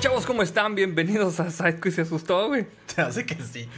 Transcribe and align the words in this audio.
chavos? 0.00 0.26
¿Cómo 0.26 0.42
están? 0.42 0.74
Bienvenidos 0.74 1.40
a 1.40 1.50
Sidequiz 1.50 1.94
se 1.94 2.02
asustó, 2.02 2.48
güey. 2.48 2.66
Se 2.86 3.00
hace 3.02 3.26
que 3.26 3.34
sí. 3.36 3.68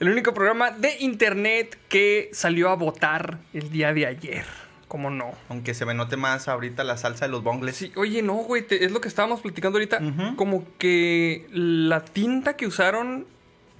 El 0.00 0.08
único 0.10 0.32
programa 0.34 0.70
de 0.70 0.96
internet 1.00 1.76
que 1.88 2.30
salió 2.32 2.70
a 2.70 2.74
votar 2.76 3.38
el 3.52 3.70
día 3.70 3.92
de 3.92 4.06
ayer. 4.06 4.44
¿Cómo 4.86 5.10
no? 5.10 5.32
Aunque 5.48 5.74
se 5.74 5.84
me 5.84 5.94
note 5.94 6.16
más 6.16 6.48
ahorita 6.48 6.82
la 6.84 6.96
salsa 6.96 7.26
de 7.26 7.30
los 7.32 7.42
bongles. 7.42 7.76
Sí, 7.76 7.92
oye, 7.96 8.22
no, 8.22 8.34
güey, 8.34 8.62
te- 8.66 8.84
es 8.84 8.92
lo 8.92 9.00
que 9.00 9.08
estábamos 9.08 9.40
platicando 9.40 9.76
ahorita. 9.78 9.98
Ujú. 10.02 10.36
Como 10.36 10.64
que 10.78 11.46
la 11.52 12.04
tinta 12.04 12.56
que 12.56 12.66
usaron, 12.66 13.26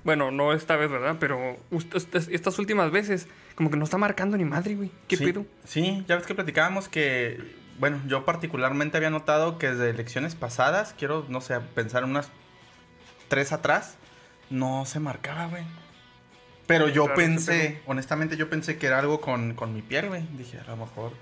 bueno, 0.05 0.30
no 0.30 0.52
esta 0.52 0.77
vez, 0.77 0.91
¿verdad? 0.91 1.16
Pero 1.19 1.56
ust- 1.70 1.96
estas, 1.96 2.28
estas 2.28 2.59
últimas 2.59 2.91
veces, 2.91 3.27
como 3.55 3.70
que 3.70 3.77
no 3.77 3.84
está 3.84 3.96
marcando 3.96 4.37
ni 4.37 4.45
madre, 4.45 4.74
güey. 4.74 4.91
¿Qué 5.06 5.16
sí, 5.16 5.24
pedo? 5.24 5.46
Sí, 5.65 6.05
ya 6.09 6.16
ves 6.16 6.27
que 6.27 6.34
platicábamos 6.34 6.88
que, 6.88 7.41
bueno, 7.78 8.00
yo 8.06 8.24
particularmente 8.24 8.96
había 8.96 9.10
notado 9.10 9.59
que 9.59 9.70
desde 9.70 9.91
elecciones 9.91 10.34
pasadas, 10.34 10.95
quiero, 10.98 11.24
no 11.28 11.41
sé, 11.41 11.59
pensar 11.60 12.05
unas 12.05 12.30
tres 13.28 13.52
atrás, 13.52 13.96
no 14.50 14.84
se 14.86 15.00
marcaba, 15.00 15.46
güey. 15.46 15.64
Pero 16.66 16.88
yo 16.88 17.05
Claro, 17.05 17.16
pensé, 17.16 17.80
honestamente 17.86 18.36
yo 18.36 18.50
pensé 18.50 18.77
que 18.78 18.86
era 18.86 18.98
algo 18.98 19.20
con, 19.20 19.55
con 19.55 19.72
mi 19.72 19.80
piel, 19.80 20.09
güey. 20.09 20.27
Dije, 20.36 20.59
a 20.59 20.64
lo 20.64 20.77
mejor, 20.77 21.12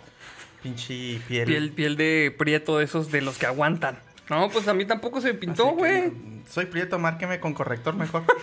pinche 0.63 1.21
piel. 1.29 1.47
Piel, 1.47 1.71
piel 1.73 1.97
de 1.97 2.35
prieto 2.37 2.79
de 2.79 2.85
esos 2.85 3.13
de 3.13 3.21
los 3.23 3.39
que 3.39 3.47
aguantan. 3.47 3.99
No, 4.29 4.49
pues 4.51 4.67
a 4.67 4.75
mí 4.75 4.85
tampoco 4.87 5.21
se 5.21 5.35
pintó, 5.35 5.67
güey. 5.69 6.13
Soy 6.51 6.67
prieto, 6.67 6.99
márqueme 6.99 7.39
con 7.39 7.55
corrector 7.55 7.95
mejor. 7.95 8.25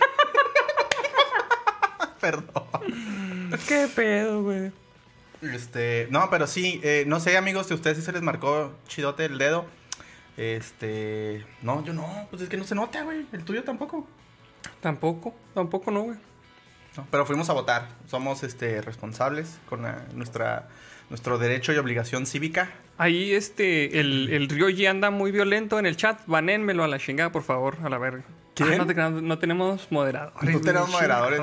Perdón. 2.20 2.64
¿Qué 3.68 3.86
pedo, 3.94 4.42
güey? 4.42 4.72
Este, 5.52 6.06
no, 6.10 6.28
pero 6.30 6.46
sí, 6.46 6.80
eh, 6.82 7.04
no 7.06 7.20
sé, 7.20 7.36
amigos, 7.36 7.66
si 7.66 7.72
a 7.72 7.76
ustedes 7.76 7.98
sí 7.98 8.02
se 8.02 8.12
les 8.12 8.22
marcó 8.22 8.72
chidote 8.88 9.24
el 9.26 9.38
dedo. 9.38 9.66
Este, 10.36 11.44
no, 11.62 11.84
yo 11.84 11.92
no, 11.92 12.26
pues 12.30 12.42
es 12.42 12.48
que 12.48 12.56
no 12.56 12.64
se 12.64 12.74
nota, 12.74 13.02
güey, 13.02 13.26
el 13.32 13.44
tuyo 13.44 13.62
tampoco. 13.64 14.06
Tampoco, 14.80 15.34
tampoco 15.54 15.90
no, 15.90 16.02
güey. 16.02 16.16
No, 16.96 17.06
pero 17.10 17.26
fuimos 17.26 17.48
a 17.50 17.52
votar, 17.52 17.88
somos 18.08 18.42
este 18.42 18.80
responsables 18.80 19.58
con 19.68 19.82
la- 19.82 20.04
nuestra 20.14 20.68
nuestro 21.10 21.36
derecho 21.38 21.72
y 21.72 21.76
obligación 21.76 22.24
cívica. 22.26 22.70
Ahí 22.96 23.32
este, 23.32 24.00
el, 24.00 24.30
el 24.30 24.48
Ryoji 24.48 24.86
anda 24.86 25.10
muy 25.10 25.32
violento 25.32 25.78
en 25.78 25.84
el 25.86 25.96
chat. 25.96 26.20
Banénmelo 26.26 26.82
a 26.82 26.88
la 26.88 26.98
chingada, 26.98 27.30
por 27.30 27.42
favor, 27.42 27.76
a 27.84 27.88
la 27.90 27.98
verga. 27.98 28.24
¿Quién? 28.54 28.72
Ah, 28.74 28.76
no, 28.78 28.86
te 28.86 28.94
no 28.94 29.38
tenemos 29.38 29.90
moderadores. 29.92 30.54
No 30.54 30.60
tenemos 30.60 30.90
moderadores. 30.90 31.40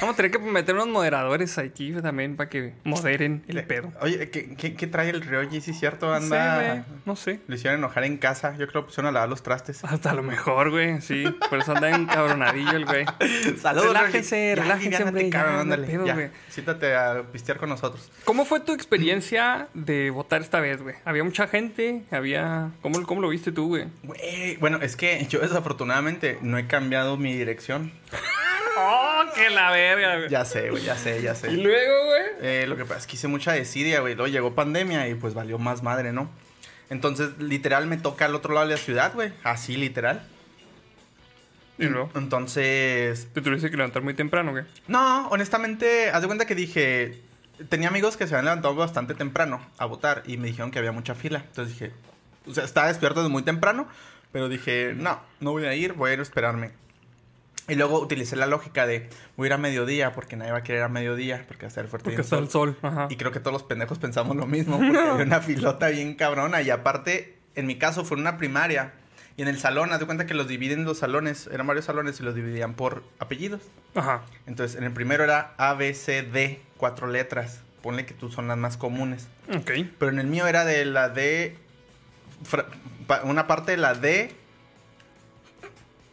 Vamos 0.00 0.14
a 0.14 0.16
tener 0.16 0.30
que 0.30 0.38
meter 0.38 0.74
unos 0.74 0.88
moderadores 0.88 1.56
aquí 1.58 1.92
también 2.02 2.36
para 2.36 2.48
que 2.50 2.74
moderen 2.84 3.42
el 3.48 3.56
Le- 3.56 3.62
pedo. 3.62 3.92
Oye, 4.00 4.30
¿qué, 4.30 4.54
qué, 4.54 4.74
qué 4.74 4.86
trae 4.86 5.10
el 5.10 5.22
Ryoji? 5.22 5.60
Sí, 5.60 5.72
cierto, 5.72 6.12
anda. 6.12 6.84
no 7.04 7.16
sé. 7.16 7.40
Lo 7.46 7.54
hicieron 7.54 7.78
enojar 7.78 8.04
en 8.04 8.18
casa, 8.18 8.56
yo 8.58 8.66
creo 8.68 8.82
que 8.82 8.86
pusieron 8.88 9.08
a 9.08 9.12
lavar 9.12 9.28
los 9.28 9.42
trastes. 9.42 9.82
Hasta 9.84 10.12
lo 10.14 10.22
mejor, 10.22 10.70
güey, 10.70 11.00
sí. 11.00 11.24
Por 11.48 11.58
eso 11.60 11.72
anda 11.74 11.90
encabronadillo 11.90 12.72
el 12.72 12.84
güey. 12.84 13.04
Saludos, 13.60 13.88
Relájense, 13.88 14.54
Ryoji. 14.54 14.56
Ya, 14.56 14.62
relájense, 14.62 14.96
aliviánate, 14.96 15.08
hombre, 15.08 15.24
ya, 15.24 15.30
cabrón, 15.30 15.60
ándale, 15.60 15.86
pedo, 15.86 16.06
ya. 16.06 16.14
güey. 16.14 16.28
Siéntate 16.50 16.94
a 16.94 17.22
pistear 17.32 17.58
con 17.58 17.68
nosotros. 17.68 18.10
¿Cómo 18.24 18.44
fue 18.44 18.60
tu 18.60 18.72
experiencia 18.72 19.68
de 19.74 20.10
votar 20.10 20.42
esta 20.42 20.60
vez, 20.60 20.82
güey? 20.82 20.94
¿Había 21.04 21.24
mucha 21.24 21.46
gente? 21.48 22.02
¿Había... 22.10 22.70
¿Cómo, 22.82 23.02
cómo 23.04 23.20
lo 23.22 23.28
viste 23.30 23.50
tú, 23.52 23.68
güey? 23.68 23.86
Güey, 24.02 24.56
bueno, 24.56 24.78
es 24.82 24.96
que 24.96 25.26
yo 25.28 25.40
desafortunadamente 25.40 26.38
no 26.42 26.58
he 26.58 26.66
cambiado 26.66 27.16
mi 27.16 27.34
dirección. 27.34 27.92
¡Oh, 28.76 29.22
que 29.34 29.50
la 29.50 29.70
verga, 29.70 30.16
güey! 30.18 30.28
Ya 30.28 30.44
sé, 30.44 30.70
güey, 30.70 30.82
ya 30.84 30.96
sé, 30.96 31.22
ya 31.22 31.32
Y 31.32 31.36
sé. 31.36 31.50
luego, 31.52 32.06
güey... 32.06 32.22
Eh, 32.42 32.64
lo 32.66 32.76
que 32.76 32.84
pasa 32.84 33.00
es 33.00 33.06
que 33.06 33.16
hice 33.16 33.28
mucha 33.28 33.52
desidia, 33.52 34.00
güey. 34.00 34.14
Luego 34.14 34.28
llegó 34.30 34.54
pandemia 34.54 35.08
y 35.08 35.14
pues 35.14 35.34
valió 35.34 35.58
más 35.58 35.82
madre, 35.82 36.12
¿no? 36.12 36.30
Entonces, 36.90 37.30
literal, 37.38 37.86
me 37.86 37.96
toca 37.96 38.26
al 38.26 38.34
otro 38.34 38.54
lado 38.54 38.66
de 38.66 38.74
la 38.74 38.80
ciudad, 38.80 39.12
güey. 39.14 39.32
Así, 39.44 39.76
literal. 39.76 40.26
Y 41.78 41.84
luego... 41.86 42.10
Entonces, 42.14 43.28
Te 43.34 43.40
tuviste 43.40 43.70
que 43.70 43.76
levantar 43.76 44.02
muy 44.02 44.14
temprano, 44.14 44.52
güey. 44.52 44.64
no, 44.88 45.28
honestamente, 45.28 46.10
haz 46.10 46.20
de 46.22 46.26
cuenta 46.26 46.46
que 46.46 46.54
dije... 46.54 47.22
Tenía 47.70 47.88
amigos 47.88 48.18
que 48.18 48.26
se 48.26 48.34
habían 48.34 48.44
levantado 48.44 48.74
bastante 48.74 49.14
temprano 49.14 49.66
a 49.78 49.86
votar 49.86 50.22
y 50.26 50.36
me 50.36 50.46
dijeron 50.48 50.70
que 50.70 50.78
había 50.78 50.92
mucha 50.92 51.14
fila. 51.14 51.42
Entonces 51.46 51.78
dije... 51.78 51.92
O 52.46 52.52
sea, 52.54 52.64
estaba 52.64 52.88
despierto 52.88 53.20
desde 53.20 53.32
muy 53.32 53.42
temprano, 53.42 53.88
pero 54.30 54.48
dije, 54.48 54.92
no, 54.94 55.20
no 55.40 55.50
voy 55.52 55.64
a 55.64 55.74
ir, 55.74 55.94
voy 55.94 56.10
a 56.10 56.12
ir 56.14 56.18
a 56.20 56.22
esperarme. 56.22 56.70
Y 57.68 57.74
luego 57.74 58.00
utilicé 58.00 58.36
la 58.36 58.46
lógica 58.46 58.86
de 58.86 59.08
voy 59.36 59.46
a 59.46 59.48
ir 59.48 59.52
a 59.54 59.58
mediodía 59.58 60.12
porque 60.12 60.36
nadie 60.36 60.52
va 60.52 60.58
a 60.58 60.62
querer 60.62 60.80
ir 60.80 60.84
a 60.84 60.88
mediodía 60.88 61.44
porque 61.48 61.62
va 61.62 61.66
a 61.66 61.68
estar 61.68 61.88
fuerte 61.88 62.10
Porque 62.10 62.22
está 62.22 62.38
el 62.38 62.48
sol. 62.48 62.76
Ajá. 62.82 63.08
Y 63.10 63.16
creo 63.16 63.32
que 63.32 63.40
todos 63.40 63.52
los 63.52 63.64
pendejos 63.64 63.98
pensamos 63.98 64.36
lo 64.36 64.46
mismo, 64.46 64.78
porque 64.78 64.98
había 64.98 65.24
una 65.24 65.40
filota 65.42 65.88
bien 65.88 66.14
cabrona. 66.14 66.62
Y 66.62 66.70
aparte, 66.70 67.38
en 67.54 67.66
mi 67.66 67.76
caso 67.76 68.04
fue 68.04 68.16
una 68.16 68.38
primaria. 68.38 68.92
Y 69.36 69.42
en 69.42 69.48
el 69.48 69.58
salón, 69.58 69.92
haz 69.92 70.00
de 70.00 70.06
cuenta 70.06 70.26
que 70.26 70.32
los 70.32 70.48
dividen 70.48 70.84
los 70.84 70.98
salones, 70.98 71.48
eran 71.52 71.66
varios 71.66 71.84
salones 71.84 72.18
y 72.20 72.22
los 72.22 72.34
dividían 72.34 72.74
por 72.74 73.02
apellidos. 73.18 73.60
Ajá. 73.94 74.22
Entonces, 74.46 74.78
en 74.78 74.84
el 74.84 74.92
primero 74.92 75.24
era 75.24 75.54
A, 75.58 75.74
B, 75.74 75.92
C, 75.92 76.22
D, 76.22 76.62
cuatro 76.78 77.06
letras. 77.06 77.60
Ponle 77.82 78.06
que 78.06 78.14
tú 78.14 78.30
son 78.30 78.48
las 78.48 78.56
más 78.56 78.76
comunes. 78.76 79.28
Ok. 79.54 79.72
Pero 79.98 80.10
en 80.10 80.20
el 80.20 80.26
mío 80.26 80.46
era 80.46 80.64
de 80.64 80.84
la 80.86 81.10
D, 81.10 81.56
una 83.24 83.46
parte 83.46 83.72
de 83.72 83.76
la 83.76 83.94
D, 83.94 84.34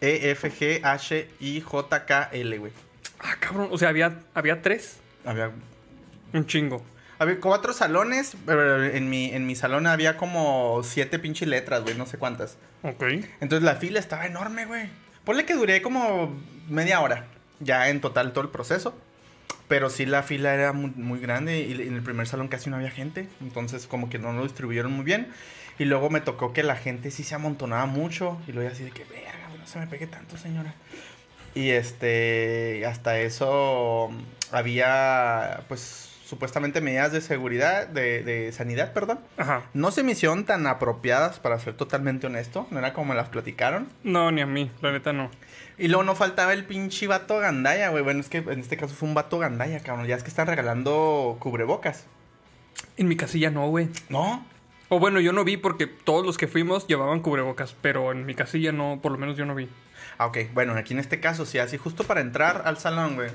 E, 0.03 0.31
F, 0.31 0.51
G, 0.51 0.81
H, 0.83 1.29
I, 1.39 1.61
J, 1.61 2.05
K, 2.05 2.29
L, 2.33 2.57
güey. 2.57 2.73
Ah, 3.19 3.37
cabrón. 3.39 3.69
O 3.71 3.77
sea, 3.77 3.87
había, 3.87 4.19
había 4.33 4.61
tres. 4.61 4.97
Había 5.23 5.51
Un 6.33 6.45
chingo. 6.45 6.83
Había 7.19 7.39
cuatro 7.39 7.71
salones, 7.71 8.35
pero 8.45 8.83
en 8.83 9.09
mi, 9.09 9.29
en 9.29 9.47
mi 9.47 9.55
salón 9.55 9.87
había 9.87 10.17
como 10.17 10.81
siete 10.83 11.19
pinches 11.19 11.47
letras, 11.47 11.83
güey, 11.83 11.95
no 11.95 12.05
sé 12.05 12.17
cuántas. 12.17 12.57
Ok. 12.81 13.01
Entonces 13.39 13.63
la 13.63 13.75
fila 13.75 13.99
estaba 13.99 14.25
enorme, 14.25 14.65
güey. 14.65 14.89
Ponle 15.23 15.45
que 15.45 15.53
duré 15.53 15.81
como 15.81 16.37
media 16.67 16.99
hora, 16.99 17.27
ya 17.61 17.87
en 17.87 18.01
total 18.01 18.33
todo 18.33 18.43
el 18.43 18.49
proceso. 18.49 18.93
Pero 19.69 19.89
sí 19.89 20.05
la 20.05 20.21
fila 20.21 20.53
era 20.53 20.73
muy, 20.73 20.91
muy 20.97 21.19
grande 21.19 21.61
y 21.61 21.71
en 21.71 21.93
el 21.93 22.03
primer 22.03 22.27
salón 22.27 22.49
casi 22.49 22.69
no 22.69 22.75
había 22.75 22.91
gente. 22.91 23.29
Entonces 23.39 23.87
como 23.87 24.09
que 24.09 24.19
no 24.19 24.33
lo 24.33 24.43
distribuyeron 24.43 24.91
muy 24.91 25.05
bien. 25.05 25.29
Y 25.79 25.85
luego 25.85 26.09
me 26.09 26.19
tocó 26.19 26.51
que 26.51 26.61
la 26.61 26.75
gente 26.75 27.09
sí 27.09 27.23
se 27.23 27.35
amontonaba 27.35 27.85
mucho. 27.85 28.37
Y 28.47 28.51
luego 28.51 28.69
así 28.69 28.83
de 28.83 28.91
que, 28.91 29.05
güey, 29.05 29.21
no 29.63 29.69
se 29.69 29.79
me 29.79 29.87
pegue 29.87 30.07
tanto, 30.07 30.37
señora. 30.37 30.73
Y 31.55 31.69
este, 31.69 32.85
hasta 32.85 33.19
eso 33.19 34.11
había, 34.51 35.61
pues, 35.69 36.09
supuestamente 36.25 36.81
medidas 36.81 37.13
de 37.13 37.21
seguridad, 37.21 37.87
de, 37.87 38.23
de 38.23 38.51
sanidad, 38.51 38.91
perdón. 38.91 39.19
Ajá. 39.37 39.63
No 39.73 39.91
se 39.91 40.03
me 40.03 40.11
hicieron 40.11 40.43
tan 40.43 40.67
apropiadas, 40.67 41.39
para 41.39 41.57
ser 41.59 41.75
totalmente 41.75 42.27
honesto. 42.27 42.67
No 42.71 42.79
era 42.79 42.91
como 42.91 43.13
me 43.13 43.15
las 43.15 43.29
platicaron. 43.29 43.87
No, 44.03 44.31
ni 44.31 44.41
a 44.41 44.45
mí. 44.45 44.69
La 44.81 44.91
neta 44.91 45.13
no. 45.13 45.31
Y 45.77 45.87
luego 45.87 46.03
no 46.03 46.15
faltaba 46.15 46.51
el 46.51 46.65
pinche 46.65 47.07
vato 47.07 47.39
gandaya, 47.39 47.89
güey. 47.89 48.03
Bueno, 48.03 48.19
es 48.19 48.27
que 48.27 48.39
en 48.39 48.59
este 48.59 48.75
caso 48.75 48.93
fue 48.93 49.07
un 49.07 49.15
vato 49.15 49.39
gandaya, 49.39 49.79
cabrón. 49.79 50.07
Ya 50.07 50.17
es 50.17 50.23
que 50.23 50.29
están 50.29 50.47
regalando 50.47 51.37
cubrebocas. 51.39 52.05
En 52.97 53.07
mi 53.07 53.15
casilla 53.15 53.49
no, 53.49 53.69
güey. 53.69 53.87
¿No? 54.09 54.45
O 54.93 54.99
bueno, 54.99 55.19
yo 55.19 55.33
no 55.33 55.43
vi 55.43 55.57
porque 55.57 55.87
todos 55.87 56.23
los 56.23 56.37
que 56.37 56.47
fuimos 56.47 56.85
llevaban 56.85 57.21
cubrebocas. 57.21 57.75
Pero 57.81 58.11
en 58.11 58.27
mi 58.27 58.35
casilla 58.35 58.71
no, 58.71 58.99
por 59.01 59.11
lo 59.11 59.17
menos 59.17 59.35
yo 59.35 59.43
no 59.43 59.55
vi. 59.55 59.67
Ah, 60.19 60.27
ok. 60.27 60.37
Bueno, 60.53 60.73
aquí 60.73 60.93
en 60.93 60.99
este 60.99 61.19
caso, 61.19 61.47
sí, 61.47 61.57
así 61.57 61.77
justo 61.77 62.03
para 62.03 62.21
entrar 62.21 62.61
al 62.65 62.77
salón, 62.77 63.15
güey. 63.15 63.31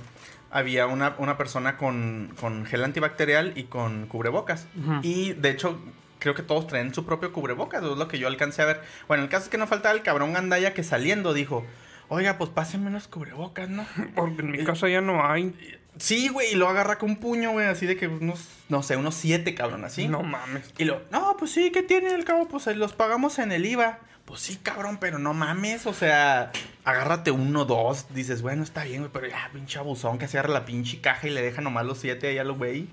Había 0.52 0.86
una, 0.86 1.16
una 1.18 1.36
persona 1.36 1.76
con, 1.76 2.32
con 2.40 2.64
gel 2.64 2.84
antibacterial 2.84 3.54
y 3.56 3.64
con 3.64 4.06
cubrebocas. 4.06 4.68
Y 5.02 5.32
de 5.32 5.50
hecho, 5.50 5.80
creo 6.20 6.36
que 6.36 6.44
todos 6.44 6.68
traen 6.68 6.94
su 6.94 7.04
propio 7.04 7.32
cubrebocas. 7.32 7.82
Es 7.82 7.98
lo 7.98 8.06
que 8.06 8.20
yo 8.20 8.28
alcancé 8.28 8.62
a 8.62 8.66
ver. 8.66 8.80
Bueno, 9.08 9.24
el 9.24 9.28
caso 9.28 9.46
es 9.46 9.50
que 9.50 9.58
no 9.58 9.66
faltaba 9.66 9.96
el 9.96 10.02
cabrón 10.02 10.34
gandaya 10.34 10.74
que 10.74 10.84
saliendo 10.84 11.34
dijo: 11.34 11.66
Oiga, 12.08 12.38
pues 12.38 12.50
pásenme 12.50 12.90
los 12.90 13.06
cubrebocas, 13.08 13.68
¿no? 13.68 13.86
Porque 14.14 14.42
en 14.42 14.50
mi 14.50 14.64
casa 14.64 14.88
ya 14.88 15.00
no 15.00 15.24
hay. 15.24 15.54
Sí, 15.98 16.28
güey, 16.28 16.52
y 16.52 16.54
lo 16.54 16.68
agarra 16.68 16.98
con 16.98 17.10
un 17.10 17.16
puño, 17.16 17.52
güey, 17.52 17.66
así 17.66 17.84
de 17.86 17.96
que 17.96 18.06
unos, 18.06 18.48
no 18.68 18.82
sé, 18.82 18.96
unos 18.96 19.14
siete, 19.14 19.54
cabrón, 19.54 19.84
así. 19.84 20.06
No 20.08 20.22
mames. 20.22 20.72
Y 20.78 20.84
lo, 20.84 21.02
no, 21.10 21.36
pues 21.38 21.50
sí, 21.50 21.70
¿qué 21.72 21.82
tiene 21.82 22.14
el 22.14 22.24
cabo? 22.24 22.46
Pues 22.46 22.66
eh, 22.68 22.74
los 22.74 22.92
pagamos 22.92 23.38
en 23.38 23.52
el 23.52 23.66
IVA. 23.66 23.98
Pues 24.24 24.40
sí, 24.40 24.58
cabrón, 24.62 24.98
pero 25.00 25.18
no 25.18 25.32
mames, 25.32 25.86
o 25.86 25.94
sea, 25.94 26.52
agárrate 26.84 27.30
uno, 27.30 27.64
dos, 27.64 28.06
dices, 28.14 28.42
bueno, 28.42 28.62
está 28.62 28.84
bien, 28.84 29.00
güey, 29.00 29.10
pero 29.10 29.26
ya, 29.26 29.48
pinche 29.54 29.78
abusón 29.78 30.18
que 30.18 30.28
se 30.28 30.38
agarra 30.38 30.52
la 30.52 30.66
pinche 30.66 31.00
caja 31.00 31.26
y 31.26 31.30
le 31.30 31.40
deja 31.40 31.62
nomás 31.62 31.86
los 31.86 31.98
siete 31.98 32.28
ahí 32.28 32.36
a 32.36 32.44
los 32.44 32.58
güey. 32.58 32.88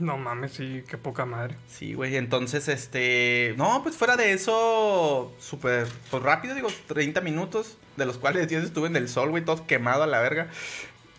No 0.00 0.16
mames, 0.16 0.52
sí, 0.52 0.82
qué 0.88 0.96
poca 0.96 1.26
madre. 1.26 1.54
Sí, 1.68 1.92
güey, 1.92 2.16
entonces, 2.16 2.68
este, 2.68 3.54
no, 3.58 3.82
pues 3.82 3.96
fuera 3.96 4.16
de 4.16 4.32
eso, 4.32 5.34
súper, 5.38 5.86
pues 6.10 6.22
rápido, 6.22 6.54
digo, 6.54 6.68
30 6.88 7.20
minutos, 7.20 7.76
de 7.96 8.06
los 8.06 8.18
cuales 8.18 8.48
10 8.48 8.64
estuve 8.64 8.88
en 8.88 8.96
el 8.96 9.08
sol, 9.08 9.30
güey, 9.30 9.44
todo 9.44 9.66
quemado 9.66 10.02
a 10.02 10.06
la 10.06 10.20
verga. 10.20 10.48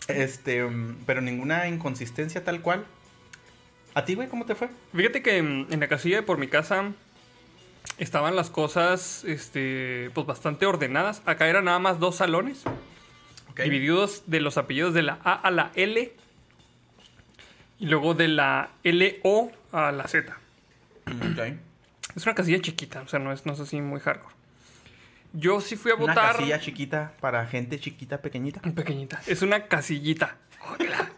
Este, 0.07 0.63
pero 1.06 1.22
ninguna 1.22 1.68
inconsistencia 1.68 2.44
tal 2.44 2.62
cual. 2.62 2.86
¿A 3.94 4.06
ti, 4.06 4.16
güey, 4.16 4.27
cómo 4.27 4.45
te 4.45 4.56
fue? 4.56 4.69
Fíjate 4.94 5.22
que 5.22 5.38
en 5.38 5.80
la 5.80 5.88
casilla 5.88 6.18
de 6.18 6.24
por 6.24 6.38
mi 6.38 6.48
casa 6.48 6.92
estaban 7.98 8.36
las 8.36 8.50
cosas, 8.50 9.24
este, 9.24 10.12
pues 10.13 10.27
bastante 10.27 10.66
ordenadas. 10.66 11.22
Acá 11.25 11.48
eran 11.48 11.66
nada 11.66 11.80
más 11.80 12.00
dos 12.00 12.18
salones, 12.18 12.63
Ok. 13.51 13.62
divididos 13.62 14.24
de 14.28 14.42
los 14.42 14.57
apellidos 14.57 14.94
de 14.94 15.01
la 15.04 15.19
A 15.24 15.33
a 15.33 15.50
la 15.51 15.71
L 15.75 16.12
y 17.80 17.86
luego 17.88 18.13
de 18.13 18.28
la 18.28 18.69
L 18.83 19.19
O 19.24 19.51
a 19.71 19.92
la 19.92 20.07
Z. 20.07 20.38
Ok. 21.07 21.56
Es 22.16 22.25
una 22.25 22.36
casilla 22.36 22.60
chiquita, 22.62 23.01
o 23.01 23.07
sea, 23.07 23.19
no 23.19 23.31
es, 23.31 23.45
no 23.45 23.54
es 23.54 23.60
así 23.60 23.80
muy 23.81 24.00
hardcore. 24.01 24.34
Yo 25.35 25.59
sí 25.59 25.75
fui 25.75 25.91
a 25.91 25.95
Una 25.95 26.13
votar. 26.13 26.37
casilla 26.37 26.59
chiquita 26.59 27.13
para 27.19 27.45
gente 27.45 27.79
chiquita, 27.79 28.21
pequeñita. 28.21 28.61
Pequeñita. 28.61 29.21
Es 29.27 29.41
una 29.41 29.67
casillita. 29.67 30.37
Ojalá. 30.61 31.11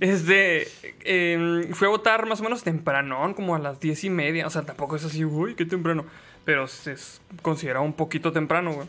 Es 0.00 0.26
de. 0.26 0.68
em, 1.04 1.72
fui 1.72 1.86
a 1.86 1.90
votar 1.90 2.26
más 2.26 2.40
o 2.40 2.42
menos 2.42 2.62
temprano, 2.62 3.32
como 3.36 3.54
a 3.54 3.58
las 3.58 3.78
diez 3.78 4.02
y 4.04 4.10
media. 4.10 4.46
O 4.46 4.50
sea, 4.50 4.62
tampoco 4.62 4.96
es 4.96 5.04
así, 5.04 5.24
uy, 5.24 5.54
qué 5.54 5.64
temprano. 5.64 6.04
Pero 6.44 6.64
es, 6.64 7.20
considerado 7.42 7.84
un 7.84 7.92
poquito 7.92 8.32
temprano, 8.32 8.72
güey. 8.72 8.88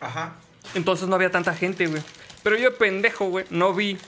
Ajá. 0.00 0.36
Entonces 0.74 1.08
no 1.08 1.14
había 1.14 1.30
tanta 1.30 1.54
gente, 1.54 1.86
güey. 1.86 2.02
Pero 2.42 2.56
yo, 2.56 2.76
pendejo, 2.76 3.26
güey, 3.26 3.44
no 3.50 3.74
vi 3.74 3.98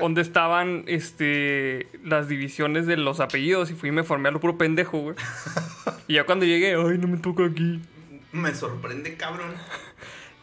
dónde 0.00 0.22
estaban 0.22 0.84
este, 0.86 1.88
las 2.02 2.28
divisiones 2.28 2.86
de 2.86 2.96
los 2.96 3.20
apellidos 3.20 3.70
y 3.70 3.74
fui 3.74 3.90
y 3.90 3.92
me 3.92 4.04
formé 4.04 4.28
a 4.30 4.32
lo 4.32 4.40
puro 4.40 4.56
pendejo, 4.56 4.98
güey. 4.98 5.16
y 6.08 6.14
ya 6.14 6.24
cuando 6.24 6.46
llegué, 6.46 6.74
ay, 6.74 6.98
no 6.98 7.08
me 7.08 7.18
toca 7.18 7.44
aquí. 7.44 7.80
Me 8.34 8.54
sorprende, 8.54 9.16
cabrón. 9.16 9.54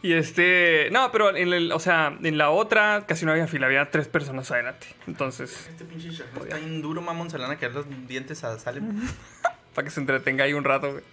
Y 0.02 0.14
este, 0.14 0.88
no, 0.90 1.12
pero 1.12 1.36
en 1.36 1.52
el, 1.52 1.70
o 1.70 1.78
sea, 1.78 2.18
en 2.22 2.36
la 2.38 2.50
otra 2.50 3.04
casi 3.06 3.24
no 3.24 3.30
había 3.32 3.46
fila, 3.46 3.66
había 3.66 3.90
tres 3.90 4.08
personas 4.08 4.50
adelante. 4.50 4.86
Entonces, 5.06 5.68
Este 5.68 5.84
pinche 5.84 6.10
chajón 6.10 6.42
está 6.42 6.56
bien 6.56 6.82
duro, 6.82 7.00
mamón. 7.02 7.30
Se 7.30 7.38
le 7.38 7.46
van 7.46 7.56
a 7.56 7.68
los 7.68 7.86
dientes 8.08 8.42
a 8.42 8.58
Salem. 8.58 9.00
para 9.74 9.84
que 9.84 9.90
se 9.90 10.00
entretenga 10.00 10.44
ahí 10.44 10.54
un 10.54 10.64
rato, 10.64 10.90
güey. 10.90 11.04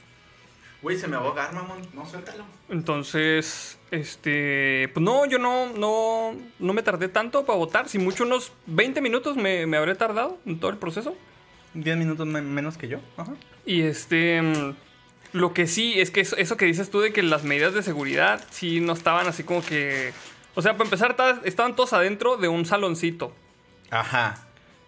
Güey, 0.81 0.97
se 0.97 1.07
me 1.09 1.17
va 1.17 1.23
a 1.23 1.25
ahogar, 1.25 1.53
mamón. 1.53 1.81
No, 1.93 2.05
suéltalo. 2.05 2.45
Entonces, 2.69 3.77
este, 3.91 4.89
pues 4.93 5.03
no, 5.03 5.25
yo 5.25 5.37
no, 5.37 5.73
no, 5.73 6.33
no 6.57 6.73
me 6.73 6.81
tardé 6.81 7.09
tanto 7.09 7.45
para 7.45 7.59
votar. 7.59 7.89
Si 7.89 7.99
mucho, 7.99 8.23
unos 8.23 8.53
20 8.65 9.01
minutos 9.01 9.35
me, 9.35 9.67
me 9.67 9.75
habré 9.77 9.93
tardado 9.95 10.39
en 10.45 10.59
todo 10.59 10.71
el 10.71 10.77
proceso. 10.77 11.15
Diez 11.73 11.97
minutos 11.97 12.25
me- 12.25 12.41
menos 12.41 12.77
que 12.77 12.87
yo. 12.87 12.99
Ajá. 13.17 13.33
Y 13.65 13.81
este, 13.81 14.41
lo 15.33 15.53
que 15.53 15.67
sí 15.67 15.99
es 15.99 16.11
que 16.11 16.21
eso, 16.21 16.35
eso 16.37 16.57
que 16.57 16.65
dices 16.65 16.89
tú 16.89 16.99
de 17.01 17.13
que 17.13 17.21
las 17.23 17.43
medidas 17.43 17.73
de 17.73 17.83
seguridad 17.83 18.43
sí 18.49 18.79
no 18.81 18.93
estaban 18.93 19.27
así 19.27 19.43
como 19.43 19.63
que, 19.63 20.11
o 20.55 20.61
sea, 20.61 20.73
para 20.73 20.85
empezar, 20.85 21.15
ta- 21.15 21.41
estaban 21.45 21.75
todos 21.75 21.93
adentro 21.93 22.37
de 22.37 22.47
un 22.47 22.65
saloncito. 22.65 23.33
Ajá. 23.91 24.45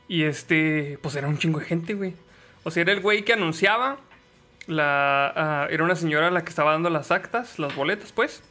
Y 0.08 0.24
este, 0.24 0.98
pues 1.02 1.16
era 1.16 1.28
un 1.28 1.38
chingo 1.38 1.60
de 1.60 1.66
gente, 1.66 1.94
güey. 1.94 2.14
O 2.64 2.72
sea, 2.72 2.82
era 2.82 2.92
el 2.92 3.00
güey 3.02 3.24
que 3.24 3.34
anunciaba. 3.34 3.98
La, 4.68 5.34
ah, 5.36 5.68
era 5.72 5.84
una 5.84 5.96
señora 5.96 6.30
la 6.32 6.44
que 6.44 6.50
estaba 6.50 6.72
dando 6.74 6.90
las 6.90 7.12
actas, 7.12 7.58
las 7.60 7.76
boletas, 7.76 8.12
pues. 8.12 8.44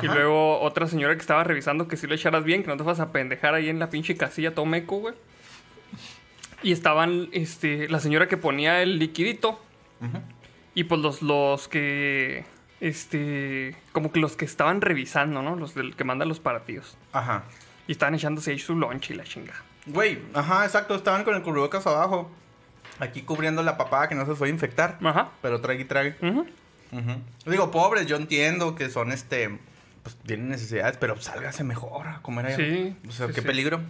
Y 0.00 0.06
Ajá. 0.06 0.14
luego 0.14 0.60
otra 0.60 0.86
señora 0.86 1.14
que 1.14 1.20
estaba 1.20 1.44
revisando 1.44 1.88
que 1.88 1.96
si 1.98 2.06
lo 2.06 2.14
echaras 2.14 2.44
bien, 2.44 2.62
que 2.62 2.68
no 2.68 2.76
te 2.78 2.82
vas 2.82 3.00
a 3.00 3.12
pendejar 3.12 3.54
ahí 3.54 3.68
en 3.68 3.78
la 3.78 3.90
pinche 3.90 4.16
casilla 4.16 4.54
todo 4.54 4.64
meco, 4.64 4.96
güey. 4.98 5.14
Y 6.62 6.72
estaban, 6.72 7.28
este, 7.32 7.88
la 7.88 8.00
señora 8.00 8.28
que 8.28 8.36
ponía 8.36 8.80
el 8.82 8.98
liquidito. 8.98 9.60
Ujú. 10.00 10.18
Y 10.74 10.84
pues 10.84 11.00
los, 11.00 11.22
los 11.22 11.68
que, 11.68 12.44
este, 12.80 13.76
como 13.92 14.10
que 14.12 14.20
los 14.20 14.36
que 14.36 14.44
estaban 14.44 14.80
revisando, 14.80 15.42
¿no? 15.42 15.56
Los 15.56 15.74
del 15.74 15.94
que 15.96 16.04
mandan 16.04 16.28
los 16.28 16.40
partidos. 16.40 16.96
Ajá. 17.12 17.44
Y 17.86 17.92
estaban 17.92 18.14
echándose 18.14 18.52
ahí 18.52 18.58
su 18.58 18.74
lunch 18.74 19.10
y 19.10 19.14
la 19.14 19.24
chingada. 19.24 19.62
Güey, 19.86 20.20
ajá, 20.34 20.64
exacto. 20.64 20.94
Estaban 20.94 21.24
con 21.24 21.34
el 21.34 21.42
cubrebocas 21.42 21.86
abajo. 21.86 22.30
Aquí 23.00 23.22
cubriendo 23.22 23.62
la 23.62 23.76
papada 23.76 24.08
que 24.08 24.14
no 24.14 24.24
se 24.24 24.44
a 24.44 24.48
infectar. 24.48 24.98
Ajá. 25.02 25.30
Pero 25.42 25.60
trague 25.60 25.82
y 25.82 25.84
trague. 25.84 26.16
Ujú. 26.22 26.46
Ujú. 26.92 27.22
Digo, 27.46 27.70
pobres, 27.70 28.06
yo 28.06 28.16
entiendo 28.16 28.74
que 28.74 28.88
son 28.90 29.12
este. 29.12 29.58
Pues 30.02 30.16
tienen 30.26 30.48
necesidades, 30.48 30.96
pero 30.98 31.20
sálgase 31.20 31.64
mejor 31.64 32.06
a 32.08 32.22
comer 32.22 32.46
allá. 32.46 32.56
Sí, 32.56 32.96
O 33.08 33.12
sea, 33.12 33.28
sí, 33.28 33.34
qué 33.34 33.40
sí. 33.40 33.46
peligro. 33.46 33.80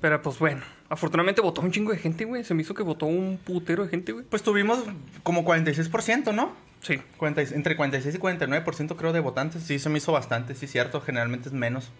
Pero 0.00 0.20
pues 0.22 0.38
bueno, 0.38 0.62
afortunadamente 0.94 1.40
votó 1.40 1.60
un 1.60 1.70
chingo 1.70 1.92
de 1.92 1.98
gente, 1.98 2.24
güey. 2.24 2.44
Se 2.44 2.54
me 2.54 2.62
hizo 2.62 2.74
que 2.74 2.82
votó 2.82 3.06
un 3.06 3.38
putero 3.38 3.84
de 3.84 3.90
gente, 3.90 4.12
güey. 4.12 4.24
Pues 4.24 4.42
tuvimos 4.42 4.82
como 5.22 5.44
46%, 5.44 6.32
¿no? 6.32 6.52
Sí. 6.80 7.00
40 7.16 7.42
y- 7.42 7.46
entre 7.54 7.76
46 7.76 8.14
y 8.14 8.18
49% 8.18 8.96
creo 8.96 9.12
de 9.12 9.20
votantes. 9.20 9.62
Sí, 9.62 9.78
se 9.78 9.88
me 9.88 9.98
hizo 9.98 10.12
bastante, 10.12 10.54
sí, 10.54 10.66
cierto. 10.66 11.00
Generalmente 11.00 11.48
es 11.48 11.52
menos. 11.54 11.90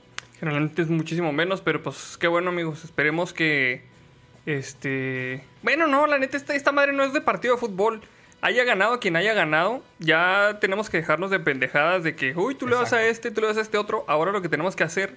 Generalmente 0.41 0.83
es 0.83 0.89
muchísimo 0.89 1.33
menos, 1.33 1.61
pero 1.61 1.83
pues 1.83 2.17
qué 2.19 2.27
bueno, 2.29 2.51
amigos. 2.51 2.85
Esperemos 2.85 3.33
que. 3.33 3.83
Este. 4.47 5.43
Bueno, 5.63 5.87
no, 5.87 6.07
la 6.07 6.19
neta, 6.19 6.37
esta, 6.37 6.55
esta 6.55 6.73
madre 6.73 6.93
no 6.93 7.03
es 7.05 7.13
de 7.13 7.21
partido 7.21 7.55
de 7.55 7.61
fútbol. 7.61 8.03
Haya 8.43 8.65
ganado 8.65 9.01
quien 9.01 9.17
haya 9.17 9.33
ganado, 9.33 9.83
ya 10.01 10.59
tenemos 10.61 10.91
que 10.91 10.99
dejarnos 10.99 11.31
de 11.31 11.41
pendejadas 11.41 12.05
de 12.05 12.15
que, 12.15 12.37
uy, 12.37 12.55
tú 12.55 12.67
le 12.67 12.75
vas 12.75 12.93
a 12.93 13.03
este, 13.03 13.31
tú 13.31 13.41
le 13.41 13.47
vas 13.47 13.57
a 13.57 13.63
este 13.63 13.79
otro. 13.79 14.05
Ahora 14.07 14.33
lo 14.33 14.43
que 14.43 14.51
tenemos 14.51 14.77
que 14.77 14.85
hacer 14.85 15.17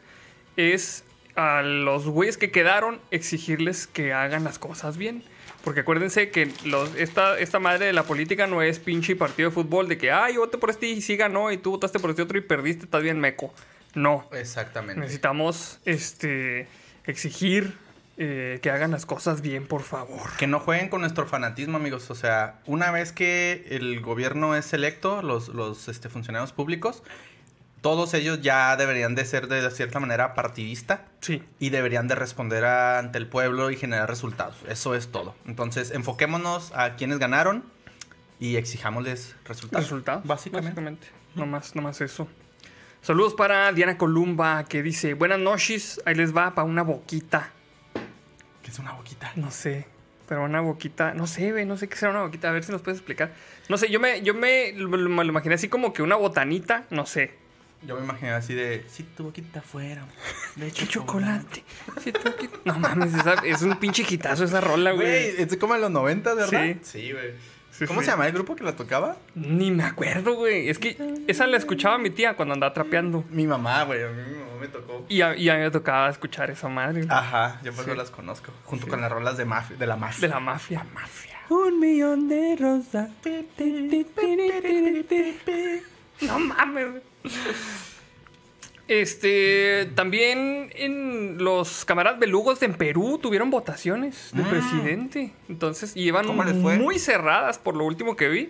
es 0.55 1.03
a 1.37 1.61
los 1.61 2.07
güeyes 2.07 2.35
que 2.35 2.51
quedaron 2.51 2.99
exigirles 3.11 3.87
que 3.87 4.11
hagan 4.11 4.43
las 4.43 4.59
cosas 4.59 4.97
bien. 4.97 5.23
Porque 5.63 5.81
acuérdense 5.81 6.29
que 6.29 6.51
los, 6.65 6.95
esta, 6.95 7.37
esta 7.39 7.59
madre 7.59 7.85
de 7.85 7.93
la 7.93 8.03
política 8.03 8.47
no 8.47 8.61
es 8.61 8.79
pinche 8.79 9.15
partido 9.15 9.49
de 9.49 9.53
fútbol 9.53 9.87
de 9.87 9.97
que, 9.97 10.11
ay, 10.11 10.35
yo 10.35 10.41
voté 10.41 10.57
por 10.57 10.69
este 10.69 10.87
y 10.87 11.01
sí 11.01 11.15
ganó 11.15 11.51
y 11.51 11.57
tú 11.57 11.71
votaste 11.71 11.99
por 11.99 12.09
este 12.09 12.23
otro 12.23 12.37
y 12.37 12.41
perdiste, 12.41 12.85
estás 12.85 13.03
bien 13.03 13.19
meco. 13.19 13.53
No. 13.93 14.27
Exactamente. 14.31 14.99
Necesitamos 14.99 15.79
este 15.85 16.67
exigir 17.05 17.73
eh, 18.17 18.59
que 18.63 18.71
hagan 18.71 18.91
las 18.91 19.05
cosas 19.05 19.41
bien, 19.41 19.67
por 19.67 19.83
favor. 19.83 20.29
Que 20.39 20.47
no 20.47 20.59
jueguen 20.59 20.89
con 20.89 21.01
nuestro 21.01 21.27
fanatismo, 21.27 21.77
amigos. 21.77 22.09
O 22.09 22.15
sea, 22.15 22.59
una 22.65 22.89
vez 22.89 23.11
que 23.11 23.67
el 23.69 24.01
gobierno 24.01 24.55
es 24.55 24.73
electo, 24.73 25.21
los, 25.21 25.49
los 25.49 25.87
este, 25.87 26.09
funcionarios 26.09 26.51
públicos, 26.51 27.03
todos 27.81 28.13
ellos 28.13 28.41
ya 28.41 28.75
deberían 28.75 29.15
de 29.15 29.23
ser 29.25 29.47
de 29.47 29.69
cierta 29.71 29.99
manera 29.99 30.33
partidista 30.33 31.05
Sí. 31.21 31.43
y 31.59 31.69
deberían 31.69 32.07
de 32.07 32.15
responder 32.15 32.65
a- 32.65 32.99
ante 32.99 33.17
el 33.17 33.27
pueblo 33.27 33.71
y 33.71 33.75
generar 33.77 34.09
resultados. 34.09 34.57
Eso 34.67 34.95
es 34.95 35.07
todo. 35.11 35.35
Entonces, 35.45 35.91
enfoquémonos 35.91 36.71
a 36.75 36.95
quienes 36.95 37.19
ganaron 37.19 37.63
y 38.39 38.55
exijámosles 38.57 39.35
resultados. 39.45 39.85
Resultado. 39.85 40.21
Básicamente. 40.25 40.69
Básicamente. 40.71 41.07
No 41.35 41.45
más, 41.45 41.75
no 41.75 41.81
más 41.81 42.01
eso. 42.01 42.27
Saludos 43.01 43.35
para 43.35 43.71
Diana 43.71 43.97
Columba 43.97 44.65
que 44.65 44.81
dice, 44.83 45.13
buenas 45.13 45.39
noches, 45.39 46.01
ahí 46.05 46.15
les 46.15 46.35
va 46.35 46.53
para 46.55 46.65
una 46.67 46.81
boquita. 46.81 47.51
Que 48.63 48.71
es 48.71 48.79
una 48.79 48.91
boquita. 48.93 49.31
No 49.35 49.49
sé, 49.51 49.87
pero 50.27 50.43
una 50.43 50.59
boquita, 50.61 51.13
no 51.13 51.25
sé, 51.27 51.51
güey, 51.51 51.65
no 51.65 51.77
sé 51.77 51.87
qué 51.87 51.95
será 51.95 52.11
una 52.11 52.23
boquita, 52.23 52.49
a 52.49 52.51
ver 52.51 52.63
si 52.63 52.71
nos 52.71 52.81
puedes 52.81 52.99
explicar. 52.99 53.31
No 53.69 53.77
sé, 53.77 53.89
yo 53.89 53.99
me, 53.99 54.21
yo 54.23 54.33
me, 54.33 54.73
me 54.73 54.97
lo 55.23 55.29
imaginé 55.29 55.55
así 55.55 55.69
como 55.69 55.93
que 55.93 56.01
una 56.01 56.15
botanita, 56.15 56.83
no 56.89 57.05
sé. 57.05 57.35
Yo 57.83 57.95
me 57.95 58.03
imaginé 58.03 58.31
así 58.31 58.53
de, 58.55 58.83
si 58.89 59.03
tu 59.03 59.25
boquita 59.25 59.61
fuera 59.61 60.05
de 60.55 60.71
¿Qué 60.73 60.87
chocolate? 60.87 61.63
Sí, 62.03 62.11
tú 62.11 62.31
qué- 62.39 62.49
No 62.65 62.77
mames, 62.79 63.13
esa- 63.13 63.35
es 63.45 63.61
un 63.61 63.75
pinche 63.77 64.03
hitazo 64.09 64.43
esa 64.45 64.61
rola, 64.61 64.91
Güey, 64.93 65.33
güey. 65.33 65.43
es 65.43 65.57
como 65.57 65.75
en 65.75 65.81
los 65.81 65.91
90, 65.91 66.33
¿verdad? 66.33 66.61
Sí. 66.61 66.79
Sí, 66.83 67.11
güey. 67.11 67.33
Sí, 67.69 67.85
¿Cómo 67.85 67.99
sí. 67.99 68.05
se 68.05 68.11
llama 68.11 68.25
el 68.25 68.33
grupo 68.33 68.55
que 68.55 68.63
la 68.63 68.75
tocaba? 68.75 69.17
Ni 69.35 69.69
me 69.69 69.83
acuerdo, 69.83 70.33
güey. 70.33 70.67
Es 70.67 70.79
que 70.79 70.97
esa 71.27 71.45
la 71.45 71.57
escuchaba 71.57 71.99
mi 71.99 72.09
tía 72.09 72.35
cuando 72.35 72.55
andaba 72.55 72.73
trapeando. 72.73 73.23
Mi 73.29 73.45
mamá, 73.45 73.83
güey. 73.83 74.01
A 74.03 74.07
mí 74.07 74.23
mi 74.31 74.37
mamá 74.39 74.51
me 74.59 74.67
tocó. 74.67 75.05
Y 75.07 75.21
a, 75.21 75.35
y 75.35 75.47
a 75.49 75.53
mí 75.57 75.59
me 75.61 75.69
tocaba 75.69 76.09
escuchar 76.09 76.49
esa 76.49 76.67
madre. 76.69 77.03
güey. 77.03 77.15
Ajá, 77.15 77.59
yo 77.63 77.71
por 77.73 77.83
eso 77.83 77.91
Sí. 77.91 77.97
las 77.97 78.09
conozco. 78.09 78.51
Junto 78.63 78.87
con 78.87 78.99
las 78.99 79.11
rolas 79.11 79.37
de, 79.37 79.45
mafia, 79.45 79.77
de 79.77 79.85
la 79.85 79.95
mafia. 79.95 80.27
De 80.27 80.33
la 80.33 80.39
mafia. 80.39 80.85
mafia. 80.91 81.37
Un 81.49 81.79
millón 81.79 82.27
de 82.27 82.55
rosas. 82.59 83.09
No 86.21 86.39
mames. 86.39 86.89
güey. 86.91 87.01
Este, 88.87 89.89
también 89.95 90.69
en 90.75 91.43
los 91.43 91.83
camaradas 91.83 92.19
belugos 92.19 92.61
de 92.61 92.67
en 92.67 92.73
Perú 92.75 93.19
tuvieron 93.21 93.49
votaciones 93.49 94.29
de 94.33 94.43
Mm. 94.43 94.49
presidente. 94.49 95.33
Entonces, 95.49 95.91
y 95.95 96.03
iban 96.03 96.25
muy 96.79 96.97
cerradas 96.99 97.57
por 97.57 97.75
lo 97.75 97.83
último 97.83 98.15
que 98.15 98.29
vi. 98.29 98.49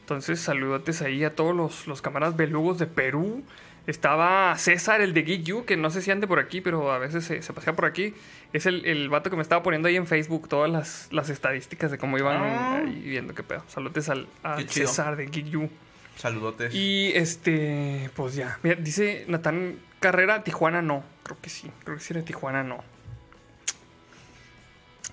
Entonces, 0.00 0.40
saludotes 0.40 1.02
ahí 1.02 1.22
a 1.22 1.34
todos 1.34 1.54
los, 1.54 1.86
los 1.86 2.00
camaradas 2.00 2.34
belugos 2.34 2.78
de 2.78 2.86
Perú. 2.86 3.42
Estaba 3.86 4.56
César, 4.56 5.00
el 5.02 5.12
de 5.14 5.22
Geek 5.22 5.64
que 5.66 5.76
no 5.76 5.90
sé 5.90 6.00
si 6.02 6.10
ande 6.10 6.26
por 6.26 6.38
aquí, 6.38 6.60
pero 6.62 6.90
a 6.92 6.98
veces 6.98 7.24
se, 7.24 7.42
se 7.42 7.52
pasea 7.52 7.74
por 7.76 7.84
aquí. 7.84 8.14
Es 8.54 8.64
el, 8.66 8.84
el 8.86 9.08
vato 9.10 9.28
que 9.28 9.36
me 9.36 9.42
estaba 9.42 9.62
poniendo 9.62 9.88
ahí 9.88 9.96
en 9.96 10.06
Facebook 10.06 10.48
todas 10.48 10.70
las, 10.70 11.08
las 11.10 11.28
estadísticas 11.28 11.90
de 11.90 11.98
cómo 11.98 12.16
iban 12.18 12.36
Ah. 12.38 12.76
ahí 12.78 13.00
viendo 13.02 13.34
qué 13.34 13.42
pedo. 13.42 13.62
Saludos 13.68 14.08
al. 14.08 14.26
César 14.68 15.16
de 15.16 15.26
Geek. 15.26 15.70
Saludotes. 16.18 16.74
Y 16.74 17.12
este, 17.14 18.10
pues 18.14 18.34
ya. 18.34 18.58
Mira, 18.62 18.76
dice 18.76 19.24
Natán 19.28 19.78
Carrera, 20.00 20.42
Tijuana 20.44 20.82
no. 20.82 21.02
Creo 21.22 21.38
que 21.40 21.48
sí. 21.48 21.70
Creo 21.84 21.96
que 21.96 22.02
sí 22.02 22.12
era 22.12 22.22
Tijuana 22.24 22.62
no. 22.62 22.78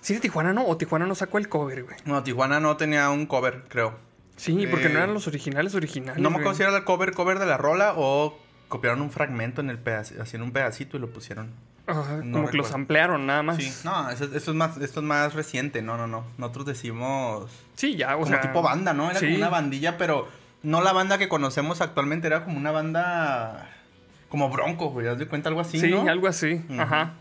¿Sí 0.02 0.14
era 0.14 0.22
Tijuana 0.22 0.54
no? 0.54 0.66
¿O 0.66 0.78
Tijuana 0.78 1.06
no 1.06 1.16
sacó 1.16 1.38
el 1.38 1.50
cover, 1.50 1.84
güey? 1.84 1.96
No, 2.06 2.22
Tijuana 2.24 2.60
no 2.60 2.78
tenía 2.78 3.10
un 3.10 3.26
cover, 3.26 3.64
creo. 3.70 3.98
Sí, 4.36 4.68
porque 4.70 4.88
Eh, 4.88 4.90
no 4.90 4.98
eran 5.00 5.14
los 5.14 5.28
originales 5.28 5.76
originales. 5.76 6.22
No 6.22 6.30
me 6.30 6.38
acuerdo 6.38 6.56
si 6.58 6.64
era 6.64 6.76
el 6.76 6.84
cover, 6.84 7.14
cover 7.14 7.40
de 7.40 7.46
la 7.46 7.58
rola 7.58 7.94
o 7.96 8.38
copiaron 8.68 9.02
un 9.02 9.10
fragmento 9.12 9.62
en 9.62 9.70
el 9.70 9.80
pedazo, 9.80 10.22
hacían 10.22 10.42
un 10.44 10.52
pedacito 10.52 10.98
y 10.98 11.00
lo 11.00 11.10
pusieron. 11.10 11.52
Ajá, 11.88 12.22
no 12.24 12.40
como 12.40 12.50
que 12.50 12.58
los 12.58 12.72
ampliaron 12.74 13.28
nada 13.28 13.44
más. 13.44 13.58
Sí, 13.58 13.72
no, 13.84 14.10
eso, 14.10 14.26
eso 14.26 14.52
es 14.52 14.58
más, 14.58 14.78
esto 14.78 15.00
es 15.02 15.06
más 15.06 15.34
reciente, 15.36 15.82
no, 15.84 15.98
no, 15.98 16.08
no. 16.08 16.26
Nosotros 16.40 16.66
decimos 16.66 17.50
Sí, 17.76 17.96
ya, 17.96 18.16
o 18.16 18.22
como 18.22 18.32
sea. 18.32 18.42
tipo 18.42 18.62
banda, 18.64 18.92
¿no? 18.94 19.10
Era 19.12 19.20
sí. 19.20 19.28
como 19.28 19.38
una 19.38 19.50
bandilla, 19.50 19.98
pero 19.98 20.28
no 20.66 20.82
la 20.82 20.94
banda 20.94 21.18
que 21.18 21.30
conocemos 21.30 21.80
actualmente, 21.80 22.28
era 22.28 22.44
como 22.44 22.58
una 22.58 22.72
banda 22.72 23.70
como 24.30 24.50
Bronco, 24.50 24.90
güey, 24.90 25.08
haz 25.08 25.20
de 25.20 25.28
cuenta 25.28 25.48
algo 25.50 25.62
así, 25.62 25.80
Sí, 25.80 25.88
¿no? 25.90 26.10
algo 26.10 26.28
así. 26.28 26.62
Ajá. 26.78 27.14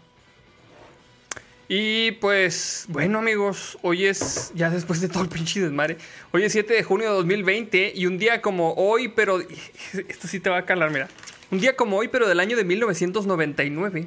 Y 1.68 2.12
pues, 2.12 2.86
bueno 2.88 3.18
amigos, 3.18 3.78
hoy 3.82 4.06
es, 4.06 4.50
ya 4.54 4.70
después 4.70 5.00
de 5.00 5.08
todo 5.08 5.22
el 5.22 5.28
pinche 5.28 5.60
desmadre, 5.60 5.98
hoy 6.32 6.42
es 6.42 6.52
7 6.52 6.72
de 6.72 6.82
junio 6.82 7.08
de 7.08 7.14
2020 7.16 7.92
y 7.94 8.06
un 8.06 8.18
día 8.18 8.40
como 8.40 8.72
hoy, 8.74 9.08
pero, 9.08 9.40
esto 10.08 10.26
sí 10.26 10.40
te 10.40 10.48
va 10.48 10.58
a 10.58 10.64
calar, 10.64 10.90
mira, 10.90 11.08
un 11.50 11.60
día 11.60 11.76
como 11.76 11.98
hoy, 11.98 12.08
pero 12.08 12.26
del 12.26 12.40
año 12.40 12.56
de 12.56 12.64
1999, 12.64 14.06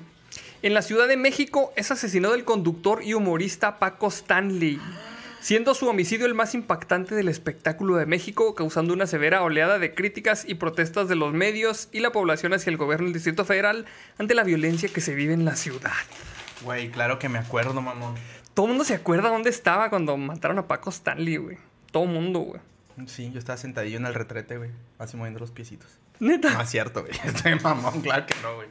en 0.64 0.74
la 0.74 0.82
Ciudad 0.82 1.08
de 1.08 1.18
México 1.18 1.72
es 1.76 1.92
asesinado 1.92 2.34
el 2.34 2.44
conductor 2.44 3.04
y 3.04 3.14
humorista 3.14 3.78
Paco 3.78 4.08
Stanley, 4.08 4.80
siendo 5.40 5.74
su 5.74 5.88
homicidio 5.88 6.26
el 6.26 6.34
más 6.34 6.54
impactante 6.54 7.16
del 7.16 7.28
espectáculo 7.28 7.96
de 7.96 8.06
México, 8.06 8.56
causando 8.56 8.94
una 8.94 9.08
severa 9.08 9.44
oleada 9.44 9.80
de 9.80 9.94
críticas 9.94 10.46
y 10.48 10.56
protestas 10.56 11.08
de 11.08 11.16
los 11.16 11.34
medios 11.34 11.90
y 11.92 12.00
la 12.00 12.12
población 12.12 12.54
hacia 12.54 12.70
el 12.70 12.78
gobierno 12.78 13.06
del 13.06 13.14
Distrito 13.14 13.46
Federal 13.46 13.86
ante 14.18 14.36
la 14.36 14.44
violencia 14.44 14.90
que 14.90 15.02
se 15.02 15.16
vive 15.16 15.34
en 15.34 15.46
la 15.46 15.56
ciudad. 15.56 15.92
Güey, 16.64 16.90
claro 16.90 17.20
que 17.20 17.30
me 17.30 17.40
acuerdo, 17.40 17.82
mamón. 17.82 18.16
Todo 18.54 18.66
el 18.66 18.72
mundo 18.72 18.84
se 18.84 18.96
acuerda 18.96 19.30
dónde 19.30 19.50
estaba 19.50 19.90
cuando 19.90 20.18
mataron 20.18 20.58
a 20.58 20.68
Paco 20.68 20.90
Stanley, 20.90 21.38
güey. 21.38 21.58
Todo 21.92 22.04
el 22.04 22.10
mundo, 22.10 22.40
güey. 22.40 22.62
Sí, 23.06 23.30
yo 23.32 23.38
estaba 23.38 23.58
sentadillo 23.58 23.98
en 23.98 24.08
el 24.08 24.16
retrete, 24.16 24.58
güey. 24.58 24.72
Así 24.98 25.16
moviendo 25.16 25.40
los 25.40 25.52
piecitos. 25.52 26.00
Neta. 26.20 26.54
No 26.54 26.62
es 26.62 26.70
cierto, 26.70 27.02
güey. 27.02 27.14
Estoy 27.26 27.60
mamón, 27.60 28.02
claro 28.02 28.26
que 28.26 28.36
no, 28.42 28.56
güey. 28.56 28.68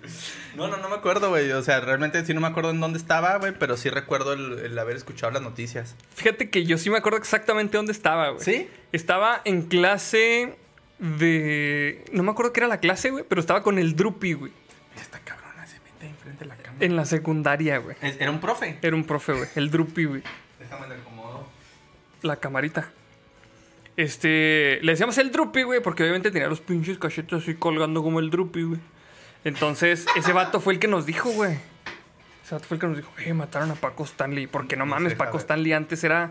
No, 0.57 0.69
no, 0.69 0.77
no 0.79 0.89
me 0.89 0.97
acuerdo, 0.97 1.31
güey. 1.31 1.51
O 1.53 1.63
sea, 1.63 1.81
realmente 1.81 2.25
sí 2.25 2.35
no 2.35 2.41
me 2.41 2.49
acuerdo 2.49 2.71
en 2.71 2.81
dónde 2.81 2.99
estaba, 2.99 3.37
güey, 3.39 3.53
pero 3.59 3.77
sí 3.77 3.89
recuerdo 3.89 4.33
el, 4.33 4.59
el 4.59 4.79
haber 4.79 4.97
escuchado 4.97 5.33
las 5.33 5.43
noticias. 5.43 5.95
Fíjate 6.15 6.51
que 6.51 6.65
yo 6.65 6.79
sí 6.79 6.91
me 6.91 6.99
acuerdo 6.99 7.19
exactamente 7.19 7.77
dónde 7.77 7.93
estaba, 7.93 8.31
güey. 8.31 8.45
¿Sí? 8.45 8.69
Estaba 8.93 9.43
en 9.45 9.63
clase 9.63 10.57
de. 10.99 12.05
No 12.13 12.23
me 12.23 12.31
acuerdo 12.31 12.53
qué 12.53 12.61
era 12.61 12.69
la 12.69 12.81
clase, 12.81 13.11
güey, 13.11 13.25
pero 13.29 13.41
estaba 13.41 13.63
con 13.63 13.79
el 13.79 13.95
Drupi, 13.97 14.33
güey. 14.33 14.53
Esta 15.01 15.19
cabrona 15.21 15.67
se 15.67 15.79
mete 15.81 16.07
enfrente 16.07 16.45
de 16.45 16.49
la 16.49 16.57
cámara. 16.57 16.85
En 16.85 16.97
la 16.97 17.05
secundaria, 17.05 17.79
güey. 17.79 17.97
Era 18.01 18.31
un 18.31 18.41
profe. 18.41 18.79
Era 18.83 18.97
un 18.97 19.05
profe, 19.05 19.33
güey. 19.33 19.49
El 19.55 19.71
Drupi, 19.71 20.05
güey. 20.05 20.23
Déjame 20.59 20.89
le 20.89 20.95
acomodo. 20.95 21.47
La 22.23 22.37
camarita. 22.37 22.91
Este. 23.97 24.79
Le 24.83 24.93
decíamos 24.93 25.17
el 25.19 25.31
Drupi, 25.33 25.63
güey, 25.63 25.81
porque 25.81 26.03
obviamente 26.03 26.31
tenía 26.31 26.49
los 26.49 26.61
pinches 26.61 26.99
cachetes 26.99 27.43
así 27.43 27.55
colgando 27.55 28.03
como 28.03 28.21
el 28.21 28.31
Drupi, 28.31 28.63
güey. 28.63 28.81
Entonces, 29.45 30.07
ese 30.17 30.33
vato 30.33 30.61
fue 30.61 30.75
el 30.75 30.79
que 30.81 30.89
nos 30.89 31.07
dijo, 31.07 31.31
güey. 31.31 31.55
Ese 32.45 32.55
vato 32.55 32.67
fue 32.67 32.77
el 32.77 32.81
que 32.81 32.87
nos 32.89 32.97
dijo, 32.97 33.11
eh, 33.25 33.33
mataron 33.33 33.71
a 33.71 33.75
Paco 33.75 34.05
Stanley. 34.05 34.47
Porque 34.47 34.77
no 34.77 34.85
No 34.85 34.91
mames, 34.95 35.13
sé, 35.13 35.17
Paco. 35.19 35.39
Stanley 35.39 35.73
antes 35.73 36.03
era. 36.05 36.31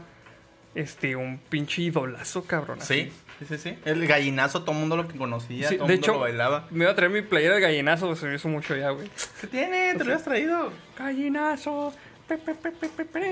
Este, 0.75 1.15
un 1.15 1.39
pinche 1.39 1.83
idolazo, 1.83 2.43
cabrón. 2.43 2.79
Sí, 2.81 3.09
sí, 3.39 3.45
sí, 3.47 3.57
sí. 3.57 3.77
El 3.85 4.05
gallinazo, 4.07 4.63
todo 4.63 4.73
el 4.73 4.79
mundo 4.79 4.97
lo 4.97 5.07
que 5.07 5.17
conocía, 5.17 5.69
Sí, 5.69 5.77
todo 5.77 5.87
de 5.87 5.93
el 5.93 5.99
mundo 5.99 6.05
hecho, 6.05 6.13
lo 6.15 6.19
bailaba. 6.19 6.67
me 6.69 6.83
iba 6.83 6.91
a 6.91 6.95
traer 6.95 7.13
mi 7.13 7.21
playera 7.21 7.55
de 7.55 7.61
gallinazo, 7.61 8.13
se 8.17 8.25
me 8.27 8.35
hizo 8.35 8.49
mucho 8.49 8.75
ya, 8.75 8.89
güey. 8.89 9.09
¿Qué 9.39 9.47
tiene? 9.47 9.93
¿Te 9.93 9.99
lo 9.99 10.11
habías 10.11 10.25
traído? 10.25 10.73
Gallinazo. 10.99 11.93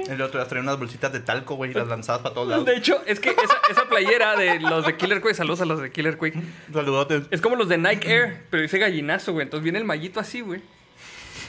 El 0.07 0.21
otro 0.21 0.39
día 0.39 0.47
traía 0.47 0.61
unas 0.61 0.77
bolsitas 0.77 1.11
de 1.11 1.19
talco, 1.19 1.55
güey, 1.55 1.71
y 1.71 1.73
las 1.73 1.87
lanzabas 1.87 2.21
para 2.21 2.35
todos 2.35 2.47
lados. 2.47 2.65
De 2.65 2.75
hecho, 2.75 3.01
es 3.05 3.19
que 3.19 3.31
esa, 3.31 3.57
esa 3.69 3.89
playera 3.89 4.35
de 4.35 4.59
los 4.59 4.85
de 4.85 4.95
Killer 4.97 5.19
Quake, 5.19 5.35
saludos 5.35 5.61
a 5.61 5.65
los 5.65 5.81
de 5.81 5.91
Killer 5.91 6.17
Quake, 6.17 6.39
Saludotes. 6.71 7.23
es 7.31 7.41
como 7.41 7.55
los 7.55 7.69
de 7.69 7.77
Nike 7.77 8.11
Air, 8.11 8.43
pero 8.49 8.61
dice 8.61 8.77
gallinazo, 8.77 9.33
güey. 9.33 9.45
Entonces 9.45 9.63
viene 9.63 9.79
el 9.79 9.85
mallito 9.85 10.19
así, 10.19 10.41
güey. 10.41 10.61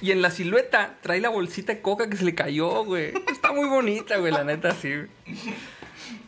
Y 0.00 0.10
en 0.10 0.22
la 0.22 0.30
silueta 0.30 0.96
trae 1.02 1.20
la 1.20 1.28
bolsita 1.28 1.74
de 1.74 1.80
coca 1.80 2.08
que 2.08 2.16
se 2.16 2.24
le 2.24 2.34
cayó, 2.34 2.84
güey. 2.84 3.12
Está 3.30 3.52
muy 3.52 3.68
bonita, 3.68 4.16
güey, 4.16 4.32
la 4.32 4.44
neta, 4.44 4.72
sí. 4.72 4.92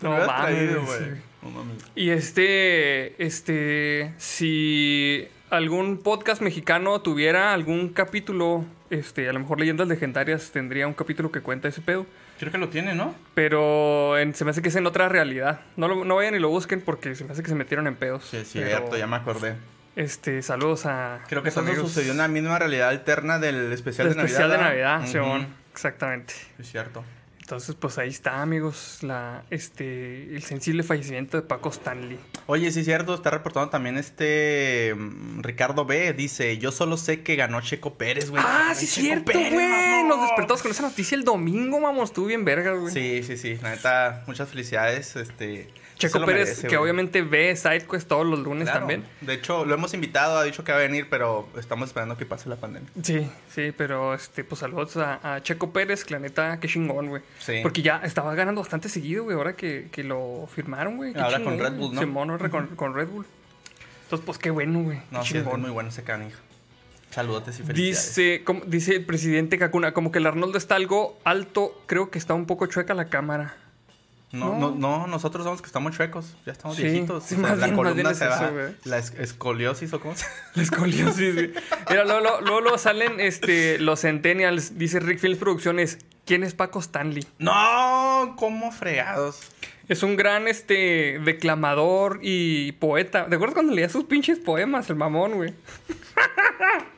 traído, 0.00 0.80
sí. 0.80 0.87
güey. 0.87 1.00
No 1.42 1.50
mames. 1.50 1.82
Y 1.94 2.11
este, 2.11 3.23
este, 3.25 4.12
si 4.18 5.28
algún 5.50 5.98
podcast 5.98 6.42
mexicano 6.42 7.00
tuviera 7.00 7.52
algún 7.54 7.90
capítulo, 7.90 8.64
este, 8.90 9.28
a 9.28 9.32
lo 9.32 9.40
mejor 9.40 9.60
Leyendas 9.60 9.88
Legendarias 9.88 10.50
tendría 10.50 10.86
un 10.86 10.94
capítulo 10.94 11.30
que 11.30 11.40
cuenta 11.40 11.68
ese 11.68 11.80
pedo. 11.80 12.06
Creo 12.38 12.52
que 12.52 12.58
lo 12.58 12.68
tiene, 12.68 12.94
¿no? 12.94 13.14
Pero 13.34 14.18
en- 14.18 14.34
se 14.34 14.44
me 14.44 14.50
hace 14.50 14.60
que 14.62 14.68
es 14.68 14.76
en 14.76 14.86
otra 14.86 15.08
realidad. 15.08 15.60
No, 15.76 15.88
lo- 15.88 16.04
no 16.04 16.16
vayan 16.16 16.34
y 16.34 16.38
lo 16.38 16.48
busquen 16.50 16.80
porque 16.82 17.14
se 17.14 17.24
me 17.24 17.32
hace 17.32 17.42
que 17.42 17.48
se 17.48 17.54
metieron 17.54 17.86
en 17.86 17.96
pedos. 17.96 18.24
Sí, 18.24 18.36
es 18.36 18.50
Pero, 18.52 18.66
cierto, 18.66 18.96
ya 18.98 19.06
me 19.06 19.16
acordé. 19.16 19.54
Este, 19.94 20.42
saludos 20.42 20.84
a. 20.84 21.20
Creo 21.28 21.42
que 21.42 21.48
eso 21.48 21.64
sucedió 21.74 22.12
en 22.12 22.18
la 22.18 22.28
misma 22.28 22.58
realidad 22.58 22.90
alterna 22.90 23.38
del 23.38 23.72
especial 23.72 24.08
de 24.10 24.14
Navidad. 24.16 24.26
especial 24.26 24.50
de. 24.50 24.58
Navidad. 24.58 25.06
Simón. 25.06 25.46
Exactamente. 25.72 26.34
Es 26.58 26.70
cierto. 26.70 27.02
Entonces, 27.46 27.76
pues 27.78 27.96
ahí 27.98 28.08
está, 28.08 28.42
amigos, 28.42 28.98
la, 29.02 29.44
este, 29.50 30.34
el 30.34 30.42
sensible 30.42 30.82
fallecimiento 30.82 31.36
de 31.36 31.44
Paco 31.44 31.68
Stanley. 31.68 32.18
Oye, 32.46 32.72
sí 32.72 32.80
es 32.80 32.86
cierto, 32.86 33.14
está 33.14 33.30
reportando 33.30 33.70
también 33.70 33.96
este 33.98 34.92
mm, 34.96 35.42
Ricardo 35.42 35.84
B. 35.84 36.12
Dice, 36.12 36.58
yo 36.58 36.72
solo 36.72 36.96
sé 36.96 37.22
que 37.22 37.36
ganó 37.36 37.60
Checo 37.60 37.94
Pérez, 37.94 38.30
güey. 38.30 38.42
Ah, 38.44 38.72
sí, 38.74 38.88
Checo 38.88 39.00
cierto, 39.00 39.32
güey. 39.32 40.02
Nos 40.08 40.22
despertamos 40.22 40.60
con 40.60 40.72
esa 40.72 40.82
noticia 40.82 41.14
el 41.14 41.22
domingo, 41.22 41.80
vamos. 41.80 42.10
Estuvo 42.10 42.26
bien 42.26 42.44
verga, 42.44 42.72
güey. 42.72 42.92
Sí, 42.92 43.22
sí, 43.22 43.36
sí. 43.36 43.56
La 43.62 43.70
neta, 43.70 44.24
muchas 44.26 44.48
felicidades. 44.48 45.14
Este, 45.14 45.70
Checo 45.96 46.20
Pérez, 46.26 46.44
merece, 46.48 46.62
que 46.68 46.76
güey. 46.76 46.82
obviamente 46.82 47.22
ve 47.22 47.54
SideQuest 47.56 48.06
todos 48.08 48.26
los 48.26 48.38
lunes 48.40 48.64
Claro. 48.64 48.80
también. 48.80 49.04
De 49.22 49.34
hecho, 49.34 49.64
lo 49.64 49.74
hemos 49.74 49.94
invitado, 49.94 50.38
ha 50.38 50.44
dicho 50.44 50.62
que 50.62 50.72
va 50.72 50.78
a 50.78 50.82
venir, 50.82 51.08
pero 51.10 51.48
estamos 51.58 51.88
esperando 51.88 52.16
que 52.16 52.26
pase 52.26 52.48
la 52.48 52.56
pandemia. 52.56 52.88
Sí, 53.02 53.28
sí, 53.54 53.72
pero 53.76 54.14
este, 54.14 54.44
pues 54.44 54.58
saludos 54.60 54.96
a, 54.98 55.34
a 55.36 55.42
Checo 55.42 55.72
Pérez, 55.72 56.04
que 56.04 56.14
la 56.14 56.20
neta, 56.20 56.60
qué 56.60 56.68
chingón, 56.68 57.08
güey. 57.08 57.22
Sí. 57.38 57.60
Porque 57.62 57.82
ya 57.82 58.00
estaba 58.04 58.34
ganando 58.34 58.60
bastante 58.60 58.88
seguido, 58.88 59.24
güey, 59.24 59.36
ahora 59.36 59.56
que, 59.56 59.88
que 59.90 60.04
lo 60.04 60.48
firmaron, 60.54 60.96
güey. 60.96 61.12
qué 61.14 61.20
Ahora 61.20 61.42
con 61.42 61.58
Red 61.58 61.72
Bull, 61.72 61.94
¿no? 61.94 62.00
Simón, 62.00 62.30
ahora 62.30 62.48
con, 62.50 62.66
con 62.76 62.94
Red 62.94 63.08
Bull. 63.08 63.26
Entonces, 64.04 64.24
pues 64.24 64.38
qué 64.38 64.50
bueno, 64.50 64.82
güey. 64.82 65.00
No, 65.10 65.20
qué 65.22 65.26
sí, 65.26 65.38
es 65.38 65.44
muy 65.44 65.70
bueno 65.70 65.88
ese 65.88 66.02
canijo. 66.04 66.38
Saludotes 67.10 67.58
y 67.60 67.62
felicidades. 67.62 68.06
Dice, 68.16 68.44
como, 68.44 68.60
dice 68.66 68.96
el 68.96 69.04
presidente 69.06 69.58
Kakuna, 69.58 69.92
como 69.92 70.12
que 70.12 70.18
el 70.18 70.26
Arnoldo 70.26 70.58
está 70.58 70.74
algo 70.74 71.18
alto, 71.24 71.80
creo 71.86 72.10
que 72.10 72.18
está 72.18 72.34
un 72.34 72.44
poco 72.46 72.66
chueca 72.66 72.92
la 72.94 73.06
cámara. 73.08 73.56
No, 74.33 74.59
No. 74.59 74.71
no, 74.71 74.99
no, 74.99 75.06
nosotros 75.06 75.45
somos 75.45 75.62
que 75.62 75.66
estamos 75.68 75.97
chuecos, 75.97 76.37
ya 76.45 76.50
estamos 76.52 76.76
Sí, 76.76 76.83
viejitos. 76.83 77.23
sí, 77.25 77.37
o 77.37 77.38
sea, 77.38 77.49
más 77.49 77.59
la 77.59 77.66
bien- 77.66 77.76
columna 77.76 78.12
se 78.12 78.26
va, 78.26 78.50
la 78.85 78.99
es- 78.99 79.14
escoliosis 79.14 79.92
o 79.92 80.00
cómo 80.00 80.16
se 80.16 80.26
La 80.54 80.62
escoliosis, 80.64 81.35
güey. 81.35 81.52
Mira, 81.88 82.04
luego, 82.04 82.21
luego, 82.21 82.40
luego, 82.40 82.61
luego 82.61 82.78
salen 82.78 83.21
este, 83.21 83.78
los 83.78 84.00
Centennials, 84.00 84.76
dice 84.78 84.99
Rick 85.00 85.21
Films 85.21 85.38
Producciones. 85.38 85.99
¿Quién 86.25 86.42
es 86.42 86.54
Paco 86.54 86.80
Stanley? 86.80 87.25
No, 87.38 88.35
cómo 88.37 88.73
fregados. 88.73 89.40
Es 89.88 90.02
un 90.02 90.16
gran 90.16 90.49
este, 90.49 91.21
declamador 91.25 92.18
y 92.21 92.73
poeta. 92.73 93.26
¿De 93.26 93.37
acuerdas 93.37 93.54
cuando 93.54 93.73
leía 93.75 93.88
sus 93.88 94.04
pinches 94.04 94.40
poemas, 94.40 94.90
el 94.90 94.97
mamón, 94.97 95.35
güey? 95.35 95.54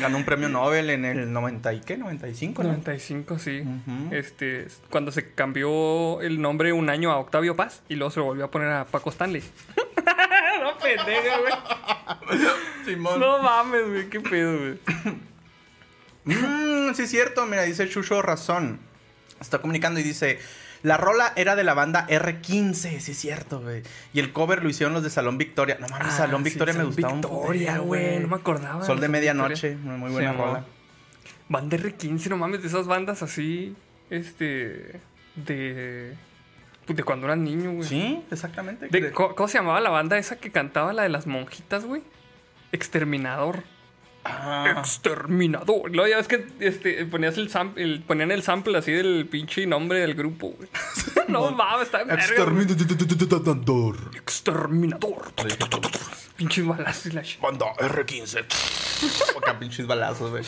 Ganó 0.00 0.16
un 0.16 0.24
premio 0.24 0.48
Nobel 0.48 0.90
en 0.90 1.04
el 1.04 1.32
90 1.32 1.72
y 1.72 1.80
qué, 1.80 1.96
95, 1.96 2.62
¿no? 2.62 2.70
95, 2.70 3.38
sí. 3.38 3.60
Ujú. 3.60 4.14
Este, 4.14 4.66
cuando 4.90 5.12
se 5.12 5.32
cambió 5.32 6.20
el 6.20 6.40
nombre 6.40 6.72
un 6.72 6.90
año 6.90 7.12
a 7.12 7.18
Octavio 7.18 7.56
Paz 7.56 7.82
y 7.88 7.94
luego 7.94 8.10
se 8.10 8.20
lo 8.20 8.26
volvió 8.26 8.44
a 8.46 8.50
poner 8.50 8.68
a 8.68 8.84
Paco 8.84 9.10
Stanley. 9.10 9.42
no, 10.62 10.76
pendeja, 10.78 11.38
güey. 11.38 11.52
Simón. 12.84 13.20
No 13.20 13.42
mames, 13.42 13.88
güey. 13.88 14.10
Qué 14.10 14.20
pedo, 14.20 14.58
güey. 14.58 14.78
Mm, 16.24 16.92
sí 16.94 17.02
es 17.02 17.10
cierto, 17.10 17.46
mira, 17.46 17.62
dice 17.62 17.88
Chucho 17.88 18.20
Razón. 18.20 18.80
Está 19.40 19.60
comunicando 19.60 20.00
y 20.00 20.02
dice, 20.02 20.40
la 20.86 20.96
rola 20.96 21.32
era 21.36 21.56
de 21.56 21.64
la 21.64 21.74
banda 21.74 22.06
R15, 22.08 23.00
sí 23.00 23.10
es 23.12 23.18
cierto, 23.18 23.60
güey. 23.60 23.82
Y 24.12 24.20
el 24.20 24.32
cover 24.32 24.62
lo 24.62 24.68
hicieron 24.68 24.92
los 24.94 25.02
de 25.02 25.10
Salón 25.10 25.36
Victoria. 25.36 25.76
No 25.80 25.88
mames, 25.88 26.06
Ah, 26.08 26.16
Salón 26.16 26.42
sí, 26.44 26.50
Victoria 26.50 26.74
me 26.74 26.78
Salón 26.78 26.92
gustaba 26.92 27.12
un 27.14 27.20
Victoria, 27.22 27.78
güey, 27.78 28.18
no 28.20 28.28
me 28.28 28.36
acordaba 28.36 28.84
Sol 28.84 29.00
de 29.00 29.08
medianoche, 29.08 29.74
muy 29.76 30.10
buena 30.10 30.30
Sí, 30.32 30.36
rola. 30.38 30.64
Banda 31.48 31.76
R15, 31.76 32.28
no 32.28 32.36
mames, 32.36 32.62
de 32.62 32.68
esas 32.68 32.86
bandas 32.86 33.22
así, 33.22 33.74
este, 34.10 35.00
de, 35.34 36.14
pues, 36.86 36.96
de 36.96 37.02
cuando 37.02 37.26
eras 37.26 37.38
niño, 37.38 37.72
güey. 37.72 37.88
Sí, 37.88 38.22
exactamente. 38.30 38.86
De- 38.88 39.00
De- 39.00 39.10
¿cómo, 39.12 39.34
cómo 39.34 39.48
se 39.48 39.58
llamaba 39.58 39.80
la 39.80 39.90
banda 39.90 40.16
esa 40.18 40.36
que 40.36 40.52
cantaba 40.52 40.92
la 40.92 41.02
de 41.02 41.08
las 41.08 41.26
monjitas, 41.26 41.84
güey? 41.84 42.02
Exterminador. 42.72 43.62
Ah, 44.28 44.74
Exterminador. 44.78 45.90
Luego 45.90 46.08
ya 46.08 46.16
ves 46.16 46.28
que 46.28 46.46
este, 46.60 47.04
ponías 47.06 47.36
el 47.38 47.48
sample, 47.50 47.82
el- 47.82 48.02
ponían 48.02 48.30
el 48.30 48.42
sample 48.42 48.76
así 48.78 48.92
del 48.92 49.26
pinche 49.30 49.66
nombre 49.66 50.00
del 50.00 50.14
grupo, 50.14 50.50
güey. 50.56 50.68
no 51.28 51.50
mames, 51.52 51.86
está 51.86 52.02
en. 52.02 52.10
Exterminador. 52.10 53.96
Exterminador. 54.14 55.32
Pinches 56.36 56.66
balazos 56.66 57.06
y 57.06 57.10
la 57.12 57.22
Banda 57.40 57.66
R15. 57.78 58.44
Acá 59.38 59.58
pinches 59.60 59.86
balazos, 59.86 60.30
güey. 60.30 60.44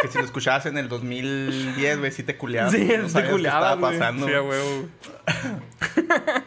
Que 0.00 0.08
si 0.08 0.16
lo 0.18 0.24
escuchabas 0.24 0.64
en 0.66 0.78
el 0.78 0.88
2010, 0.88 1.98
güey, 1.98 2.12
sí 2.12 2.22
te 2.22 2.36
culeabas. 2.36 2.72
Sí, 2.72 2.86
no 2.86 3.08
te 3.08 3.28
culeabas, 3.28 3.72
estaba 3.72 3.74
güey. 3.76 3.98
pasando. 3.98 4.26
Sí, 4.26 4.32
a 4.32 4.38
güey. 4.38 4.58
huevo. 4.60 4.88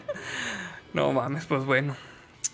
no 0.93 1.11
mames, 1.13 1.45
pues 1.45 1.63
bueno. 1.65 1.95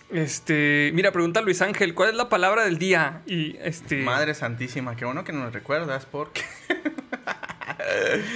Este, 0.10 0.92
mira, 0.94 1.12
pregunta 1.12 1.42
Luis 1.42 1.62
Ángel, 1.62 1.94
¿cuál 1.94 2.10
es 2.10 2.16
la 2.16 2.30
palabra 2.30 2.64
del 2.64 2.78
día? 2.78 3.22
Y 3.26 3.58
este 3.62 3.98
Madre 4.04 4.34
santísima, 4.34 4.96
qué 4.96 5.04
bueno 5.06 5.24
que 5.26 5.34
nos 5.34 5.52
recuerdas, 5.54 6.06
porque... 6.06 6.42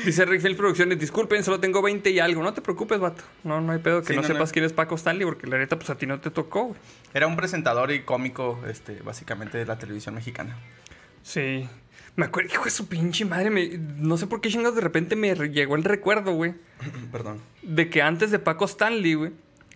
dice 0.06 0.26
Rickfield 0.26 0.58
Producciones, 0.58 1.00
disculpen, 1.00 1.44
solo 1.44 1.60
tengo 1.60 1.82
20 1.82 2.10
y 2.10 2.20
algo. 2.20 2.44
No 2.44 2.54
te 2.54 2.62
preocupes, 2.62 3.00
vato. 3.00 3.24
No, 3.44 3.62
no 3.62 3.72
hay 3.72 3.80
pedo 3.80 4.02
que 4.02 4.08
Sí, 4.08 4.16
no, 4.16 4.22
no, 4.22 4.28
sepas 4.28 4.50
no. 4.50 4.54
quién 4.54 4.66
es 4.66 4.74
Paco 4.74 4.96
Stanley, 4.96 5.26
porque 5.26 5.48
la 5.48 5.58
neta, 5.58 5.78
pues 5.78 5.90
a 5.90 5.98
ti 5.98 6.06
no 6.06 6.20
te 6.20 6.30
tocó, 6.30 6.66
güey. 6.68 6.80
Era 7.14 7.28
un 7.28 7.36
presentador 7.36 7.92
y 7.92 8.02
cómico, 8.04 8.62
este, 8.68 9.02
básicamente 9.02 9.58
de 9.58 9.66
la 9.66 9.78
televisión 9.78 10.16
mexicana. 10.16 10.58
Sí. 11.24 11.68
Me 12.18 12.26
acuerdo, 12.26 12.50
hijo 12.54 12.66
de 12.66 12.72
su 12.72 12.88
pinche 12.88 13.24
madre, 13.24 13.50
me- 13.50 13.78
no 13.78 14.18
sé 14.18 14.28
por 14.28 14.42
qué 14.42 14.50
chingados 14.50 14.76
de 14.76 14.82
repente 14.82 15.16
me 15.16 15.34
llegó 15.50 15.76
el 15.78 15.84
recuerdo, 15.86 16.34
güey, 16.34 16.54
Perdón. 17.12 17.40
de 17.62 17.90
que 17.90 18.02
antes 18.02 18.32
de 18.32 18.40
Paco 18.40 18.66
Stanley, 18.66 19.14
güey, 19.14 19.32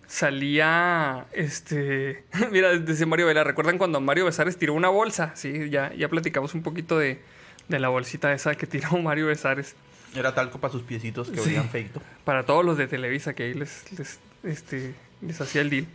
salía, 0.06 1.26
este, 1.32 2.24
mira, 2.52 2.70
decía 2.78 3.06
Mario 3.06 3.26
Vela, 3.26 3.44
¿recuerdan 3.44 3.78
cuando 3.78 4.00
Mario 4.00 4.24
Besares 4.26 4.56
tiró 4.56 4.74
una 4.74 4.88
bolsa? 4.88 5.32
Sí, 5.34 5.70
ya, 5.70 5.92
ya 5.94 6.08
platicamos 6.08 6.54
un 6.54 6.62
poquito 6.62 6.98
de, 6.98 7.20
de 7.68 7.78
la 7.78 7.88
bolsita 7.88 8.32
esa 8.32 8.54
que 8.54 8.66
tiró 8.66 8.90
Mario 9.02 9.26
Besares. 9.26 9.74
Era 10.14 10.34
talco 10.34 10.58
para 10.58 10.72
sus 10.72 10.82
piecitos 10.82 11.30
que 11.30 11.38
Sí. 11.40 11.50
olían 11.50 11.68
feito. 11.68 12.00
para 12.24 12.44
todos 12.44 12.64
los 12.64 12.78
de 12.78 12.86
Televisa 12.86 13.34
que 13.34 13.42
ahí 13.42 13.54
les, 13.54 13.84
les, 13.98 14.18
este, 14.44 14.94
les 15.20 15.40
hacía 15.40 15.60
el 15.60 15.68
deal. 15.70 15.86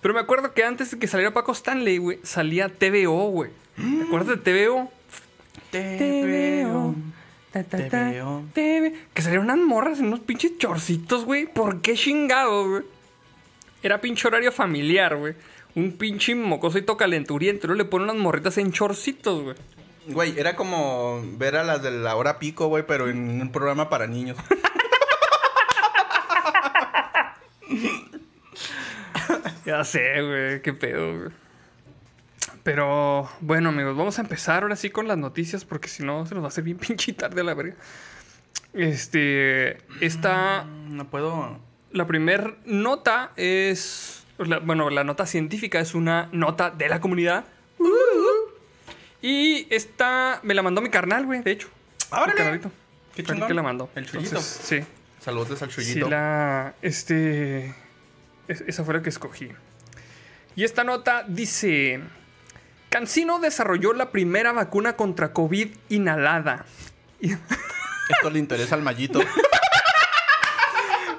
Pero 0.00 0.12
me 0.14 0.20
acuerdo 0.20 0.52
que 0.54 0.64
antes 0.64 0.90
de 0.90 0.98
que 0.98 1.06
saliera 1.06 1.32
Paco 1.32 1.52
Stanley, 1.52 1.98
güey, 1.98 2.18
salía 2.24 2.68
TVO, 2.68 3.30
güey. 3.30 3.50
¿Te 3.76 4.02
acuerdas 4.06 4.28
de 4.28 4.36
TVO? 4.36 4.90
Ta, 7.52 7.62
ta, 7.62 7.88
ta, 7.88 8.10
te 8.52 8.80
ve- 8.80 8.94
Que 9.14 9.22
salieron 9.22 9.44
unas 9.46 9.58
morras 9.58 10.00
en 10.00 10.06
unos 10.06 10.20
pinches 10.20 10.58
chorcitos, 10.58 11.24
güey. 11.24 11.46
¿Por 11.46 11.80
qué 11.80 11.94
chingados, 11.94 12.68
güey? 12.68 12.82
Era 13.84 14.00
pinche 14.00 14.26
horario 14.26 14.50
familiar, 14.50 15.14
güey. 15.14 15.34
Un 15.74 15.92
pinche 15.92 16.34
mocosito 16.34 16.96
calenturiento. 16.96 17.66
Luego 17.66 17.82
le 17.82 17.84
ponen 17.84 18.08
unas 18.08 18.22
morritas 18.22 18.56
en 18.56 18.72
chorcitos, 18.72 19.42
güey. 19.42 19.56
Güey, 20.06 20.38
era 20.38 20.56
como 20.56 21.22
ver 21.36 21.56
a 21.56 21.64
las 21.64 21.82
de 21.82 21.90
la 21.90 22.16
hora 22.16 22.38
pico, 22.38 22.68
güey, 22.68 22.86
pero 22.86 23.08
en 23.10 23.42
un 23.42 23.52
programa 23.52 23.90
para 23.90 24.06
niños. 24.06 24.38
Ya 29.66 29.82
sé, 29.82 30.20
güey, 30.20 30.60
qué 30.60 30.74
pedo, 30.74 31.18
güey. 31.18 31.30
Pero 32.62 33.30
bueno, 33.40 33.70
amigos, 33.70 33.96
vamos 33.96 34.18
a 34.18 34.22
empezar 34.22 34.62
ahora 34.62 34.76
sí 34.76 34.90
con 34.90 35.08
las 35.08 35.16
noticias 35.16 35.64
porque 35.64 35.88
si 35.88 36.02
no 36.02 36.26
se 36.26 36.34
nos 36.34 36.42
va 36.42 36.48
a 36.48 36.48
hacer 36.48 36.64
bien 36.64 36.76
pinche 36.86 37.14
tarde 37.14 37.40
a 37.40 37.44
la 37.44 37.54
verga. 37.54 37.74
Este, 38.74 39.78
esta, 40.00 40.64
No 40.64 41.08
puedo. 41.08 41.73
La 41.94 42.06
primer 42.06 42.56
nota 42.66 43.30
es, 43.36 44.24
la- 44.38 44.58
bueno, 44.58 44.90
la 44.90 45.02
nota 45.04 45.24
científica 45.26 45.80
es 45.80 45.94
una 45.94 46.28
nota 46.32 46.70
de 46.70 46.88
la 46.90 47.00
comunidad. 47.00 47.44
Y 49.22 49.66
esta 49.70 50.40
me 50.42 50.52
la 50.54 50.62
mandó 50.62 50.82
mi 50.82 50.90
carnal, 50.90 51.24
güey, 51.24 51.40
de 51.42 51.52
hecho. 51.52 51.68
Mi 52.26 52.32
carnalito. 52.34 52.70
Qué 53.14 53.22
chingón. 53.22 53.48
que 53.48 53.54
la 53.54 53.62
mandó. 53.62 53.88
El 53.94 54.04
chullito. 54.06 54.28
Entonces, 54.36 54.60
sí. 54.64 54.80
Saludos 55.20 55.62
al 55.62 55.70
Sí, 55.70 55.76
chullito. 55.76 56.10
la. 56.10 56.74
Este. 56.82 57.74
es- 58.48 58.60
esa 58.66 58.84
fue 58.84 58.94
la 58.94 59.02
que 59.02 59.08
escogí. 59.08 59.48
Y 60.56 60.64
esta 60.64 60.84
nota 60.84 61.24
dice: 61.26 62.00
Cancino 62.90 63.38
desarrolló 63.38 63.92
la 63.94 64.10
primera 64.10 64.52
vacuna 64.52 64.96
contra 64.96 65.32
COVID 65.32 65.68
inhalada. 65.88 66.66
Esto 67.20 68.30
le 68.30 68.38
interesa 68.38 68.74
al 68.74 68.82
mallito. 68.82 69.20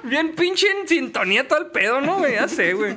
Bien 0.08 0.34
pinche 0.34 0.66
en 0.70 0.88
sintonía 0.88 1.48
todo 1.48 1.60
el 1.60 1.66
pedo, 1.66 2.00
¿no? 2.00 2.26
Ya 2.28 2.48
sé, 2.48 2.74
güey. 2.74 2.94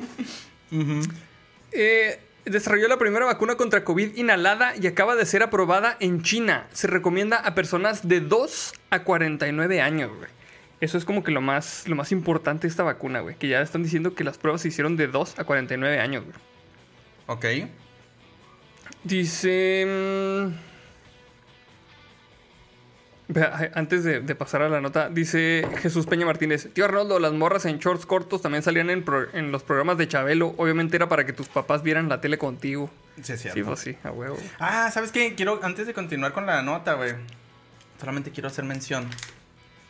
Eh, 1.72 2.20
desarrolló 2.46 2.88
la 2.88 2.98
primera 2.98 3.26
vacuna 3.26 3.56
contra 3.56 3.84
COVID 3.84 4.16
inhalada 4.16 4.76
y 4.76 4.88
acaba 4.88 5.16
de 5.16 5.26
ser 5.26 5.44
aprobada 5.44 5.98
en 6.00 6.22
China. 6.22 6.68
Se 6.72 6.88
recomienda 6.88 7.38
a 7.38 7.56
personas 7.56 8.08
de 8.08 8.22
2 8.22 8.74
a 8.90 9.04
49 9.04 9.82
años, 9.82 10.12
güey. 10.16 10.30
Eso 10.82 10.98
es 10.98 11.04
como 11.04 11.24
que 11.24 11.32
lo 11.32 11.42
más, 11.42 11.88
lo 11.88 11.96
más 11.96 12.12
importante 12.12 12.64
de 12.64 12.70
esta 12.70 12.84
vacuna, 12.84 13.20
güey. 13.20 13.36
Que 13.36 13.50
ya 13.50 13.62
están 13.62 13.84
diciendo 13.84 14.16
que 14.16 14.24
las 14.24 14.38
pruebas 14.38 14.62
se 14.62 14.70
hicieron 14.70 14.96
de 14.96 15.08
2 15.08 15.40
a 15.40 15.44
49 15.44 16.00
años, 16.00 16.24
güey. 16.24 16.36
ok. 17.28 17.70
Dice... 19.04 19.86
mm, 19.88 20.69
Antes 23.76 24.04
de, 24.04 24.22
de 24.22 24.36
pasar 24.36 24.64
a 24.64 24.70
la 24.70 24.82
nota, 24.82 25.10
dice 25.10 25.68
Jesús 25.82 26.08
Peña 26.08 26.26
Martínez, 26.26 26.70
tío 26.74 26.86
Arnoldo, 26.86 27.20
las 27.20 27.32
morras 27.34 27.66
en 27.66 27.78
shorts 27.78 28.06
cortos 28.08 28.42
también 28.42 28.64
salían 28.64 28.90
en, 28.90 29.04
pro- 29.06 29.32
en 29.34 29.52
los 29.52 29.62
programas 29.62 29.98
de 30.00 30.08
Chabelo. 30.08 30.56
Obviamente 30.58 30.96
era 30.96 31.08
para 31.10 31.26
que 31.26 31.34
tus 31.34 31.48
papás 31.48 31.84
vieran 31.84 32.10
la 32.10 32.22
tele 32.22 32.38
contigo. 32.40 32.90
Sí, 33.22 33.34
es 33.34 33.42
Sí, 33.42 33.62
pues 33.64 33.80
sí, 33.82 33.96
a 34.04 34.12
huevo. 34.12 34.38
Ah, 34.60 34.90
¿sabes 34.92 35.12
qué? 35.12 35.36
Quiero, 35.36 35.60
antes 35.64 35.86
de 35.86 35.94
continuar 35.94 36.34
con 36.34 36.46
la 36.48 36.62
nota, 36.64 36.94
güey. 36.96 37.14
Solamente 38.00 38.32
quiero 38.32 38.48
hacer 38.48 38.66
mención 38.66 39.08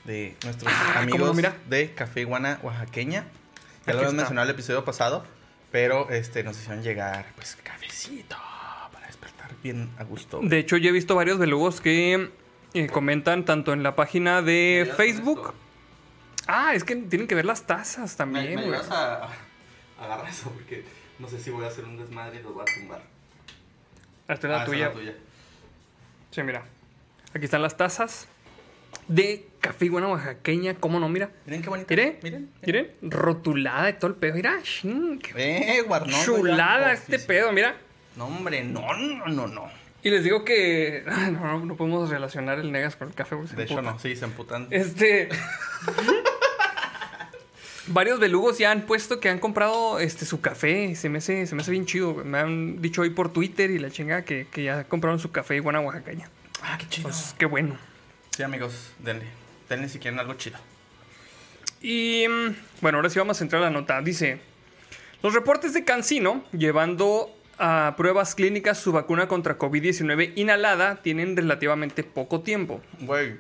de 0.04 0.36
nuestros 0.44 0.74
Ah, 0.76 0.92
¿cómo 0.96 1.14
amigos? 1.14 1.36
Mira. 1.36 1.56
de 1.70 1.94
Café 1.94 2.22
Iguana 2.22 2.60
Oaxaqueña. 2.64 3.26
Ya 3.86 3.94
lo 3.94 4.00
habíamos 4.00 4.16
mencionado 4.16 4.46
en 4.46 4.50
el 4.50 4.56
episodio 4.56 4.84
pasado, 4.84 5.24
pero 5.72 6.10
este 6.10 6.44
nos 6.44 6.58
hicieron 6.60 6.84
llegar, 6.84 7.28
pues, 7.36 7.58
cafecito 7.64 8.36
para 8.92 9.08
despertar 9.08 9.52
bien 9.64 9.90
a 9.98 10.04
gusto. 10.04 10.40
De 10.44 10.58
hecho, 10.58 10.76
yo 10.78 10.90
he 10.90 10.92
visto 10.92 11.16
varios 11.16 11.38
belugos 11.40 11.80
que 11.82 12.32
eh, 12.74 12.88
comentan 12.88 13.46
tanto 13.46 13.74
en 13.74 13.84
la 13.84 13.96
página 13.96 14.42
de 14.42 14.92
Facebook. 14.98 15.54
Ah, 16.48 16.74
es 16.74 16.84
que 16.84 16.96
tienen 16.96 17.28
que 17.28 17.36
ver 17.36 17.46
las 17.46 17.64
tazas 17.64 18.16
también, 18.16 18.56
güey. 18.62 18.74
a, 18.90 19.28
agarrar 20.02 20.30
eso? 20.30 20.50
Porque 20.52 20.84
no 21.20 21.28
sé 21.28 21.40
si 21.40 21.50
voy 21.52 21.66
a 21.66 21.68
hacer 21.68 21.86
un 21.86 21.98
desmadre 21.98 22.40
y 22.40 22.44
los 22.44 22.54
voy 22.54 22.64
a 22.68 22.80
tumbar. 22.80 23.02
Esta 24.28 24.48
es 24.48 24.52
la 24.52 24.62
Ah, 24.62 24.66
tuya. 24.66 24.88
es 24.88 24.94
la 24.96 25.00
tuya. 25.00 25.14
Sí, 26.32 26.44
mira. 26.44 26.64
Aquí 27.34 27.46
están 27.46 27.62
las 27.62 27.78
tazas 27.78 28.28
de 29.08 29.48
café 29.60 29.86
iguana 29.86 30.08
oaxaqueña. 30.08 30.76
¿Cómo 30.76 31.00
no? 31.00 31.10
Mira. 31.10 31.30
Miren 31.46 31.62
qué 31.62 31.70
bonito. 31.70 31.88
Miren, 31.90 32.18
miren. 32.24 32.50
miren. 32.66 32.92
Rotulada 33.02 33.86
de 33.86 33.94
todo 33.94 34.12
el 34.12 34.16
pedo. 34.16 34.36
Mira, 34.36 34.58
qué 34.82 35.78
Eh, 35.78 35.82
guarnón. 35.84 36.24
chulada 36.24 36.88
ya, 36.88 36.94
este 36.94 37.20
pedo, 37.20 37.52
mira. 37.52 37.76
No, 38.16 38.26
hombre, 38.26 38.64
no, 38.64 38.82
no, 38.96 39.26
no, 39.28 39.48
no. 39.48 39.70
Y 40.02 40.10
les 40.10 40.24
digo 40.24 40.46
que 40.46 41.04
no, 41.32 41.76
podemos 41.76 42.10
relacionar 42.10 42.60
el 42.60 42.72
negas 42.72 42.96
con 42.96 43.10
el 43.10 43.14
café. 43.14 43.36
porque 43.36 43.52
se 43.52 43.56
De 43.56 43.64
hecho, 43.64 43.82
no, 43.82 44.00
sí, 44.00 44.16
se 44.16 44.26
emputan. 44.26 44.68
Este. 44.72 45.30
Varios 47.88 48.20
belugos 48.20 48.60
ya 48.60 48.72
han 48.72 48.86
puesto 48.86 49.20
que 49.20 49.30
han 49.30 49.40
comprado 49.40 50.00
este 50.00 50.26
su 50.26 50.42
café. 50.42 50.96
Se 50.96 51.10
me 51.10 51.18
hace, 51.18 51.48
se 51.48 51.56
me 51.56 51.64
hace 51.64 51.72
bien 51.72 51.88
chido. 51.88 52.14
Me 52.14 52.38
han 52.38 52.82
dicho 52.82 53.02
hoy 53.02 53.10
por 53.10 53.34
Twitter 53.34 53.72
y 53.72 53.80
la 53.80 53.90
chingada 53.90 54.24
que, 54.24 54.46
que 54.52 54.64
ya 54.64 54.84
compraron 54.84 55.18
su 55.20 55.32
café 55.32 55.56
iguana 55.56 55.80
oaxaqueña. 55.80 56.30
Ah, 56.62 56.78
qué 56.78 56.88
chido. 56.88 57.10
Pues 57.10 57.34
qué 57.38 57.48
bueno. 57.48 57.78
Sí, 58.30 58.44
amigos, 58.44 58.92
denle. 59.00 59.26
Denle 59.68 59.90
si 59.90 59.98
quieren 59.98 60.20
algo 60.20 60.36
chido. 60.36 60.60
Y 61.82 62.26
mm, 62.28 62.56
bueno, 62.82 63.00
ahora 63.00 63.10
sí 63.10 63.18
vamos 63.18 63.42
a 63.42 63.44
entrar 63.44 63.62
a 63.64 63.66
la 63.66 63.72
nota. 63.72 64.02
Dice, 64.02 64.40
los 65.24 65.34
reportes 65.34 65.74
de 65.74 65.84
Cancino 65.84 66.44
llevando 66.52 67.36
a 67.60 67.96
pruebas 67.98 68.36
clínicas 68.36 68.78
su 68.80 68.92
vacuna 68.92 69.28
contra 69.28 69.58
COVID-19 69.58 70.34
inhalada 70.36 71.02
tienen 71.02 71.36
relativamente 71.36 72.04
poco 72.04 72.42
tiempo. 72.42 72.82
Güey, 73.02 73.38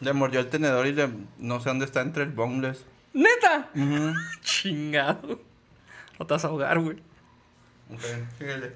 le 0.00 0.12
mordió 0.12 0.40
el 0.40 0.48
tenedor 0.48 0.86
y 0.86 0.92
le, 0.92 1.08
no 1.38 1.60
sé 1.60 1.68
dónde 1.68 1.84
está 1.84 2.00
entre 2.00 2.24
el 2.24 2.30
boneless. 2.30 2.84
¡Neta! 3.12 3.70
Ujú. 3.74 4.14
Chingado. 4.42 5.40
No 6.18 6.26
te 6.26 6.34
vas 6.34 6.44
a 6.44 6.48
ahogar, 6.48 6.78
güey. 6.80 6.96
Ok, 7.92 8.02
síguele. 8.38 8.72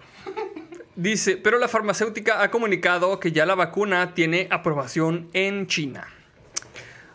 Dice, 0.94 1.36
pero 1.36 1.58
la 1.58 1.68
farmacéutica 1.68 2.42
ha 2.42 2.50
comunicado 2.50 3.18
que 3.18 3.32
ya 3.32 3.46
la 3.46 3.54
vacuna 3.54 4.14
tiene 4.14 4.48
aprobación 4.50 5.28
en 5.32 5.66
China. 5.66 6.06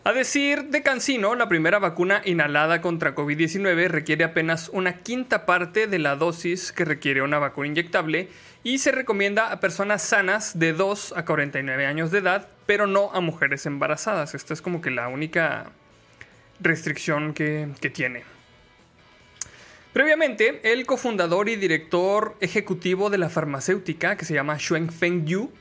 A 0.08 0.14
decir 0.14 0.70
de 0.70 0.82
Cancino, 0.82 1.34
la 1.34 1.50
primera 1.50 1.78
vacuna 1.78 2.22
inhalada 2.24 2.80
contra 2.80 3.14
COVID-19 3.14 3.88
requiere 3.88 4.24
apenas 4.24 4.70
una 4.72 5.02
quinta 5.02 5.44
parte 5.44 5.86
de 5.86 5.98
la 5.98 6.16
dosis 6.16 6.72
que 6.72 6.86
requiere 6.86 7.20
una 7.20 7.38
vacuna 7.38 7.66
inyectable 7.66 8.30
y 8.64 8.78
se 8.78 8.90
recomienda 8.90 9.52
a 9.52 9.60
personas 9.60 10.00
sanas 10.00 10.58
de 10.58 10.72
2 10.72 11.12
a 11.14 11.26
49 11.26 11.84
años 11.84 12.10
de 12.10 12.20
edad, 12.20 12.48
pero 12.64 12.86
no 12.86 13.10
a 13.12 13.20
mujeres 13.20 13.66
embarazadas. 13.66 14.34
Esta 14.34 14.54
es 14.54 14.62
como 14.62 14.80
que 14.80 14.90
la 14.90 15.08
única 15.08 15.72
restricción 16.58 17.34
que, 17.34 17.68
tiene. 17.92 18.24
Previamente, 19.92 20.72
el 20.72 20.86
cofundador 20.86 21.50
y 21.50 21.56
director 21.56 22.34
ejecutivo 22.40 23.10
de 23.10 23.18
la 23.18 23.28
farmacéutica, 23.28 24.16
que 24.16 24.24
se 24.24 24.32
llama 24.32 24.58
Xuan 24.58 24.88
Feng 24.88 25.26
Yu, 25.26 25.52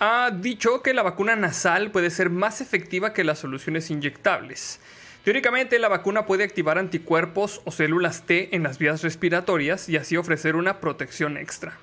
ha 0.00 0.30
dicho 0.30 0.82
que 0.82 0.94
la 0.94 1.02
vacuna 1.02 1.36
nasal 1.36 1.90
puede 1.90 2.10
ser 2.10 2.30
más 2.30 2.60
efectiva 2.60 3.12
que 3.12 3.24
las 3.24 3.38
soluciones 3.38 3.90
inyectables. 3.90 4.80
Teóricamente, 5.24 5.78
la 5.78 5.88
vacuna 5.88 6.24
puede 6.24 6.44
activar 6.44 6.78
anticuerpos 6.78 7.60
o 7.64 7.70
células 7.70 8.22
T 8.22 8.54
en 8.54 8.62
las 8.62 8.78
vías 8.78 9.02
respiratorias 9.02 9.88
y 9.88 9.96
así 9.96 10.16
ofrecer 10.16 10.56
una 10.56 10.80
protección 10.80 11.36
extra. 11.36 11.76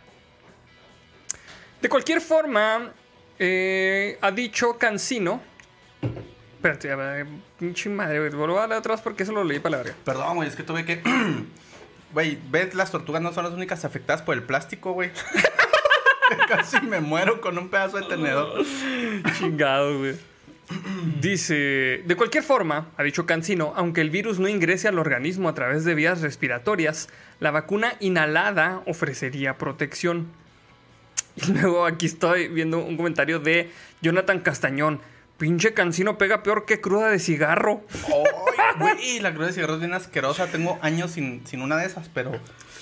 De 1.82 1.89
cualquier 1.89 2.21
forma, 2.21 2.93
eh, 3.38 4.17
ha 4.21 4.32
dicho 4.32 4.78
Cancino. 4.78 5.41
Espérate, 6.56 6.91
a 6.91 6.95
ver, 6.95 7.28
pinche 7.60 7.89
madre, 7.89 8.19
güey, 8.19 8.32
vuelvo 8.32 8.58
a 8.58 8.67
dar 8.67 8.80
atrás 8.80 9.01
porque 9.01 9.23
eso 9.23 9.34
lo 9.34 9.43
leí 9.43 9.60
para 9.60 9.78
la 9.78 9.84
verga. 9.84 9.97
Perdón, 10.04 10.38
güey, 10.38 10.49
es 10.49 10.56
que 10.56 10.63
tuve 10.63 10.86
que. 10.86 11.01
Güey, 12.13 12.39
¿ves? 12.49 12.73
Las 12.75 12.91
tortugas 12.91 13.21
no 13.21 13.34
son 13.34 13.43
las 13.43 13.51
únicas 13.51 13.84
afectadas 13.84 14.21
por 14.21 14.36
el 14.36 14.43
plástico, 14.43 14.93
güey. 14.93 15.12
Casi 16.47 16.81
me 16.81 16.99
muero 16.99 17.41
con 17.41 17.57
un 17.57 17.69
pedazo 17.69 17.97
de 17.97 18.03
tenedor. 18.03 18.63
Chingado, 19.38 19.97
güey. 19.99 20.15
Dice, 21.21 22.03
de 22.05 22.15
cualquier 22.15 22.43
forma, 22.43 22.88
ha 22.97 23.03
dicho 23.03 23.25
Cancino, 23.25 23.73
aunque 23.75 24.01
el 24.01 24.09
virus 24.09 24.39
no 24.39 24.47
ingrese 24.47 24.88
al 24.88 24.97
organismo 24.97 25.49
a 25.49 25.53
través 25.53 25.85
de 25.85 25.93
vías 25.93 26.21
respiratorias, 26.21 27.07
la 27.39 27.51
vacuna 27.51 27.93
inhalada 27.99 28.81
ofrecería 28.88 29.57
protección. 29.57 30.27
Y 31.35 31.51
luego 31.51 31.85
aquí 31.85 32.05
estoy 32.05 32.47
viendo 32.47 32.79
un 32.79 32.97
comentario 32.97 33.39
de 33.39 33.71
Jonathan 34.01 34.39
Castañón. 34.39 35.01
Pinche 35.38 35.73
cancino 35.73 36.17
pega 36.17 36.43
peor 36.43 36.65
que 36.65 36.79
cruda 36.79 37.09
de 37.09 37.19
cigarro. 37.19 37.83
¡Ay, 38.07 38.79
güey! 38.79 39.19
La 39.19 39.33
cruda 39.33 39.47
de 39.47 39.53
cigarro 39.53 39.73
es 39.73 39.79
bien 39.81 39.93
asquerosa. 39.93 40.47
Tengo 40.47 40.79
años 40.81 41.11
sin, 41.11 41.45
sin 41.45 41.61
una 41.61 41.77
de 41.77 41.85
esas, 41.85 42.09
pero... 42.09 42.31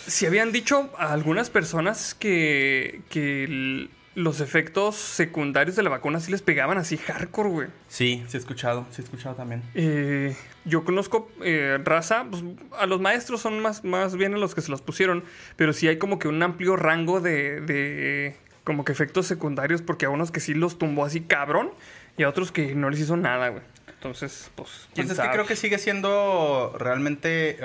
Si 0.08 0.26
habían 0.26 0.52
dicho 0.52 0.90
a 0.98 1.14
algunas 1.14 1.50
personas 1.50 2.14
que, 2.14 3.02
que 3.10 3.90
los 4.16 4.42
efectos 4.42 4.96
secundarios 4.96 5.76
de 5.76 5.84
la 5.84 5.90
vacuna 5.90 6.20
sí 6.20 6.32
les 6.32 6.42
pegaban 6.42 6.78
así 6.78 6.98
hardcore, 6.98 7.50
güey. 7.50 7.68
Sí, 7.88 8.24
sí 8.28 8.38
he 8.38 8.40
escuchado. 8.40 8.86
Sí 8.92 9.02
he 9.02 9.04
escuchado 9.06 9.36
también. 9.36 9.64
Eh, 9.74 10.36
yo 10.66 10.84
conozco 10.84 11.32
eh, 11.44 11.80
raza, 11.84 12.26
pues, 12.30 12.44
a 12.78 12.86
los 12.86 13.02
maestros 13.02 13.42
son 13.42 13.60
más, 13.60 13.84
más 13.84 14.16
bien 14.16 14.34
a 14.36 14.38
los 14.38 14.54
que 14.54 14.62
se 14.62 14.72
los 14.72 14.82
pusieron, 14.82 15.24
pero 15.56 15.74
sí 15.74 15.88
hay 15.88 15.98
como 15.98 16.20
que 16.20 16.28
un 16.28 16.42
amplio 16.44 16.76
rango 16.76 17.22
de, 17.22 17.62
de 17.62 18.36
como 18.64 18.86
que 18.86 18.92
efectos 18.92 19.26
secundarios, 19.26 19.82
porque 19.82 20.06
a 20.06 20.10
unos 20.10 20.32
que 20.32 20.40
sí 20.40 20.54
los 20.54 20.78
tumbó 20.78 21.06
así 21.06 21.22
cabrón 21.22 21.72
y 22.18 22.24
a 22.24 22.30
otros 22.30 22.52
que 22.52 22.76
no 22.76 22.90
les 22.90 23.00
hizo 23.00 23.18
nada, 23.18 23.50
güey. 23.50 23.64
Entonces, 23.88 24.52
pues, 24.56 24.70
quién 24.94 25.08
Pues 25.08 25.18
es 25.18 25.26
que 25.26 25.32
creo 25.32 25.46
que 25.46 25.56
sigue 25.56 25.80
siendo 25.80 26.76
realmente... 26.78 27.58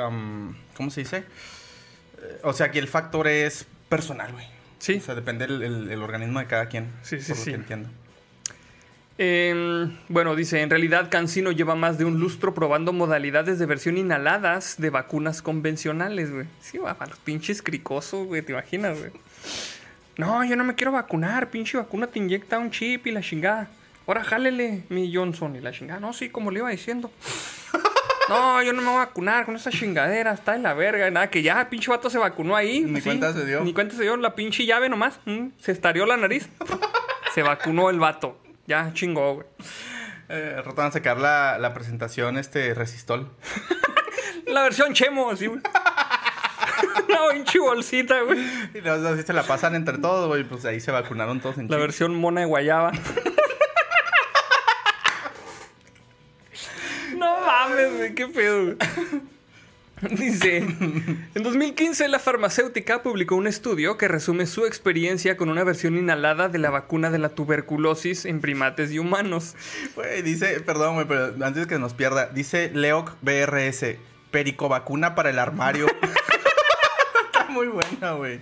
¿Cómo 0.76 0.90
se 0.90 1.00
dice? 1.00 1.24
O 2.42 2.52
sea, 2.52 2.70
que 2.70 2.78
el 2.78 2.88
factor 2.88 3.26
es 3.28 3.66
personal, 3.88 4.32
güey. 4.32 4.46
Sí. 4.78 4.94
O 4.96 5.00
sea, 5.00 5.14
depende 5.14 5.44
el, 5.46 5.62
el- 5.62 5.90
el 5.90 6.02
organismo 6.02 6.38
de 6.40 6.46
cada 6.46 6.66
quien. 6.66 6.90
Sí, 7.02 7.20
sí, 7.20 7.28
por 7.32 7.38
lo 7.38 7.44
sí. 7.44 7.50
que 7.50 7.56
entiendo. 7.56 7.88
Em, 9.20 9.96
bueno, 10.08 10.36
dice, 10.36 10.62
en 10.62 10.70
realidad 10.70 11.08
Cancino 11.10 11.50
lleva 11.50 11.74
más 11.74 11.98
de 11.98 12.04
un 12.04 12.20
lustro 12.20 12.54
probando 12.54 12.92
modalidades 12.92 13.58
de 13.58 13.66
versión 13.66 13.98
inhaladas 13.98 14.76
de 14.78 14.90
vacunas 14.90 15.42
convencionales, 15.42 16.30
güey. 16.32 16.46
Sí, 16.60 16.78
va, 16.78 16.96
los 17.08 17.18
pinches 17.18 17.60
cricosos, 17.60 18.28
güey, 18.28 18.42
¿te 18.42 18.52
imaginas, 18.52 18.96
güey? 18.96 19.10
No, 20.18 20.44
yo 20.44 20.54
no 20.54 20.62
me 20.62 20.76
quiero 20.76 20.92
vacunar, 20.92 21.50
pinche 21.50 21.76
vacuna 21.76 22.06
te 22.06 22.20
inyecta 22.20 22.58
un 22.60 22.70
chip 22.70 23.08
y 23.08 23.10
la 23.10 23.20
chingada. 23.20 23.68
Ahora 24.06 24.22
jálele, 24.22 24.84
mi 24.88 25.12
Johnson 25.12 25.56
y 25.56 25.60
la 25.60 25.72
chingada. 25.72 25.98
No, 25.98 26.12
sí, 26.12 26.28
como 26.28 26.52
le 26.52 26.60
iba 26.60 26.70
diciendo. 26.70 27.10
No, 28.28 28.62
yo 28.62 28.72
no 28.72 28.82
me 28.82 28.88
voy 28.88 28.96
a 28.96 29.06
vacunar 29.06 29.44
con 29.46 29.56
esa 29.56 29.70
chingadera, 29.70 30.32
está 30.32 30.52
de 30.52 30.58
la 30.58 30.74
verga. 30.74 31.10
Nada, 31.10 31.30
que 31.30 31.42
ya, 31.42 31.68
pinche 31.70 31.90
vato 31.90 32.10
se 32.10 32.18
vacunó 32.18 32.54
ahí. 32.56 32.80
Ni 32.80 33.00
cuenta 33.00 33.32
se 33.32 33.46
dio. 33.46 33.62
Ni 33.62 33.72
cuenta 33.72 33.96
se 33.96 34.02
dio, 34.02 34.16
la 34.16 34.34
pinche 34.34 34.66
llave 34.66 34.88
nomás. 34.88 35.18
mm, 35.24 35.48
se 35.58 35.72
estarió 35.72 36.04
la 36.06 36.16
nariz. 36.16 36.48
se 37.34 37.42
vacunó 37.42 37.90
el 37.90 37.98
vato. 37.98 38.38
Ya, 38.66 38.90
chingó, 38.92 39.34
güey. 39.36 39.46
Eh, 40.28 40.62
van 40.76 40.88
a 40.88 40.90
sacar 40.90 41.18
la, 41.18 41.56
la 41.58 41.72
presentación, 41.72 42.36
este, 42.36 42.74
Resistol. 42.74 43.30
La 44.46 44.62
versión 44.62 44.94
Chemo, 44.94 45.30
así, 45.30 45.46
güey. 45.46 45.60
Una 47.08 47.18
pinche 47.32 47.58
bolsita, 47.58 48.20
güey. 48.22 48.38
Y 48.74 48.80
luego 48.80 49.08
así 49.08 49.22
se 49.22 49.32
la 49.34 49.42
pasan 49.42 49.74
entre 49.74 49.98
todos, 49.98 50.26
güey. 50.26 50.44
Pues 50.44 50.64
ahí 50.64 50.80
se 50.80 50.90
vacunaron 50.90 51.40
todos 51.40 51.58
en 51.58 51.68
La 51.70 51.76
versión 51.76 52.14
mona 52.14 52.40
de 52.40 52.46
guayaba. 52.46 52.92
Mames, 57.68 58.12
qué 58.14 58.26
pedo. 58.26 58.76
Dice, 60.00 60.58
en 60.58 61.42
2015 61.42 62.06
la 62.06 62.20
farmacéutica 62.20 63.02
publicó 63.02 63.34
un 63.34 63.48
estudio 63.48 63.98
que 63.98 64.06
resume 64.06 64.46
su 64.46 64.64
experiencia 64.64 65.36
con 65.36 65.48
una 65.48 65.64
versión 65.64 65.98
inhalada 65.98 66.48
de 66.48 66.58
la 66.58 66.70
vacuna 66.70 67.10
de 67.10 67.18
la 67.18 67.30
tuberculosis 67.30 68.24
en 68.24 68.40
primates 68.40 68.92
y 68.92 69.00
humanos. 69.00 69.56
Güey, 69.96 70.22
dice, 70.22 70.60
perdón, 70.60 70.94
güey, 70.94 71.08
pero 71.08 71.44
antes 71.44 71.66
que 71.66 71.80
nos 71.80 71.94
pierda, 71.94 72.28
dice 72.28 72.70
Leoc 72.72 73.16
BRS, 73.22 73.96
pericovacuna 74.30 75.16
para 75.16 75.30
el 75.30 75.38
armario. 75.40 75.86
Está 77.26 77.46
muy 77.48 77.66
buena, 77.66 78.12
güey. 78.12 78.38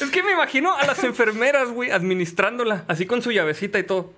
Es 0.00 0.10
que 0.10 0.22
me 0.22 0.32
imagino 0.32 0.74
a 0.74 0.86
las 0.86 1.04
enfermeras, 1.04 1.68
güey, 1.68 1.90
administrándola, 1.90 2.84
así 2.88 3.04
con 3.04 3.20
su 3.20 3.30
llavecita 3.30 3.78
y 3.78 3.82
todo. 3.82 4.14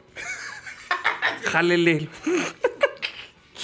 Jálele. 1.46 2.08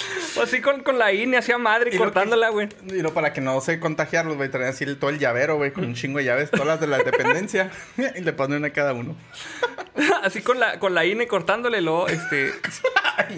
O 0.37 0.41
así 0.43 0.61
con, 0.61 0.81
con 0.81 0.97
la 0.97 1.11
INE 1.11 1.37
hacia 1.37 1.57
madre 1.57 1.89
Y 1.91 1.97
lo 1.97 2.05
cortándola, 2.05 2.49
güey. 2.49 2.69
Y 2.87 3.01
no, 3.01 3.13
para 3.13 3.33
que 3.33 3.41
no 3.41 3.59
se 3.59 3.81
contagiarlos, 3.81 4.37
güey, 4.37 4.49
traen 4.49 4.69
así 4.69 4.85
el- 4.85 4.97
todo 4.97 5.09
el 5.09 5.19
llavero, 5.19 5.57
güey, 5.57 5.71
con 5.73 5.83
un 5.83 5.93
chingo 5.93 6.19
de 6.19 6.23
llaves, 6.25 6.49
todas 6.51 6.67
las 6.67 6.79
de 6.79 6.87
la 6.87 6.99
dependencia. 6.99 7.69
y 8.15 8.21
le 8.21 8.31
ponen 8.31 8.59
una 8.59 8.67
a 8.67 8.71
cada 8.71 8.93
uno. 8.93 9.15
Así 10.23 10.41
con 10.41 10.59
la, 10.59 10.79
con 10.79 10.93
la 10.95 11.03
INE 11.05 11.27
cortándole, 11.27 11.81
luego, 11.81 12.07
este. 12.07 12.53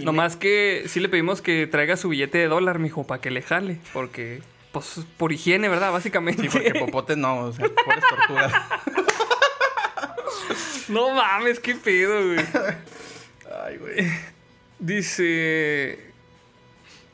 nomás 0.04 0.36
que 0.36 0.84
sí 0.88 1.00
le 1.00 1.10
pedimos 1.10 1.42
que 1.42 1.66
traiga 1.66 1.98
su 1.98 2.10
billete 2.10 2.38
de 2.38 2.48
dólar, 2.48 2.78
mijo, 2.78 3.08
para 3.08 3.20
que 3.22 3.32
le 3.32 3.42
jale. 3.42 3.80
Porque, 3.92 4.42
pues, 4.72 5.00
por 5.18 5.32
higiene, 5.32 5.68
¿verdad? 5.68 5.92
Básicamente. 5.92 6.44
Sí, 6.44 6.50
porque 6.50 6.76
popotes 6.76 7.18
no, 7.18 7.46
o 7.46 7.54
sea, 7.54 7.66
pobres 7.66 8.04
tortugas. 8.08 8.54
no 10.90 11.10
mames, 11.12 11.60
qué 11.60 11.74
pedo, 11.76 12.24
güey. 12.34 12.46
Ay, 13.66 13.78
güey. 13.78 14.08
Dice. 14.78 16.13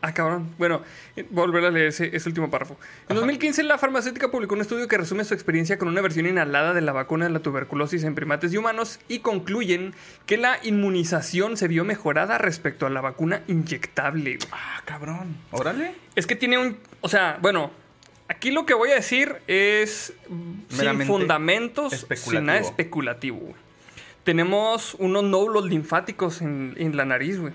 Ah, 0.01 0.13
cabrón. 0.13 0.55
Bueno, 0.57 0.81
eh, 1.17 1.25
volver 1.29 1.65
a 1.65 1.71
leer 1.71 1.87
ese, 1.87 2.15
ese 2.15 2.29
último 2.29 2.49
párrafo. 2.49 2.77
En 3.09 3.17
2015, 3.17 3.63
la 3.63 3.77
farmacéutica 3.77 4.31
publicó 4.31 4.55
un 4.55 4.61
estudio 4.61 4.87
que 4.87 4.97
resume 4.97 5.25
su 5.25 5.33
experiencia 5.33 5.77
con 5.77 5.89
una 5.89 6.01
versión 6.01 6.25
inhalada 6.25 6.73
de 6.73 6.79
la 6.79 6.93
vacuna 6.93 7.25
de 7.25 7.31
la 7.31 7.39
tuberculosis 7.39 8.05
en 8.05 8.15
primates 8.15 8.53
y 8.53 8.57
humanos 8.57 8.99
y 9.09 9.19
concluyen 9.19 9.93
que 10.25 10.37
la 10.37 10.57
inmunización 10.63 11.57
se 11.57 11.67
vio 11.67 11.83
mejorada 11.83 12.37
respecto 12.37 12.85
a 12.85 12.89
la 12.89 13.01
vacuna 13.01 13.43
inyectable. 13.47 14.39
Ah, 14.53 14.81
cabrón. 14.85 15.35
Órale. 15.51 15.93
Es 16.15 16.25
que 16.25 16.35
tiene 16.35 16.57
un. 16.57 16.77
O 17.01 17.09
sea, 17.09 17.37
bueno. 17.41 17.71
Aquí 18.31 18.51
lo 18.51 18.67
que 18.67 18.75
voy 18.75 18.91
a 18.91 18.93
decir 18.93 19.37
es 19.47 20.13
sin 20.67 21.01
fundamentos, 21.07 22.05
sin 22.13 22.45
nada 22.45 22.59
especulativo. 22.59 23.55
Tenemos 24.23 24.93
unos 24.99 25.23
nódulos 25.23 25.65
linfáticos 25.65 26.43
en, 26.43 26.75
en 26.77 26.95
la 26.95 27.05
nariz, 27.05 27.39
güey. 27.39 27.53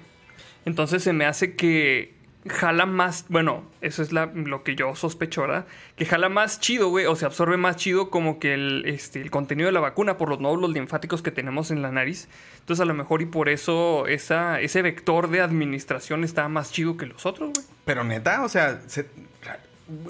Entonces 0.64 1.04
se 1.04 1.12
me 1.12 1.26
hace 1.26 1.54
que 1.54 2.13
jala 2.48 2.84
más, 2.86 3.24
bueno, 3.28 3.64
eso 3.80 4.02
es 4.02 4.12
lo 4.12 4.62
que 4.64 4.74
yo 4.76 4.94
sospecho, 4.94 5.42
¿verdad? 5.42 5.66
Que 5.96 6.04
jala 6.04 6.28
más 6.28 6.60
chido, 6.60 6.88
güey, 6.88 7.06
o 7.06 7.16
se 7.16 7.24
absorbe 7.24 7.56
más 7.56 7.76
chido 7.76 8.10
como 8.10 8.38
que 8.38 8.54
el, 8.54 8.84
este, 8.86 9.20
el 9.20 9.30
contenido 9.30 9.66
de 9.66 9.72
la 9.72 9.80
vacuna 9.80 10.16
por 10.18 10.28
los 10.28 10.40
nódulos 10.40 10.70
linfáticos 10.72 11.22
que 11.22 11.30
tenemos 11.30 11.70
en 11.70 11.80
la 11.82 11.90
nariz. 11.90 12.28
Entonces 12.60 12.82
a 12.82 12.86
lo 12.86 12.94
mejor 12.94 13.22
y 13.22 13.26
por 13.26 13.48
eso 13.48 14.06
esa, 14.06 14.60
ese 14.60 14.82
vector 14.82 15.28
de 15.30 15.40
administración 15.40 16.24
está 16.24 16.48
más 16.48 16.70
chido 16.72 16.96
que 16.96 17.06
los 17.06 17.24
otros, 17.26 17.50
güey. 17.54 17.66
Pero 17.84 18.04
neta, 18.04 18.42
o 18.42 18.48
sea, 18.48 18.80
se- 18.86 19.08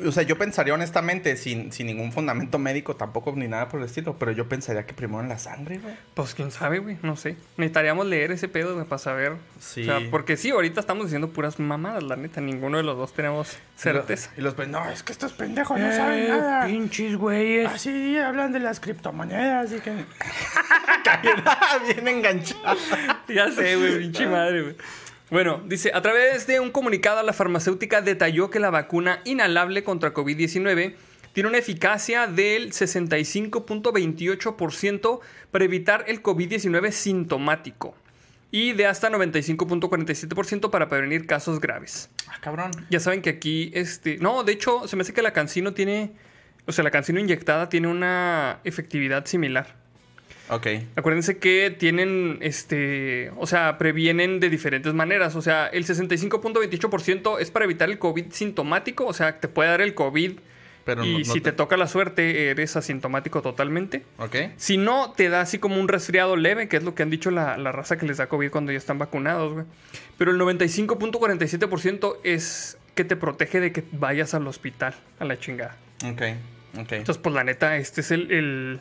o 0.07 0.13
sea, 0.13 0.23
yo 0.23 0.39
pensaría 0.39 0.73
honestamente, 0.73 1.37
sin, 1.37 1.73
sin 1.73 1.89
ningún 1.89 2.13
fundamento 2.13 2.61
médico 2.61 2.95
tampoco 2.95 3.33
ni 3.33 3.49
nada 3.49 3.69
por 3.69 3.81
el 3.81 3.87
estilo, 3.87 4.17
pero 4.19 4.31
yo 4.31 4.49
pensaría 4.49 4.87
que 4.87 4.95
primero 4.95 5.21
en 5.21 5.29
la 5.29 5.39
sangre, 5.39 5.79
güey. 5.79 5.97
Pues 6.15 6.35
quién 6.35 6.53
sabe, 6.53 6.79
güey, 6.79 6.97
no 7.03 7.17
sé. 7.17 7.37
Necesitaríamos 7.57 8.07
leer 8.07 8.31
ese 8.31 8.49
pedo 8.49 8.75
güey, 8.75 8.87
para 8.87 9.01
saber. 9.01 9.33
Sí. 9.59 9.83
O 9.83 9.85
sea, 9.85 10.01
porque 10.13 10.37
sí, 10.37 10.51
ahorita 10.51 10.79
estamos 10.79 11.07
diciendo 11.07 11.31
puras 11.31 11.59
mamadas, 11.59 12.05
la 12.05 12.15
neta. 12.15 12.41
Ninguno 12.41 12.77
de 12.77 12.85
los 12.85 12.97
dos 12.97 13.13
tenemos 13.15 13.57
certeza. 13.77 14.31
Y 14.37 14.43
los, 14.43 14.55
y 14.55 14.59
los 14.59 14.69
no, 14.69 14.89
es 14.89 15.03
que 15.03 15.11
estos 15.11 15.33
pendejos 15.33 15.79
no 15.79 15.91
saben 15.91 16.29
nada. 16.29 16.67
pinches 16.67 17.17
güeyes. 17.17 17.73
Así 17.73 18.17
hablan 18.17 18.53
de 18.53 18.61
las 18.61 18.79
criptomonedas 18.79 19.73
y 19.73 19.81
que... 19.81 19.91
Bien 21.93 22.09
enganchado. 22.09 22.79
Ya 23.29 23.51
sé, 23.51 23.77
güey, 23.77 23.99
pinche 23.99 24.29
madre, 24.29 24.63
güey. 24.63 24.77
Bueno, 25.31 25.63
dice, 25.67 25.91
a 25.95 26.03
través 26.03 26.47
de 26.47 26.61
un 26.61 26.71
comunicado, 26.71 27.23
la 27.23 27.33
farmacéutica 27.33 28.03
detalló 28.03 28.51
que 28.51 28.61
la 28.61 28.69
vacuna 28.71 29.23
inhalable 29.25 29.83
contra 29.83 30.13
COVID-19 30.13 30.95
tiene 31.33 31.49
una 31.49 31.57
eficacia 31.59 32.27
del 32.27 32.73
65.28% 32.73 35.21
para 35.51 35.65
evitar 35.65 36.05
el 36.07 36.23
COVID-19 36.23 36.91
sintomático 36.93 37.95
y 38.53 38.73
de 38.73 38.87
hasta 38.87 39.11
95.47% 39.11 40.71
para 40.71 40.89
prevenir 40.89 41.27
casos 41.27 41.61
graves. 41.61 42.11
Ah, 42.29 42.37
cabrón. 42.41 42.71
Ya 42.89 43.01
saben 43.01 43.21
que 43.21 43.31
aquí, 43.31 43.73
este... 43.75 44.19
No, 44.19 44.45
de 44.45 44.53
hecho, 44.53 44.87
se 44.87 44.95
me 44.95 45.03
hace 45.03 45.13
que 45.13 45.23
la 45.23 45.33
cancino 45.33 45.75
tiene... 45.75 46.13
O 46.67 46.71
sea, 46.71 46.85
la 46.85 46.93
cancino 46.93 47.19
inyectada 47.19 47.69
tiene 47.69 47.89
una 47.89 48.61
efectividad 48.63 49.27
similar. 49.27 49.75
Ok. 50.51 50.67
Acuérdense 50.97 51.39
que 51.39 51.75
tienen, 51.77 52.39
este, 52.43 53.31
o 53.39 53.47
sea, 53.47 53.79
previenen 53.79 54.41
de 54.41 54.51
diferentes 54.51 54.93
maneras. 54.93 55.37
O 55.37 55.43
sea, 55.43 55.67
el 55.69 55.87
65.28% 55.87 57.39
es 57.41 57.51
para 57.51 57.65
evitar 57.65 57.89
el 57.89 57.99
COVID 57.99 58.27
sintomático, 58.31 59.07
o 59.07 59.13
sea, 59.13 59.41
te 59.41 59.49
puede 59.49 59.71
dar 59.71 59.81
el 59.81 59.95
COVID 59.95 60.33
Pero 60.85 61.03
y 61.05 61.13
no- 61.13 61.19
no 61.21 61.25
si 61.25 61.41
te... 61.41 61.53
toca 61.53 61.79
la 61.79 61.87
suerte 61.89 62.51
eres 62.51 62.77
asintomático 62.77 63.41
totalmente. 63.41 64.05
Ok. 64.19 64.37
Si 64.57 64.77
no, 64.77 65.13
te 65.17 65.31
da 65.31 65.41
así 65.41 65.59
como 65.59 65.81
un 65.81 65.89
resfriado 65.89 66.37
leve, 66.37 66.69
que 66.69 66.77
es 66.77 66.83
lo 66.83 66.95
que 66.95 67.03
han 67.03 67.09
dicho 67.11 67.31
la, 67.31 67.57
la 67.57 67.73
raza 67.73 67.97
que 67.97 68.05
les 68.05 68.19
da 68.19 68.27
COVID 68.29 68.51
cuando 68.51 68.71
ya 68.71 68.77
están 68.79 68.99
vacunados, 68.99 69.55
güey. 69.55 69.65
Pero 70.19 70.31
el 70.33 70.39
95.47% 70.39 72.19
es 72.23 72.79
que 72.95 73.05
te 73.05 73.17
protege 73.17 73.61
de 73.61 73.73
que 73.73 73.83
vayas 73.93 74.35
al 74.35 74.47
hospital, 74.47 74.95
a 75.19 75.25
la 75.25 75.39
chingada. 75.39 75.77
Ok. 76.05 76.23
Ok. 76.79 76.93
Entonces, 76.93 77.19
pues 77.19 77.35
la 77.35 77.45
neta, 77.45 77.77
este 77.77 78.01
es 78.03 78.11
el, 78.11 78.31
el, 78.31 78.81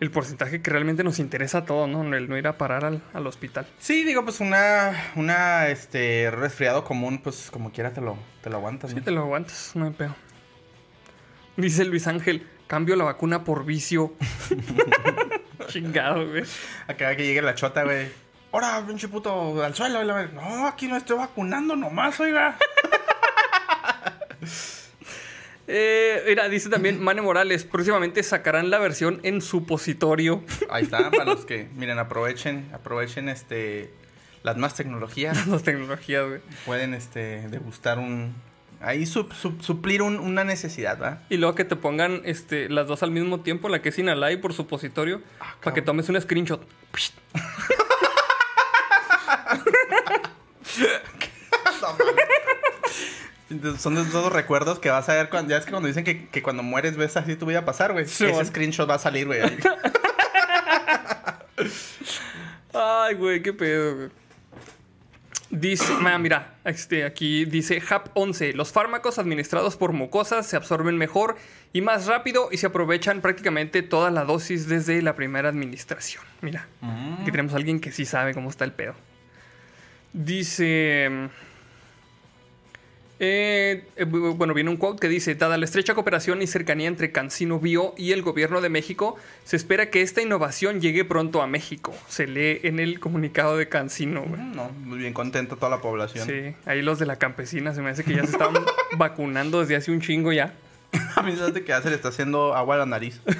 el 0.00 0.10
porcentaje 0.10 0.62
que 0.62 0.70
realmente 0.70 1.04
nos 1.04 1.18
interesa 1.18 1.58
a 1.58 1.64
todos, 1.64 1.88
¿no? 1.88 2.02
El 2.14 2.28
no 2.28 2.36
ir 2.36 2.46
a 2.48 2.58
parar 2.58 2.84
al, 2.84 3.02
al 3.14 3.26
hospital. 3.26 3.66
Sí, 3.78 4.02
digo, 4.04 4.24
pues 4.24 4.40
una, 4.40 5.12
una, 5.16 5.68
este, 5.68 6.30
resfriado 6.30 6.84
común, 6.84 7.20
pues 7.22 7.50
como 7.52 7.70
quiera 7.70 7.92
te 7.92 8.00
lo, 8.00 8.16
te 8.42 8.50
lo 8.50 8.56
aguantas, 8.56 8.90
Sí, 8.90 8.96
¿no? 8.96 9.02
te 9.02 9.10
lo 9.12 9.20
aguantas, 9.22 9.72
no 9.74 9.86
hay 9.86 9.92
pedo. 9.92 10.14
Dice 11.56 11.84
Luis 11.84 12.06
Ángel, 12.06 12.48
cambio 12.66 12.96
la 12.96 13.04
vacuna 13.04 13.44
por 13.44 13.64
vicio. 13.64 14.14
Chingado, 15.68 16.28
güey. 16.28 16.42
Acá 16.88 17.14
que 17.16 17.24
llegue 17.24 17.42
la 17.42 17.54
chota, 17.54 17.84
güey. 17.84 18.08
Ahora, 18.50 18.82
pinche 18.86 19.08
puto, 19.08 19.62
al 19.62 19.74
suelo. 19.74 20.02
No, 20.28 20.66
aquí 20.66 20.88
no 20.88 20.96
estoy 20.96 21.16
vacunando 21.16 21.76
nomás, 21.76 22.18
oiga. 22.20 22.56
Eh, 25.68 26.22
mira, 26.26 26.48
dice 26.48 26.68
también 26.68 27.02
Mane 27.02 27.22
Morales, 27.22 27.64
próximamente 27.64 28.22
sacarán 28.22 28.70
la 28.70 28.78
versión 28.78 29.20
en 29.22 29.40
supositorio. 29.40 30.42
Ahí 30.70 30.84
está, 30.84 31.10
para 31.10 31.24
los 31.24 31.46
que, 31.46 31.68
miren, 31.76 31.98
aprovechen, 31.98 32.68
aprovechen 32.74 33.28
este 33.28 33.92
las 34.42 34.56
más 34.56 34.74
tecnologías. 34.74 35.46
Las 35.46 35.62
tecnologías, 35.62 36.26
güey. 36.26 36.40
Pueden 36.66 36.94
este 36.94 37.48
degustar 37.48 38.00
un 38.00 38.34
ahí 38.80 39.04
sup- 39.04 39.30
sup- 39.32 39.60
suplir 39.62 40.02
un- 40.02 40.18
una 40.18 40.42
necesidad, 40.42 41.00
¿va? 41.00 41.22
Y 41.30 41.36
luego 41.36 41.54
que 41.54 41.64
te 41.64 41.76
pongan 41.76 42.22
este, 42.24 42.68
las 42.68 42.88
dos 42.88 43.04
al 43.04 43.12
mismo 43.12 43.40
tiempo, 43.42 43.68
la 43.68 43.80
que 43.80 43.90
es 43.90 43.98
inhalada 44.00 44.32
y 44.32 44.38
por 44.38 44.52
supositorio, 44.52 45.22
Ah, 45.38 45.54
para 45.62 45.74
que 45.74 45.82
tomes 45.82 46.08
un 46.08 46.20
screenshot. 46.20 46.66
Son 53.78 53.94
de 53.94 54.04
todos 54.04 54.24
los 54.24 54.32
recuerdos 54.32 54.78
que 54.78 54.90
vas 54.90 55.08
a 55.08 55.14
ver 55.14 55.28
cuando 55.28 55.50
ya 55.50 55.58
es 55.58 55.64
que 55.64 55.70
cuando 55.70 55.88
dicen 55.88 56.04
que, 56.04 56.28
que 56.28 56.42
cuando 56.42 56.62
mueres 56.62 56.96
ves 56.96 57.16
así 57.16 57.36
tu 57.36 57.46
vida 57.46 57.64
pasar, 57.64 57.92
güey. 57.92 58.06
Sí, 58.06 58.24
Ese 58.24 58.32
bueno. 58.32 58.48
screenshot 58.48 58.88
va 58.88 58.94
a 58.94 58.98
salir, 58.98 59.26
güey. 59.26 59.40
Ay, 62.74 63.14
güey, 63.14 63.42
qué 63.42 63.52
pedo, 63.52 63.96
güey. 63.96 64.08
Dice, 65.50 65.92
mira, 66.18 66.54
este, 66.64 67.04
aquí 67.04 67.44
dice 67.44 67.82
HAP 67.86 68.08
11. 68.14 68.54
Los 68.54 68.72
fármacos 68.72 69.18
administrados 69.18 69.76
por 69.76 69.92
mucosas 69.92 70.46
se 70.46 70.56
absorben 70.56 70.96
mejor 70.96 71.36
y 71.74 71.82
más 71.82 72.06
rápido 72.06 72.48
y 72.50 72.56
se 72.56 72.68
aprovechan 72.68 73.20
prácticamente 73.20 73.82
toda 73.82 74.10
la 74.10 74.24
dosis 74.24 74.66
desde 74.66 75.02
la 75.02 75.14
primera 75.14 75.50
administración. 75.50 76.22
Mira, 76.40 76.68
aquí 77.20 77.30
tenemos 77.30 77.52
a 77.52 77.56
alguien 77.56 77.80
que 77.80 77.92
sí 77.92 78.06
sabe 78.06 78.32
cómo 78.32 78.48
está 78.48 78.64
el 78.64 78.72
pedo. 78.72 78.94
Dice... 80.14 81.28
eh, 83.24 83.84
eh, 83.94 84.04
bu- 84.04 84.34
bueno, 84.36 84.52
viene 84.52 84.68
un 84.68 84.76
quote 84.76 84.98
que 85.00 85.08
dice, 85.08 85.36
dada 85.36 85.56
la 85.56 85.64
estrecha 85.64 85.94
cooperación 85.94 86.42
y 86.42 86.48
cercanía 86.48 86.88
entre 86.88 87.12
Cancino 87.12 87.60
Bio 87.60 87.94
y 87.96 88.10
el 88.10 88.22
gobierno 88.22 88.60
de 88.60 88.68
México, 88.68 89.16
se 89.44 89.54
espera 89.54 89.90
que 89.90 90.02
esta 90.02 90.20
innovación 90.22 90.80
llegue 90.80 91.04
pronto 91.04 91.40
a 91.40 91.46
México. 91.46 91.94
Se 92.08 92.26
lee 92.26 92.58
en 92.64 92.80
el 92.80 92.98
comunicado 92.98 93.56
de 93.56 93.68
Cancino, 93.68 94.22
güey. 94.22 94.40
No, 94.42 94.70
muy 94.70 94.98
bien 94.98 95.12
contento 95.14 95.54
toda 95.56 95.70
la 95.70 95.80
población. 95.80 96.26
Sí, 96.26 96.54
ahí 96.66 96.82
los 96.82 96.98
de 96.98 97.06
la 97.06 97.14
campesina 97.16 97.72
se 97.72 97.80
me 97.80 97.90
hace 97.90 98.02
que 98.02 98.14
ya 98.16 98.24
se 98.24 98.32
estaban 98.32 98.56
vacunando 98.98 99.60
desde 99.60 99.76
hace 99.76 99.92
un 99.92 100.00
chingo 100.00 100.32
ya. 100.32 100.52
A 101.14 101.22
mí 101.22 101.36
se 101.36 101.52
que 101.62 101.68
ya 101.68 101.80
se 101.80 101.90
le 101.90 101.94
está 101.94 102.08
haciendo 102.08 102.56
agua 102.56 102.74
a 102.74 102.78
la 102.78 102.86
nariz. 102.86 103.20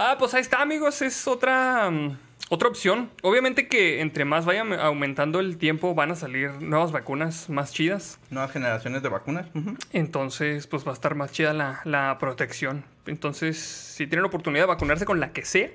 Ah, 0.00 0.14
pues 0.16 0.32
ahí 0.32 0.42
está, 0.42 0.62
amigos. 0.62 1.02
Es 1.02 1.26
otra, 1.26 1.90
mm, 1.90 2.16
otra 2.48 2.68
opción. 2.68 3.10
Obviamente 3.22 3.68
que 3.68 4.00
entre 4.00 4.24
más 4.24 4.44
vaya 4.44 4.62
aumentando 4.80 5.40
el 5.40 5.58
tiempo 5.58 5.94
van 5.94 6.10
a 6.10 6.14
salir 6.14 6.50
nuevas 6.62 6.92
vacunas 6.92 7.48
más 7.50 7.72
chidas. 7.72 8.18
Nuevas 8.30 8.52
generaciones 8.52 9.02
de 9.02 9.08
vacunas. 9.08 9.46
Entonces, 9.92 10.66
pues 10.66 10.86
va 10.86 10.90
a 10.90 10.94
estar 10.94 11.14
más 11.14 11.32
chida 11.32 11.52
la, 11.52 11.80
la 11.84 12.16
protección. 12.18 12.84
Entonces, 13.06 13.58
si 13.58 14.06
tienen 14.06 14.22
la 14.22 14.28
oportunidad 14.28 14.62
de 14.64 14.68
vacunarse 14.68 15.04
con 15.04 15.20
la 15.20 15.32
que 15.32 15.44
sea, 15.44 15.70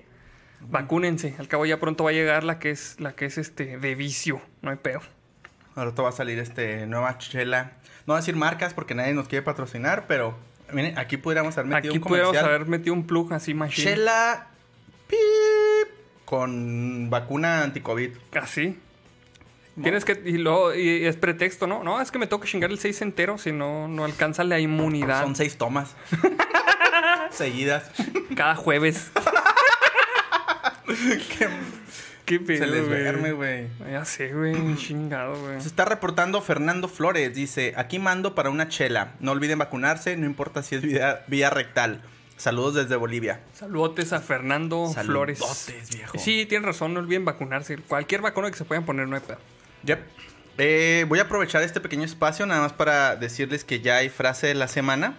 vacúnense. 0.62 1.36
Al 1.39 1.47
cabo 1.47 1.65
ya 1.65 1.79
pronto 1.79 2.03
va 2.03 2.12
a 2.12 2.13
llegar 2.13 2.43
la 2.43 2.59
que 2.59 2.71
es, 2.71 2.99
la 2.99 3.13
que 3.13 3.25
es 3.25 3.38
este 3.38 3.77
de 3.77 3.95
vicio. 3.95 4.41
No 4.62 4.69
hay 4.71 4.77
peor. 4.77 5.01
Ahora 5.75 5.91
va 5.91 6.09
a 6.09 6.13
salir 6.13 6.39
este 6.39 6.86
nueva 6.86 7.17
chela. 7.17 7.73
No 8.05 8.13
voy 8.13 8.15
a 8.15 8.19
decir 8.19 8.36
marcas 8.36 8.73
porque 8.73 8.93
nadie 8.95 9.13
nos 9.13 9.27
quiere 9.27 9.43
patrocinar, 9.43 10.05
pero 10.07 10.38
miren, 10.71 10.97
aquí 10.99 11.17
pudiéramos 11.17 11.57
haber 11.57 11.69
metido 11.71 11.91
Aquí 11.91 11.97
un 11.97 12.03
pudiéramos 12.03 12.36
comercial. 12.36 12.55
haber 12.55 12.67
metido 12.67 12.93
un 12.93 13.07
plug 13.07 13.33
así 13.33 13.53
más 13.53 13.71
Chela 13.71 14.47
pip, 15.07 15.92
con 16.34 17.12
vacuna 17.12 17.62
anti-COVID. 17.62 18.10
Así. 18.41 18.76
Tienes 19.80 20.04
que. 20.04 20.19
Y, 20.26 20.39
luego, 20.39 20.74
y 20.74 21.06
es 21.06 21.15
pretexto, 21.15 21.67
¿no? 21.67 21.84
No, 21.84 22.02
es 22.02 22.10
que 22.10 22.17
me 22.17 22.26
toca 22.26 22.48
chingar 22.48 22.72
el 22.72 22.80
6 22.80 23.04
entero, 23.04 23.38
si 23.38 23.52
no, 23.52 23.88
no 23.88 24.04
alcanza 24.04 24.43
la 24.43 24.60
inmunidad. 24.60 25.22
Son 25.22 25.36
seis 25.36 25.60
tomas. 25.60 25.96
Seguidas. 27.30 27.91
Cada 28.36 28.56
jueves. 28.56 29.12
Qué 32.26 32.39
pedo, 32.39 32.65
Se 32.65 32.72
les 32.72 32.88
duerme, 32.88 33.34
güey. 33.34 33.67
Ya 33.91 34.04
sé, 34.06 34.34
güey. 34.34 34.76
chingado, 34.76 35.39
güey. 35.39 35.62
Se 35.62 35.67
está 35.67 35.86
reportando 35.86 36.41
Fernando 36.41 36.88
Flores. 36.88 37.36
Dice, 37.36 37.76
aquí 37.78 38.00
mando 38.00 38.34
para 38.34 38.50
una 38.50 38.69
chela. 38.69 39.13
No 39.19 39.34
olviden 39.34 39.60
vacunarse, 39.60 40.17
no 40.17 40.26
importa 40.26 40.63
si 40.63 40.78
es 40.78 40.82
vía, 40.82 41.26
vía 41.28 41.52
rectal. 41.52 42.02
Saludos 42.38 42.74
desde 42.76 42.96
Bolivia. 42.96 43.41
Saludotes 43.54 44.13
a 44.13 44.19
Fernando 44.19 44.91
Flores. 44.91 45.39
Saludotes, 45.39 45.96
viejo. 45.96 46.17
Sí, 46.17 46.46
tienen 46.46 46.65
razón, 46.65 46.93
no 46.93 47.00
olviden 47.00 47.26
vacunarse. 47.26 47.78
Cualquier 47.78 48.22
vacuna 48.22 48.52
que 48.52 48.58
se 48.58 48.65
puedan 48.65 48.86
poner, 48.86 49.08
no 49.08 49.15
hay 49.15 49.22
pedo. 49.22 49.38
Yep. 49.84 50.00
Eh, 50.58 51.06
voy 51.08 51.19
a 51.19 51.24
aprovechar 51.24 51.63
este 51.63 51.80
pequeño 51.80 52.04
espacio 52.04 52.46
nada 52.46 52.62
más 52.62 52.74
para 52.74 53.15
decirles 53.15 53.63
que 53.63 53.82
ya 53.82 53.98
hay 53.98 54.10
frase 54.10 54.48
de 54.48 54.56
la 54.56 54.67
semana. 54.67 55.17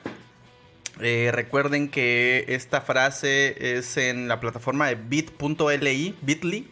Eh, 1.01 1.31
recuerden 1.33 1.89
que 1.89 2.45
esta 2.49 2.81
frase 2.81 3.77
es 3.79 3.97
en 3.97 4.29
la 4.29 4.39
plataforma 4.39 4.87
de 4.87 4.95
bit.li, 4.95 6.17
bit.ly. 6.23 6.71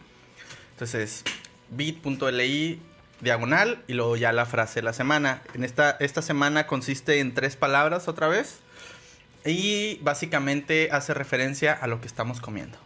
Entonces, 0.71 1.23
bit.li 1.69 2.81
diagonal 3.23 3.83
y 3.87 3.93
luego 3.93 4.15
ya 4.17 4.31
la 4.31 4.45
frase 4.45 4.79
de 4.79 4.83
la 4.83 4.93
semana. 4.93 5.41
En 5.53 5.63
esta, 5.63 5.91
esta 5.99 6.21
semana 6.21 6.67
consiste 6.67 7.19
en 7.19 7.33
tres 7.33 7.55
palabras 7.55 8.07
otra 8.07 8.27
vez. 8.27 8.59
Y 9.45 9.99
básicamente 10.01 10.89
hace 10.91 11.13
referencia 11.13 11.73
a 11.73 11.87
lo 11.87 11.99
que 12.01 12.07
estamos 12.07 12.39
comiendo. 12.39 12.77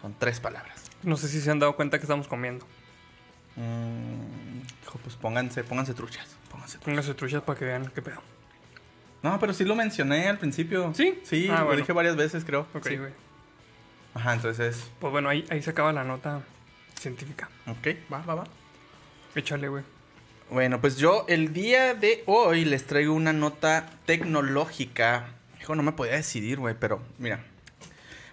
Son 0.00 0.14
tres 0.18 0.38
palabras. 0.40 0.82
No 1.02 1.16
sé 1.16 1.28
si 1.28 1.40
se 1.40 1.50
han 1.50 1.58
dado 1.58 1.74
cuenta 1.76 1.98
que 1.98 2.04
estamos 2.04 2.28
comiendo. 2.28 2.64
Mm, 3.56 4.60
hijo, 4.84 4.98
pues 5.02 5.16
pónganse, 5.16 5.64
pónganse 5.64 5.94
truchas. 5.94 6.36
Pónganse 6.50 6.78
truchas. 6.78 6.84
Pónganse 6.84 7.14
truchas 7.14 7.42
para 7.42 7.58
que 7.58 7.64
vean 7.64 7.90
qué 7.94 8.02
pedo. 8.02 8.20
No, 9.22 9.40
pero 9.40 9.52
sí 9.52 9.64
lo 9.64 9.74
mencioné 9.74 10.28
al 10.28 10.38
principio. 10.38 10.92
¿Sí? 10.94 11.18
Sí, 11.24 11.48
Ah, 11.50 11.60
lo 11.60 11.64
bueno. 11.66 11.80
dije 11.80 11.92
varias 11.92 12.14
veces, 12.14 12.44
creo. 12.44 12.68
Ok, 12.74 12.86
Sí. 12.88 12.96
güey. 12.96 13.12
Ajá, 14.14 14.34
entonces. 14.34 14.88
Pues 15.00 15.10
bueno, 15.10 15.28
ahí, 15.28 15.44
ahí 15.50 15.60
se 15.62 15.70
acaba 15.70 15.92
la 15.92 16.04
nota 16.04 16.42
científica. 16.98 17.48
Ok, 17.66 17.88
va, 18.12 18.22
va, 18.22 18.36
va. 18.36 18.44
Échale, 19.34 19.68
güey. 19.68 19.82
Bueno, 20.50 20.80
pues 20.80 20.96
yo 20.96 21.26
el 21.28 21.52
día 21.52 21.94
de 21.94 22.22
hoy 22.26 22.64
les 22.64 22.86
traigo 22.86 23.12
una 23.14 23.32
nota 23.32 23.86
tecnológica. 24.06 25.26
Hijo, 25.60 25.74
no 25.74 25.82
me 25.82 25.92
podía 25.92 26.12
decidir, 26.14 26.58
güey, 26.58 26.74
pero 26.78 27.02
mira. 27.18 27.44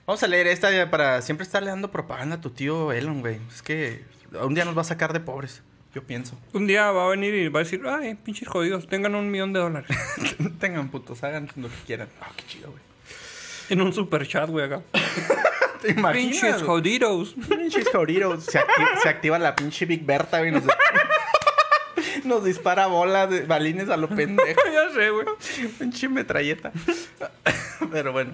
Vamos 0.07 0.21
a 0.23 0.27
leer 0.27 0.47
esta 0.47 0.89
para 0.89 1.21
siempre 1.21 1.43
estarle 1.43 1.69
dando 1.71 1.91
propaganda 1.91 2.35
a 2.37 2.41
tu 2.41 2.51
tío 2.51 2.91
Elon, 2.91 3.21
güey. 3.21 3.39
Es 3.53 3.61
que 3.61 4.03
un 4.39 4.53
día 4.53 4.63
nos 4.63 4.77
va 4.77 4.81
a 4.81 4.85
sacar 4.85 5.11
de 5.13 5.19
pobres, 5.19 5.61
yo 5.93 6.03
pienso. 6.03 6.37
Un 6.53 6.67
día 6.67 6.91
va 6.91 7.05
a 7.05 7.09
venir 7.09 7.33
y 7.33 7.47
va 7.49 7.61
a 7.61 7.63
decir, 7.63 7.81
ay, 7.87 8.15
pinches 8.15 8.47
jodidos, 8.47 8.87
tengan 8.87 9.15
un 9.15 9.29
millón 9.31 9.51
de 9.51 9.59
dólares. 9.59 9.89
Tengan 10.59 10.89
putos, 10.89 11.23
hagan 11.23 11.49
lo 11.55 11.67
que 11.67 11.75
quieran. 11.87 12.07
Ah, 12.21 12.29
qué 12.35 12.43
chido, 12.45 12.69
güey. 12.71 12.81
en 13.69 13.81
un 13.81 13.91
super 13.93 14.25
chat, 14.27 14.49
güey, 14.49 14.65
acá. 14.65 14.81
¿Te 15.81 15.91
imaginas, 15.91 16.13
Pinches 16.41 16.63
jodidos. 16.63 17.35
Pinches. 17.49 17.85
Se, 17.89 18.59
acti- 18.59 19.01
se 19.01 19.09
activa 19.09 19.37
la 19.37 19.55
pinche 19.55 19.85
Big 19.85 20.05
Berta, 20.05 20.39
güey. 20.39 20.51
Nos, 20.51 20.63
nos 22.25 22.43
dispara 22.43 22.87
bolas 22.87 23.29
de 23.29 23.41
balines 23.41 23.89
a 23.89 23.97
lo 23.97 24.09
pendejo. 24.09 24.61
ya 24.73 24.93
sé, 24.93 25.09
güey. 25.09 25.27
Pinche 25.79 26.09
metralleta. 26.09 26.71
Pero 27.91 28.11
bueno. 28.11 28.33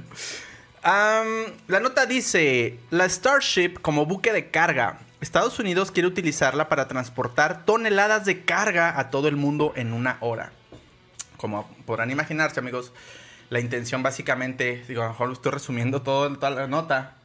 La 0.84 1.80
nota 1.80 2.06
dice: 2.06 2.80
La 2.90 3.08
Starship 3.08 3.76
como 3.82 4.06
buque 4.06 4.34
de 4.34 4.50
carga. 4.50 5.00
Estados 5.22 5.60
Unidos 5.60 5.92
quiere 5.92 6.08
utilizarla 6.08 6.68
para 6.68 6.88
transportar 6.88 7.64
toneladas 7.64 8.26
de 8.26 8.44
carga 8.44 9.00
a 9.00 9.12
todo 9.12 9.28
el 9.28 9.36
mundo 9.36 9.72
en 9.76 9.94
una 9.94 10.18
hora. 10.20 10.52
Como 11.38 11.70
podrán 11.86 12.10
imaginarse, 12.10 12.60
amigos, 12.60 12.92
la 13.52 13.60
intención 13.60 14.02
básicamente, 14.02 14.84
digo, 14.88 15.02
a 15.04 15.06
lo 15.06 15.12
mejor 15.12 15.28
lo 15.28 15.34
estoy 15.34 15.52
resumiendo 15.52 16.02
todo, 16.02 16.34
toda 16.36 16.50
la 16.50 16.68
nota. 16.68 17.16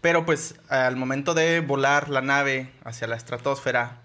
Pero 0.00 0.26
pues 0.26 0.56
al 0.68 0.96
momento 0.96 1.34
de 1.34 1.60
volar 1.60 2.08
la 2.08 2.20
nave 2.20 2.72
hacia 2.82 3.06
la 3.06 3.16
estratosfera 3.16 4.00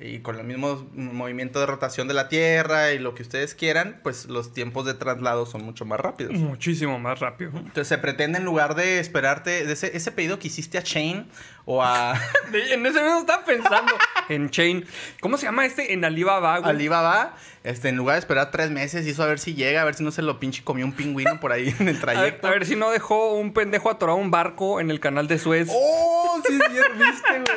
y 0.00 0.20
con 0.20 0.36
el 0.36 0.44
mismo 0.44 0.88
movimiento 0.92 1.60
de 1.60 1.66
rotación 1.66 2.08
de 2.08 2.14
la 2.14 2.28
Tierra 2.28 2.92
y 2.92 2.98
lo 2.98 3.14
que 3.14 3.22
ustedes 3.22 3.54
quieran, 3.54 4.00
pues 4.02 4.26
los 4.26 4.52
tiempos 4.52 4.86
de 4.86 4.94
traslado 4.94 5.46
son 5.46 5.64
mucho 5.64 5.84
más 5.84 5.98
rápidos. 5.98 6.34
Muchísimo 6.34 6.98
más 6.98 7.20
rápido. 7.20 7.50
Entonces 7.54 7.88
se 7.88 7.98
pretende 7.98 8.38
en 8.38 8.44
lugar 8.44 8.74
de 8.74 9.00
esperarte 9.00 9.66
de 9.66 9.72
ese, 9.72 9.96
ese 9.96 10.12
pedido 10.12 10.38
que 10.38 10.48
hiciste 10.48 10.78
a 10.78 10.82
Chain 10.82 11.26
o 11.70 11.82
a 11.82 12.14
En 12.70 12.86
ese 12.86 13.02
mismo 13.02 13.18
estaba 13.20 13.44
pensando. 13.44 13.92
en 14.30 14.48
Chain. 14.48 14.86
¿Cómo 15.20 15.36
se 15.36 15.44
llama 15.44 15.66
este? 15.66 15.92
En 15.92 16.02
Alibaba, 16.02 16.58
güey. 16.58 16.70
Alibaba, 16.70 17.36
este, 17.62 17.90
en 17.90 17.96
lugar 17.96 18.14
de 18.14 18.20
esperar 18.20 18.50
tres 18.50 18.70
meses, 18.70 19.06
hizo 19.06 19.22
a 19.22 19.26
ver 19.26 19.38
si 19.38 19.54
llega, 19.54 19.82
a 19.82 19.84
ver 19.84 19.94
si 19.94 20.02
no 20.02 20.10
se 20.10 20.22
lo 20.22 20.40
pinche 20.40 20.64
comió 20.64 20.86
un 20.86 20.92
pingüino 20.92 21.38
por 21.40 21.52
ahí 21.52 21.74
en 21.78 21.88
el 21.88 21.96
A 22.02 22.06
ver, 22.06 22.14
trayecto. 22.14 22.46
a 22.46 22.50
ver 22.52 22.64
si 22.64 22.74
no 22.74 22.90
dejó 22.90 23.34
un 23.34 23.52
pendejo 23.52 23.90
atorado 23.90 24.16
un 24.16 24.30
barco 24.30 24.80
en 24.80 24.90
el 24.90 24.98
canal 24.98 25.28
de 25.28 25.38
Suez. 25.38 25.68
¡Oh! 25.70 26.40
Sí, 26.46 26.54
sí, 26.54 26.78
viste, 26.98 27.52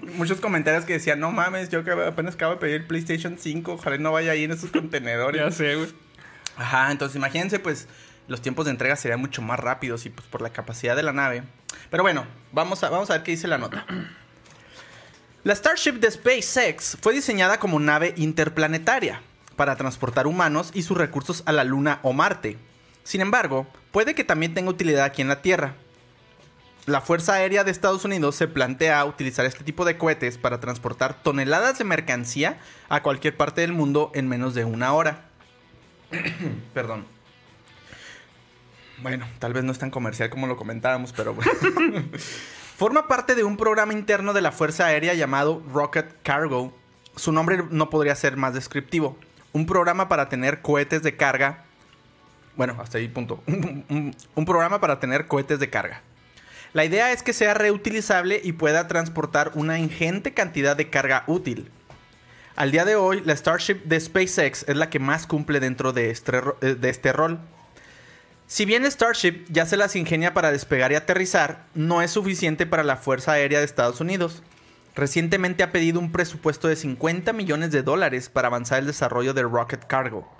güey. 0.00 0.14
Muchos 0.16 0.40
comentarios 0.40 0.84
que 0.84 0.94
decían, 0.94 1.20
no 1.20 1.30
mames, 1.30 1.68
yo 1.70 1.82
apenas 2.08 2.34
acabo 2.34 2.54
de 2.54 2.58
pedir 2.58 2.74
el 2.80 2.86
PlayStation 2.86 3.36
5, 3.38 3.74
ojalá 3.74 3.96
no 3.98 4.10
vaya 4.10 4.32
ahí 4.32 4.42
en 4.42 4.50
esos 4.50 4.72
contenedores. 4.72 5.40
ya 5.40 5.50
sé, 5.52 5.76
güey. 5.76 5.88
Ajá, 6.56 6.90
entonces 6.90 7.14
imagínense, 7.16 7.60
pues, 7.60 7.86
Los 8.26 8.40
tiempos 8.40 8.64
de 8.64 8.70
entrega 8.70 8.96
serían 8.96 9.20
mucho 9.20 9.42
más 9.42 9.60
rápidos 9.60 10.06
y 10.06 10.10
pues 10.10 10.26
por 10.28 10.40
la 10.40 10.50
capacidad 10.50 10.96
de 10.96 11.02
la 11.02 11.12
nave. 11.12 11.44
Pero 11.90 12.02
bueno, 12.02 12.26
vamos 12.52 12.82
a, 12.82 12.88
vamos 12.88 13.10
a 13.10 13.14
ver 13.14 13.22
qué 13.22 13.32
dice 13.32 13.48
la 13.48 13.58
nota. 13.58 13.86
La 15.44 15.54
Starship 15.54 16.00
de 16.00 16.10
SpaceX 16.10 16.96
fue 17.02 17.12
diseñada 17.12 17.58
como 17.58 17.78
nave 17.78 18.14
interplanetaria 18.16 19.20
para 19.56 19.76
transportar 19.76 20.26
humanos 20.26 20.70
y 20.72 20.84
sus 20.84 20.96
recursos 20.96 21.42
a 21.44 21.52
la 21.52 21.64
Luna 21.64 22.00
o 22.02 22.14
Marte. 22.14 22.56
Sin 23.02 23.20
embargo, 23.20 23.66
puede 23.92 24.14
que 24.14 24.24
también 24.24 24.54
tenga 24.54 24.70
utilidad 24.70 25.04
aquí 25.04 25.20
en 25.20 25.28
la 25.28 25.42
Tierra. 25.42 25.74
La 26.86 27.02
Fuerza 27.02 27.34
Aérea 27.34 27.62
de 27.62 27.70
Estados 27.70 28.06
Unidos 28.06 28.36
se 28.36 28.48
plantea 28.48 29.04
utilizar 29.04 29.44
este 29.44 29.64
tipo 29.64 29.84
de 29.84 29.98
cohetes 29.98 30.38
para 30.38 30.60
transportar 30.60 31.22
toneladas 31.22 31.76
de 31.76 31.84
mercancía 31.84 32.58
a 32.88 33.02
cualquier 33.02 33.36
parte 33.36 33.60
del 33.60 33.74
mundo 33.74 34.10
en 34.14 34.28
menos 34.28 34.54
de 34.54 34.64
una 34.64 34.94
hora. 34.94 35.26
Perdón. 36.72 37.13
Bueno, 39.04 39.26
tal 39.38 39.52
vez 39.52 39.64
no 39.64 39.70
es 39.70 39.78
tan 39.78 39.90
comercial 39.90 40.30
como 40.30 40.46
lo 40.46 40.56
comentábamos, 40.56 41.12
pero 41.12 41.36
Forma 42.78 43.06
parte 43.06 43.34
de 43.34 43.44
un 43.44 43.58
programa 43.58 43.92
interno 43.92 44.32
de 44.32 44.40
la 44.40 44.50
Fuerza 44.50 44.86
Aérea 44.86 45.12
llamado 45.12 45.62
Rocket 45.70 46.22
Cargo. 46.22 46.72
Su 47.14 47.30
nombre 47.30 47.64
no 47.68 47.90
podría 47.90 48.14
ser 48.14 48.38
más 48.38 48.54
descriptivo. 48.54 49.18
Un 49.52 49.66
programa 49.66 50.08
para 50.08 50.30
tener 50.30 50.62
cohetes 50.62 51.02
de 51.02 51.18
carga. 51.18 51.64
Bueno, 52.56 52.78
hasta 52.80 52.96
ahí 52.96 53.06
punto. 53.08 53.42
un, 53.46 54.44
programa 54.46 54.80
para 54.80 54.98
tener 55.00 55.26
cohetes 55.26 55.58
de 55.58 55.68
carga. 55.68 56.00
La 56.72 56.86
idea 56.86 57.12
es 57.12 57.22
que 57.22 57.34
sea 57.34 57.52
reutilizable 57.52 58.40
y 58.42 58.52
pueda 58.52 58.88
transportar 58.88 59.50
una 59.52 59.78
ingente 59.78 60.32
cantidad 60.32 60.78
de 60.78 60.88
carga 60.88 61.24
útil. 61.26 61.70
Al 62.56 62.70
día 62.70 62.86
de 62.86 62.96
hoy, 62.96 63.20
la 63.22 63.36
Starship 63.36 63.82
de 63.84 64.00
SpaceX 64.00 64.64
es 64.66 64.76
la 64.76 64.88
que 64.88 64.98
más 64.98 65.26
cumple 65.26 65.60
dentro 65.60 65.92
de 65.92 66.08
este, 66.08 66.40
eh, 66.62 66.74
de 66.74 66.88
este 66.88 67.12
rol. 67.12 67.38
Si 68.54 68.66
bien 68.66 68.88
Starship 68.88 69.46
ya 69.48 69.66
se 69.66 69.76
las 69.76 69.96
ingenia 69.96 70.32
para 70.32 70.52
despegar 70.52 70.92
y 70.92 70.94
aterrizar, 70.94 71.66
no 71.74 72.02
es 72.02 72.12
suficiente 72.12 72.66
para 72.66 72.84
la 72.84 72.96
Fuerza 72.96 73.32
Aérea 73.32 73.58
de 73.58 73.64
Estados 73.64 74.00
Unidos. 74.00 74.44
Recientemente 74.94 75.64
ha 75.64 75.72
pedido 75.72 75.98
un 75.98 76.12
presupuesto 76.12 76.68
de 76.68 76.76
50 76.76 77.32
millones 77.32 77.72
de 77.72 77.82
dólares 77.82 78.28
para 78.28 78.46
avanzar 78.46 78.78
el 78.78 78.86
desarrollo 78.86 79.34
de 79.34 79.42
Rocket 79.42 79.84
Cargo 79.84 80.32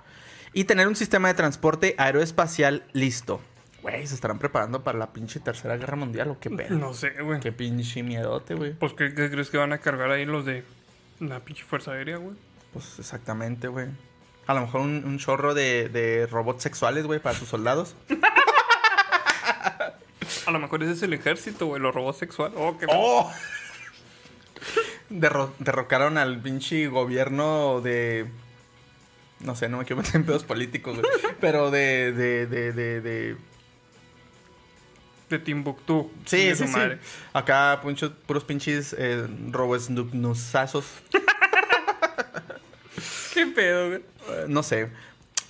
y 0.53 0.63
tener 0.63 0.87
un 0.87 0.95
sistema 0.95 1.27
de 1.27 1.33
transporte 1.33 1.93
aeroespacial 1.97 2.85
listo. 2.93 3.41
Güey, 3.81 4.07
¿se 4.07 4.15
estarán 4.15 4.39
preparando 4.39 4.81
para 4.81 4.97
la 4.97 5.11
pinche 5.11 5.41
tercera 5.41 5.75
guerra 5.75 5.97
mundial 5.97 6.29
o 6.29 6.39
qué 6.39 6.49
pedo? 6.49 6.73
No 6.77 6.93
sé, 6.93 7.21
güey. 7.21 7.41
Qué 7.41 7.51
pinche 7.51 8.01
miedote, 8.01 8.55
güey. 8.55 8.75
Pues, 8.75 8.93
¿qué, 8.93 9.13
qué 9.13 9.29
crees 9.29 9.49
que 9.49 9.57
van 9.57 9.73
a 9.73 9.79
cargar 9.79 10.09
ahí 10.11 10.23
los 10.23 10.45
de 10.45 10.63
la 11.19 11.41
pinche 11.41 11.65
Fuerza 11.65 11.91
Aérea, 11.91 12.15
güey? 12.15 12.37
Pues 12.71 12.97
exactamente, 12.97 13.67
güey. 13.67 13.87
A 14.47 14.53
lo 14.53 14.61
mejor 14.61 14.81
un, 14.81 15.03
un 15.05 15.17
chorro 15.17 15.53
de, 15.53 15.89
de 15.89 16.27
robots 16.27 16.61
sexuales, 16.63 17.05
güey, 17.05 17.19
para 17.19 17.37
tus 17.37 17.47
soldados. 17.49 17.95
A 20.45 20.51
lo 20.51 20.59
mejor 20.59 20.83
ese 20.83 20.91
es 20.93 21.01
el 21.03 21.13
ejército, 21.13 21.65
güey, 21.67 21.81
los 21.81 21.93
robots 21.93 22.19
sexuales. 22.19 22.55
Oh, 22.59 22.77
qué 22.77 22.85
¡Oh! 22.89 23.31
Derro- 25.09 25.53
derrocaron 25.59 26.17
al 26.17 26.39
pinche 26.41 26.87
gobierno 26.87 27.81
de. 27.81 28.27
No 29.39 29.55
sé, 29.55 29.69
no 29.69 29.77
me 29.77 29.85
quiero 29.85 30.01
meter 30.01 30.15
en 30.17 30.25
pedos 30.25 30.43
políticos, 30.43 30.97
güey. 30.99 31.11
Pero 31.41 31.71
de. 31.71 32.11
de, 32.11 32.45
de, 32.47 32.71
de, 32.71 33.01
de- 33.01 33.37
De 35.29 35.39
Timbuktu. 35.39 36.11
Sí, 36.25 36.55
sí, 36.55 36.67
sí. 36.67 36.79
Acá, 37.33 37.81
puros 38.27 38.43
pinches 38.43 38.95
eh, 38.97 39.27
robosnusazos. 39.51 40.85
¿Qué 43.35 43.45
pedo, 43.47 43.89
güey? 43.89 43.99
Eh, 44.29 44.45
no 44.47 44.63
sé. 44.63 44.87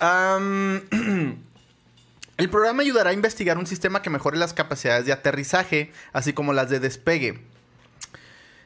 El 2.36 2.50
programa 2.50 2.82
ayudará 2.82 3.10
a 3.10 3.12
investigar 3.12 3.58
un 3.58 3.66
sistema 3.68 4.02
que 4.02 4.10
mejore 4.10 4.36
las 4.38 4.52
capacidades 4.52 5.06
de 5.06 5.12
aterrizaje, 5.12 5.92
así 6.12 6.32
como 6.32 6.52
las 6.52 6.68
de 6.68 6.80
despegue. 6.80 7.38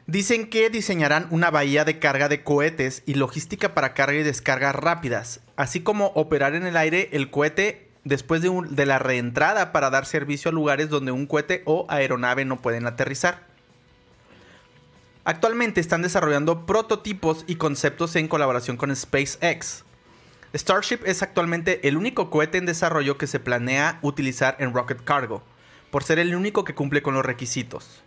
Dicen 0.06 0.48
que 0.48 0.70
diseñarán 0.70 1.26
una 1.30 1.50
bahía 1.50 1.84
de 1.84 1.98
carga 1.98 2.30
de 2.30 2.42
cohetes 2.42 3.02
y 3.04 3.12
logística 3.12 3.74
para 3.74 3.92
carga 3.92 4.18
y 4.18 4.22
descarga 4.22 4.72
rápidas, 4.72 5.40
así 5.54 5.82
como 5.82 6.06
operar 6.14 6.54
en 6.54 6.66
el 6.66 6.78
aire 6.78 7.10
el 7.12 7.30
cohete 7.30 7.90
después 8.04 8.40
de 8.40 8.86
la 8.86 8.98
reentrada 8.98 9.70
para 9.70 9.90
dar 9.90 10.06
servicio 10.06 10.48
a 10.48 10.54
lugares 10.54 10.88
donde 10.88 11.12
un 11.12 11.26
cohete 11.26 11.60
o 11.66 11.84
aeronave 11.90 12.46
no 12.46 12.62
pueden 12.62 12.86
aterrizar. 12.86 13.49
Actualmente 15.24 15.80
están 15.80 16.00
desarrollando 16.00 16.64
prototipos 16.64 17.44
y 17.46 17.56
conceptos 17.56 18.16
en 18.16 18.26
colaboración 18.26 18.78
con 18.78 18.94
SpaceX. 18.94 19.84
Starship 20.54 21.00
es 21.04 21.22
actualmente 21.22 21.86
el 21.86 21.98
único 21.98 22.30
cohete 22.30 22.56
en 22.56 22.66
desarrollo 22.66 23.18
que 23.18 23.26
se 23.26 23.38
planea 23.38 23.98
utilizar 24.02 24.56
en 24.58 24.72
Rocket 24.72 25.04
Cargo, 25.04 25.42
por 25.90 26.04
ser 26.04 26.18
el 26.18 26.34
único 26.34 26.64
que 26.64 26.74
cumple 26.74 27.02
con 27.02 27.14
los 27.14 27.24
requisitos. 27.24 28.02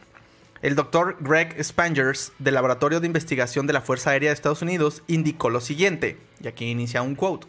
El 0.63 0.75
doctor 0.75 1.17
Greg 1.19 1.63
Spangers, 1.63 2.31
del 2.39 2.55
Laboratorio 2.55 2.99
de 2.99 3.07
Investigación 3.07 3.67
de 3.67 3.73
la 3.73 3.81
Fuerza 3.81 4.09
Aérea 4.09 4.29
de 4.29 4.33
Estados 4.33 4.61
Unidos, 4.61 5.03
indicó 5.07 5.49
lo 5.49 5.61
siguiente, 5.61 6.17
y 6.41 6.47
aquí 6.47 6.65
inicia 6.65 7.03
un 7.03 7.15
quote. 7.15 7.47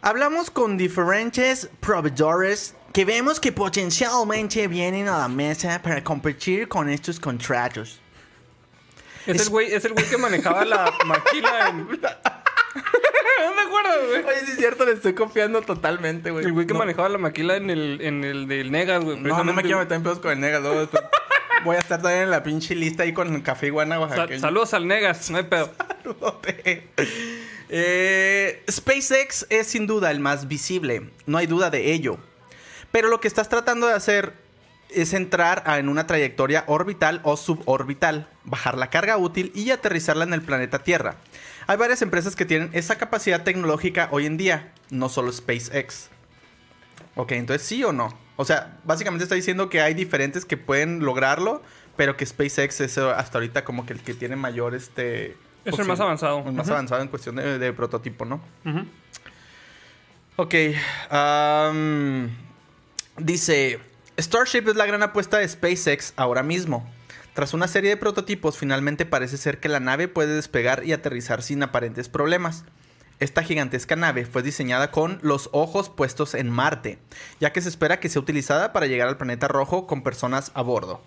Hablamos 0.00 0.50
con 0.50 0.76
diferentes 0.76 1.70
proveedores 1.80 2.74
que 2.92 3.04
vemos 3.04 3.38
que 3.40 3.52
potencialmente 3.52 4.66
vienen 4.68 5.08
a 5.08 5.18
la 5.18 5.28
mesa 5.28 5.80
para 5.80 6.02
competir 6.02 6.66
con 6.66 6.88
estos 6.88 7.20
contratos. 7.20 8.00
Es, 9.28 9.36
Es- 9.36 9.42
el 9.42 9.48
güey, 9.50 9.72
es 9.72 9.84
el 9.84 9.92
güey 9.92 10.06
que 10.06 10.18
manejaba 10.18 10.64
la 10.64 10.92
maquila 11.06 11.68
en. 11.68 11.78
no 11.88 13.54
me 13.54 13.62
acuerdo, 13.62 14.08
güey. 14.08 14.24
Oye, 14.24 14.46
sí 14.46 14.52
es 14.52 14.58
cierto, 14.58 14.84
le 14.84 14.92
estoy 14.92 15.14
confiando 15.14 15.62
totalmente, 15.62 16.30
güey. 16.30 16.44
El 16.44 16.52
güey 16.52 16.66
que 16.66 16.72
No- 16.72 16.78
manejaba 16.80 17.08
la 17.08 17.18
maquila 17.18 17.56
en 17.56 17.70
el, 17.70 18.00
en 18.02 18.24
el 18.24 18.48
del 18.48 18.70
Negas, 18.72 19.04
güey. 19.04 19.18
No, 19.20 19.44
no 19.44 19.52
me 19.52 19.62
quiero 19.62 19.78
meter 19.78 19.96
en 19.96 20.02
pedos 20.02 20.18
con 20.18 20.32
el 20.32 20.40
Negas. 20.40 20.62
luego 20.62 20.80
después 20.80 21.02
Voy 21.64 21.74
a 21.76 21.80
estar 21.80 22.00
también 22.00 22.22
en 22.24 22.30
la 22.30 22.42
pinche 22.44 22.74
lista 22.76 23.02
ahí 23.02 23.12
con 23.12 23.34
el 23.34 23.42
café 23.42 23.66
iguana 23.66 23.96
Sa- 23.96 24.00
oaxaqueño. 24.02 24.40
saludos 24.40 24.74
al 24.74 24.86
Negas, 24.86 25.28
no 25.30 25.38
hay 25.38 25.44
pedo. 25.44 25.72
Saludote. 26.02 26.88
Eh, 27.68 28.62
SpaceX 28.70 29.46
es 29.50 29.66
sin 29.66 29.86
duda 29.86 30.10
el 30.10 30.20
más 30.20 30.48
visible, 30.48 31.10
no 31.26 31.36
hay 31.36 31.46
duda 31.46 31.68
de 31.70 31.92
ello. 31.92 32.18
Pero 32.92 33.08
lo 33.08 33.20
que 33.20 33.28
estás 33.28 33.48
tratando 33.48 33.86
de 33.88 33.94
hacer 33.94 34.32
es 34.90 35.12
entrar 35.12 35.62
a- 35.66 35.78
en 35.78 35.88
una 35.88 36.06
trayectoria 36.06 36.64
orbital 36.68 37.20
o 37.24 37.36
suborbital, 37.36 38.28
bajar 38.48 38.76
la 38.76 38.90
carga 38.90 39.16
útil 39.16 39.52
y 39.54 39.70
aterrizarla 39.70 40.24
en 40.24 40.34
el 40.34 40.42
planeta 40.42 40.80
Tierra. 40.80 41.16
Hay 41.66 41.76
varias 41.76 42.02
empresas 42.02 42.34
que 42.34 42.44
tienen 42.44 42.70
esa 42.72 42.96
capacidad 42.96 43.42
tecnológica 43.42 44.08
hoy 44.10 44.26
en 44.26 44.36
día, 44.36 44.72
no 44.90 45.08
solo 45.08 45.30
SpaceX. 45.32 46.08
Ok, 47.14 47.32
entonces 47.32 47.66
sí 47.66 47.84
o 47.84 47.92
no. 47.92 48.16
O 48.36 48.44
sea, 48.44 48.78
básicamente 48.84 49.24
está 49.24 49.34
diciendo 49.34 49.68
que 49.68 49.80
hay 49.80 49.94
diferentes 49.94 50.44
que 50.44 50.56
pueden 50.56 51.00
lograrlo, 51.00 51.62
pero 51.96 52.16
que 52.16 52.24
SpaceX 52.24 52.80
es 52.80 52.96
eh, 52.96 53.02
hasta 53.02 53.38
ahorita 53.38 53.64
como 53.64 53.84
que 53.84 53.92
el 53.92 54.00
que 54.00 54.14
tiene 54.14 54.36
mayor 54.36 54.74
este... 54.74 55.36
Es 55.64 55.78
el 55.78 55.86
más 55.86 56.00
avanzado. 56.00 56.44
el 56.46 56.52
más 56.52 56.70
avanzado 56.70 57.02
en 57.02 57.08
cuestión 57.08 57.36
de, 57.36 57.58
de 57.58 57.72
prototipo, 57.72 58.24
¿no? 58.24 58.40
Ok. 60.36 60.54
dice, 63.18 63.80
Starship 64.18 64.68
es 64.68 64.76
la 64.76 64.86
gran 64.86 65.02
apuesta 65.02 65.38
de 65.38 65.48
SpaceX 65.48 66.14
ahora 66.16 66.42
mismo. 66.42 66.88
Tras 67.38 67.54
una 67.54 67.68
serie 67.68 67.90
de 67.90 67.96
prototipos, 67.96 68.58
finalmente 68.58 69.06
parece 69.06 69.36
ser 69.36 69.60
que 69.60 69.68
la 69.68 69.78
nave 69.78 70.08
puede 70.08 70.34
despegar 70.34 70.84
y 70.84 70.92
aterrizar 70.92 71.40
sin 71.40 71.62
aparentes 71.62 72.08
problemas. 72.08 72.64
Esta 73.20 73.44
gigantesca 73.44 73.94
nave 73.94 74.26
fue 74.26 74.42
diseñada 74.42 74.90
con 74.90 75.20
los 75.22 75.48
ojos 75.52 75.88
puestos 75.88 76.34
en 76.34 76.50
Marte, 76.50 76.98
ya 77.38 77.52
que 77.52 77.60
se 77.60 77.68
espera 77.68 78.00
que 78.00 78.08
sea 78.08 78.22
utilizada 78.22 78.72
para 78.72 78.86
llegar 78.86 79.06
al 79.06 79.18
planeta 79.18 79.46
rojo 79.46 79.86
con 79.86 80.02
personas 80.02 80.50
a 80.54 80.62
bordo. 80.62 81.00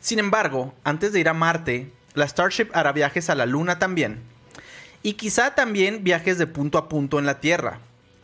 Sin 0.00 0.18
embargo, 0.18 0.72
antes 0.84 1.12
de 1.12 1.20
ir 1.20 1.28
a 1.28 1.34
Marte, 1.34 1.92
la 2.14 2.26
Starship 2.26 2.68
hará 2.72 2.92
viajes 2.92 3.28
a 3.28 3.34
la 3.34 3.44
Luna 3.44 3.78
también. 3.78 4.22
Y 5.02 5.12
quizá 5.12 5.54
también 5.54 6.02
viajes 6.02 6.38
de 6.38 6.46
punto 6.46 6.78
a 6.78 6.88
punto 6.88 7.18
en 7.18 7.26
la 7.26 7.40
Tierra. 7.40 7.78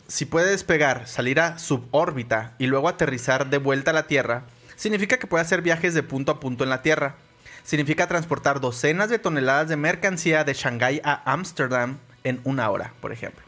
Si 0.07 0.25
puede 0.25 0.49
despegar, 0.49 1.07
salir 1.07 1.39
a 1.39 1.59
subórbita 1.59 2.55
y 2.57 2.65
luego 2.65 2.89
aterrizar 2.89 3.51
de 3.51 3.59
vuelta 3.59 3.91
a 3.91 3.93
la 3.93 4.07
Tierra, 4.07 4.45
significa 4.79 5.19
que 5.19 5.27
puede 5.27 5.43
hacer 5.43 5.61
viajes 5.61 5.93
de 5.93 6.01
punto 6.01 6.31
a 6.31 6.39
punto 6.39 6.63
en 6.63 6.71
la 6.71 6.81
Tierra. 6.81 7.17
Significa 7.63 8.07
transportar 8.07 8.59
docenas 8.59 9.09
de 9.09 9.19
toneladas 9.19 9.69
de 9.69 9.75
mercancía 9.77 10.43
de 10.43 10.53
Shanghái 10.53 11.01
a 11.03 11.31
Ámsterdam 11.31 11.97
en 12.23 12.41
una 12.43 12.69
hora, 12.69 12.93
por 13.01 13.11
ejemplo. 13.11 13.43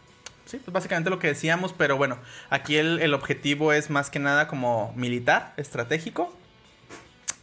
Sí, 0.46 0.58
pues 0.58 0.74
básicamente 0.74 1.10
lo 1.10 1.18
que 1.20 1.28
decíamos, 1.28 1.74
pero 1.74 1.96
bueno, 1.98 2.18
aquí 2.50 2.76
el, 2.76 3.00
el 3.02 3.14
objetivo 3.14 3.72
es 3.74 3.90
más 3.90 4.10
que 4.10 4.20
nada 4.20 4.48
como 4.48 4.94
militar, 4.98 5.54
estratégico. 5.58 6.36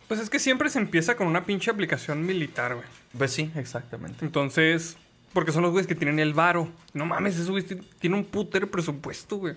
Pues 0.08 0.20
es 0.20 0.30
que 0.30 0.38
siempre 0.38 0.70
se 0.70 0.78
empieza 0.78 1.16
con 1.16 1.26
una 1.26 1.44
pinche 1.44 1.70
aplicación 1.70 2.24
militar, 2.24 2.74
güey. 2.74 2.86
Pues 3.16 3.32
sí, 3.32 3.50
exactamente. 3.56 4.24
Entonces, 4.24 4.96
porque 5.32 5.52
son 5.52 5.62
los 5.62 5.72
güeyes 5.72 5.86
que 5.86 5.94
tienen 5.94 6.18
el 6.18 6.32
varo. 6.34 6.68
No 6.94 7.06
mames, 7.06 7.36
ese 7.38 7.50
güey 7.50 7.62
ti- 7.62 7.76
tiene 7.98 8.16
un 8.16 8.24
puter 8.24 8.70
presupuesto, 8.70 9.36
güey. 9.36 9.54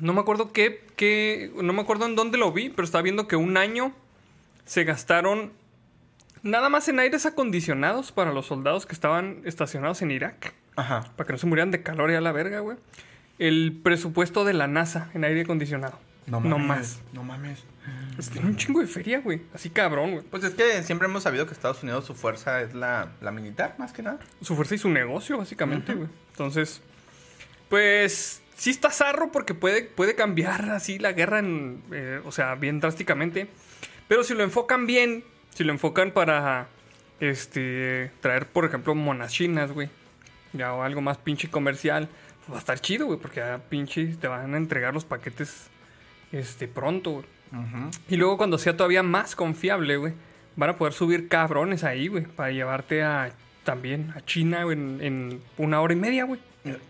No 0.00 0.12
me 0.14 0.20
acuerdo 0.20 0.52
qué, 0.52 0.84
qué, 0.96 1.52
no 1.62 1.72
me 1.72 1.82
acuerdo 1.82 2.06
en 2.06 2.16
dónde 2.16 2.38
lo 2.38 2.52
vi, 2.52 2.70
pero 2.70 2.84
estaba 2.84 3.02
viendo 3.02 3.28
que 3.28 3.36
un 3.36 3.56
año 3.58 3.92
se 4.64 4.84
gastaron 4.84 5.52
nada 6.42 6.68
más 6.68 6.88
en 6.88 6.98
aires 7.00 7.26
acondicionados 7.26 8.12
para 8.12 8.32
los 8.32 8.46
soldados 8.46 8.86
que 8.86 8.94
estaban 8.94 9.42
estacionados 9.44 10.02
en 10.02 10.10
Irak, 10.10 10.54
Ajá. 10.76 11.04
para 11.16 11.26
que 11.26 11.32
no 11.32 11.38
se 11.38 11.46
murieran 11.46 11.70
de 11.70 11.82
calor 11.82 12.10
y 12.10 12.14
a 12.14 12.20
la 12.20 12.32
verga, 12.32 12.60
güey. 12.60 12.76
el 13.38 13.78
presupuesto 13.82 14.44
de 14.44 14.52
la 14.54 14.66
NASA 14.68 15.10
en 15.14 15.24
aire 15.24 15.42
acondicionado. 15.42 15.98
No 16.26 16.40
No 16.40 16.58
mames. 16.58 16.66
más. 16.68 17.00
No 17.12 17.24
mames. 17.24 17.64
Es 18.16 18.28
que 18.28 18.34
tiene 18.34 18.48
un 18.50 18.56
chingo 18.56 18.78
de 18.80 18.86
feria, 18.86 19.20
güey. 19.20 19.42
Así 19.52 19.70
cabrón, 19.70 20.12
güey. 20.12 20.22
Pues 20.24 20.44
es 20.44 20.54
que 20.54 20.84
siempre 20.84 21.08
hemos 21.08 21.24
sabido 21.24 21.46
que 21.46 21.52
Estados 21.52 21.82
Unidos 21.82 22.04
su 22.04 22.14
fuerza 22.14 22.60
es 22.62 22.74
la, 22.74 23.08
la 23.20 23.32
militar, 23.32 23.74
más 23.78 23.92
que 23.92 24.02
nada. 24.04 24.20
Su 24.40 24.54
fuerza 24.54 24.76
y 24.76 24.78
su 24.78 24.88
negocio, 24.88 25.38
básicamente, 25.38 25.94
güey. 25.94 26.08
Entonces, 26.30 26.80
pues 27.68 28.40
sí 28.56 28.70
está 28.70 28.90
zarro 28.90 29.32
porque 29.32 29.54
puede, 29.54 29.82
puede 29.82 30.14
cambiar 30.14 30.70
así 30.70 30.98
la 30.98 31.12
guerra, 31.12 31.40
en, 31.40 31.82
eh, 31.90 32.20
o 32.24 32.30
sea, 32.32 32.54
bien 32.54 32.78
drásticamente. 32.80 33.48
Pero 34.12 34.24
si 34.24 34.34
lo 34.34 34.44
enfocan 34.44 34.86
bien, 34.86 35.24
si 35.54 35.64
lo 35.64 35.72
enfocan 35.72 36.10
para 36.10 36.68
este 37.18 38.10
traer, 38.20 38.44
por 38.46 38.66
ejemplo, 38.66 38.94
monas 38.94 39.32
chinas, 39.32 39.72
güey. 39.72 39.88
Ya 40.52 40.74
o 40.74 40.82
algo 40.82 41.00
más 41.00 41.16
pinche 41.16 41.48
comercial, 41.48 42.10
pues 42.40 42.52
va 42.52 42.56
a 42.56 42.58
estar 42.58 42.78
chido, 42.78 43.06
güey, 43.06 43.18
porque 43.18 43.40
ya 43.40 43.62
pinche 43.70 44.04
te 44.20 44.28
van 44.28 44.52
a 44.52 44.58
entregar 44.58 44.92
los 44.92 45.06
paquetes 45.06 45.68
este 46.30 46.68
pronto, 46.68 47.10
güey. 47.10 47.24
Y 48.06 48.16
luego 48.16 48.36
cuando 48.36 48.58
sea 48.58 48.76
todavía 48.76 49.02
más 49.02 49.34
confiable, 49.34 49.96
güey, 49.96 50.12
van 50.56 50.68
a 50.68 50.76
poder 50.76 50.92
subir 50.92 51.28
cabrones 51.28 51.82
ahí, 51.82 52.08
güey, 52.08 52.26
para 52.26 52.50
llevarte 52.50 53.02
a 53.02 53.32
también 53.64 54.12
a 54.14 54.20
China 54.26 54.64
güey, 54.64 54.76
en, 54.76 55.00
en 55.00 55.40
una 55.56 55.80
hora 55.80 55.94
y 55.94 55.96
media, 55.96 56.24
güey. 56.24 56.38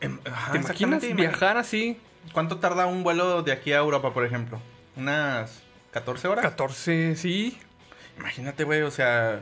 Em, 0.00 0.18
ajá, 0.24 0.50
¿Te 0.50 0.58
imaginas 0.58 1.14
viajar 1.14 1.56
así 1.56 1.96
¿Cuánto 2.32 2.58
tarda 2.58 2.86
un 2.86 3.04
vuelo 3.04 3.44
de 3.44 3.52
aquí 3.52 3.72
a 3.72 3.78
Europa, 3.78 4.12
por 4.12 4.24
ejemplo? 4.26 4.60
¿Unas 4.96 5.61
14 5.92 6.28
horas? 6.28 6.42
14, 6.44 7.16
sí? 7.16 7.58
Imagínate, 8.18 8.64
güey, 8.64 8.82
o 8.82 8.90
sea, 8.90 9.40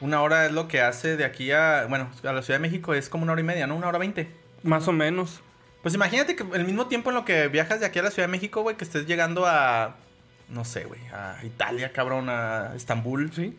una 0.00 0.22
hora 0.22 0.46
es 0.46 0.52
lo 0.52 0.68
que 0.68 0.80
hace 0.80 1.16
de 1.16 1.24
aquí 1.24 1.52
a, 1.52 1.86
bueno, 1.88 2.10
a 2.24 2.32
la 2.32 2.42
Ciudad 2.42 2.58
de 2.58 2.62
México 2.68 2.94
es 2.94 3.08
como 3.08 3.22
una 3.24 3.32
hora 3.32 3.40
y 3.40 3.44
media, 3.44 3.66
¿no? 3.66 3.76
Una 3.76 3.88
hora 3.88 3.98
veinte. 3.98 4.28
Más 4.62 4.88
o 4.88 4.92
menos. 4.92 5.40
Pues 5.82 5.94
imagínate 5.94 6.34
que 6.34 6.44
el 6.54 6.64
mismo 6.64 6.86
tiempo 6.86 7.10
en 7.10 7.16
lo 7.16 7.24
que 7.24 7.48
viajas 7.48 7.80
de 7.80 7.86
aquí 7.86 7.98
a 7.98 8.02
la 8.02 8.10
Ciudad 8.10 8.26
de 8.28 8.32
México, 8.32 8.62
güey, 8.62 8.76
que 8.76 8.84
estés 8.84 9.06
llegando 9.06 9.46
a, 9.46 9.96
no 10.48 10.64
sé, 10.64 10.84
güey, 10.84 11.00
a 11.12 11.38
Italia, 11.44 11.92
cabrón, 11.92 12.28
a 12.28 12.72
Estambul. 12.74 13.32
Sí. 13.32 13.56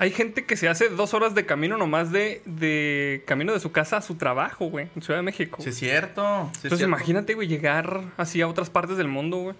Hay 0.00 0.10
gente 0.12 0.44
que 0.46 0.56
se 0.56 0.68
hace 0.68 0.88
dos 0.90 1.12
horas 1.12 1.34
de 1.34 1.44
camino 1.44 1.76
nomás 1.76 2.12
de, 2.12 2.40
de 2.46 3.24
camino 3.26 3.52
de 3.52 3.60
su 3.60 3.72
casa 3.72 3.96
a 3.96 4.02
su 4.02 4.14
trabajo, 4.14 4.66
güey, 4.66 4.88
en 4.94 5.02
Ciudad 5.02 5.18
de 5.18 5.24
México. 5.24 5.60
Sí, 5.60 5.70
es 5.70 5.76
cierto. 5.76 6.22
sí 6.22 6.58
es 6.58 6.64
Entonces 6.64 6.78
cierto. 6.78 6.84
imagínate, 6.86 7.34
güey, 7.34 7.48
llegar 7.48 8.02
así 8.16 8.40
a 8.40 8.48
otras 8.48 8.70
partes 8.70 8.96
del 8.96 9.08
mundo, 9.08 9.36
güey. 9.38 9.56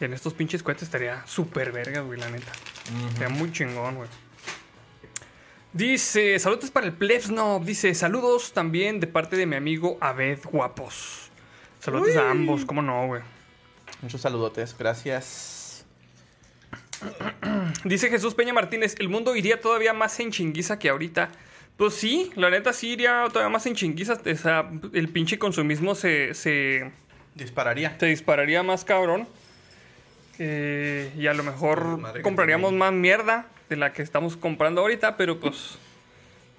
Y 0.00 0.04
en 0.04 0.14
estos 0.14 0.32
pinches 0.32 0.62
cohetes 0.62 0.84
estaría 0.84 1.26
súper 1.26 1.72
verga, 1.72 2.00
güey, 2.00 2.18
la 2.18 2.30
neta. 2.30 2.52
Sería 3.12 3.28
muy 3.28 3.52
chingón, 3.52 3.96
güey. 3.96 4.08
Dice, 5.72 6.38
saludos 6.38 6.70
para 6.70 6.86
el 6.86 6.92
Plebsnob. 6.92 7.64
Dice, 7.64 7.94
saludos 7.94 8.52
también 8.52 8.98
de 8.98 9.06
parte 9.06 9.36
de 9.36 9.46
mi 9.46 9.56
amigo 9.56 9.98
Abed 10.00 10.40
Guapos. 10.50 11.30
Saludos 11.78 12.16
a 12.16 12.30
ambos, 12.30 12.64
¿cómo 12.64 12.82
no, 12.82 13.06
güey? 13.06 13.22
Muchos 14.02 14.22
saludotes, 14.22 14.76
gracias. 14.76 15.84
Dice 17.84 18.08
Jesús 18.08 18.34
Peña 18.34 18.52
Martínez, 18.52 18.96
el 18.98 19.08
mundo 19.08 19.36
iría 19.36 19.60
todavía 19.60 19.92
más 19.92 20.18
en 20.20 20.30
chinguiza 20.30 20.78
que 20.78 20.88
ahorita. 20.88 21.30
Pues 21.76 21.94
sí, 21.94 22.30
la 22.36 22.50
neta 22.50 22.72
sí 22.72 22.88
iría 22.90 23.24
todavía 23.28 23.50
más 23.50 23.66
en 23.66 23.74
chinguiza. 23.74 24.14
O 24.14 24.36
sea, 24.36 24.70
el 24.92 25.08
pinche 25.08 25.38
consumismo 25.38 25.94
se, 25.94 26.34
se, 26.34 26.90
Dispararía. 27.34 27.96
se 27.98 28.06
dispararía 28.06 28.62
más 28.62 28.84
cabrón. 28.84 29.26
Eh, 30.42 31.12
y 31.18 31.26
a 31.26 31.34
lo 31.34 31.42
mejor 31.42 32.00
compraríamos 32.22 32.72
más 32.72 32.94
mierda 32.94 33.46
de 33.68 33.76
la 33.76 33.92
que 33.92 34.00
estamos 34.00 34.38
comprando 34.38 34.80
ahorita, 34.80 35.18
pero 35.18 35.38
pues, 35.38 35.76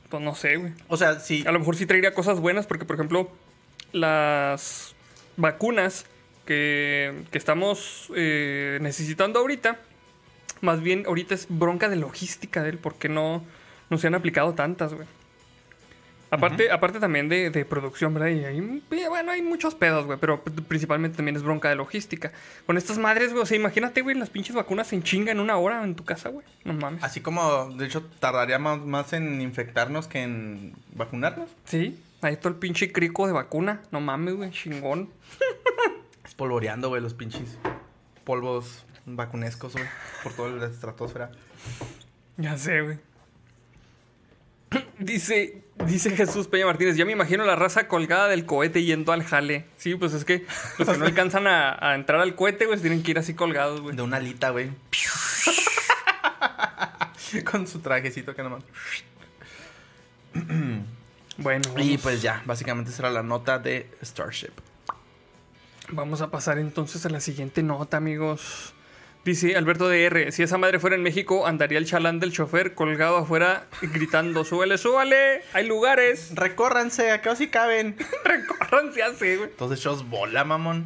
pues 0.07 0.21
no 0.21 0.35
sé, 0.35 0.57
güey. 0.57 0.73
O 0.87 0.97
sea, 0.97 1.19
sí. 1.19 1.43
A 1.47 1.51
lo 1.51 1.57
mejor 1.57 1.75
sí 1.75 1.87
traería 1.87 2.13
cosas 2.13 2.39
buenas 2.39 2.67
porque, 2.67 2.85
por 2.85 2.95
ejemplo, 2.95 3.31
las 3.91 4.93
vacunas 5.35 6.05
que, 6.45 7.23
que 7.31 7.39
estamos 7.39 8.11
eh, 8.15 8.77
necesitando 8.83 9.39
ahorita, 9.39 9.79
más 10.61 10.83
bien 10.83 11.05
ahorita 11.07 11.33
es 11.33 11.47
bronca 11.49 11.89
de 11.89 11.95
logística 11.95 12.61
de 12.61 12.69
él, 12.69 12.77
porque 12.77 13.09
no, 13.09 13.43
no 13.89 13.97
se 13.97 14.05
han 14.05 14.13
aplicado 14.13 14.53
tantas, 14.53 14.93
güey. 14.93 15.07
Aparte, 16.33 16.71
aparte 16.71 17.01
también 17.01 17.27
de, 17.27 17.49
de 17.49 17.65
producción, 17.65 18.13
¿verdad? 18.13 18.29
Y 18.29 18.45
hay, 18.45 18.83
eh, 18.91 19.09
bueno, 19.09 19.31
hay 19.31 19.41
muchos 19.41 19.75
pedos, 19.75 20.05
güey, 20.05 20.17
pero 20.17 20.41
principalmente 20.41 21.17
también 21.17 21.35
es 21.35 21.43
bronca 21.43 21.67
de 21.67 21.75
logística. 21.75 22.31
Con 22.65 22.77
estas 22.77 22.97
madres, 22.97 23.31
güey, 23.31 23.43
o 23.43 23.45
sea, 23.45 23.57
imagínate, 23.57 24.01
güey, 24.01 24.15
las 24.15 24.29
pinches 24.29 24.55
vacunas 24.55 24.93
en 24.93 25.03
chinga 25.03 25.33
en 25.33 25.41
una 25.41 25.57
hora 25.57 25.83
en 25.83 25.93
tu 25.93 26.05
casa, 26.05 26.29
güey. 26.29 26.45
No 26.63 26.71
mames. 26.71 27.03
Así 27.03 27.19
como, 27.19 27.71
de 27.71 27.85
hecho, 27.85 28.05
tardaría 28.21 28.59
más, 28.59 28.79
más 28.79 29.11
en 29.11 29.41
infectarnos 29.41 30.07
que 30.07 30.23
en 30.23 30.73
vacunarnos. 30.95 31.49
Sí, 31.65 32.01
ahí 32.21 32.37
todo 32.37 32.47
el 32.47 32.55
pinche 32.55 32.93
crico 32.93 33.27
de 33.27 33.33
vacuna. 33.33 33.81
No 33.91 33.99
mames, 33.99 34.35
güey, 34.35 34.51
chingón. 34.51 35.09
Espolvoreando, 36.25 36.87
güey, 36.87 37.01
los 37.01 37.13
pinches 37.13 37.57
polvos 38.23 38.85
vacunescos, 39.05 39.73
güey, 39.73 39.85
por 40.23 40.33
toda 40.33 40.49
la 40.51 40.67
estratosfera. 40.67 41.29
Ya 42.37 42.57
sé, 42.57 42.81
güey. 42.81 42.99
Dice, 44.99 45.63
dice 45.87 46.15
Jesús 46.15 46.47
Peña 46.47 46.65
Martínez, 46.65 46.95
ya 46.95 47.05
me 47.05 47.11
imagino 47.11 47.45
la 47.45 47.55
raza 47.55 47.87
colgada 47.87 48.27
del 48.27 48.45
cohete 48.45 48.83
yendo 48.83 49.11
al 49.11 49.23
jale. 49.23 49.65
Sí, 49.77 49.95
pues 49.95 50.13
es 50.13 50.25
que 50.25 50.45
los 50.77 50.87
que 50.87 50.97
no 50.97 51.05
alcanzan 51.05 51.47
a, 51.47 51.77
a 51.79 51.95
entrar 51.95 52.19
al 52.21 52.35
cohete, 52.35 52.65
güey, 52.65 52.79
tienen 52.79 53.03
que 53.03 53.11
ir 53.11 53.19
así 53.19 53.33
colgados, 53.33 53.81
güey. 53.81 53.95
De 53.95 54.01
una 54.01 54.17
alita, 54.17 54.49
güey. 54.49 54.71
Con 57.51 57.67
su 57.67 57.79
trajecito 57.79 58.35
que 58.35 58.43
nomás. 58.43 58.63
Bueno, 61.37 61.61
Y 61.77 61.87
vamos, 61.87 62.01
pues 62.03 62.21
ya, 62.21 62.43
básicamente 62.45 62.91
será 62.91 63.09
la 63.09 63.23
nota 63.23 63.57
de 63.57 63.89
Starship. 64.03 64.51
vamos 65.89 66.21
a 66.21 66.29
pasar 66.29 66.59
entonces 66.59 67.03
a 67.05 67.09
la 67.09 67.19
siguiente 67.19 67.63
nota, 67.63 67.97
amigos. 67.97 68.73
Dice 69.23 69.55
Alberto 69.55 69.87
DR, 69.87 70.31
si 70.31 70.41
esa 70.41 70.57
madre 70.57 70.79
fuera 70.79 70.95
en 70.95 71.03
México, 71.03 71.45
andaría 71.45 71.77
el 71.77 71.85
chalán 71.85 72.19
del 72.19 72.31
chofer 72.31 72.73
colgado 72.73 73.17
afuera 73.17 73.67
gritando, 73.81 74.43
súbele, 74.43 74.79
súbale, 74.79 75.43
hay 75.53 75.67
lugares, 75.67 76.31
Recórranse, 76.33 77.11
acá 77.11 77.35
sí 77.35 77.47
caben. 77.47 77.95
recórranse 78.25 79.03
así, 79.03 79.35
güey. 79.35 79.49
Entonces, 79.49 79.79
shows 79.79 80.09
bola, 80.09 80.43
mamón. 80.43 80.85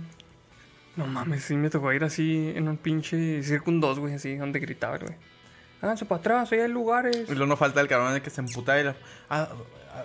No 0.97 1.07
mames, 1.07 1.43
sí 1.45 1.55
me 1.55 1.69
tocó 1.69 1.93
ir 1.93 2.03
así 2.03 2.51
en 2.55 2.67
un 2.67 2.75
pinche 2.77 3.41
Circun 3.41 3.79
2, 3.79 3.99
güey, 3.99 4.13
así, 4.15 4.35
donde 4.35 4.59
gritaba, 4.59 4.97
güey. 4.97 5.13
Háganse 5.81 6.03
para 6.05 6.19
atrás, 6.19 6.51
ahí 6.51 6.59
hay 6.59 6.69
lugares. 6.69 7.15
Y 7.29 7.31
luego 7.31 7.45
no 7.45 7.55
falta 7.57 7.79
el 7.79 7.87
cabrón 7.87 8.13
de 8.13 8.21
que 8.21 8.29
se 8.29 8.41
emputa 8.41 8.77
y 8.79 8.83
lo... 8.83 8.89
¿A, 9.29 9.41
a- 9.43 9.49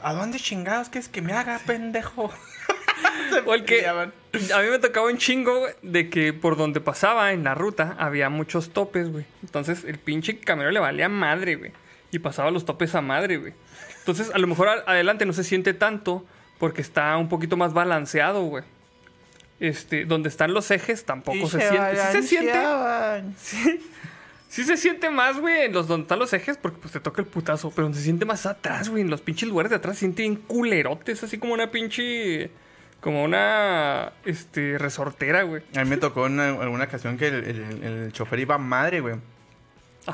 a 0.05 0.15
dónde 0.15 0.39
chingados 0.39 0.89
que 0.89 1.01
es 1.01 1.09
que 1.09 1.21
me 1.21 1.33
haga, 1.33 1.59
pendejo? 1.67 2.33
O 3.47 3.55
el 3.55 3.65
que 3.65 3.77
peleaban. 3.77 4.13
a 4.55 4.63
mí 4.63 4.69
me 4.71 4.79
tocaba 4.79 5.07
un 5.07 5.19
chingo 5.19 5.67
de 5.83 6.11
que 6.11 6.33
por 6.33 6.57
donde 6.57 6.81
pasaba 6.81 7.33
en 7.33 7.45
la 7.45 7.55
ruta 7.55 7.97
había 7.99 8.29
muchos 8.29 8.71
topes, 8.71 9.11
güey. 9.11 9.25
Entonces 9.43 9.85
el 9.85 9.99
pinche 9.99 10.39
camionero 10.39 10.73
le 10.73 10.81
valía 10.81 11.09
madre, 11.09 11.57
güey. 11.57 11.73
Y 12.13 12.19
pasaba 12.19 12.51
los 12.51 12.65
topes 12.65 12.95
a 12.95 13.01
madre, 13.01 13.39
güey. 13.39 13.55
Entonces 13.99 14.31
a 14.35 14.39
lo 14.39 14.47
mejor 14.47 14.69
adelante 14.87 15.27
no 15.27 15.33
se 15.33 15.45
siente 15.45 15.75
tanto 15.75 16.25
porque 16.59 16.83
está 16.83 17.17
un 17.17 17.29
poquito 17.29 17.57
más 17.57 17.73
balanceado, 17.73 18.43
güey. 18.43 18.65
Este, 19.61 20.07
donde 20.07 20.31
están 20.31 20.55
los 20.55 20.71
ejes 20.71 21.05
tampoco 21.05 21.49
se, 21.49 21.61
siente. 21.61 21.97
Sí 21.97 22.13
se 22.13 22.23
siente. 22.23 22.59
Sí 24.51 24.65
se 24.65 24.77
siente 24.77 25.11
más, 25.11 25.39
güey, 25.39 25.67
en 25.67 25.73
los 25.73 25.87
donde 25.87 26.03
están 26.03 26.19
los 26.19 26.33
ejes, 26.33 26.57
porque 26.57 26.79
pues 26.79 26.93
te 26.93 26.99
toca 26.99 27.23
el 27.23 27.29
putazo. 27.29 27.71
Pero 27.71 27.85
donde 27.85 27.99
se 27.99 28.05
siente 28.05 28.25
más 28.25 28.47
atrás, 28.47 28.89
güey, 28.89 29.03
en 29.03 29.09
los 29.09 29.21
pinches 29.21 29.49
lugares 29.49 29.71
de 29.71 29.77
atrás 29.77 29.95
se 29.95 30.01
siente 30.01 30.23
bien 30.23 30.35
culerotes, 30.35 31.23
así 31.23 31.39
como 31.39 31.55
una 31.55 31.71
pinche. 31.71 32.51
Como 33.01 33.25
una. 33.25 34.13
Este. 34.25 34.77
Resortera, 34.79 35.43
güey. 35.45 35.63
A 35.77 35.85
mí 35.85 35.91
me 35.91 35.97
tocó 35.97 36.27
en 36.27 36.39
alguna 36.41 36.85
ocasión 36.85 37.17
que 37.17 37.29
el, 37.29 37.35
el- 37.45 37.83
el 37.85 38.13
chofer 38.13 38.39
iba 38.41 38.59
madre, 38.59 39.01
güey. 39.01 39.17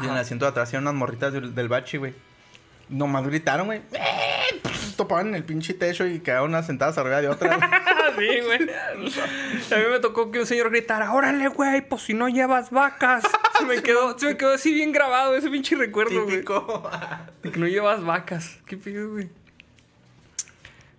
Y 0.01 0.05
en 0.05 0.11
el 0.13 0.19
asiento 0.19 0.45
de 0.45 0.51
atrás 0.51 0.69
había 0.71 0.81
unas 0.81 0.95
morritas 0.95 1.33
del, 1.33 1.55
del 1.55 1.69
bachi, 1.69 1.97
güey. 1.97 2.15
Nomás 2.89 3.27
gritaron, 3.27 3.67
güey. 3.67 3.81
¡Eh! 3.93 4.61
Topaban 4.97 5.29
en 5.29 5.35
el 5.35 5.45
pinche 5.45 5.75
techo 5.75 6.07
y 6.07 6.21
quedaban 6.21 6.51
unas 6.51 6.67
sentadas 6.67 6.97
arriba 6.99 7.21
de 7.21 7.29
otras. 7.29 7.59
sí, 8.19 8.29
güey. 8.45 8.71
A 8.71 9.77
mí 9.77 9.85
me 9.91 9.99
tocó 10.01 10.31
que 10.31 10.41
un 10.41 10.47
señor 10.47 10.71
gritara: 10.71 11.13
¡Órale, 11.13 11.49
güey! 11.49 11.83
Pues 11.87 12.03
si 12.03 12.15
no 12.15 12.29
llevas 12.29 12.71
vacas. 12.71 13.25
Se 13.59 13.65
me 13.65 13.83
quedó, 13.83 14.17
se 14.19 14.27
me 14.27 14.37
quedó 14.37 14.53
así 14.55 14.73
bien 14.73 14.93
grabado 14.93 15.35
ese 15.37 15.51
pinche 15.51 15.75
recuerdo, 15.77 16.25
güey. 16.25 16.45
Que 17.53 17.59
no 17.59 17.67
llevas 17.67 18.05
vacas. 18.05 18.59
¿Qué 18.67 18.77
pido, 18.77 19.11
güey? 19.11 19.29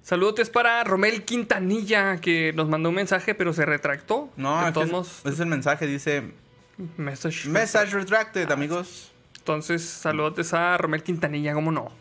Saludos 0.08 0.50
para 0.50 0.86
Romel 0.86 1.26
Quintanilla, 1.26 2.16
que 2.22 2.54
nos 2.54 2.70
mandó 2.70 2.88
un 2.88 2.96
mensaje, 2.96 3.36
pero 3.36 3.52
se 3.52 3.66
retractó. 3.66 4.30
No, 4.38 4.66
es 4.66 4.74
todos 4.74 5.22
es- 5.26 5.38
el 5.42 5.48
mensaje. 5.48 5.86
Dice... 5.86 6.32
message. 6.96 7.50
Message 7.50 7.92
retracted, 7.94 8.50
amigos. 8.50 9.12
Entonces, 9.40 9.84
saludos 9.84 10.54
a 10.54 10.78
Romel 10.78 11.04
Quintanilla, 11.04 11.54
¿cómo 11.54 11.74
no? 11.74 11.92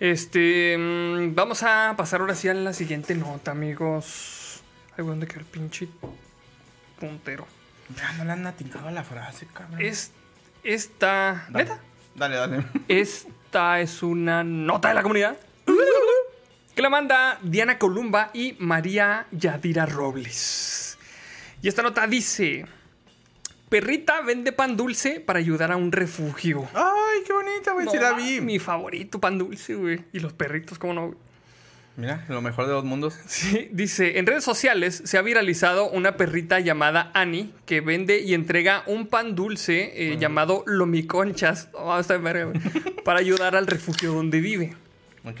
Este, 0.00 0.76
mm, 0.76 1.36
vamos 1.36 1.62
a 1.62 1.94
pasar 1.96 2.22
ahora 2.22 2.34
sí 2.34 2.48
a 2.48 2.54
la 2.54 2.72
siguiente 2.72 3.14
nota, 3.14 3.52
amigos. 3.52 4.60
Ay, 4.96 5.04
¿dónde 5.06 5.28
quedó 5.28 5.38
el 5.38 5.46
pinche 5.46 5.88
puntero? 6.98 7.46
Ya 7.96 8.14
no 8.14 8.24
le 8.24 8.32
han 8.32 8.44
atinado 8.44 8.90
la 8.90 9.04
frase, 9.04 9.46
cabrón. 9.46 9.80
Es, 9.80 10.10
esta, 10.64 11.46
Dale. 11.50 11.64
neta, 11.66 11.80
Dale, 12.16 12.34
dale. 12.34 12.64
esta 12.88 13.78
es 13.80 14.02
una 14.02 14.42
nota 14.42 14.88
de 14.88 14.94
la 14.94 15.02
comunidad. 15.04 15.36
Que 16.78 16.82
la 16.82 16.90
manda 16.90 17.40
Diana 17.42 17.76
Columba 17.76 18.30
y 18.32 18.54
María 18.60 19.26
Yadira 19.32 19.84
Robles. 19.84 20.96
Y 21.60 21.66
esta 21.66 21.82
nota 21.82 22.06
dice: 22.06 22.66
Perrita 23.68 24.20
vende 24.20 24.52
pan 24.52 24.76
dulce 24.76 25.18
para 25.18 25.40
ayudar 25.40 25.72
a 25.72 25.76
un 25.76 25.90
refugio. 25.90 26.68
Ay, 26.74 27.24
qué 27.26 27.32
bonita, 27.32 27.72
güey. 27.72 27.88
sí 27.90 27.96
No, 27.96 28.02
la 28.02 28.12
vi. 28.12 28.40
Mi 28.40 28.60
favorito 28.60 29.18
pan 29.18 29.38
dulce, 29.38 29.74
güey. 29.74 30.04
Y 30.12 30.20
los 30.20 30.32
perritos, 30.34 30.78
¿cómo 30.78 30.94
no? 30.94 31.06
güey? 31.06 31.18
Mira, 31.96 32.24
lo 32.28 32.40
mejor 32.42 32.66
de 32.66 32.74
dos 32.74 32.84
mundos. 32.84 33.18
Sí, 33.26 33.68
dice, 33.72 34.20
en 34.20 34.26
redes 34.26 34.44
sociales 34.44 35.02
se 35.04 35.18
ha 35.18 35.22
viralizado 35.22 35.90
una 35.90 36.16
perrita 36.16 36.60
llamada 36.60 37.10
Annie 37.12 37.52
que 37.66 37.80
vende 37.80 38.20
y 38.20 38.34
entrega 38.34 38.84
un 38.86 39.08
pan 39.08 39.34
dulce 39.34 40.12
eh, 40.12 40.16
llamado 40.16 40.62
Lomiconchas 40.64 41.70
oh, 41.72 42.00
para 43.04 43.18
ayudar 43.18 43.56
al 43.56 43.66
refugio 43.66 44.12
donde 44.12 44.40
vive. 44.40 44.76
Ok. 45.24 45.40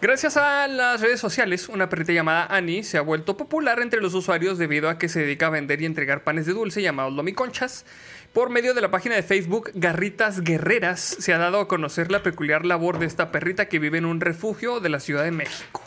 Gracias 0.00 0.36
a 0.36 0.68
las 0.68 1.00
redes 1.00 1.18
sociales, 1.18 1.68
una 1.68 1.88
perrita 1.88 2.12
llamada 2.12 2.46
Annie 2.54 2.84
se 2.84 2.98
ha 2.98 3.00
vuelto 3.00 3.36
popular 3.36 3.80
entre 3.80 4.00
los 4.00 4.14
usuarios 4.14 4.56
debido 4.56 4.88
a 4.88 4.96
que 4.96 5.08
se 5.08 5.18
dedica 5.18 5.48
a 5.48 5.50
vender 5.50 5.82
y 5.82 5.86
entregar 5.86 6.22
panes 6.22 6.46
de 6.46 6.52
dulce 6.52 6.80
llamados 6.80 7.12
Lomiconchas. 7.14 7.84
Por 8.32 8.48
medio 8.48 8.74
de 8.74 8.80
la 8.80 8.92
página 8.92 9.16
de 9.16 9.24
Facebook 9.24 9.72
Garritas 9.74 10.42
Guerreras 10.42 11.00
se 11.00 11.34
ha 11.34 11.38
dado 11.38 11.58
a 11.58 11.66
conocer 11.66 12.12
la 12.12 12.22
peculiar 12.22 12.64
labor 12.64 13.00
de 13.00 13.06
esta 13.06 13.32
perrita 13.32 13.66
que 13.66 13.80
vive 13.80 13.98
en 13.98 14.04
un 14.04 14.20
refugio 14.20 14.78
de 14.78 14.88
la 14.88 15.00
Ciudad 15.00 15.24
de 15.24 15.32
México. 15.32 15.82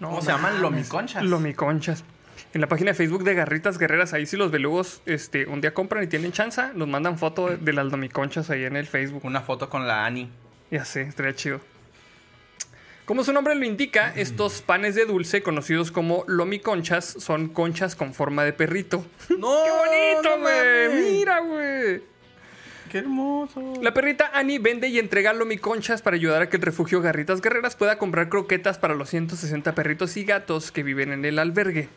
No 0.00 0.08
¿Cómo 0.08 0.22
se 0.22 0.28
llaman? 0.28 0.62
Lomiconchas. 0.62 1.22
Lomiconchas. 1.22 2.04
En 2.54 2.62
la 2.62 2.68
página 2.68 2.92
de 2.92 2.94
Facebook 2.94 3.22
de 3.24 3.34
Garritas 3.34 3.76
Guerreras, 3.76 4.14
ahí 4.14 4.24
si 4.24 4.38
los 4.38 4.50
belugos 4.50 5.02
este, 5.04 5.44
un 5.44 5.60
día 5.60 5.74
compran 5.74 6.04
y 6.04 6.06
tienen 6.06 6.32
chanza, 6.32 6.72
nos 6.74 6.88
mandan 6.88 7.18
foto 7.18 7.54
de 7.54 7.72
las 7.74 7.84
lomiconchas 7.84 8.48
ahí 8.48 8.64
en 8.64 8.76
el 8.76 8.86
Facebook. 8.86 9.26
Una 9.26 9.42
foto 9.42 9.68
con 9.68 9.86
la 9.86 10.06
Ani. 10.06 10.30
Ya 10.70 10.86
sé, 10.86 11.02
estaría 11.02 11.34
chido. 11.34 11.73
Como 13.04 13.22
su 13.22 13.34
nombre 13.34 13.54
lo 13.54 13.66
indica, 13.66 14.14
estos 14.16 14.62
panes 14.62 14.94
de 14.94 15.04
dulce, 15.04 15.42
conocidos 15.42 15.90
como 15.90 16.24
lomiconchas, 16.26 17.04
son 17.04 17.48
conchas 17.48 17.96
con 17.96 18.14
forma 18.14 18.44
de 18.44 18.54
perrito. 18.54 19.04
¡No! 19.28 19.62
¡Qué 19.62 19.70
bonito, 19.70 20.40
güey! 20.40 21.02
¡Mira, 21.02 21.40
güey! 21.40 22.02
¡Qué 22.90 22.98
hermoso! 22.98 23.74
La 23.82 23.92
perrita 23.92 24.30
Annie 24.32 24.58
vende 24.58 24.88
y 24.88 24.98
entrega 24.98 25.34
lomiconchas 25.34 26.00
para 26.00 26.16
ayudar 26.16 26.40
a 26.40 26.48
que 26.48 26.56
el 26.56 26.62
refugio 26.62 27.02
Garritas 27.02 27.42
Guerreras 27.42 27.76
pueda 27.76 27.98
comprar 27.98 28.30
croquetas 28.30 28.78
para 28.78 28.94
los 28.94 29.10
160 29.10 29.74
perritos 29.74 30.16
y 30.16 30.24
gatos 30.24 30.72
que 30.72 30.82
viven 30.82 31.12
en 31.12 31.26
el 31.26 31.38
albergue. 31.38 31.90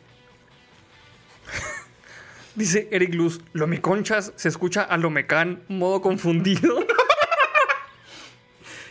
Dice 2.56 2.90
Eric 2.92 3.14
Luz, 3.14 3.40
lomiconchas 3.54 4.34
se 4.36 4.50
escucha 4.50 4.82
a 4.82 4.98
lomecán, 4.98 5.64
modo 5.70 6.02
confundido. 6.02 6.86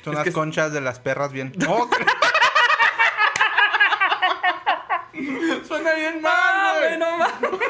Son 0.06 0.12
Es 0.14 0.18
las 0.18 0.24
que- 0.24 0.32
conchas 0.32 0.72
de 0.72 0.80
las 0.80 1.00
perras 1.00 1.32
bien. 1.32 1.52
¡No! 1.56 1.90
Suena 5.66 5.94
bien 5.94 6.22
mal, 6.22 6.32
¡Ah, 6.32 6.74
güey. 6.80 6.98
no 6.98 7.16
mames! 7.18 7.60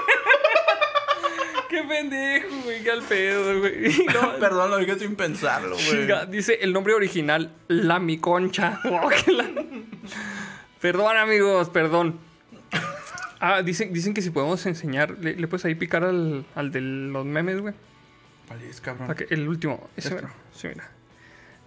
¡Qué 1.70 1.82
pendejo, 1.82 2.54
güey! 2.64 2.82
¡Qué 2.82 2.90
al 2.90 3.02
pedo, 3.02 3.58
güey! 3.60 4.06
No- 4.12 4.36
Perdón, 4.38 4.70
lo 4.70 4.76
dije 4.76 4.98
sin 4.98 5.16
pensarlo, 5.16 5.76
güey. 5.76 6.06
Dice 6.28 6.58
el 6.60 6.72
nombre 6.74 6.92
original, 6.94 7.54
La 7.68 7.98
Mi 7.98 8.18
Concha. 8.18 8.80
Oh, 8.84 9.08
Perdón, 10.80 11.16
amigos, 11.16 11.70
perdón. 11.70 12.18
Ah, 13.40 13.62
dicen, 13.62 13.92
dicen 13.94 14.12
que 14.12 14.20
si 14.22 14.28
podemos 14.30 14.64
enseñar, 14.66 15.12
le, 15.18 15.36
le 15.36 15.48
puedes 15.48 15.64
ahí 15.64 15.74
picar 15.74 16.04
al, 16.04 16.44
al 16.54 16.70
de 16.70 16.80
los 16.82 17.24
memes, 17.24 17.60
güey. 17.62 17.74
¿Cuál 18.46 18.62
es, 18.62 18.80
cabrón? 18.82 19.06
Para 19.06 19.16
que- 19.16 19.32
el 19.32 19.48
último. 19.48 19.88
Ese, 19.96 20.08
Este. 20.08 20.20
mero. 20.22 20.34
Sí, 20.52 20.68
mira. 20.68 20.90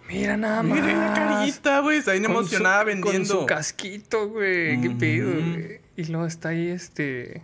Mira 0.10 0.36
nada 0.38 0.62
más. 0.64 0.80
Miren 0.82 1.00
la 1.00 1.14
carita, 1.14 1.80
güey. 1.80 2.00
Está 2.00 2.12
bien 2.14 2.24
Con 2.26 2.34
su- 2.34 2.40
emocionada 2.40 2.84
vendiendo. 2.84 3.34
Con 3.36 3.42
su 3.42 3.46
casquito, 3.46 4.28
güey. 4.30 4.82
Qué 4.82 4.90
pedo, 4.90 5.30
Ujú. 5.30 5.40
güey. 5.40 5.80
Y 5.96 6.04
luego 6.06 6.26
está 6.26 6.50
ahí 6.50 6.68
este. 6.70 7.42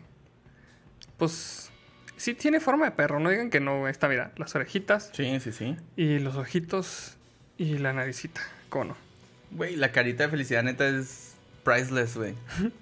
Pues. 1.18 1.70
Sí 2.18 2.34
tiene 2.34 2.60
forma 2.60 2.86
de 2.86 2.92
perro, 2.92 3.20
no 3.20 3.30
digan 3.30 3.50
que 3.50 3.60
no, 3.60 3.80
güey. 3.80 3.92
Está, 3.92 4.08
mira, 4.08 4.32
las 4.38 4.56
orejitas 4.56 5.12
Sí, 5.14 5.40
sí, 5.42 5.52
sí. 5.52 5.76
y 5.96 6.20
los 6.20 6.36
ojitos 6.38 7.18
y 7.58 7.78
la 7.78 7.94
naricita. 7.94 8.42
¿Cómo 8.70 8.86
no? 8.86 8.98
Güey, 9.52 9.76
la 9.76 9.92
carita 9.92 10.24
de 10.24 10.30
felicidad 10.30 10.64
neta 10.64 10.88
es 10.88 11.34
priceless, 11.64 12.16
güey. 12.18 12.34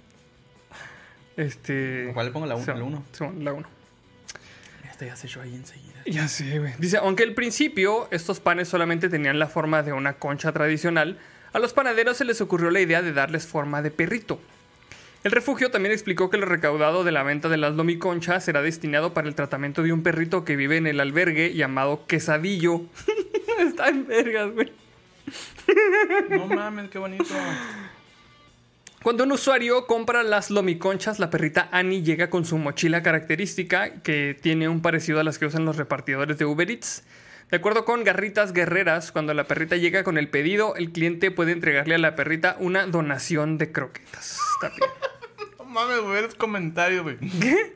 Este. 1.35 2.11
¿Cuál 2.13 2.27
le 2.27 2.31
pongo 2.31 2.45
la 2.45 2.55
1? 2.55 2.63
Simón, 2.65 2.79
La 2.79 2.85
1. 2.85 3.03
Simón, 3.11 3.43
la 3.43 3.53
1. 3.53 3.67
Este 4.89 5.07
ya 5.07 5.15
se 5.15 5.25
echó 5.27 5.41
ahí 5.41 5.55
enseguida. 5.55 5.92
Ya 6.05 6.27
sé, 6.27 6.59
güey. 6.59 6.73
Dice, 6.79 6.97
aunque 6.97 7.23
al 7.23 7.33
principio 7.33 8.07
estos 8.11 8.39
panes 8.39 8.67
solamente 8.67 9.09
tenían 9.09 9.39
la 9.39 9.47
forma 9.47 9.83
de 9.83 9.93
una 9.93 10.13
concha 10.13 10.51
tradicional, 10.51 11.17
a 11.53 11.59
los 11.59 11.73
panaderos 11.73 12.17
se 12.17 12.25
les 12.25 12.41
ocurrió 12.41 12.71
la 12.71 12.81
idea 12.81 13.01
de 13.01 13.13
darles 13.13 13.45
forma 13.47 13.81
de 13.81 13.91
perrito. 13.91 14.39
El 15.23 15.31
refugio 15.31 15.71
también 15.71 15.93
explicó 15.93 16.29
que 16.29 16.37
lo 16.37 16.45
recaudado 16.45 17.05
de 17.05 17.13
la 17.13 17.23
venta 17.23 17.47
de 17.47 17.55
las 17.55 17.75
lomiconchas 17.75 18.43
será 18.43 18.61
destinado 18.61 19.13
para 19.13 19.29
el 19.29 19.35
tratamiento 19.35 19.81
de 19.81 19.93
un 19.93 20.03
perrito 20.03 20.43
que 20.43 20.57
vive 20.57 20.75
en 20.75 20.87
el 20.87 20.99
albergue 20.99 21.53
llamado 21.53 22.05
Quesadillo. 22.07 22.81
Está 23.59 23.87
en 23.87 24.05
vergas, 24.05 24.51
güey. 24.51 24.73
No 26.29 26.47
mames, 26.47 26.89
qué 26.89 26.99
bonito. 26.99 27.33
Cuando 29.03 29.25
un 29.25 29.33
usuario 29.33 29.85
compra 29.85 30.23
las 30.23 30.49
lomiconchas, 30.49 31.19
la 31.19 31.29
perrita 31.29 31.67
Annie 31.73 32.03
llega 32.03 32.29
con 32.29 32.45
su 32.45 32.57
mochila 32.57 33.03
característica 33.03 34.01
que 34.01 34.33
tiene 34.41 34.69
un 34.69 34.81
parecido 34.81 35.19
a 35.19 35.25
las 35.25 35.37
que 35.37 35.45
usan 35.45 35.65
los 35.65 35.75
repartidores 35.75 36.37
de 36.37 36.45
Uber 36.45 36.71
Eats. 36.71 37.03
De 37.51 37.57
acuerdo 37.57 37.83
con 37.83 38.05
Garritas 38.05 38.53
Guerreras, 38.53 39.11
cuando 39.11 39.33
la 39.33 39.43
perrita 39.43 39.75
llega 39.75 40.05
con 40.05 40.17
el 40.17 40.29
pedido, 40.29 40.77
el 40.77 40.93
cliente 40.93 41.31
puede 41.31 41.51
entregarle 41.51 41.95
a 41.95 41.97
la 41.97 42.15
perrita 42.15 42.55
una 42.61 42.87
donación 42.87 43.57
de 43.57 43.73
croquetas. 43.73 44.39
Está 44.55 44.69
bien. 44.69 44.89
No 45.57 45.65
mames, 45.65 46.01
güey, 46.01 46.21
los 46.21 46.35
comentarios, 46.35 47.03
güey. 47.03 47.17
¿Qué? 47.17 47.75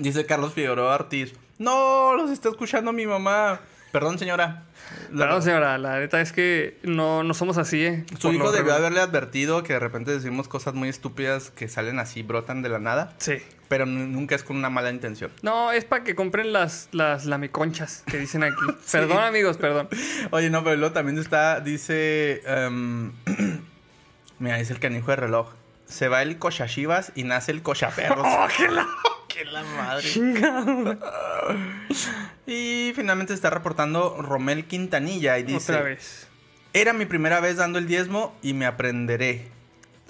Dice 0.00 0.26
Carlos 0.26 0.54
Figueroa 0.54 0.94
Ortiz. 0.94 1.34
No, 1.58 2.14
los 2.14 2.30
está 2.30 2.48
escuchando 2.48 2.92
mi 2.92 3.06
mamá. 3.06 3.60
Perdón, 3.92 4.18
señora. 4.18 4.65
La- 5.12 5.26
Perdón, 5.26 5.42
señora, 5.42 5.78
la 5.78 5.98
neta 6.00 6.20
es 6.20 6.32
que 6.32 6.78
no, 6.82 7.22
no 7.22 7.34
somos 7.34 7.58
así, 7.58 7.84
¿eh? 7.84 8.04
Su 8.18 8.32
hijo 8.32 8.52
debió 8.52 8.74
haberle 8.74 9.00
advertido 9.00 9.62
que 9.62 9.72
de 9.74 9.78
repente 9.80 10.10
decimos 10.10 10.48
cosas 10.48 10.74
muy 10.74 10.88
estúpidas 10.88 11.50
que 11.50 11.68
salen 11.68 11.98
así, 11.98 12.22
brotan 12.22 12.62
de 12.62 12.68
la 12.68 12.78
nada, 12.78 13.14
Sí. 13.18 13.38
pero 13.68 13.86
nunca 13.86 14.34
es 14.34 14.42
con 14.42 14.56
una 14.56 14.70
mala 14.70 14.90
intención. 14.90 15.30
No, 15.42 15.72
es 15.72 15.84
para 15.84 16.04
que 16.04 16.14
compren 16.14 16.52
las, 16.52 16.88
las 16.92 17.24
lamiconchas 17.26 18.02
que 18.06 18.18
dicen 18.18 18.42
aquí. 18.44 18.54
Perdón, 18.92 19.22
amigos, 19.24 19.56
perdón. 19.56 19.88
Oye, 20.30 20.50
no, 20.50 20.62
pero 20.64 20.76
luego 20.76 20.92
también 20.92 21.18
está, 21.18 21.60
dice, 21.60 22.42
em, 22.46 23.12
mira, 24.38 24.56
dice 24.58 24.72
el 24.72 24.80
canijo 24.80 25.10
de 25.10 25.16
reloj. 25.16 25.48
Se 25.86 26.08
va 26.08 26.22
el 26.22 26.38
cochachivas 26.38 27.12
y 27.14 27.22
nace 27.24 27.52
el 27.52 27.62
cochaperros. 27.62 28.26
¡Oh, 28.28 28.46
qué 28.56 28.68
la 28.68 28.86
¡Qué 29.36 29.44
la 29.44 29.62
madre! 29.64 30.08
Y 32.46 32.92
finalmente 32.94 33.34
está 33.34 33.50
reportando 33.50 34.16
Romel 34.22 34.64
Quintanilla 34.66 35.38
y 35.38 35.42
dice, 35.42 35.72
Otra 35.72 35.84
vez. 35.84 36.26
era 36.72 36.92
mi 36.92 37.04
primera 37.06 37.40
vez 37.40 37.56
dando 37.56 37.78
el 37.78 37.86
diezmo 37.86 38.34
y 38.42 38.54
me 38.54 38.64
aprenderé. 38.66 39.48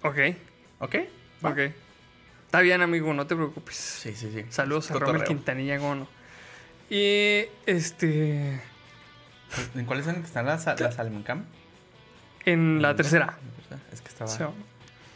Ok. 0.02 0.18
¿Ok? 0.78 0.96
Ok. 1.42 1.58
Está 2.44 2.60
bien, 2.60 2.82
amigo, 2.82 3.12
no 3.14 3.26
te 3.26 3.34
preocupes. 3.34 3.74
Sí, 3.76 4.14
sí, 4.14 4.30
sí. 4.32 4.44
Saludos 4.50 4.90
a. 4.90 4.94
Romel 4.94 5.24
Quintanilla, 5.24 5.78
Gono. 5.78 6.06
Y 6.88 7.46
este. 7.66 8.60
¿En 9.74 9.84
cuáles 9.86 10.04
son 10.04 10.16
que 10.16 10.26
están 10.26 10.46
las, 10.46 10.66
las 10.66 10.94
Salmoncam? 10.94 11.44
En 12.44 12.80
la 12.80 12.94
tercera. 12.94 13.38
Es 13.92 14.00
que 14.00 14.08
estaba 14.08 14.30
Sí. 14.30 14.44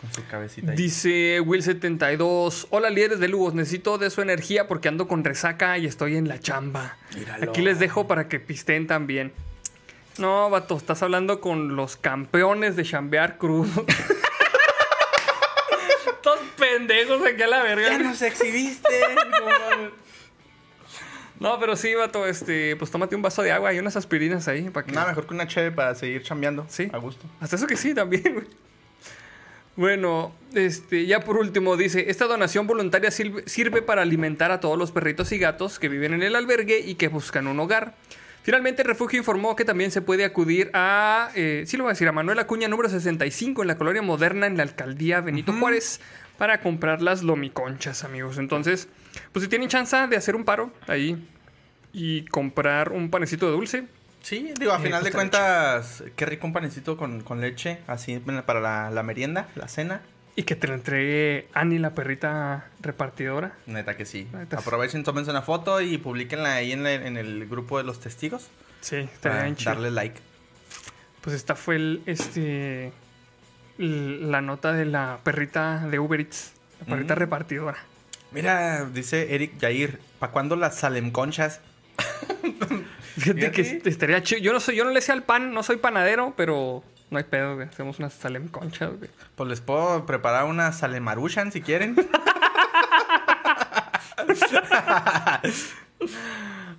Con 0.00 0.12
su 0.12 0.26
cabecita 0.26 0.72
ahí. 0.72 0.76
Dice 0.76 1.40
Will72. 1.42 2.68
Hola, 2.70 2.90
líderes 2.90 3.20
de 3.20 3.28
Lugos. 3.28 3.54
Necesito 3.54 3.98
de 3.98 4.10
su 4.10 4.22
energía 4.22 4.66
porque 4.66 4.88
ando 4.88 5.06
con 5.06 5.24
resaca 5.24 5.76
y 5.78 5.86
estoy 5.86 6.16
en 6.16 6.28
la 6.28 6.38
chamba. 6.40 6.96
Míralo. 7.14 7.50
Aquí 7.50 7.62
les 7.62 7.78
dejo 7.78 8.06
para 8.06 8.28
que 8.28 8.40
pisteen 8.40 8.86
también. 8.86 9.32
No, 10.18 10.50
vato, 10.50 10.76
estás 10.76 11.02
hablando 11.02 11.40
con 11.40 11.76
los 11.76 11.96
campeones 11.96 12.76
de 12.76 12.84
chambear 12.84 13.38
crudo. 13.38 13.86
Estos 16.06 16.38
pendejos 16.58 17.22
aquí 17.26 17.42
a 17.42 17.46
la 17.46 17.62
verga. 17.62 17.88
¡Ya 17.88 17.98
nos 17.98 18.20
exhibiste! 18.22 18.88
No, 21.38 21.58
pero 21.58 21.74
sí, 21.74 21.94
vato, 21.94 22.26
este, 22.26 22.76
pues 22.76 22.90
tómate 22.90 23.16
un 23.16 23.22
vaso 23.22 23.40
de 23.40 23.50
agua 23.50 23.72
y 23.72 23.78
unas 23.78 23.96
aspirinas 23.96 24.46
ahí 24.46 24.68
para 24.68 24.84
que. 24.84 24.92
Nada 24.92 25.06
mejor 25.06 25.26
que 25.26 25.32
una 25.32 25.48
cheve 25.48 25.70
para 25.70 25.94
seguir 25.94 26.22
chambeando. 26.22 26.66
Sí. 26.68 26.90
A 26.92 26.98
gusto. 26.98 27.24
Hasta 27.40 27.56
eso 27.56 27.66
que 27.66 27.76
sí, 27.76 27.94
también, 27.94 28.34
güey. 28.34 28.46
Bueno, 29.80 30.34
este, 30.52 31.06
ya 31.06 31.20
por 31.20 31.38
último 31.38 31.74
dice, 31.74 32.10
esta 32.10 32.26
donación 32.26 32.66
voluntaria 32.66 33.10
sirve, 33.10 33.44
sirve 33.46 33.80
para 33.80 34.02
alimentar 34.02 34.50
a 34.50 34.60
todos 34.60 34.76
los 34.76 34.92
perritos 34.92 35.32
y 35.32 35.38
gatos 35.38 35.78
que 35.78 35.88
viven 35.88 36.12
en 36.12 36.22
el 36.22 36.36
albergue 36.36 36.80
y 36.80 36.96
que 36.96 37.08
buscan 37.08 37.46
un 37.46 37.58
hogar. 37.60 37.94
Finalmente, 38.42 38.82
el 38.82 38.88
refugio 38.88 39.18
informó 39.18 39.56
que 39.56 39.64
también 39.64 39.90
se 39.90 40.02
puede 40.02 40.26
acudir 40.26 40.70
a, 40.74 41.30
eh, 41.34 41.64
sí 41.66 41.78
lo 41.78 41.84
voy 41.84 41.92
a 41.92 41.94
decir, 41.94 42.06
a 42.08 42.12
Manuel 42.12 42.38
Acuña 42.40 42.68
número 42.68 42.90
65 42.90 43.62
en 43.62 43.68
la 43.68 43.78
colonia 43.78 44.02
moderna 44.02 44.46
en 44.46 44.58
la 44.58 44.64
alcaldía 44.64 45.22
Benito 45.22 45.50
Juárez 45.54 46.02
para 46.36 46.60
comprar 46.60 47.00
las 47.00 47.22
lomiconchas, 47.22 48.04
amigos. 48.04 48.36
Entonces, 48.36 48.86
pues 49.32 49.44
si 49.44 49.48
tienen 49.48 49.70
chance 49.70 49.96
de 49.96 50.14
hacer 50.14 50.36
un 50.36 50.44
paro 50.44 50.74
ahí 50.88 51.26
y 51.94 52.26
comprar 52.26 52.92
un 52.92 53.08
panecito 53.08 53.46
de 53.46 53.52
dulce, 53.52 53.86
Sí, 54.22 54.52
digo, 54.58 54.72
a 54.72 54.78
Eh, 54.78 54.82
final 54.82 55.02
de 55.02 55.12
cuentas, 55.12 56.04
qué 56.16 56.26
rico 56.26 56.46
un 56.46 56.52
panecito 56.52 56.96
con, 56.96 57.22
con 57.22 57.40
leche, 57.40 57.78
así 57.86 58.18
para 58.18 58.60
la, 58.60 58.90
la 58.90 59.02
merienda, 59.02 59.48
la 59.54 59.66
cena. 59.68 60.02
Y 60.36 60.44
que 60.44 60.54
te 60.56 60.68
lo 60.68 60.74
entregue 60.74 61.48
Annie, 61.54 61.78
la 61.78 61.90
perrita 61.94 62.66
repartidora. 62.80 63.52
Neta 63.66 63.96
que 63.96 64.04
sí. 64.06 64.28
Neta. 64.32 64.58
Aprovechen, 64.58 65.02
tómense 65.04 65.30
una 65.30 65.42
foto 65.42 65.80
y 65.80 65.98
publiquenla 65.98 66.54
ahí 66.54 66.72
en, 66.72 66.82
la- 66.84 66.92
en 66.94 67.16
el 67.16 67.46
grupo 67.48 67.78
de 67.78 67.84
los 67.84 68.00
testigos. 68.00 68.48
Sí, 68.80 69.08
Para 69.22 69.54
chido. 69.54 69.72
darle 69.72 69.90
like. 69.90 70.20
Pues 71.20 71.34
esta 71.36 71.54
fue 71.54 71.76
el, 71.76 72.02
este, 72.06 72.92
la 73.78 74.40
nota 74.40 74.72
de 74.72 74.84
la 74.86 75.18
perrita 75.22 75.86
de 75.88 75.98
Uber 75.98 76.20
Eats. 76.20 76.52
La 76.80 76.86
perrita 76.86 77.14
Mm. 77.14 77.18
repartidora. 77.18 77.78
Mira, 78.32 78.84
dice 78.84 79.34
Eric 79.34 79.60
Jair, 79.60 79.98
¿para 80.18 80.32
cuándo 80.32 80.56
las 80.56 80.76
Salem 80.76 81.10
Conchas? 81.10 81.60
Fíjate 83.18 83.50
que 83.50 83.82
estaría 83.84 84.22
chido. 84.22 84.40
Yo 84.40 84.52
no 84.52 84.60
soy, 84.60 84.76
yo 84.76 84.84
no 84.84 84.90
le 84.90 85.00
sé 85.00 85.12
al 85.12 85.22
pan, 85.24 85.52
no 85.52 85.62
soy 85.62 85.76
panadero, 85.76 86.34
pero 86.36 86.82
no 87.10 87.18
hay 87.18 87.24
pedo, 87.24 87.56
güey. 87.56 87.68
Hacemos 87.68 87.98
unas 87.98 88.12
salem 88.14 88.48
conchas, 88.48 88.96
güey. 88.96 89.10
Pues 89.34 89.48
les 89.50 89.60
puedo 89.60 90.06
preparar 90.06 90.44
una 90.44 90.72
Salemaruchan 90.72 91.52
si 91.52 91.60
quieren. 91.60 91.96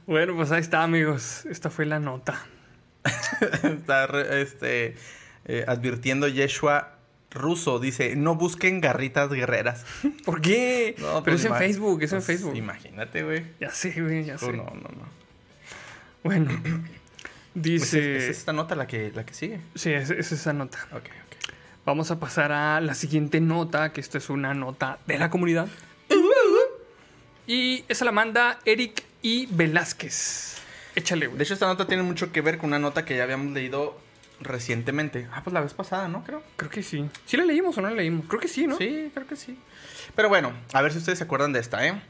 Bueno, 0.07 0.35
pues 0.35 0.51
ahí 0.51 0.61
está, 0.61 0.83
amigos. 0.83 1.45
Esta 1.45 1.69
fue 1.69 1.85
la 1.85 1.99
nota. 1.99 2.43
Está 3.63 4.07
re- 4.07 4.41
este, 4.41 4.95
eh, 5.45 5.63
advirtiendo 5.67 6.27
Yeshua 6.27 6.95
Russo. 7.29 7.79
Dice, 7.79 8.15
no 8.15 8.35
busquen 8.35 8.81
garritas 8.81 9.29
guerreras. 9.29 9.85
¿Por 10.25 10.41
qué? 10.41 10.95
No, 10.97 11.23
pero 11.23 11.35
pues 11.37 11.45
es 11.45 11.51
en 11.51 11.55
Facebook, 11.55 12.01
es 12.03 12.11
en 12.11 12.17
pues, 12.17 12.25
Facebook. 12.25 12.55
Imagínate, 12.55 13.23
güey. 13.23 13.45
Ya 13.59 13.69
sé, 13.69 14.01
güey, 14.01 14.25
ya 14.25 14.37
sé. 14.37 14.51
no, 14.51 14.63
no, 14.63 14.89
no. 14.89 15.20
Bueno, 16.23 16.51
Pues 17.53 17.63
dice... 17.63 18.17
es, 18.17 18.23
es 18.23 18.37
esta 18.37 18.53
nota 18.53 18.75
la 18.75 18.87
que, 18.87 19.11
la 19.13 19.25
que 19.25 19.33
sigue. 19.33 19.59
Sí, 19.75 19.91
es, 19.91 20.09
es 20.09 20.31
esa 20.31 20.53
nota. 20.53 20.79
Ok, 20.91 21.05
ok. 21.05 21.53
Vamos 21.85 22.11
a 22.11 22.19
pasar 22.19 22.51
a 22.51 22.79
la 22.79 22.93
siguiente 22.93 23.41
nota, 23.41 23.91
que 23.91 23.99
esta 23.99 24.19
es 24.19 24.29
una 24.29 24.53
nota 24.53 24.99
de 25.05 25.17
la 25.17 25.29
comunidad. 25.29 25.67
Y 27.47 27.83
esa 27.89 28.05
la 28.05 28.11
manda 28.11 28.59
Eric 28.65 29.03
I. 29.23 29.47
Velázquez. 29.51 30.57
Échale, 30.95 31.27
De 31.27 31.43
hecho, 31.43 31.53
esta 31.53 31.65
nota 31.65 31.87
tiene 31.87 32.03
mucho 32.03 32.31
que 32.31 32.41
ver 32.41 32.57
con 32.57 32.67
una 32.69 32.79
nota 32.79 33.03
que 33.03 33.17
ya 33.17 33.23
habíamos 33.23 33.53
leído 33.53 33.99
recientemente. 34.39 35.27
Ah, 35.33 35.41
pues 35.43 35.53
la 35.53 35.61
vez 35.61 35.73
pasada, 35.73 36.07
¿no? 36.07 36.23
Creo. 36.23 36.43
Creo 36.55 36.69
que 36.71 36.83
sí. 36.83 37.09
¿Sí 37.25 37.37
la 37.37 37.43
leímos 37.43 37.77
o 37.77 37.81
no 37.81 37.89
la 37.89 37.95
leímos? 37.95 38.25
Creo 38.27 38.39
que 38.39 38.47
sí, 38.47 38.67
¿no? 38.67 38.77
Sí, 38.77 39.11
creo 39.13 39.27
que 39.27 39.35
sí. 39.35 39.57
Pero 40.15 40.29
bueno, 40.29 40.53
a 40.73 40.81
ver 40.81 40.91
si 40.91 40.99
ustedes 40.99 41.17
se 41.17 41.23
acuerdan 41.23 41.51
de 41.51 41.59
esta, 41.59 41.85
¿eh? 41.85 42.01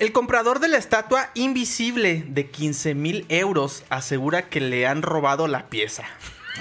El 0.00 0.12
comprador 0.12 0.60
de 0.60 0.68
la 0.68 0.78
estatua 0.78 1.28
invisible 1.34 2.24
de 2.26 2.46
15 2.48 2.94
mil 2.94 3.26
euros 3.28 3.84
asegura 3.90 4.48
que 4.48 4.58
le 4.58 4.86
han 4.86 5.02
robado 5.02 5.46
la 5.46 5.68
pieza. 5.68 6.04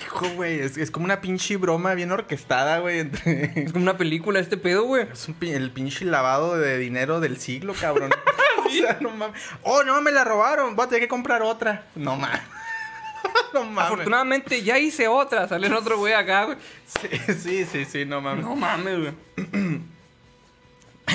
Hijo, 0.03 0.27
güey, 0.35 0.59
es, 0.59 0.75
es 0.77 0.91
como 0.91 1.05
una 1.05 1.21
pinche 1.21 1.55
broma 1.55 1.93
bien 1.93 2.11
orquestada, 2.11 2.79
güey, 2.79 2.99
entre... 2.99 3.63
Es 3.63 3.71
como 3.71 3.83
una 3.83 3.95
película 3.95 4.41
este 4.41 4.57
pedo, 4.57 4.83
güey. 4.83 5.07
Es 5.11 5.29
un 5.29 5.37
el 5.41 5.71
pinche 5.71 6.03
lavado 6.03 6.57
de 6.57 6.77
dinero 6.77 7.21
del 7.21 7.39
siglo, 7.39 7.73
cabrón. 7.79 8.11
o 8.65 8.69
sea, 8.69 8.97
no 8.99 9.09
mames. 9.11 9.41
Oh, 9.63 9.83
no, 9.83 10.01
me 10.01 10.11
la 10.11 10.25
robaron. 10.25 10.75
Voy 10.75 10.85
a 10.85 10.89
tener 10.89 11.03
que 11.03 11.07
comprar 11.07 11.41
otra. 11.41 11.85
No 11.95 12.17
mames. 12.17 12.41
no 13.53 13.63
mames. 13.63 13.85
Afortunadamente 13.85 14.61
ya 14.63 14.77
hice 14.77 15.07
otra. 15.07 15.47
Sale 15.47 15.67
en 15.67 15.73
otro 15.73 15.97
güey 15.97 16.11
acá, 16.11 16.43
güey. 16.43 16.57
Sí, 16.85 17.33
sí, 17.33 17.65
sí, 17.65 17.85
sí, 17.85 18.05
no 18.05 18.19
mames. 18.19 18.43
No 18.43 18.57
mames, 18.57 18.99
güey. 18.99 19.13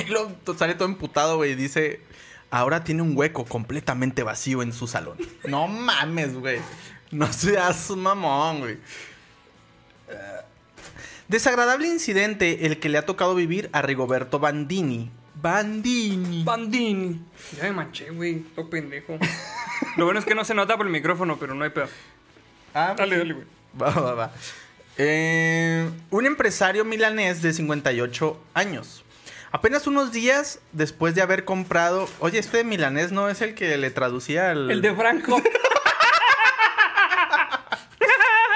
Y 0.02 0.10
luego 0.10 0.32
to- 0.44 0.56
sale 0.56 0.74
todo 0.74 0.88
emputado, 0.88 1.36
güey, 1.36 1.52
y 1.52 1.54
dice, 1.54 2.00
ahora 2.54 2.84
tiene 2.84 3.02
un 3.02 3.16
hueco 3.16 3.44
completamente 3.44 4.22
vacío 4.22 4.62
en 4.62 4.72
su 4.72 4.86
salón. 4.86 5.18
no 5.48 5.66
mames, 5.66 6.34
güey. 6.34 6.60
No 7.10 7.32
seas 7.32 7.90
un 7.90 8.00
mamón, 8.00 8.60
güey. 8.60 8.78
Desagradable 11.28 11.88
incidente 11.88 12.66
el 12.66 12.78
que 12.78 12.88
le 12.88 12.98
ha 12.98 13.06
tocado 13.06 13.34
vivir 13.34 13.70
a 13.72 13.82
Rigoberto 13.82 14.38
Bandini. 14.38 15.10
Bandini. 15.34 16.44
Bandini. 16.44 17.20
Ya 17.56 17.64
me 17.64 17.72
manché, 17.72 18.10
güey. 18.10 18.40
Todo 18.54 18.70
pendejo. 18.70 19.18
Lo 19.96 20.04
bueno 20.04 20.20
es 20.20 20.26
que 20.26 20.34
no 20.34 20.44
se 20.44 20.54
nota 20.54 20.76
por 20.76 20.86
el 20.86 20.92
micrófono, 20.92 21.38
pero 21.38 21.54
no 21.54 21.64
hay 21.64 21.70
pedo. 21.70 21.88
Ah, 22.72 22.94
Dale, 22.96 23.18
dale, 23.18 23.34
güey. 23.34 23.46
Va, 23.80 23.90
va, 23.90 24.14
va. 24.14 24.32
Eh, 24.96 25.90
un 26.10 26.26
empresario 26.26 26.84
milanés 26.84 27.42
de 27.42 27.52
58 27.52 28.40
años. 28.54 29.03
Apenas 29.54 29.86
unos 29.86 30.10
días 30.10 30.58
después 30.72 31.14
de 31.14 31.22
haber 31.22 31.44
comprado... 31.44 32.08
Oye, 32.18 32.40
este 32.40 32.64
milanés 32.64 33.12
no 33.12 33.28
es 33.28 33.40
el 33.40 33.54
que 33.54 33.76
le 33.76 33.88
traducía 33.92 34.50
al... 34.50 34.68
El 34.68 34.82
de 34.82 34.92
Franco. 34.92 35.40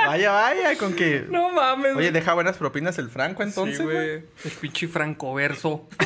Vaya, 0.09 0.32
vaya, 0.32 0.76
con 0.76 0.94
que... 0.94 1.24
no 1.28 1.51
mames, 1.53 1.94
Oye, 1.94 2.11
deja 2.11 2.32
buenas 2.32 2.57
propinas 2.57 2.99
el 2.99 3.11
Franco 3.11 3.42
entonces, 3.42 3.76
Sí, 3.76 3.82
güey. 3.84 4.24
El 4.44 4.51
pinche 4.61 4.88
francoverso. 4.88 5.86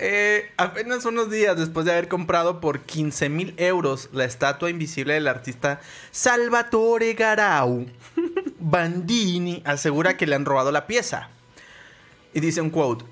Eh, 0.00 0.50
apenas 0.56 1.04
unos 1.04 1.30
días 1.30 1.56
después 1.56 1.86
de 1.86 1.92
haber 1.92 2.08
comprado 2.08 2.60
por 2.60 2.80
15 2.80 3.28
mil 3.28 3.54
euros 3.56 4.08
la 4.12 4.24
estatua 4.24 4.70
invisible 4.70 5.14
del 5.14 5.28
artista 5.28 5.80
Salvatore 6.10 7.14
Garau, 7.14 7.86
Bandini 8.58 9.62
asegura 9.64 10.16
que 10.16 10.26
le 10.26 10.34
han 10.34 10.44
robado 10.44 10.72
la 10.72 10.86
pieza. 10.88 11.30
Y 12.38 12.40
dice 12.40 12.60
un 12.60 12.70
quote. 12.70 13.04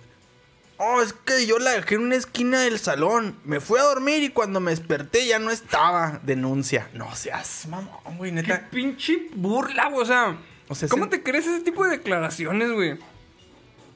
Oh, 0.78 1.02
es 1.02 1.12
que 1.12 1.46
yo 1.46 1.58
la 1.58 1.72
dejé 1.72 1.96
en 1.96 2.02
una 2.02 2.14
esquina 2.14 2.60
del 2.60 2.78
salón. 2.78 3.36
Me 3.44 3.58
fui 3.58 3.80
a 3.80 3.82
dormir 3.82 4.22
y 4.22 4.28
cuando 4.28 4.60
me 4.60 4.70
desperté 4.70 5.26
ya 5.26 5.40
no 5.40 5.50
estaba. 5.50 6.20
Denuncia. 6.22 6.88
No 6.94 7.12
seas 7.16 7.66
mamón, 7.68 8.18
güey, 8.18 8.30
Qué 8.30 8.42
neta. 8.42 8.68
pinche 8.70 9.26
burla, 9.34 9.88
güey. 9.88 10.02
O 10.02 10.06
sea, 10.06 10.36
O 10.68 10.76
sea, 10.76 10.88
¿cómo 10.88 11.08
te 11.08 11.24
crees 11.24 11.44
ese 11.44 11.64
tipo 11.64 11.82
de 11.82 11.90
declaraciones, 11.90 12.70
güey? 12.70 12.98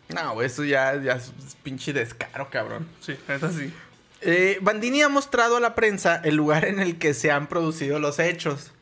No, 0.09 0.33
güey, 0.35 0.49
eso 0.49 0.65
ya, 0.65 1.01
ya 1.01 1.13
es 1.13 1.31
pinche 1.63 1.93
descaro, 1.93 2.51
cabrón. 2.51 2.89
Sí, 3.01 3.15
neta 3.29 3.53
sí. 3.53 3.73
Eh, 4.23 4.59
Bandini 4.61 5.03
ha 5.03 5.09
mostrado 5.09 5.59
a 5.59 5.61
la 5.61 5.77
prensa 5.77 6.21
el 6.25 6.35
lugar 6.35 6.65
en 6.65 6.81
el 6.81 6.99
que 6.99 7.15
se 7.15 7.31
han 7.31 7.47
producido 7.47 8.01
los 8.01 8.19
hechos. 8.19 8.73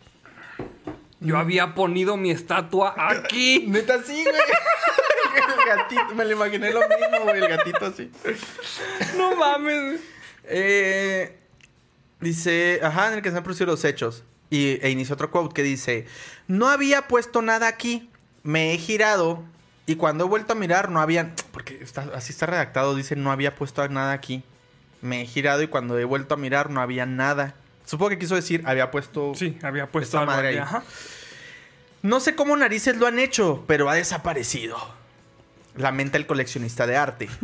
Yo 1.21 1.37
había 1.37 1.75
ponido 1.75 2.17
mi 2.17 2.31
estatua 2.31 2.95
aquí. 2.97 3.65
Neta, 3.69 4.03
sí, 4.03 4.25
güey. 4.25 4.37
el 5.59 5.77
gatito, 5.77 6.15
me 6.15 6.25
lo 6.25 6.33
imaginé 6.33 6.73
lo 6.73 6.81
mismo, 6.81 7.25
güey, 7.25 7.43
el 7.43 7.49
gatito 7.49 7.87
así. 7.87 8.11
No 9.17 9.35
mames. 9.37 10.01
Eh, 10.45 11.39
dice, 12.21 12.81
ajá, 12.83 13.09
en 13.09 13.15
el 13.15 13.23
que 13.23 13.31
se 13.31 13.37
han 13.37 13.43
producido 13.43 13.67
los 13.67 13.85
hechos. 13.85 14.25
Y, 14.51 14.79
e 14.85 14.91
inicia 14.91 15.15
otro 15.15 15.31
quote 15.31 15.55
que 15.55 15.63
dice, 15.63 16.07
no 16.47 16.69
había 16.69 17.07
puesto 17.07 17.43
nada 17.43 17.69
aquí, 17.69 18.09
me 18.43 18.73
he 18.73 18.79
girado 18.79 19.45
y 19.89 19.97
cuando 19.97 20.25
he 20.25 20.29
vuelto 20.29 20.53
a 20.53 20.57
mirar 20.57 20.91
no 20.91 21.01
había, 21.01 21.35
porque 21.51 21.83
está, 21.83 22.03
así 22.15 22.31
está 22.31 22.45
redactado, 22.45 22.95
dice, 22.95 23.17
no 23.17 23.33
había 23.33 23.55
puesto 23.55 23.89
nada 23.89 24.13
aquí. 24.13 24.43
Me 25.01 25.23
he 25.23 25.27
girado 25.27 25.63
y 25.63 25.69
cuando 25.69 25.99
he 25.99 26.05
vuelto 26.05 26.35
a 26.35 26.37
mirar 26.37 26.69
no 26.69 26.83
había 26.83 27.07
nada. 27.07 27.55
Supongo 27.89 28.11
que 28.11 28.19
quiso 28.19 28.35
decir, 28.35 28.63
había 28.67 28.91
puesto... 28.91 29.35
Sí, 29.35 29.57
había 29.63 29.87
puesto 29.91 30.19
algo 30.19 30.31
madre 30.31 30.49
ahí. 30.49 30.57
Ajá. 30.59 30.83
No 32.03 32.21
sé 32.21 32.35
cómo 32.37 32.55
narices 32.55 32.99
lo 32.99 33.07
han 33.07 33.19
hecho, 33.19 33.65
pero 33.67 33.89
ha 33.89 33.95
desaparecido. 33.95 34.77
Lamenta 35.75 36.19
el 36.19 36.27
coleccionista 36.27 36.87
de 36.87 36.97
arte. 36.99 37.29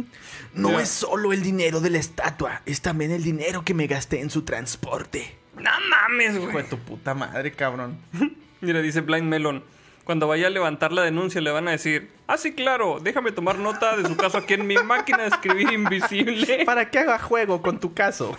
No 0.55 0.79
es 0.79 0.89
solo 0.89 1.33
el 1.33 1.43
dinero 1.43 1.81
de 1.81 1.91
la 1.91 1.99
estatua, 1.99 2.63
es 2.65 2.81
también 2.81 3.11
el 3.11 3.25
dinero 3.25 3.65
que 3.65 3.75
me 3.75 3.89
gasté 3.89 4.21
en 4.21 4.31
su 4.31 4.43
transporte. 4.43 5.35
No 5.57 5.71
mames, 5.91 6.37
Hijo 6.37 6.47
de 6.47 6.53
güey. 6.53 6.69
tu 6.69 6.79
puta 6.79 7.13
madre, 7.15 7.51
cabrón. 7.53 7.99
Mira, 8.61 8.81
dice 8.81 9.01
Blind 9.01 9.27
Melon. 9.27 9.65
Cuando 10.05 10.29
vaya 10.29 10.47
a 10.47 10.51
levantar 10.51 10.93
la 10.93 11.03
denuncia 11.03 11.41
le 11.41 11.51
van 11.51 11.67
a 11.67 11.71
decir, 11.73 12.13
ah, 12.29 12.37
sí, 12.37 12.53
claro, 12.53 13.01
déjame 13.03 13.33
tomar 13.33 13.59
nota 13.59 13.97
de 13.97 14.07
su 14.07 14.17
caso 14.17 14.39
aquí 14.39 14.55
en 14.55 14.67
mi 14.67 14.77
máquina 14.77 15.23
de 15.23 15.29
escribir 15.31 15.73
invisible. 15.73 16.63
Para 16.67 16.89
que 16.91 17.01
haga 17.01 17.19
juego 17.19 17.61
con 17.63 17.81
tu 17.81 17.95
caso. 17.95 18.37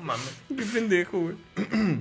Mames. 0.00 0.30
Qué 0.48 0.64
pendejo, 0.64 1.18
güey. 1.20 1.36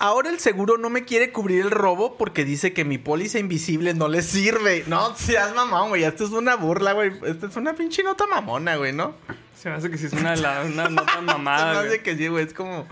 Ahora 0.00 0.30
el 0.30 0.38
seguro 0.38 0.78
no 0.78 0.90
me 0.90 1.04
quiere 1.04 1.32
cubrir 1.32 1.62
el 1.62 1.70
robo 1.72 2.16
porque 2.16 2.44
dice 2.44 2.72
que 2.72 2.84
mi 2.84 2.98
póliza 2.98 3.40
invisible 3.40 3.94
no 3.94 4.06
le 4.06 4.22
sirve. 4.22 4.84
No 4.86 5.16
seas 5.16 5.52
mamón, 5.56 5.88
güey. 5.88 6.04
Esto 6.04 6.24
es 6.24 6.30
una 6.30 6.54
burla, 6.54 6.92
güey. 6.92 7.10
Esto 7.26 7.48
es 7.48 7.56
una 7.56 7.74
pinche 7.74 8.04
nota 8.04 8.24
mamona, 8.26 8.76
güey, 8.76 8.92
¿no? 8.92 9.14
Se 9.60 9.68
me 9.68 9.74
hace 9.74 9.90
que 9.90 9.98
sí 9.98 10.06
es 10.06 10.12
una, 10.12 10.36
la- 10.36 10.62
una 10.64 10.88
nota 10.88 11.12
Se 11.14 11.20
me 11.20 11.26
mamada, 11.26 11.80
hace 11.80 11.88
güey. 11.88 12.02
que 12.04 12.16
sí, 12.16 12.28
güey. 12.28 12.44
Es 12.44 12.52
como. 12.54 12.86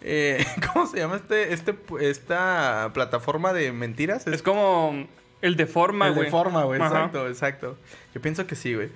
eh, 0.00 0.46
¿Cómo 0.72 0.86
se 0.86 0.98
llama 0.98 1.16
este, 1.16 1.52
este, 1.52 1.74
esta 2.02 2.92
plataforma 2.94 3.52
de 3.52 3.72
mentiras? 3.72 4.24
Es 4.28 4.40
como 4.42 5.08
el 5.42 5.56
de 5.56 5.66
forma, 5.66 6.06
El 6.06 6.14
güey. 6.14 6.26
de 6.26 6.30
forma, 6.30 6.62
güey. 6.62 6.80
Exacto, 6.80 7.26
exacto. 7.28 7.76
Yo 8.14 8.22
pienso 8.22 8.46
que 8.46 8.54
sí, 8.54 8.74
güey. 8.74 8.90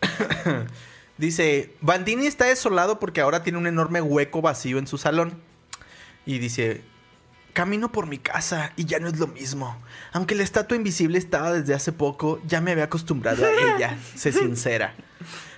dice, 1.18 1.74
Bandini 1.80 2.26
está 2.26 2.46
desolado 2.46 2.98
porque 2.98 3.20
ahora 3.20 3.42
tiene 3.42 3.58
un 3.58 3.66
enorme 3.66 4.00
hueco 4.00 4.42
vacío 4.42 4.78
en 4.78 4.86
su 4.86 4.98
salón. 4.98 5.40
Y 6.26 6.38
dice, 6.38 6.82
camino 7.54 7.90
por 7.90 8.06
mi 8.06 8.18
casa 8.18 8.72
y 8.76 8.84
ya 8.84 8.98
no 8.98 9.08
es 9.08 9.18
lo 9.18 9.28
mismo. 9.28 9.80
Aunque 10.12 10.34
la 10.34 10.42
estatua 10.42 10.76
invisible 10.76 11.18
estaba 11.18 11.52
desde 11.52 11.72
hace 11.72 11.92
poco, 11.92 12.42
ya 12.46 12.60
me 12.60 12.72
había 12.72 12.84
acostumbrado 12.84 13.46
a 13.46 13.50
ella, 13.50 13.96
sé 14.14 14.32
sincera. 14.32 14.94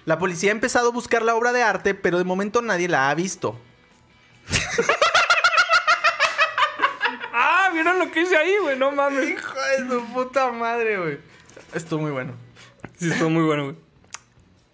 La 0.05 0.19
policía 0.19 0.51
ha 0.51 0.53
empezado 0.53 0.91
a 0.91 0.93
buscar 0.93 1.23
la 1.23 1.35
obra 1.35 1.53
de 1.53 1.63
arte, 1.63 1.95
pero 1.95 2.19
de 2.19 2.25
momento 2.25 2.63
nadie 2.63 2.87
la 2.87 3.11
ha 3.11 3.15
visto. 3.15 3.59
ah, 7.33 7.71
¿vieron 7.73 7.99
lo 7.99 8.13
que 8.13 8.21
hice 8.21 8.37
ahí, 8.37 8.55
güey? 8.63 8.79
No 8.79 8.93
mames. 8.93 9.31
Hijo 9.31 9.55
de 9.55 9.89
su 9.89 10.05
puta 10.13 10.53
madre, 10.53 10.99
güey. 10.99 11.19
Estuvo 11.75 12.03
muy 12.03 12.13
bueno. 12.13 12.35
Sí, 12.97 13.11
estuvo 13.11 13.31
muy 13.31 13.43
bueno, 13.43 13.65
güey. 13.65 13.86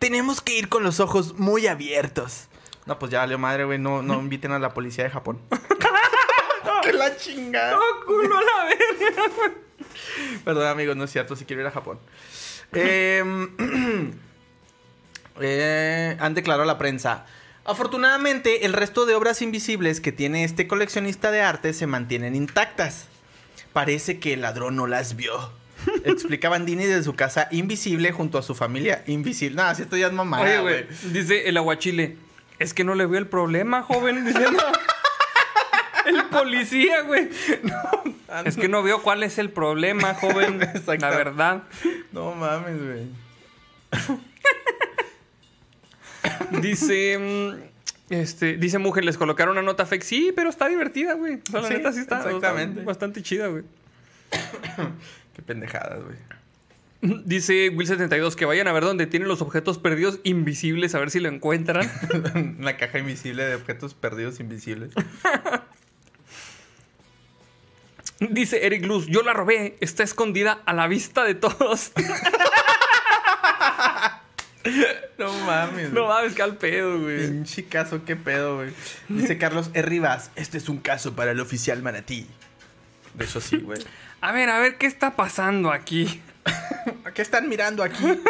Tenemos 0.03 0.41
que 0.41 0.59
ir 0.59 0.69
con 0.69 0.83
los 0.83 0.99
ojos 0.99 1.39
muy 1.39 1.69
abiertos. 1.69 2.49
No, 2.87 2.99
pues 2.99 3.13
ya 3.13 3.21
valió 3.21 3.39
madre, 3.39 3.63
güey. 3.63 3.79
No, 3.79 4.03
no 4.03 4.19
inviten 4.19 4.51
a 4.51 4.59
la 4.59 4.75
policía 4.75 5.05
de 5.05 5.11
Japón. 5.11 5.41
¡Que 6.83 6.93
la 6.93 7.17
chingada! 7.17 7.79
¡Oh, 7.79 8.05
culo 8.05 8.37
a 8.37 8.43
la 8.43 8.65
verga! 8.65 9.55
Perdón, 10.45 10.67
amigos, 10.67 10.97
no 10.97 11.05
es 11.05 11.13
cierto. 11.13 11.37
Si 11.37 11.45
quiero 11.45 11.63
ir 11.63 11.69
a 11.69 11.71
Japón. 11.71 12.01
Em, 12.73 13.49
eh, 15.41 16.17
han 16.19 16.35
declarado 16.35 16.65
a 16.65 16.67
la 16.67 16.79
prensa. 16.79 17.25
Afortunadamente, 17.65 18.67
el 18.67 18.73
resto 18.73 19.07
de 19.07 19.15
obras 19.15 19.41
invisibles 19.41 20.01
que 20.01 20.11
tiene 20.11 20.43
este 20.43 20.67
coleccionista 20.67 21.31
de 21.31 21.43
arte 21.43 21.73
se 21.75 21.87
mantienen 21.87 22.35
intactas. 22.35 23.07
Parece 23.73 24.19
que 24.19 24.33
el 24.33 24.41
ladrón 24.41 24.75
no 24.75 24.89
las 24.89 25.15
vio. 25.15 25.53
Explicaban 26.05 26.65
Dini 26.67 26.85
desde 26.85 27.03
su 27.05 27.15
casa 27.15 27.49
invisible 27.51 28.13
junto 28.13 28.39
a 28.39 28.43
su 28.43 28.55
familia 28.55 29.03
invisible. 29.07 29.57
Nada, 29.57 29.75
si 29.75 29.83
esto 29.83 29.97
ya 29.97 30.07
es 30.09 30.13
mamada, 30.13 30.43
Oye, 30.45 30.61
güey. 30.61 30.87
dice 31.13 31.49
el 31.49 31.57
aguachile. 31.57 32.17
Es 32.59 32.75
que 32.75 32.85
no 32.85 32.95
le 32.95 33.07
veo 33.07 33.19
el 33.19 33.27
problema, 33.27 33.83
joven. 33.83 34.25
Diciendo. 34.25 34.63
el 36.07 36.25
policía, 36.27 37.03
güey. 37.03 37.29
es 38.45 38.57
que 38.57 38.69
no 38.69 38.83
veo 38.83 39.03
cuál 39.03 39.23
es 39.23 39.39
el 39.39 39.51
problema, 39.51 40.15
joven. 40.15 40.61
La 41.01 41.11
verdad. 41.11 41.63
No 42.13 42.35
mames, 42.35 42.77
güey. 42.83 43.07
Dice. 46.61 47.19
mm, 47.19 48.13
Este, 48.13 48.57
dice 48.57 48.79
mujer, 48.79 49.05
les 49.05 49.17
colocaron 49.17 49.53
una 49.53 49.63
nota 49.63 49.87
fake. 49.87 50.03
Sí, 50.03 50.33
pero 50.37 50.51
está 50.51 50.69
divertida, 50.69 51.15
güey. 51.15 51.41
O 51.49 51.51
sea, 51.51 51.61
la 51.63 51.69
Sí, 51.69 51.75
neta 51.75 51.93
sí 51.93 52.01
está, 52.01 52.19
exactamente. 52.19 52.83
bastante 52.83 53.23
chida, 53.23 53.47
güey. 53.49 53.65
Qué 55.35 55.43
pendejadas, 55.43 56.03
güey. 56.05 56.17
Dice 57.25 57.73
Will72 57.73 58.35
que 58.37 58.45
vayan 58.45 58.69
a 58.69 58.73
ver 58.73 58.85
dónde 58.85 59.07
tienen 59.07 59.29
los 59.29 59.43
objetos 59.43 59.79
perdidos 59.79 60.21
invisibles, 60.23 60.95
a 60.95 61.01
ver 61.01 61.11
si 61.11 61.19
lo 61.21 61.29
encuentran. 61.29 61.91
Una 62.59 62.77
caja 62.77 62.99
invisible 62.99 63.45
de 63.45 63.57
objetos 63.57 63.95
perdidos 63.95 64.39
invisibles. 64.41 64.93
Dice 68.21 68.65
Eric 68.65 68.85
Luz, 68.87 69.07
yo 69.09 69.23
la 69.23 69.33
robé, 69.33 69.77
está 69.81 70.05
escondida 70.05 70.63
a 70.65 70.73
la 70.73 70.87
vista 70.87 71.25
de 71.25 71.35
todos. 71.35 71.91
No 75.19 75.33
mames. 75.41 75.93
no 75.93 76.07
mames, 76.07 76.35
que 76.35 76.43
al 76.43 76.57
pedo, 76.57 77.01
güey. 77.01 77.27
Pinche 77.29 77.65
caso, 77.65 78.05
qué 78.05 78.15
pedo, 78.15 78.59
güey. 78.59 78.71
Dice 79.09 79.37
Carlos 79.39 79.71
E. 79.75 79.83
Rivas, 79.83 80.31
este 80.37 80.59
es 80.59 80.69
un 80.69 80.79
caso 80.79 81.17
para 81.17 81.33
el 81.33 81.41
oficial 81.41 81.83
manatí. 81.83 82.29
De 83.15 83.25
eso 83.25 83.41
sí, 83.41 83.57
güey. 83.57 83.81
A 84.23 84.33
ver, 84.33 84.49
a 84.51 84.59
ver, 84.61 84.79
¿qué 84.79 84.87
está 84.87 85.17
pasando 85.17 85.71
aquí? 85.73 86.23
¿A 87.05 87.11
qué 87.15 87.23
están 87.23 87.49
mirando 87.49 87.83
aquí? 87.83 88.05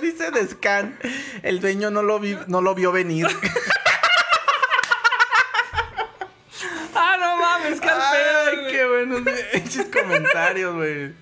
Dice 0.00 0.30
Descan, 0.30 0.96
el 1.42 1.60
dueño 1.60 1.90
no 1.90 2.02
lo, 2.02 2.20
vi- 2.20 2.38
no 2.46 2.60
lo 2.62 2.74
vio 2.74 2.92
venir. 2.92 3.26
Ah, 7.00 7.16
no 7.20 7.36
mames, 7.36 7.78
pedo, 7.80 7.92
Ay, 8.00 8.56
güey. 8.56 8.72
qué 8.72 8.84
buenos 8.84 9.22
comentarios, 9.92 10.74
güey. 10.74 11.12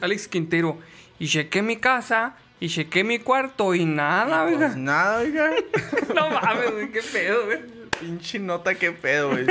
Alex 0.00 0.28
Quintero. 0.28 0.78
Y 1.18 1.28
chequé 1.28 1.60
mi 1.60 1.76
casa, 1.76 2.34
y 2.60 2.68
chequé 2.68 3.04
mi 3.04 3.18
cuarto, 3.18 3.74
y 3.74 3.84
nada, 3.84 4.44
Pues 4.44 4.56
oiga. 4.56 4.74
nada, 4.76 5.18
oiga. 5.18 5.50
No 6.14 6.30
mames, 6.30 6.72
güey, 6.72 6.90
qué 6.92 7.00
pedo, 7.02 7.46
güey. 7.46 7.58
Pinche 8.00 8.38
nota, 8.38 8.74
qué 8.74 8.92
pedo, 8.92 9.30
güey. 9.30 9.46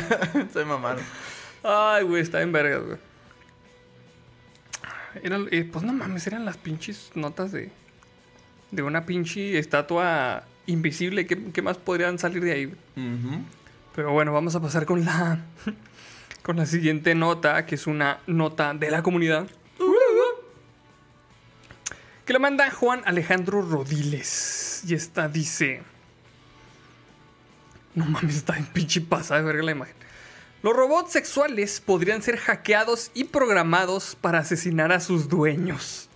Soy 0.52 0.64
mamado. 0.64 1.00
Ay, 1.62 2.04
güey, 2.04 2.22
está 2.22 2.42
en 2.42 2.52
vergas, 2.52 2.82
güey. 2.84 2.98
Era, 5.22 5.38
eh, 5.50 5.68
pues 5.70 5.84
no 5.84 5.92
mames, 5.92 6.26
eran 6.26 6.44
las 6.44 6.56
pinches 6.56 7.10
notas 7.14 7.52
de. 7.52 7.70
De 8.70 8.82
una 8.82 9.06
pinche 9.06 9.58
estatua 9.58 10.44
invisible. 10.66 11.26
¿Qué, 11.26 11.52
qué 11.52 11.62
más 11.62 11.76
podrían 11.78 12.18
salir 12.18 12.42
de 12.42 12.52
ahí, 12.52 12.64
güey? 12.64 12.78
Pero 13.94 14.10
bueno, 14.12 14.32
vamos 14.32 14.54
a 14.56 14.60
pasar 14.60 14.84
con 14.86 15.04
la. 15.04 15.38
Con 16.42 16.56
la 16.58 16.66
siguiente 16.66 17.14
nota, 17.14 17.64
que 17.64 17.74
es 17.76 17.86
una 17.86 18.18
nota 18.26 18.74
de 18.74 18.90
la 18.90 19.02
comunidad. 19.02 19.46
Que 22.24 22.32
la 22.32 22.38
manda 22.38 22.70
Juan 22.70 23.02
Alejandro 23.04 23.60
Rodiles. 23.62 24.82
Y 24.86 24.94
esta 24.94 25.28
dice. 25.28 25.82
No 27.94 28.06
mames, 28.06 28.36
está 28.36 28.56
en 28.56 28.66
pinche 28.66 29.00
pasada 29.00 29.40
de 29.40 29.46
verga 29.46 29.62
la 29.62 29.72
imagen. 29.72 29.94
Los 30.62 30.74
robots 30.74 31.12
sexuales 31.12 31.80
podrían 31.80 32.22
ser 32.22 32.38
hackeados 32.38 33.10
y 33.12 33.24
programados 33.24 34.16
para 34.18 34.38
asesinar 34.38 34.92
a 34.92 35.00
sus 35.00 35.28
dueños. 35.28 36.08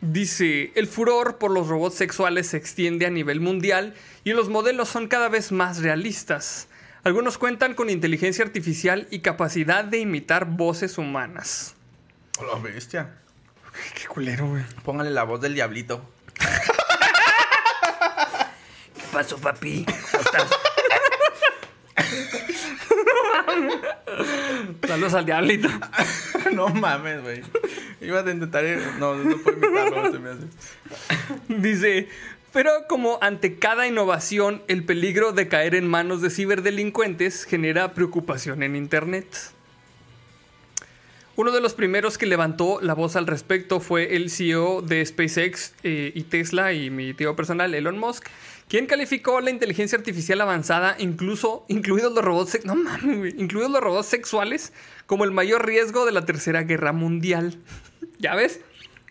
Dice, 0.00 0.72
el 0.74 0.86
furor 0.86 1.36
por 1.36 1.50
los 1.50 1.68
robots 1.68 1.96
sexuales 1.96 2.46
se 2.46 2.56
extiende 2.56 3.04
a 3.04 3.10
nivel 3.10 3.40
mundial 3.40 3.94
y 4.24 4.32
los 4.32 4.48
modelos 4.48 4.88
son 4.88 5.08
cada 5.08 5.28
vez 5.28 5.52
más 5.52 5.82
realistas. 5.82 6.68
Algunos 7.04 7.36
cuentan 7.36 7.74
con 7.74 7.90
inteligencia 7.90 8.44
artificial 8.44 9.06
y 9.10 9.20
capacidad 9.20 9.84
de 9.84 9.98
imitar 9.98 10.46
voces 10.46 10.96
humanas. 10.96 11.74
Hola, 12.38 12.58
bestia. 12.62 13.18
Qué 13.94 14.06
culero, 14.06 14.48
güey. 14.48 14.64
Póngale 14.84 15.10
la 15.10 15.24
voz 15.24 15.40
del 15.40 15.54
diablito. 15.54 16.02
¿Qué 18.94 19.02
pasó, 19.12 19.38
papi? 19.38 19.84
¿Cómo 19.84 20.24
estás? 20.24 20.48
Saludos 24.86 25.14
al 25.14 25.26
diablito. 25.26 25.68
no 26.52 26.68
mames, 26.68 27.22
güey. 27.22 27.42
Ibas 28.00 28.26
a 28.26 28.30
intentar 28.30 28.64
ir... 28.64 28.78
No, 28.98 29.14
no 29.14 29.36
puedo 29.38 29.58
imitarlo, 29.58 30.12
se 30.12 30.18
me 30.18 30.30
hace. 30.30 30.46
Dice, 31.48 32.08
pero 32.52 32.70
como 32.88 33.18
ante 33.20 33.58
cada 33.58 33.86
innovación, 33.86 34.62
el 34.68 34.84
peligro 34.84 35.32
de 35.32 35.48
caer 35.48 35.74
en 35.74 35.86
manos 35.86 36.22
de 36.22 36.30
ciberdelincuentes 36.30 37.44
genera 37.44 37.92
preocupación 37.92 38.62
en 38.62 38.76
Internet. 38.76 39.26
Uno 41.38 41.52
de 41.52 41.60
los 41.60 41.72
primeros 41.72 42.18
que 42.18 42.26
levantó 42.26 42.80
la 42.80 42.94
voz 42.94 43.14
al 43.14 43.28
respecto 43.28 43.78
fue 43.78 44.16
el 44.16 44.28
CEO 44.28 44.82
de 44.82 45.06
SpaceX 45.06 45.72
eh, 45.84 46.10
y 46.12 46.24
Tesla 46.24 46.72
y 46.72 46.90
mi 46.90 47.14
tío 47.14 47.36
personal, 47.36 47.72
Elon 47.72 47.96
Musk, 47.96 48.26
quien 48.66 48.86
calificó 48.86 49.40
la 49.40 49.50
inteligencia 49.50 49.96
artificial 49.96 50.40
avanzada, 50.40 50.96
incluso 50.98 51.64
incluidos 51.68 52.12
los 52.12 52.24
robots, 52.24 52.64
no 52.64 52.74
mames, 52.74 53.36
incluidos 53.38 53.70
los 53.70 53.80
robots 53.80 54.08
sexuales, 54.08 54.72
como 55.06 55.22
el 55.22 55.30
mayor 55.30 55.64
riesgo 55.64 56.06
de 56.06 56.10
la 56.10 56.26
tercera 56.26 56.64
guerra 56.64 56.90
mundial. 56.90 57.54
¿Ya 58.18 58.34
ves? 58.34 58.60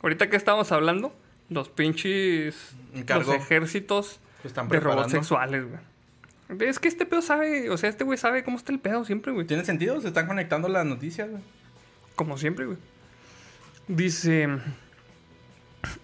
Ahorita 0.04 0.30
que 0.30 0.36
estamos 0.36 0.74
hablando, 0.74 1.16
los 1.50 1.70
pinches 1.70 2.76
Encargo. 2.94 3.32
los 3.32 3.42
ejércitos 3.42 4.20
están 4.44 4.68
de 4.68 4.82
robots 4.82 5.12
sexuales, 5.12 5.64
güey. 5.66 6.68
Es 6.70 6.80
que 6.80 6.90
este 6.90 7.06
pedo 7.06 7.22
sabe, 7.22 7.70
o 7.70 7.78
sea, 7.78 7.90
este 7.90 8.04
güey 8.04 8.18
sabe 8.18 8.44
cómo 8.44 8.58
está 8.58 8.74
el 8.74 8.80
pedo 8.80 9.06
siempre, 9.06 9.32
güey. 9.32 9.48
¿Tiene 9.48 9.64
sentido? 9.64 10.02
Se 10.02 10.10
están 10.10 10.28
conectando 10.28 10.68
las 10.68 10.86
noticias, 10.86 11.30
güey. 11.30 11.42
Como 12.18 12.38
siempre, 12.38 12.66
güey. 12.66 12.78
Dice. 13.88 14.50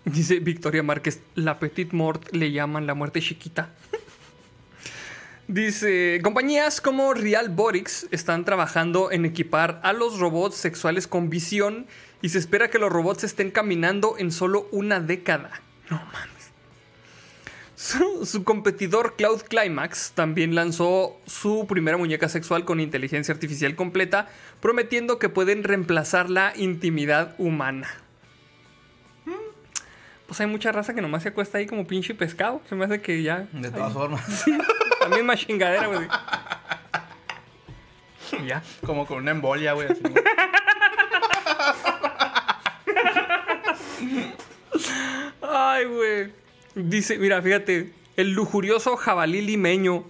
Dice 0.05 0.39
Victoria 0.39 0.84
Márquez, 0.84 1.20
la 1.36 1.59
Petit 1.59 1.91
Mort 1.91 2.32
le 2.32 2.51
llaman 2.51 2.88
la 2.88 2.93
muerte 2.93 3.20
chiquita. 3.20 3.70
Dice, 5.47 6.22
compañías 6.24 6.80
como 6.80 7.14
Real 7.14 7.49
Borix 7.49 8.07
están 8.11 8.45
trabajando 8.45 9.11
en 9.11 9.26
equipar 9.26 9.82
a 9.84 9.91
los 9.91 10.20
robots 10.20 10.55
sexuales 10.55 11.07
con 11.07 11.30
visión 11.30 11.88
y 12.22 12.30
se 12.30 12.38
espera 12.38 12.70
que 12.70 12.80
los 12.80 12.91
robots 12.91 13.26
estén 13.26 13.51
caminando 13.51 14.16
en 14.18 14.32
solo 14.32 14.70
una 14.72 15.01
década. 15.01 15.61
No 15.89 15.97
mames. 15.97 16.32
Su, 17.84 18.25
su 18.31 18.45
competidor 18.45 19.17
Cloud 19.17 19.41
Climax 19.41 20.13
también 20.15 20.55
lanzó 20.55 21.19
su 21.25 21.67
primera 21.67 21.97
muñeca 21.97 22.29
sexual 22.29 22.63
con 22.63 22.79
inteligencia 22.79 23.34
artificial 23.34 23.75
completa, 23.75 24.29
prometiendo 24.61 25.19
que 25.19 25.27
pueden 25.27 25.65
reemplazar 25.65 26.29
la 26.29 26.53
intimidad 26.55 27.36
humana. 27.38 27.89
Pues 30.25 30.39
hay 30.39 30.47
mucha 30.47 30.71
raza 30.71 30.95
que 30.95 31.01
nomás 31.01 31.23
se 31.23 31.29
acuesta 31.29 31.57
ahí 31.57 31.65
como 31.65 31.86
pinche 31.86 32.15
pescado. 32.15 32.61
Se 32.69 32.75
me 32.75 32.86
hace 32.86 33.01
que 33.01 33.21
ya. 33.21 33.47
De 33.51 33.69
todas 33.69 33.91
formas. 33.91 34.45
La 35.01 35.09
misma 35.09 35.36
chingadera, 35.36 35.88
güey. 35.88 36.07
Ya. 38.47 38.63
Como 38.84 39.05
con 39.05 39.19
una 39.19 39.29
embolia, 39.29 39.73
güey. 39.73 39.88
Ay, 45.41 45.86
güey. 45.86 46.42
Dice, 46.76 47.17
mira, 47.17 47.41
fíjate, 47.41 47.91
el 48.17 48.32
lujurioso 48.34 48.95
jabalí 48.97 49.41
limeño. 49.41 50.05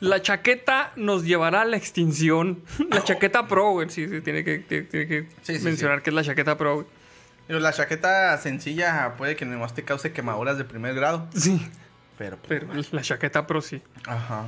La 0.00 0.22
chaqueta 0.22 0.92
nos 0.96 1.24
llevará 1.24 1.60
a 1.60 1.64
la 1.66 1.76
extinción. 1.76 2.62
La 2.90 3.04
chaqueta 3.04 3.46
pro, 3.46 3.72
güey. 3.72 3.90
Sí, 3.90 4.08
sí, 4.08 4.20
tiene 4.22 4.42
que, 4.44 4.58
tiene, 4.60 4.84
tiene 4.84 5.06
que 5.06 5.26
Sí, 5.42 5.58
sí, 5.58 5.64
mencionar 5.64 6.02
que 6.02 6.08
es 6.10 6.14
la 6.14 6.24
chaqueta 6.24 6.56
pro, 6.56 6.76
güey. 6.76 6.86
Pero 7.46 7.60
la 7.60 7.72
chaqueta 7.72 8.38
sencilla 8.38 9.14
puede 9.18 9.36
que 9.36 9.44
nomás 9.44 9.74
te 9.74 9.82
cause 9.82 10.12
quemaduras 10.12 10.56
de 10.56 10.64
primer 10.64 10.94
grado. 10.94 11.28
Sí, 11.34 11.60
Pero, 12.16 12.38
pues, 12.38 12.60
pero 12.64 12.82
la 12.92 13.02
chaqueta 13.02 13.46
pro 13.46 13.60
sí. 13.60 13.82
Ajá. 14.06 14.44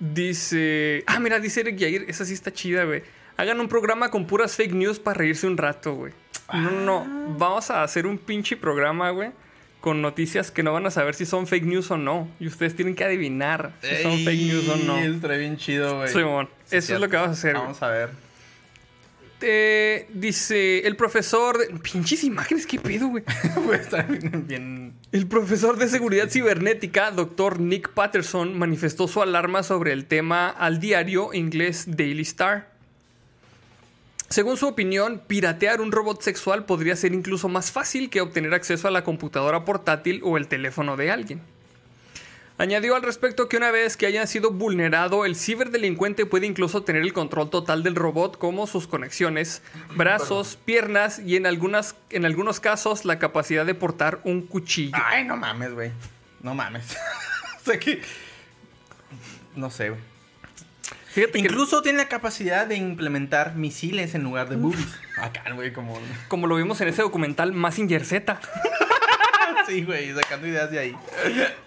Dice. 0.00 1.04
Ah, 1.06 1.20
mira, 1.20 1.38
dice 1.38 1.60
Eric 1.60 1.76
Yair. 1.76 2.04
Esa 2.08 2.24
sí 2.24 2.34
está 2.34 2.52
chida, 2.52 2.84
güey. 2.84 3.02
Hagan 3.36 3.60
un 3.60 3.68
programa 3.68 4.10
con 4.10 4.26
puras 4.26 4.56
fake 4.56 4.72
news 4.72 4.98
para 4.98 5.18
reírse 5.18 5.46
un 5.46 5.56
rato, 5.56 5.94
güey. 5.94 6.12
No, 6.52 6.70
no, 6.70 7.04
no. 7.04 7.38
Vamos 7.38 7.70
a 7.70 7.82
hacer 7.82 8.06
un 8.06 8.18
pinche 8.18 8.56
programa, 8.56 9.10
güey. 9.10 9.30
Con 9.84 10.00
noticias 10.00 10.50
que 10.50 10.62
no 10.62 10.72
van 10.72 10.86
a 10.86 10.90
saber 10.90 11.14
si 11.14 11.26
son 11.26 11.46
fake 11.46 11.66
news 11.66 11.90
o 11.90 11.98
no. 11.98 12.26
Y 12.40 12.46
ustedes 12.46 12.74
tienen 12.74 12.94
que 12.94 13.04
adivinar 13.04 13.74
si 13.82 14.02
son 14.02 14.18
fake 14.24 14.40
news 14.40 14.66
o 14.70 14.76
no. 14.76 14.96
Bien 15.28 15.58
chido, 15.58 15.98
güey. 15.98 16.08
Sí, 16.08 16.20
eso 16.70 16.94
es 16.94 17.00
lo 17.00 17.10
que 17.10 17.16
vamos 17.16 17.28
a 17.28 17.32
hacer. 17.32 17.52
Vamos 17.52 17.82
a 17.82 17.88
ver. 17.88 18.08
Eh, 19.42 20.08
dice 20.14 20.86
el 20.86 20.96
profesor. 20.96 21.58
De... 21.58 21.66
Pinches 21.80 22.24
imágenes, 22.24 22.66
qué 22.66 22.78
pedo, 22.78 23.08
güey. 23.08 23.24
Bien, 24.46 24.94
El 25.12 25.26
profesor 25.26 25.76
de 25.76 25.86
seguridad 25.88 26.30
cibernética, 26.30 27.10
Dr. 27.10 27.60
Nick 27.60 27.90
Patterson, 27.90 28.58
manifestó 28.58 29.06
su 29.06 29.20
alarma 29.20 29.62
sobre 29.62 29.92
el 29.92 30.06
tema 30.06 30.48
al 30.48 30.80
diario 30.80 31.34
inglés 31.34 31.84
Daily 31.88 32.22
Star. 32.22 32.73
Según 34.34 34.56
su 34.56 34.66
opinión, 34.66 35.22
piratear 35.24 35.80
un 35.80 35.92
robot 35.92 36.20
sexual 36.20 36.64
podría 36.64 36.96
ser 36.96 37.14
incluso 37.14 37.48
más 37.48 37.70
fácil 37.70 38.10
que 38.10 38.20
obtener 38.20 38.52
acceso 38.52 38.88
a 38.88 38.90
la 38.90 39.04
computadora 39.04 39.64
portátil 39.64 40.20
o 40.24 40.36
el 40.36 40.48
teléfono 40.48 40.96
de 40.96 41.12
alguien. 41.12 41.40
Añadió 42.58 42.96
al 42.96 43.02
respecto 43.02 43.48
que 43.48 43.56
una 43.56 43.70
vez 43.70 43.96
que 43.96 44.06
haya 44.06 44.26
sido 44.26 44.50
vulnerado, 44.50 45.24
el 45.24 45.36
ciberdelincuente 45.36 46.26
puede 46.26 46.48
incluso 46.48 46.82
tener 46.82 47.02
el 47.02 47.12
control 47.12 47.48
total 47.48 47.84
del 47.84 47.94
robot 47.94 48.36
como 48.36 48.66
sus 48.66 48.88
conexiones, 48.88 49.62
brazos, 49.94 50.58
piernas 50.64 51.20
y 51.20 51.36
en, 51.36 51.46
algunas, 51.46 51.94
en 52.10 52.24
algunos 52.24 52.58
casos 52.58 53.04
la 53.04 53.20
capacidad 53.20 53.64
de 53.64 53.76
portar 53.76 54.20
un 54.24 54.48
cuchillo. 54.48 54.96
Ay, 55.00 55.22
no 55.22 55.36
mames, 55.36 55.74
güey. 55.74 55.92
No 56.40 56.56
mames. 56.56 56.96
o 57.60 57.64
sea 57.66 57.78
que. 57.78 58.02
No 59.54 59.70
sé, 59.70 59.90
güey. 59.90 60.13
Fíjate 61.14 61.32
que 61.32 61.38
Incluso 61.38 61.80
tiene 61.80 61.98
la 61.98 62.08
capacidad 62.08 62.66
de 62.66 62.74
implementar 62.76 63.54
misiles 63.54 64.14
en 64.16 64.24
lugar 64.24 64.48
de 64.48 64.56
boobies. 64.56 64.98
Acá, 65.16 65.44
güey, 65.54 65.72
como. 65.72 65.96
como 66.28 66.46
lo 66.48 66.56
vimos 66.56 66.80
en 66.80 66.88
ese 66.88 67.02
documental 67.02 67.52
Massinger 67.52 68.04
Z. 68.04 68.40
sí, 69.68 69.84
güey, 69.84 70.12
sacando 70.14 70.46
ideas 70.48 70.70
de 70.70 70.78
ahí. 70.80 70.96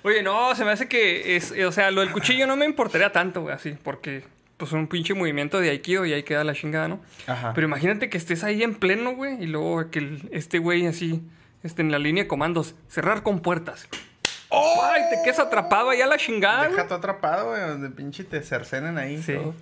Oye, 0.04 0.22
no, 0.22 0.54
se 0.54 0.66
me 0.66 0.72
hace 0.72 0.88
que 0.88 1.38
es, 1.38 1.52
o 1.66 1.72
sea, 1.72 1.92
lo 1.92 2.02
del 2.02 2.12
cuchillo 2.12 2.46
no 2.46 2.56
me 2.58 2.66
importaría 2.66 3.12
tanto, 3.12 3.42
güey, 3.44 3.56
así, 3.56 3.76
porque 3.84 4.24
pues 4.58 4.72
un 4.72 4.88
pinche 4.88 5.14
movimiento 5.14 5.60
de 5.62 5.70
Aikido 5.70 6.06
y 6.06 6.14
ahí 6.14 6.24
queda 6.24 6.44
la 6.44 6.54
chingada, 6.54 6.88
¿no? 6.88 7.00
Ajá. 7.28 7.54
Pero 7.54 7.68
imagínate 7.68 8.10
que 8.10 8.18
estés 8.18 8.44
ahí 8.44 8.64
en 8.64 8.76
pleno, 8.76 9.12
güey, 9.16 9.42
y 9.44 9.48
luego 9.48 9.90
que 9.92 10.00
el- 10.00 10.28
este 10.32 10.58
güey 10.60 10.88
así, 10.88 11.22
este, 11.64 11.84
en 11.84 11.92
la 11.92 12.00
línea 12.00 12.24
de 12.24 12.28
comandos, 12.28 12.76
cerrar 12.90 13.24
con 13.24 13.40
puertas. 13.42 13.88
¡Ay! 14.52 15.04
Te 15.10 15.22
quedas 15.24 15.40
atrapado 15.40 15.90
ahí 15.90 16.02
a 16.02 16.08
la 16.08 16.18
chingada, 16.18 16.70
todo 16.88 16.98
atrapado, 16.98 17.50
güey, 17.50 17.62
donde 17.62 17.90
pinche 17.90 18.24
te 18.24 18.42
cercenen 18.42 18.98
ahí. 18.98 19.22
Sí. 19.22 19.34
todo. 19.34 19.54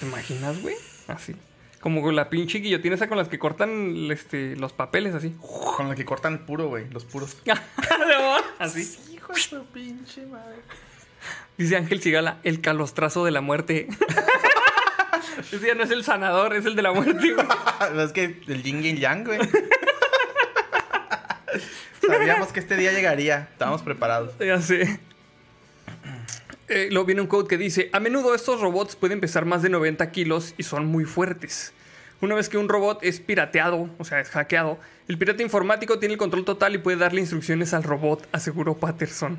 ¿Te 0.00 0.06
imaginas, 0.06 0.60
güey? 0.62 0.76
Así. 1.08 1.34
Como 1.80 2.10
la 2.10 2.28
pinche 2.28 2.58
guillotina 2.58 2.96
esa 2.96 3.08
con 3.08 3.18
las 3.18 3.28
que 3.28 3.38
cortan 3.38 4.10
este, 4.10 4.56
los 4.56 4.72
papeles, 4.72 5.14
así. 5.14 5.34
Con 5.76 5.88
lo 5.88 5.94
que 5.94 6.04
cortan 6.04 6.34
el 6.34 6.38
puro, 6.40 6.68
güey, 6.68 6.88
los 6.90 7.04
puros. 7.04 7.36
así. 8.58 8.98
Hijo 9.12 9.32
de 9.32 9.40
su 9.40 9.64
pinche 9.66 10.26
madre. 10.26 10.56
Dice 11.56 11.76
Ángel 11.76 12.00
Cigala, 12.00 12.38
el 12.42 12.60
calostrazo 12.60 13.24
de 13.24 13.30
la 13.30 13.40
muerte. 13.40 13.88
Ese 15.38 15.66
ya 15.66 15.74
no 15.74 15.84
es 15.84 15.90
el 15.90 16.04
sanador, 16.04 16.54
es 16.54 16.66
el 16.66 16.74
de 16.74 16.82
la 16.82 16.92
muerte, 16.92 17.32
güey. 17.32 17.46
es 18.04 18.12
que 18.12 18.40
el 18.46 18.62
yin 18.62 18.84
y 18.84 18.90
el 18.90 19.00
yang, 19.00 19.24
güey. 19.24 19.38
Sabíamos 22.08 22.52
que 22.52 22.60
este 22.60 22.76
día 22.76 22.92
llegaría. 22.92 23.48
Estábamos 23.52 23.82
preparados. 23.82 24.32
Ya 24.38 24.60
sé. 24.60 25.00
Eh, 26.68 26.88
luego 26.90 27.06
viene 27.06 27.22
un 27.22 27.26
code 27.28 27.48
que 27.48 27.56
dice, 27.56 27.88
a 27.92 28.00
menudo 28.00 28.34
estos 28.34 28.60
robots 28.60 28.94
pueden 28.94 29.20
pesar 29.20 29.44
más 29.46 29.62
de 29.62 29.70
90 29.70 30.10
kilos 30.10 30.54
y 30.58 30.64
son 30.64 30.84
muy 30.86 31.04
fuertes. 31.04 31.72
Una 32.20 32.34
vez 32.34 32.48
que 32.48 32.58
un 32.58 32.68
robot 32.68 32.98
es 33.02 33.20
pirateado, 33.20 33.88
o 33.98 34.04
sea, 34.04 34.20
es 34.20 34.28
hackeado, 34.30 34.78
el 35.06 35.16
pirata 35.16 35.42
informático 35.42 35.98
tiene 35.98 36.14
el 36.14 36.18
control 36.18 36.44
total 36.44 36.74
y 36.74 36.78
puede 36.78 36.96
darle 36.98 37.20
instrucciones 37.20 37.72
al 37.72 37.84
robot, 37.84 38.28
aseguró 38.32 38.74
Patterson. 38.76 39.38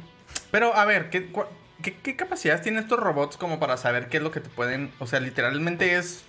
Pero, 0.49 0.73
a 0.75 0.85
ver, 0.85 1.09
¿qué, 1.11 1.29
qué, 1.83 1.95
qué 2.01 2.15
capacidades 2.15 2.61
tienen 2.63 2.81
estos 2.81 2.99
robots 2.99 3.37
como 3.37 3.59
para 3.59 3.77
saber 3.77 4.07
qué 4.07 4.17
es 4.17 4.23
lo 4.23 4.31
que 4.31 4.39
te 4.39 4.49
pueden... 4.49 4.91
O 4.99 5.05
sea, 5.05 5.19
literalmente 5.19 5.97
es 5.97 6.23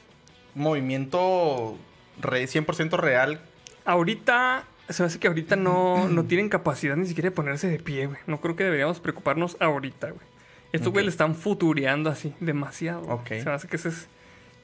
movimiento 0.55 1.78
re- 2.20 2.45
100% 2.47 2.99
real. 2.99 3.41
Ahorita, 3.84 4.64
se 4.91 5.03
me 5.03 5.07
hace 5.07 5.18
que 5.18 5.28
ahorita 5.28 5.57
no, 5.57 6.09
no 6.09 6.24
tienen 6.26 6.49
capacidad 6.49 6.97
ni 6.97 7.07
siquiera 7.07 7.30
de 7.30 7.34
ponerse 7.36 7.68
de 7.68 7.78
pie, 7.78 8.07
güey. 8.07 8.18
No 8.26 8.41
creo 8.41 8.57
que 8.57 8.64
deberíamos 8.64 9.01
preocuparnos 9.01 9.57
ahorita, 9.61 10.09
güey. 10.11 10.26
Estos 10.72 10.88
Ok. 10.88 10.93
güey 10.95 11.05
le 11.05 11.11
están 11.11 11.34
futureando 11.34 12.11
así, 12.11 12.34
demasiado. 12.41 13.03
Ok. 13.03 13.28
Se 13.28 13.45
me 13.45 13.53
hace 13.53 13.66
que 13.68 13.76
ese 13.76 13.88
es 13.88 14.07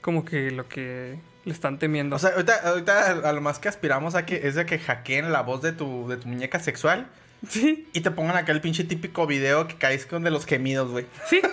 como 0.00 0.24
que 0.24 0.50
lo 0.52 0.68
que 0.68 1.18
le 1.44 1.52
están 1.52 1.78
temiendo. 1.78 2.14
O 2.16 2.18
sea, 2.18 2.30
ahorita, 2.30 2.68
ahorita 2.68 3.28
a 3.28 3.32
lo 3.32 3.40
más 3.40 3.58
que 3.58 3.68
aspiramos 3.68 4.14
a 4.14 4.24
que 4.24 4.46
es 4.46 4.54
de 4.54 4.66
que 4.66 4.78
hackeen 4.78 5.32
la 5.32 5.42
voz 5.42 5.62
de 5.62 5.72
tu, 5.72 6.06
de 6.08 6.16
tu 6.16 6.28
muñeca 6.28 6.60
sexual 6.60 7.08
sí, 7.48 7.88
y 7.92 8.00
te 8.02 8.10
pongan 8.12 8.36
acá 8.36 8.52
el 8.52 8.60
pinche 8.60 8.84
típico 8.84 9.26
video 9.26 9.66
que 9.66 9.74
caes 9.76 10.06
con 10.06 10.22
de 10.22 10.30
los 10.30 10.46
gemidos, 10.46 10.90
güey. 10.92 11.06
sí. 11.28 11.40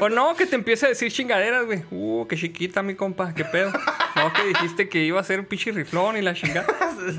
o 0.00 0.08
no, 0.08 0.34
que 0.36 0.46
te 0.46 0.56
empiece 0.56 0.86
a 0.86 0.88
decir 0.90 1.10
chingaderas, 1.12 1.66
güey. 1.66 1.82
Uh, 1.90 2.26
qué 2.26 2.36
chiquita, 2.36 2.82
mi 2.82 2.94
compa, 2.94 3.34
qué 3.34 3.44
pedo. 3.44 3.72
No, 4.16 4.32
que 4.32 4.44
dijiste 4.46 4.88
que 4.88 5.04
iba 5.04 5.20
a 5.20 5.24
ser 5.24 5.40
un 5.40 5.46
pinche 5.46 5.70
riflón 5.72 6.16
y 6.16 6.22
la 6.22 6.34
chingada. 6.34 6.66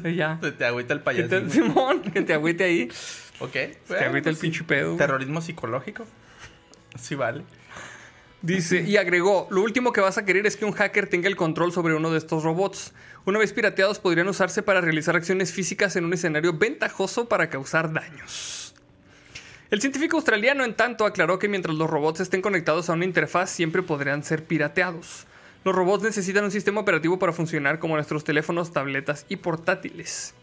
Y 0.04 0.16
ya. 0.16 0.38
Se 0.42 0.52
te 0.52 0.66
agüita 0.66 0.94
el 0.94 1.00
Que 1.00 1.04
payaso. 1.06 1.30
te, 1.30 1.50
Simón, 1.50 2.02
que 2.02 2.22
te 2.22 2.34
agüite 2.34 2.64
ahí. 2.66 2.90
Ok. 3.40 3.52
Te 3.52 3.78
bueno, 3.88 4.06
agüita 4.08 4.30
el 4.30 4.36
pues 4.36 4.38
sí. 4.38 4.42
pinche 4.42 4.64
pedo. 4.64 4.96
Terrorismo 4.98 5.42
psicológico. 5.42 6.06
Sí, 7.00 7.16
vale. 7.16 7.44
Dice, 8.42 8.82
y 8.82 8.96
agregó, 8.96 9.48
lo 9.52 9.62
último 9.62 9.92
que 9.92 10.00
vas 10.00 10.18
a 10.18 10.24
querer 10.24 10.48
es 10.48 10.56
que 10.56 10.64
un 10.64 10.72
hacker 10.72 11.08
tenga 11.08 11.28
el 11.28 11.36
control 11.36 11.74
sobre 11.74 11.94
uno 11.94 12.10
de 12.10 12.18
estos 12.18 12.44
robots. 12.44 12.94
Una 13.26 13.38
vez 13.38 13.52
pirateados 13.52 14.00
podrían 14.00 14.30
usarse 14.30 14.64
para 14.64 14.80
realizar 14.80 15.16
acciones 15.18 15.52
físicas 15.52 15.96
en 15.98 16.06
un 16.06 16.14
escenario 16.14 16.54
ventajoso 16.54 17.28
para 17.28 17.50
causar 17.50 17.92
daños. 17.92 18.59
El 19.72 19.82
científico 19.82 20.18
australiano, 20.18 20.64
en 20.64 20.74
tanto, 20.74 21.06
aclaró 21.06 21.38
que 21.38 21.48
mientras 21.48 21.76
los 21.76 21.88
robots 21.88 22.22
estén 22.22 22.42
conectados 22.42 22.90
a 22.90 22.94
una 22.94 23.06
interfaz, 23.06 23.52
siempre 23.52 23.84
podrían 23.84 24.24
ser 24.24 24.44
pirateados. 24.44 25.28
Los 25.64 25.76
robots 25.76 26.04
necesitan 26.04 26.44
un 26.44 26.50
sistema 26.50 26.82
operativo 26.82 27.20
para 27.20 27.34
funcionar 27.34 27.78
como 27.78 27.94
nuestros 27.94 28.24
teléfonos, 28.24 28.74
tabletas 28.74 29.28
y 29.30 29.36
portátiles. 29.36 30.34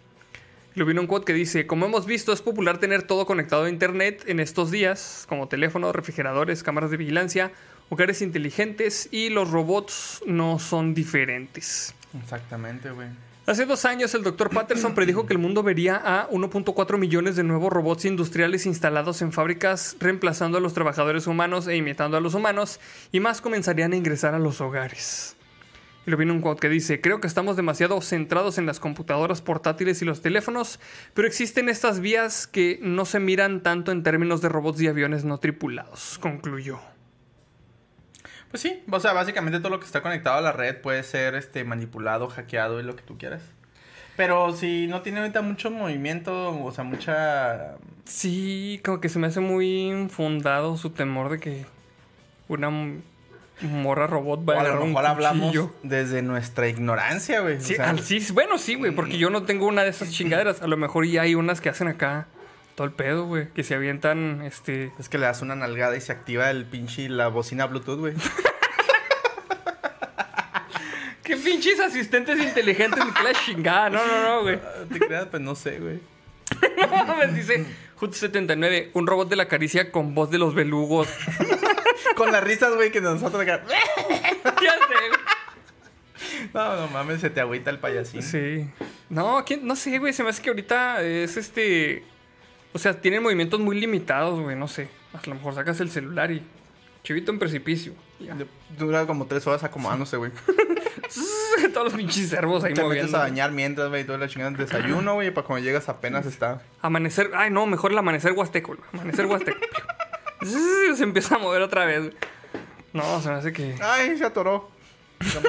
Lo 0.77 0.87
vino 0.87 1.01
un 1.01 1.09
quote 1.09 1.25
que 1.25 1.33
dice, 1.33 1.67
como 1.67 1.87
hemos 1.87 2.07
visto, 2.07 2.33
es 2.33 2.41
popular 2.41 2.79
tener 2.79 3.03
todo 3.03 3.27
conectado 3.27 3.65
a 3.65 3.69
Internet 3.69 4.23
en 4.29 4.39
estos 4.39 4.71
días, 4.71 5.27
como 5.29 5.49
teléfonos, 5.49 5.97
refrigeradores, 5.97 6.63
cámaras 6.63 6.93
de 6.93 6.99
vigilancia, 6.99 7.51
hogares 7.89 8.23
inteligentes 8.23 9.09
y 9.11 9.31
los 9.31 9.51
robots 9.51 10.23
no 10.25 10.61
son 10.61 10.95
diferentes. 10.95 11.95
Exactamente, 12.23 12.91
güey. 12.91 13.09
Hace 13.47 13.65
dos 13.65 13.85
años 13.85 14.13
el 14.17 14.25
Dr. 14.25 14.51
Patterson 14.51 14.97
predijo 14.97 15.25
que 15.25 15.33
el 15.33 15.39
mundo 15.39 15.63
vería 15.63 16.03
a 16.05 16.29
1.4 16.31 16.99
millones 16.99 17.37
de 17.37 17.45
nuevos 17.45 17.73
robots 17.73 18.05
industriales 18.05 18.67
instalados 18.67 19.23
en 19.23 19.31
fábricas, 19.31 19.97
reemplazando 20.01 20.59
a 20.59 20.61
los 20.61 20.75
trabajadores 20.75 21.29
humanos 21.29 21.69
e 21.69 21.77
imitando 21.77 22.17
a 22.17 22.21
los 22.21 22.35
humanos, 22.35 22.81
y 23.13 23.21
más 23.21 23.41
comenzarían 23.41 23.93
a 23.93 23.97
ingresar 23.97 24.35
a 24.35 24.41
los 24.41 24.61
hogares. 24.61 25.37
Y 26.09 26.11
lo 26.11 26.17
viene 26.17 26.33
un 26.33 26.41
quote 26.41 26.59
que 26.59 26.69
dice, 26.69 27.01
creo 27.01 27.21
que 27.21 27.29
estamos 27.29 27.57
demasiado 27.57 28.01
centrados 28.01 28.59
en 28.59 28.67
las 28.67 28.81
computadoras 28.81 29.43
portátiles 29.43 30.03
y 30.03 30.07
los 30.07 30.23
teléfonos, 30.23 30.81
pero 31.15 31.29
existen 31.29 31.69
estas 31.69 32.01
vías 32.01 32.49
que 32.49 32.81
no 32.83 33.05
se 33.05 33.21
miran 33.21 33.63
tanto 33.63 33.93
en 33.93 34.03
términos 34.03 34.41
de 34.41 34.49
robots 34.49 34.81
y 34.81 34.89
aviones 34.89 35.25
no 35.25 35.39
tripulados, 35.39 36.19
concluyó. 36.19 36.81
Pues 38.57 38.63
sí, 38.63 38.83
o 38.91 39.01
sea, 39.01 39.13
básicamente 39.13 39.59
todo 39.59 39.69
lo 39.69 39.81
que 39.81 39.85
está 39.85 40.01
conectado 40.01 40.39
a 40.39 40.41
la 40.41 40.51
red 40.51 40.81
puede 40.81 41.03
ser 41.03 41.35
este 41.35 41.63
manipulado, 41.63 42.27
hackeado 42.29 42.81
y 42.81 42.85
lo 42.85 42.97
que 42.97 43.03
tú 43.03 43.19
quieras. 43.19 43.43
Pero 44.17 44.57
si 44.57 44.87
no 44.87 45.03
tiene 45.03 45.21
ahorita 45.21 45.43
mucho 45.43 45.71
movimiento, 45.71 46.59
o 46.65 46.73
sea, 46.73 46.83
mucha... 46.83 47.75
Sí, 48.07 48.81
como 48.83 48.99
que 48.99 49.11
se 49.11 49.19
me 49.19 49.27
hace 49.27 49.41
muy 49.41 49.89
infundado 49.89 50.79
su 50.79 50.89
temor 50.89 51.29
de 51.29 51.39
que 51.39 51.67
una 52.49 52.71
morra 53.61 54.07
robot 54.07 54.41
O 54.41 54.45
vaya 54.45 54.73
a 54.73 54.75
lo 54.77 54.87
mejor 54.87 55.05
hablamos 55.05 55.55
desde 55.83 56.23
nuestra 56.23 56.67
ignorancia, 56.67 57.41
güey. 57.41 57.61
Sí, 57.61 57.75
o 57.75 57.77
sea, 57.77 57.99
sí, 57.99 58.27
bueno, 58.33 58.57
sí, 58.57 58.77
güey, 58.77 58.93
porque 58.93 59.19
yo 59.19 59.29
no 59.29 59.43
tengo 59.43 59.67
una 59.67 59.83
de 59.85 59.91
esas 59.91 60.11
chingaderas. 60.13 60.63
A 60.63 60.67
lo 60.67 60.79
mejor 60.79 61.05
ya 61.05 61.21
hay 61.21 61.35
unas 61.35 61.61
que 61.61 61.69
hacen 61.69 61.89
acá 61.89 62.27
todo 62.77 62.87
el 62.87 62.93
pedo, 62.93 63.25
güey, 63.25 63.49
que 63.49 63.65
se 63.65 63.75
avientan, 63.75 64.43
este... 64.43 64.93
Es 64.99 65.09
que 65.09 65.17
le 65.17 65.25
das 65.25 65.41
una 65.41 65.57
nalgada 65.57 65.97
y 65.97 66.01
se 66.03 66.13
activa 66.13 66.51
el 66.51 66.67
pinche 66.67 67.09
la 67.09 67.29
bocina 67.29 67.65
Bluetooth, 67.67 67.99
güey. 67.99 68.15
¿Qué 71.25 71.39
pinches 71.39 71.81
asistentes 71.81 72.39
inteligentes 72.39 73.03
ni 73.05 73.13
que 73.13 73.23
la 73.23 73.33
chingada? 73.33 73.89
No, 73.91 74.07
no, 74.07 74.23
no, 74.23 74.43
güey. 74.43 74.61
¿Te 74.93 74.99
creas? 75.01 75.27
Pues 75.27 75.43
no 75.43 75.57
sé, 75.57 75.81
güey. 75.81 76.01
No 76.77 77.05
mames, 77.05 77.35
dice 77.35 77.65
Hut79, 77.99 78.91
un 78.93 79.07
robot 79.07 79.29
de 79.29 79.37
la 79.37 79.49
caricia 79.49 79.91
con 79.91 80.15
voz 80.15 80.31
de 80.31 80.39
los 80.39 80.55
belugos. 80.55 81.09
Con 82.15 82.31
las 82.31 82.45
risas, 82.45 82.75
güey, 82.75 82.93
que 82.93 83.01
nosotros 83.01 83.43
acá. 83.43 83.63
ya 83.67 84.73
sé. 84.73 86.49
No, 86.55 86.77
no 86.77 86.89
mames, 86.89 87.21
se 87.21 87.31
te 87.31 87.41
agüita 87.41 87.71
el 87.71 87.79
payasín. 87.79 88.23
Sí. 88.23 88.71
No, 89.09 89.43
¿quién? 89.45 89.67
no 89.67 89.77
sé, 89.77 89.99
güey. 89.99 90.13
Se 90.13 90.23
me 90.23 90.31
hace 90.31 90.43
que 90.43 90.51
ahorita 90.51 91.03
es 91.03 91.37
este. 91.37 92.05
O 92.77 92.79
sea, 92.79 93.01
tienen 93.01 93.23
movimientos 93.23 93.59
muy 93.59 93.81
limitados, 93.81 94.39
güey. 94.39 94.55
No 94.55 94.69
sé. 94.69 94.89
A 95.15 95.27
lo 95.27 95.35
mejor 95.35 95.55
sacas 95.55 95.81
el 95.81 95.91
celular 95.91 96.31
y. 96.31 96.43
Chivito 97.03 97.33
en 97.33 97.39
precipicio. 97.39 97.95
Ya. 98.21 98.37
Dura 98.77 99.07
como 99.07 99.25
tres 99.27 99.47
horas 99.47 99.65
acomodándose, 99.65 100.19
güey. 100.19 100.31
Todos 101.73 101.87
los 101.87 101.95
pinches 101.95 102.29
cervos 102.29 102.65
ahí 102.65 102.75
Te 102.75 102.83
moviendo. 102.83 103.17
a 103.17 103.21
bañar 103.21 103.51
mientras, 103.53 103.89
güey, 103.89 104.05
toda 104.05 104.19
la 104.19 104.29
chingada 104.29 104.51
del 104.51 104.59
desayuno, 104.67 105.15
güey, 105.15 105.31
para 105.31 105.47
cuando 105.47 105.65
llegas 105.65 105.89
apenas 105.89 106.27
está. 106.27 106.61
Amanecer. 106.83 107.31
Ay, 107.35 107.51
no, 107.51 107.65
mejor 107.67 107.93
el 107.93 107.99
amanecer 107.99 108.33
huasteco. 108.33 108.75
güey. 108.77 108.81
Amanecer 108.93 109.25
huasteco. 109.25 109.59
se 110.97 111.03
empieza 111.03 111.37
a 111.37 111.39
mover 111.39 111.63
otra 111.63 111.87
vez. 111.87 112.01
güey. 112.01 112.15
No, 112.93 113.23
se 113.23 113.31
me 113.31 113.37
hace 113.37 113.53
que. 113.55 113.75
Ay, 113.81 114.19
se 114.19 114.27
atoró. 114.27 114.71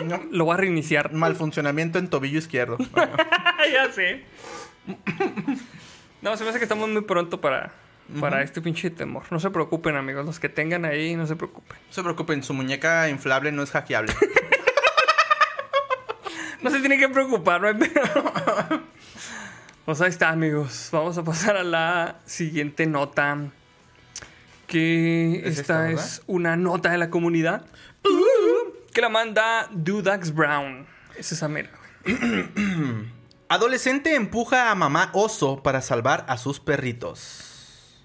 No, 0.06 0.22
Lo 0.32 0.46
voy 0.46 0.54
a 0.54 0.58
reiniciar. 0.58 1.12
Mal 1.12 1.36
funcionamiento 1.36 2.00
en 2.00 2.08
tobillo 2.10 2.40
izquierdo. 2.40 2.78
ya 3.74 3.92
sé. 3.92 4.24
No, 6.28 6.36
se 6.36 6.44
me 6.44 6.50
hace 6.50 6.60
que 6.60 6.66
estamos 6.66 6.90
muy 6.90 7.04
pronto 7.04 7.40
para, 7.40 7.72
para 8.20 8.42
este 8.42 8.62
pinche 8.62 8.90
temor. 8.90 9.24
No 9.32 9.40
se 9.40 9.50
preocupen, 9.50 9.96
amigos. 9.96 10.26
Los 10.26 10.42
que 10.42 10.50
tengan 10.50 10.84
ahí, 10.84 11.16
no 11.16 11.26
se 11.26 11.38
preocupen. 11.38 11.78
No 11.88 11.94
se 11.94 12.04
preocupen, 12.04 12.44
su 12.44 12.54
muñeca 12.54 13.08
inflable 13.08 13.54
no 13.54 13.64
es 13.64 13.72
hackeable. 13.72 14.14
No 16.60 16.72
se 16.72 16.80
tienen 16.80 17.00
que 17.00 17.08
preocupar, 17.08 17.62
no 17.62 17.68
hay. 17.68 17.76
Pues 19.86 20.02
ahí 20.02 20.10
está, 20.10 20.30
amigos. 20.30 20.90
Vamos 20.92 21.18
a 21.18 21.24
pasar 21.24 21.56
a 21.56 21.64
la 21.64 22.18
siguiente 22.26 22.88
nota. 22.88 23.38
Que 24.66 25.44
Es 25.46 25.60
esta 25.60 25.92
esta, 25.92 25.92
es 25.92 26.24
una 26.26 26.58
nota 26.58 26.90
de 26.90 26.98
la 26.98 27.12
comunidad. 27.12 27.66
Que 28.92 29.02
la 29.02 29.08
manda 29.08 29.70
Dudax 29.72 30.34
Brown. 30.34 30.88
Es 31.16 31.32
esa 31.32 31.48
mera, 31.48 31.70
güey. 32.04 33.08
Adolescente 33.50 34.16
empuja 34.16 34.72
a 34.72 34.76
mamá 34.76 35.10
oso 35.14 35.64
para 35.64 35.82
salvar 35.82 36.26
a 36.28 36.38
sus 36.38 36.60
perritos. 36.60 37.96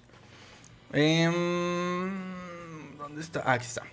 Em, 0.93 2.97
¿Dónde 2.97 3.21
está? 3.21 3.43
Ah, 3.45 3.53
aquí 3.53 3.65
está. 3.65 3.83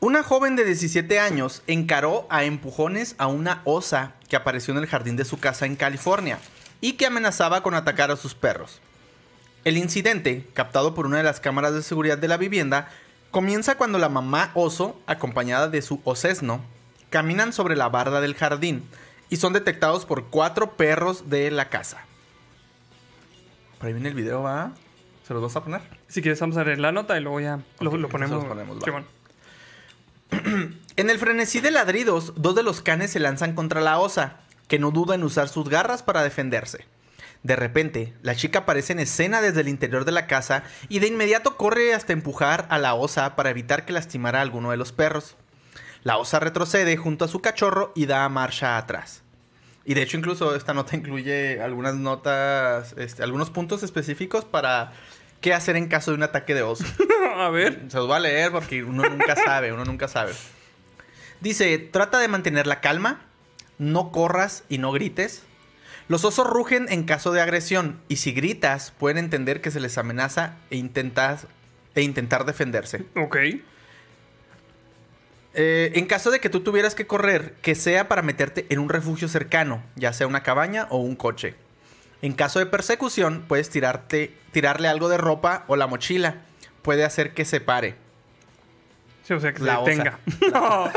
Una 0.00 0.22
joven 0.22 0.56
de 0.56 0.66
17 0.66 1.20
años 1.20 1.62
encaró 1.66 2.26
a 2.28 2.44
empujones 2.44 3.14
a 3.16 3.28
una 3.28 3.62
osa 3.64 4.12
que 4.28 4.36
apareció 4.36 4.74
en 4.74 4.80
el 4.80 4.86
jardín 4.86 5.16
de 5.16 5.24
su 5.24 5.40
casa 5.40 5.64
en 5.64 5.74
California 5.74 6.38
y 6.82 6.92
que 6.92 7.06
amenazaba 7.06 7.62
con 7.62 7.72
atacar 7.72 8.10
a 8.10 8.16
sus 8.16 8.34
perros. 8.34 8.80
El 9.64 9.78
incidente, 9.78 10.46
captado 10.52 10.94
por 10.94 11.06
una 11.06 11.16
de 11.16 11.22
las 11.22 11.40
cámaras 11.40 11.72
de 11.72 11.82
seguridad 11.82 12.18
de 12.18 12.28
la 12.28 12.36
vivienda, 12.36 12.90
comienza 13.30 13.78
cuando 13.78 13.98
la 13.98 14.10
mamá 14.10 14.50
oso, 14.52 15.00
acompañada 15.06 15.68
de 15.68 15.80
su 15.80 16.02
osesno, 16.04 16.60
caminan 17.08 17.54
sobre 17.54 17.74
la 17.74 17.88
barda 17.88 18.20
del 18.20 18.34
jardín 18.34 18.86
y 19.28 19.36
son 19.36 19.52
detectados 19.52 20.04
por 20.04 20.26
cuatro 20.26 20.76
perros 20.76 21.28
de 21.30 21.50
la 21.50 21.68
casa. 21.68 22.04
Por 23.78 23.86
ahí 23.86 23.92
viene 23.92 24.08
el 24.08 24.14
video, 24.14 24.42
¿va? 24.42 24.72
¿Se 25.26 25.34
los 25.34 25.42
vas 25.42 25.56
a 25.56 25.62
poner? 25.62 25.82
Si 26.08 26.22
quieres, 26.22 26.40
vamos 26.40 26.56
a 26.56 26.64
ver 26.64 26.78
la 26.78 26.90
nota 26.90 27.18
y 27.18 27.20
luego 27.20 27.40
ya 27.40 27.60
lo, 27.80 28.08
ponemos. 28.08 28.44
los. 28.44 29.04
En 30.96 31.10
el 31.10 31.18
frenesí 31.18 31.60
de 31.60 31.70
ladridos, 31.70 32.32
dos 32.36 32.56
de 32.56 32.64
los 32.64 32.82
canes 32.82 33.12
se 33.12 33.20
lanzan 33.20 33.54
contra 33.54 33.80
la 33.80 34.00
osa, 34.00 34.40
que 34.66 34.80
no 34.80 34.90
duda 34.90 35.14
en 35.14 35.22
usar 35.22 35.48
sus 35.48 35.68
garras 35.68 36.02
para 36.02 36.24
defenderse. 36.24 36.86
De 37.42 37.54
repente, 37.54 38.14
la 38.22 38.34
chica 38.34 38.60
aparece 38.60 38.94
en 38.94 38.98
escena 38.98 39.40
desde 39.40 39.60
el 39.60 39.68
interior 39.68 40.04
de 40.04 40.12
la 40.12 40.26
casa 40.26 40.64
y 40.88 40.98
de 40.98 41.06
inmediato 41.06 41.56
corre 41.56 41.94
hasta 41.94 42.12
empujar 42.12 42.66
a 42.68 42.78
la 42.78 42.94
osa 42.94 43.36
para 43.36 43.50
evitar 43.50 43.84
que 43.84 43.92
lastimara 43.92 44.40
a 44.40 44.42
alguno 44.42 44.72
de 44.72 44.76
los 44.76 44.92
perros. 44.92 45.36
La 46.04 46.18
osa 46.18 46.40
retrocede 46.40 46.96
junto 46.96 47.24
a 47.24 47.28
su 47.28 47.40
cachorro 47.40 47.92
y 47.94 48.06
da 48.06 48.28
marcha 48.28 48.76
atrás. 48.76 49.22
Y 49.84 49.94
de 49.94 50.02
hecho 50.02 50.16
incluso 50.16 50.54
esta 50.54 50.74
nota 50.74 50.96
incluye 50.96 51.62
algunas 51.62 51.94
notas, 51.94 52.94
este, 52.98 53.22
algunos 53.22 53.50
puntos 53.50 53.82
específicos 53.82 54.44
para 54.44 54.92
qué 55.40 55.54
hacer 55.54 55.76
en 55.76 55.88
caso 55.88 56.10
de 56.10 56.16
un 56.16 56.22
ataque 56.22 56.54
de 56.54 56.62
oso. 56.62 56.84
a 57.36 57.48
ver. 57.50 57.86
Se 57.88 57.96
los 57.96 58.06
voy 58.06 58.16
a 58.16 58.20
leer 58.20 58.52
porque 58.52 58.84
uno 58.84 59.08
nunca 59.08 59.34
sabe, 59.34 59.72
uno 59.72 59.84
nunca 59.84 60.08
sabe. 60.08 60.32
Dice, 61.40 61.78
trata 61.78 62.18
de 62.18 62.28
mantener 62.28 62.66
la 62.66 62.80
calma, 62.80 63.20
no 63.78 64.10
corras 64.12 64.64
y 64.68 64.78
no 64.78 64.92
grites. 64.92 65.44
Los 66.08 66.24
osos 66.24 66.46
rugen 66.46 66.86
en 66.88 67.04
caso 67.04 67.32
de 67.32 67.40
agresión 67.40 68.00
y 68.08 68.16
si 68.16 68.32
gritas 68.32 68.92
pueden 68.98 69.18
entender 69.18 69.60
que 69.60 69.70
se 69.70 69.80
les 69.80 69.98
amenaza 69.98 70.56
e 70.70 70.76
intentar, 70.76 71.38
e 71.94 72.02
intentar 72.02 72.44
defenderse. 72.44 73.04
Ok. 73.14 73.36
Eh, 75.54 75.92
en 75.94 76.06
caso 76.06 76.30
de 76.30 76.40
que 76.40 76.50
tú 76.50 76.60
tuvieras 76.60 76.94
que 76.94 77.06
correr, 77.06 77.54
que 77.62 77.74
sea 77.74 78.08
para 78.08 78.22
meterte 78.22 78.66
en 78.68 78.78
un 78.78 78.88
refugio 78.88 79.28
cercano, 79.28 79.82
ya 79.96 80.12
sea 80.12 80.26
una 80.26 80.42
cabaña 80.42 80.86
o 80.90 80.98
un 80.98 81.16
coche. 81.16 81.54
En 82.22 82.32
caso 82.32 82.58
de 82.58 82.66
persecución, 82.66 83.44
puedes 83.46 83.70
tirarte, 83.70 84.36
tirarle 84.52 84.88
algo 84.88 85.08
de 85.08 85.18
ropa 85.18 85.64
o 85.68 85.76
la 85.76 85.86
mochila. 85.86 86.42
Puede 86.82 87.04
hacer 87.04 87.32
que 87.32 87.44
se 87.44 87.60
pare. 87.60 87.96
Sí, 89.24 89.34
o 89.34 89.40
sea, 89.40 89.52
que 89.52 89.62
La 89.62 89.76
se 89.76 89.90
detenga. 89.90 90.18
no. 90.52 90.90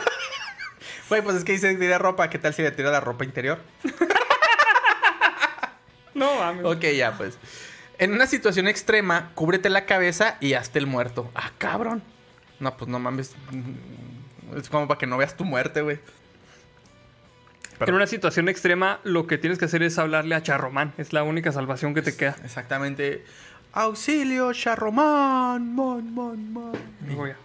Güey, 1.10 1.22
pues 1.22 1.36
es 1.38 1.44
que 1.44 1.52
dice 1.52 1.76
tira 1.76 1.98
ropa. 1.98 2.30
¿Qué 2.30 2.40
tal 2.40 2.54
si 2.54 2.62
le 2.62 2.72
tira 2.72 2.92
la 2.92 3.00
ropa 3.00 3.26
interior? 3.26 3.60
No, 6.14 6.36
mames. 6.36 6.66
Ok, 6.66 6.82
ya, 6.96 7.18
pues. 7.18 7.38
En 7.98 8.14
una 8.14 8.28
situación 8.28 8.68
extrema, 8.68 9.32
cúbrete 9.34 9.70
la 9.70 9.86
cabeza 9.86 10.38
y 10.40 10.54
hazte 10.54 10.78
el 10.78 10.86
muerto. 10.86 11.32
Ah, 11.36 11.52
cabrón. 11.58 12.04
No, 12.60 12.76
pues 12.76 12.90
no 12.90 13.00
mames. 13.00 13.34
Es 14.56 14.70
como 14.70 14.88
para 14.88 14.98
que 14.98 15.08
no 15.08 15.18
veas 15.18 15.36
tu 15.36 15.46
muerte, 15.46 15.82
güey. 15.82 16.00
En 17.80 17.96
una 17.96 18.06
situación 18.06 18.48
extrema, 18.48 19.00
lo 19.04 19.26
que 19.26 19.38
tienes 19.38 19.58
que 19.58 19.66
hacer 19.66 19.82
es 19.82 19.98
hablarle 19.98 20.36
a 20.36 20.44
Charromán. 20.44 20.94
Es 20.98 21.14
la 21.14 21.24
única 21.24 21.52
salvación 21.52 21.96
que 21.96 22.04
te 22.04 22.16
queda. 22.16 22.36
Exactamente. 22.44 23.26
Auxilio, 23.74 24.54
charromán, 24.54 25.74
mon, 25.74 26.14
mon, 26.14 26.52
mon. 26.52 26.74
Digo 27.08 27.26
ya. 27.26 27.38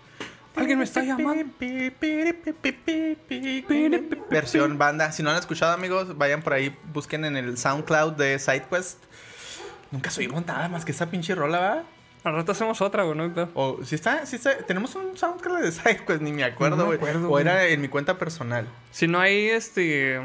Alguien 0.56 0.78
me 0.78 0.84
está 0.84 1.02
llamando. 1.02 1.44
Versión 4.30 4.76
banda. 4.76 5.12
Si 5.12 5.22
no 5.22 5.30
han 5.30 5.36
escuchado, 5.36 5.72
amigos, 5.72 6.18
vayan 6.18 6.42
por 6.42 6.54
ahí, 6.54 6.76
busquen 6.92 7.24
en 7.24 7.36
el 7.36 7.56
SoundCloud 7.56 8.14
de 8.14 8.38
SideQuest. 8.38 8.98
Nunca 9.92 10.10
subimos 10.10 10.44
nada 10.46 10.68
más 10.68 10.84
que 10.84 10.92
esa 10.92 11.10
pinche 11.10 11.34
rola, 11.34 11.60
¿va? 11.60 11.84
Al 12.26 12.34
rato 12.34 12.50
hacemos 12.50 12.80
otra, 12.80 13.04
güey. 13.04 13.16
No. 13.16 13.48
O 13.54 13.78
si 13.84 13.94
está, 13.94 14.26
si 14.26 14.34
está, 14.34 14.56
tenemos 14.58 14.94
un 14.96 15.16
SoundCloud 15.16 15.60
de 15.60 15.70
SideQuest, 15.70 16.20
ni 16.22 16.32
me 16.32 16.42
No 16.42 16.48
acuerdo, 16.48 16.86
güey. 16.86 16.98
o 17.28 17.38
era 17.38 17.64
en 17.66 17.80
mi 17.80 17.86
cuenta 17.86 18.18
personal. 18.18 18.66
Si 18.90 19.06
no 19.06 19.20
hay 19.20 19.46
este. 19.48 20.20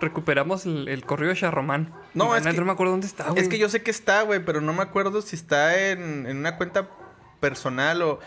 Recuperamos 0.00 0.64
el, 0.64 0.88
el 0.88 1.04
correo 1.04 1.28
de 1.28 1.36
Charromán. 1.36 1.92
No, 2.14 2.32
La 2.32 2.38
es 2.38 2.46
que- 2.46 2.52
no 2.58 2.64
me 2.64 2.72
acuerdo 2.72 2.92
dónde 2.92 3.06
está, 3.06 3.28
güey. 3.30 3.42
Es 3.42 3.48
que 3.50 3.58
yo 3.58 3.68
sé 3.68 3.82
que 3.82 3.90
está, 3.90 4.22
güey, 4.22 4.42
pero 4.44 4.62
no 4.62 4.72
me 4.72 4.82
acuerdo 4.82 5.20
si 5.20 5.36
está 5.36 5.90
en, 5.90 6.26
en 6.26 6.38
una 6.38 6.56
cuenta 6.56 6.88
personal 7.40 8.00
o... 8.02 8.18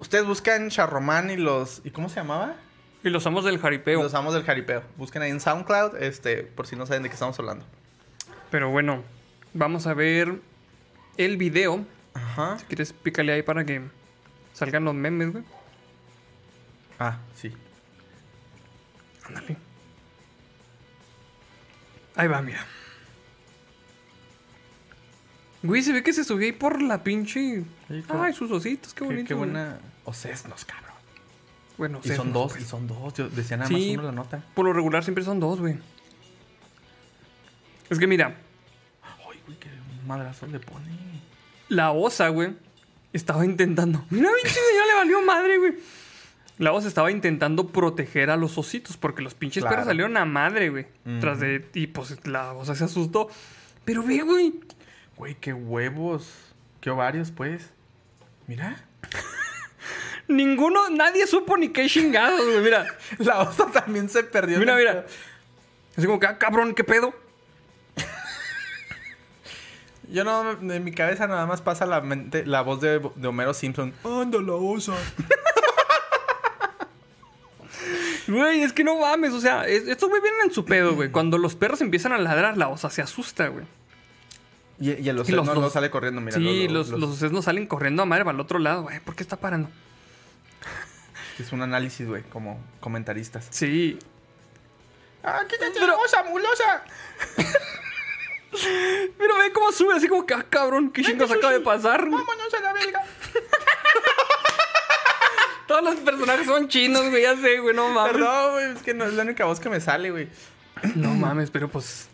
Ustedes 0.00 0.26
buscan 0.26 0.68
Charromán 0.68 1.30
y 1.30 1.36
los... 1.36 1.80
¿Y 1.84 1.90
cómo 1.90 2.08
se 2.08 2.16
llamaba? 2.16 2.56
Y 3.04 3.08
los 3.08 3.24
amos 3.26 3.44
del 3.44 3.58
jaripeo. 3.58 4.02
Los 4.02 4.14
amos 4.14 4.34
del 4.34 4.42
jaripeo. 4.42 4.82
Busquen 4.96 5.22
ahí 5.22 5.30
en 5.30 5.40
SoundCloud, 5.40 5.96
este, 6.02 6.42
por 6.42 6.66
si 6.66 6.74
no 6.76 6.86
saben 6.86 7.02
de 7.04 7.08
qué 7.08 7.14
estamos 7.14 7.38
hablando. 7.38 7.64
Pero 8.50 8.68
bueno, 8.70 9.02
vamos 9.54 9.86
a 9.86 9.94
ver 9.94 10.34
el 11.16 11.36
video. 11.38 11.84
Ajá. 12.16 12.58
Si 12.58 12.64
quieres, 12.66 12.92
pícale 12.92 13.32
ahí 13.32 13.42
para 13.42 13.64
que 13.64 13.82
salgan 14.54 14.84
los 14.84 14.94
memes, 14.94 15.32
güey. 15.32 15.44
Ah, 16.98 17.18
sí. 17.34 17.52
Ándale. 19.26 19.56
Ahí 22.14 22.28
va, 22.28 22.40
mira. 22.40 22.64
Güey, 25.62 25.82
se 25.82 25.92
ve 25.92 26.02
que 26.02 26.12
se 26.12 26.24
subió 26.24 26.46
ahí 26.46 26.52
por 26.52 26.80
la 26.80 27.02
pinche. 27.02 27.64
Ay, 28.08 28.32
sus 28.32 28.50
ositos, 28.50 28.94
qué 28.94 29.00
Qué, 29.00 29.04
bonito. 29.04 29.28
qué 29.28 29.34
buena... 29.34 29.78
Ocesnos, 30.04 30.64
cabrón. 30.64 30.86
Bueno, 31.76 31.98
Y 32.02 32.08
son 32.08 32.16
sesnos, 32.16 32.32
dos, 32.32 32.52
pues. 32.52 32.64
y 32.64 32.66
son 32.66 32.86
dos. 32.86 33.14
Yo 33.14 33.28
decía 33.28 33.56
nada 33.56 33.68
Sí. 33.68 33.74
más 33.74 33.98
uno 33.98 34.02
la 34.04 34.12
nota. 34.12 34.42
Por 34.54 34.64
lo 34.64 34.72
regular 34.72 35.02
siempre 35.04 35.24
son 35.24 35.40
dos, 35.40 35.60
güey. 35.60 35.76
Es 37.90 37.98
que 37.98 38.06
mira, 38.06 38.36
Ay, 39.02 39.38
güey, 39.46 39.58
qué 39.58 39.68
madrazo 40.06 40.46
le 40.46 40.58
pone. 40.60 40.86
La 41.68 41.90
osa, 41.92 42.28
güey, 42.28 42.54
estaba 43.12 43.44
intentando. 43.44 44.04
Mira, 44.10 44.30
pinche 44.42 44.58
ya 44.76 44.86
le 44.86 44.94
valió 44.94 45.22
madre, 45.22 45.58
güey. 45.58 45.74
La 46.58 46.72
osa 46.72 46.88
estaba 46.88 47.10
intentando 47.10 47.68
proteger 47.68 48.30
a 48.30 48.36
los 48.36 48.56
ositos 48.56 48.96
porque 48.96 49.20
los 49.22 49.34
pinches 49.34 49.62
Claro. 49.62 49.74
perros 49.76 49.86
salieron 49.88 50.16
a 50.16 50.24
madre, 50.24 50.70
güey. 50.70 50.86
Tras 51.20 51.38
de. 51.40 51.68
Y 51.74 51.88
pues 51.88 52.26
la 52.26 52.52
osa 52.54 52.74
se 52.74 52.84
asustó. 52.84 53.28
Pero 53.84 54.02
ve, 54.02 54.22
güey. 54.22 54.54
Güey, 55.16 55.34
qué 55.34 55.52
huevos. 55.52 56.32
Qué 56.80 56.90
ovarios, 56.90 57.30
pues. 57.30 57.70
Mira. 58.46 58.82
Ninguno, 60.28 60.90
nadie 60.90 61.26
supo 61.26 61.56
ni 61.56 61.68
qué 61.68 61.86
chingados, 61.88 62.44
güey. 62.44 62.60
Mira, 62.60 62.86
La 63.18 63.40
osa 63.40 63.66
también 63.70 64.08
se 64.08 64.24
perdió. 64.24 64.58
mira, 64.58 64.74
mira. 64.76 65.06
Así 65.96 66.06
como 66.06 66.18
que, 66.18 66.26
ah, 66.26 66.38
cabrón, 66.38 66.74
¿qué 66.74 66.84
pedo? 66.84 67.14
Yo 70.10 70.22
no, 70.24 70.52
en 70.52 70.84
mi 70.84 70.92
cabeza 70.92 71.26
nada 71.26 71.46
más 71.46 71.60
pasa 71.62 71.84
la, 71.86 72.00
mente, 72.00 72.46
la 72.46 72.62
voz 72.62 72.80
de, 72.80 73.00
de 73.16 73.28
Homero 73.28 73.52
Simpson. 73.54 73.92
Anda 74.04 74.40
la 74.40 74.52
osa. 74.54 74.94
Güey, 78.28 78.62
es 78.62 78.72
que 78.72 78.82
no 78.82 78.98
mames, 78.98 79.32
o 79.32 79.40
sea, 79.40 79.66
es- 79.66 79.86
estos 79.86 80.08
güey 80.08 80.20
vienen 80.20 80.40
en 80.46 80.52
su 80.52 80.64
pedo, 80.64 80.94
güey. 80.96 81.10
Cuando 81.10 81.38
los 81.38 81.54
perros 81.54 81.80
empiezan 81.80 82.12
a 82.12 82.18
ladrar, 82.18 82.56
la 82.56 82.68
osa 82.68 82.90
se 82.90 83.00
asusta, 83.00 83.46
güey. 83.48 83.64
Y, 84.80 84.90
y 85.00 85.08
el 85.08 85.14
los 85.16 85.28
no, 85.30 85.44
no 85.54 85.70
sale 85.70 85.90
corriendo, 85.90 86.20
mira. 86.20 86.36
sí, 86.36 86.66
lo- 86.66 86.72
lo- 86.74 86.78
los, 86.90 87.00
los, 87.00 87.10
osos 87.10 87.30
no 87.32 87.40
salen 87.42 87.66
corriendo 87.66 88.02
a 88.02 88.06
madre 88.06 88.24
para 88.24 88.34
el 88.34 88.40
otro 88.40 88.58
lado, 88.58 88.82
güey. 88.82 88.98
¿Por 89.00 89.14
qué 89.14 89.22
está 89.22 89.36
parando? 89.36 89.68
Es 91.38 91.52
un 91.52 91.62
análisis, 91.62 92.06
güey, 92.08 92.22
como 92.24 92.58
comentaristas. 92.80 93.46
Sí. 93.50 93.98
¡Ah, 95.22 95.40
quítate 95.48 95.86
la 95.86 95.94
osa, 95.96 96.24
mulosa! 96.24 96.82
Pero 98.50 99.38
ve 99.38 99.52
cómo 99.52 99.72
sube, 99.72 99.94
así 99.94 100.08
como 100.08 100.24
que, 100.24 100.34
ah, 100.34 100.46
cabrón, 100.48 100.90
qué 100.90 101.02
chingos 101.02 101.30
acaba 101.30 101.52
de 101.52 101.60
pasar. 101.60 102.08
¡Vámonos 102.08 102.54
a 102.54 102.60
la 102.60 102.72
verga! 102.72 103.04
Todos 105.66 105.82
los 105.82 105.96
personajes 105.96 106.46
son 106.46 106.68
chinos, 106.68 107.10
güey, 107.10 107.22
ya 107.22 107.36
sé, 107.36 107.58
güey, 107.58 107.74
no 107.74 107.88
mames. 107.88 108.12
Perdón, 108.12 108.52
güey, 108.52 108.72
es 108.72 108.82
que 108.82 108.94
no 108.94 109.04
es 109.04 109.14
la 109.14 109.24
única 109.24 109.44
voz 109.44 109.58
que 109.58 109.68
me 109.68 109.80
sale, 109.80 110.10
güey. 110.10 110.28
No 110.94 111.14
mames, 111.14 111.50
pero 111.50 111.68
pues. 111.68 112.08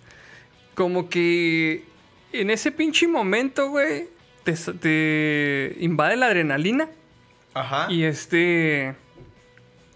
Como 0.75 1.09
que. 1.09 1.85
En 2.33 2.51
ese 2.51 2.73
pinche 2.73 3.07
momento, 3.07 3.69
güey. 3.69 4.09
Te, 4.45 4.55
te 4.55 5.77
invade 5.81 6.17
la 6.17 6.27
adrenalina. 6.27 6.89
Ajá. 7.55 7.87
Y 7.91 8.05
este. 8.05 8.95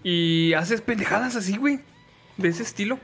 Y 0.02 0.52
haces 0.52 0.82
pendejadas 0.82 1.36
así, 1.36 1.56
güey. 1.56 1.80
De 2.36 2.48
ese 2.48 2.62
estilo. 2.62 3.00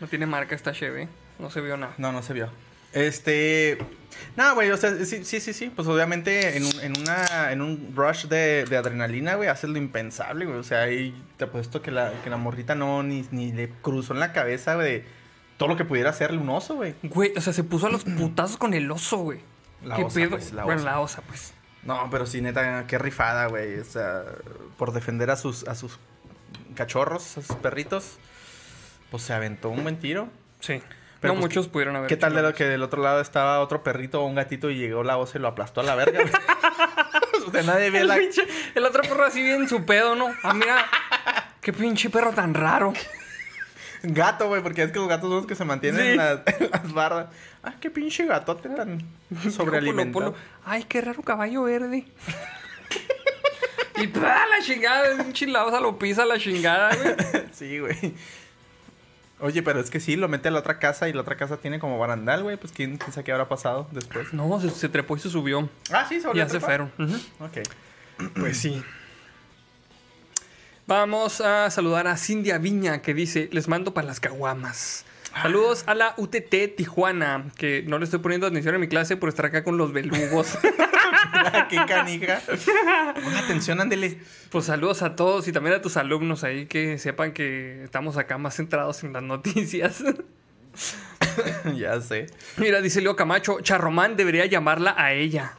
No 0.00 0.06
tiene 0.08 0.26
marca 0.26 0.54
esta 0.54 0.72
cheve. 0.72 1.08
No 1.38 1.50
se 1.50 1.60
vio 1.60 1.76
nada. 1.76 1.94
No, 1.98 2.12
no 2.12 2.22
se 2.22 2.32
vio. 2.32 2.50
Este. 2.92 3.78
No, 4.36 4.54
güey, 4.54 4.70
o 4.70 4.76
sea, 4.76 4.96
sí, 5.04 5.24
sí, 5.24 5.40
sí, 5.40 5.52
sí. 5.52 5.70
Pues 5.74 5.86
obviamente 5.88 6.56
en 6.56 6.64
un, 6.64 6.80
en 6.80 6.98
una, 6.98 7.52
en 7.52 7.60
un 7.60 7.92
rush 7.94 8.26
de, 8.26 8.64
de 8.64 8.76
adrenalina, 8.76 9.34
güey, 9.34 9.48
haces 9.48 9.68
lo 9.68 9.76
impensable, 9.76 10.46
güey. 10.46 10.58
O 10.58 10.62
sea, 10.62 10.82
ahí 10.82 11.14
te 11.36 11.44
apuesto 11.44 11.82
que 11.82 11.90
la, 11.90 12.12
que 12.24 12.30
la 12.30 12.38
morrita 12.38 12.74
no 12.74 13.02
ni, 13.02 13.26
ni 13.30 13.52
le 13.52 13.68
cruzó 13.68 14.14
en 14.14 14.20
la 14.20 14.32
cabeza, 14.32 14.76
güey, 14.76 15.04
todo 15.58 15.68
lo 15.68 15.76
que 15.76 15.84
pudiera 15.84 16.10
hacerle 16.10 16.38
un 16.38 16.48
oso, 16.48 16.76
güey. 16.76 16.94
Güey, 17.02 17.32
o 17.36 17.40
sea, 17.40 17.52
se 17.52 17.64
puso 17.64 17.86
a 17.86 17.90
los 17.90 18.04
putazos 18.04 18.56
con 18.56 18.72
el 18.72 18.90
oso, 18.90 19.18
güey. 19.18 19.40
La 19.84 19.96
¿Qué 19.96 20.04
osa, 20.04 20.14
pedo? 20.14 20.30
pues, 20.30 20.52
la 20.52 20.64
bueno, 20.64 20.80
osa. 20.80 20.90
la 20.90 21.00
osa, 21.00 21.22
pues. 21.26 21.52
No, 21.82 22.08
pero 22.10 22.24
sí, 22.26 22.40
neta, 22.40 22.86
qué 22.86 22.98
rifada, 22.98 23.46
güey. 23.46 23.78
O 23.78 23.84
sea, 23.84 24.24
por 24.78 24.92
defender 24.92 25.30
a 25.30 25.36
sus, 25.36 25.68
a 25.68 25.74
sus 25.74 25.98
cachorros, 26.74 27.36
a 27.38 27.42
sus 27.42 27.56
perritos, 27.56 28.16
pues 29.10 29.22
se 29.22 29.32
aventó 29.32 29.68
un 29.70 29.82
buen 29.82 29.98
tiro. 29.98 30.28
Sí. 30.60 30.82
Pero, 31.20 31.34
no 31.34 31.40
pues, 31.40 31.48
muchos 31.50 31.68
pudieron 31.68 31.96
haber 31.96 32.08
¿Qué 32.08 32.16
tal 32.16 32.34
de 32.34 32.42
lo 32.42 32.54
que 32.54 32.64
del 32.64 32.82
otro 32.82 33.02
lado 33.02 33.20
estaba 33.20 33.60
otro 33.60 33.82
perrito 33.82 34.22
o 34.22 34.26
un 34.26 34.34
gatito 34.34 34.68
y 34.70 34.76
llegó 34.76 35.02
la 35.02 35.16
osa 35.16 35.38
y 35.38 35.40
lo 35.40 35.48
aplastó 35.48 35.80
a 35.80 35.84
la 35.84 35.94
verga? 35.94 36.20
o 37.46 37.50
sea, 37.50 37.62
nadie 37.62 37.90
ve 37.90 38.00
El, 38.00 38.08
la... 38.08 38.16
pinche- 38.16 38.46
el 38.74 38.84
otro 38.84 39.02
perro 39.02 39.24
así 39.24 39.42
bien 39.42 39.68
su 39.68 39.84
pedo, 39.86 40.14
¿no? 40.14 40.28
Ah, 40.42 40.52
mira. 40.52 40.84
Qué 41.60 41.72
pinche 41.72 42.10
perro 42.10 42.32
tan 42.32 42.52
raro. 42.54 42.92
Gato, 44.02 44.48
güey, 44.48 44.62
porque 44.62 44.82
es 44.82 44.92
que 44.92 44.98
los 44.98 45.08
gatos 45.08 45.28
son 45.28 45.38
los 45.38 45.46
que 45.46 45.54
se 45.54 45.64
mantienen 45.64 46.00
Sí. 46.00 46.06
en, 46.10 46.16
las, 46.18 46.40
en 46.46 46.70
las 46.70 46.92
bardas. 46.92 47.26
Ah, 47.62 47.74
qué 47.80 47.90
pinche 47.90 48.26
gatote 48.26 48.68
tan 48.68 49.00
sobrealimentado. 49.50 50.12
Polo, 50.12 50.32
polo. 50.32 50.44
Ay, 50.64 50.84
qué 50.84 51.00
raro 51.00 51.22
caballo 51.22 51.62
verde. 51.64 52.04
y 53.96 54.06
¡pah! 54.08 54.44
la 54.46 54.62
chingada, 54.64 55.14
un 55.16 55.32
chilazo 55.32 55.80
lo 55.80 55.98
pisa 55.98 56.24
la 56.24 56.38
chingada, 56.38 56.94
güey. 56.94 57.14
Sí, 57.52 57.78
güey. 57.78 58.14
Oye, 59.38 59.62
pero 59.62 59.80
es 59.80 59.90
que 59.90 60.00
sí, 60.00 60.16
lo 60.16 60.28
mete 60.28 60.48
a 60.48 60.50
la 60.50 60.60
otra 60.60 60.78
casa 60.78 61.08
y 61.08 61.12
la 61.12 61.20
otra 61.20 61.36
casa 61.36 61.58
tiene 61.58 61.78
como 61.78 61.98
barandal, 61.98 62.42
güey. 62.42 62.56
Pues 62.56 62.72
quién, 62.72 62.96
quién 62.96 63.12
sabe 63.12 63.24
qué 63.24 63.32
habrá 63.32 63.48
pasado 63.48 63.86
después. 63.92 64.32
No, 64.32 64.60
se, 64.60 64.70
se 64.70 64.88
trepó 64.88 65.16
y 65.16 65.20
se 65.20 65.28
subió. 65.28 65.68
Ah, 65.92 66.06
sí, 66.08 66.20
se 66.20 66.26
volvió 66.26 66.42
Ya 66.42 66.46
a 66.46 66.48
se 66.48 66.60
fueron. 66.60 66.90
Ujú. 66.98 67.16
Ok. 67.40 67.58
Pues 68.34 68.56
sí. 68.58 68.82
Vamos 70.86 71.40
a 71.40 71.68
saludar 71.70 72.06
a 72.06 72.16
Cindy 72.16 72.52
Viña 72.58 73.02
que 73.02 73.12
dice, 73.12 73.48
les 73.52 73.68
mando 73.68 73.92
para 73.92 74.06
las 74.06 74.20
caguamas. 74.20 75.04
Saludos 75.42 75.84
a 75.86 75.94
la 75.94 76.14
UTT 76.16 76.76
Tijuana, 76.76 77.44
que 77.56 77.84
no 77.86 77.98
le 77.98 78.04
estoy 78.04 78.20
poniendo 78.20 78.46
atención 78.46 78.74
a 78.74 78.78
mi 78.78 78.88
clase 78.88 79.16
por 79.18 79.28
estar 79.28 79.44
acá 79.44 79.64
con 79.64 79.76
los 79.76 79.92
belugos. 79.92 80.56
Qué 81.68 81.76
canija. 81.86 82.40
Ponga 83.14 83.38
atención, 83.38 83.80
ándele. 83.80 84.18
pues 84.50 84.66
saludos 84.66 85.02
a 85.02 85.16
todos 85.16 85.46
y 85.48 85.52
también 85.52 85.76
a 85.76 85.82
tus 85.82 85.96
alumnos 85.96 86.44
ahí 86.44 86.66
que 86.66 86.98
sepan 86.98 87.32
que 87.32 87.84
estamos 87.84 88.16
acá 88.16 88.38
más 88.38 88.56
centrados 88.56 89.04
en 89.04 89.12
las 89.12 89.22
noticias. 89.22 90.02
ya 91.76 92.00
sé. 92.00 92.26
Mira, 92.56 92.80
dice 92.80 93.00
Leo 93.00 93.16
Camacho, 93.16 93.60
Charromán 93.60 94.16
debería 94.16 94.46
llamarla 94.46 94.94
a 94.96 95.12
ella. 95.12 95.54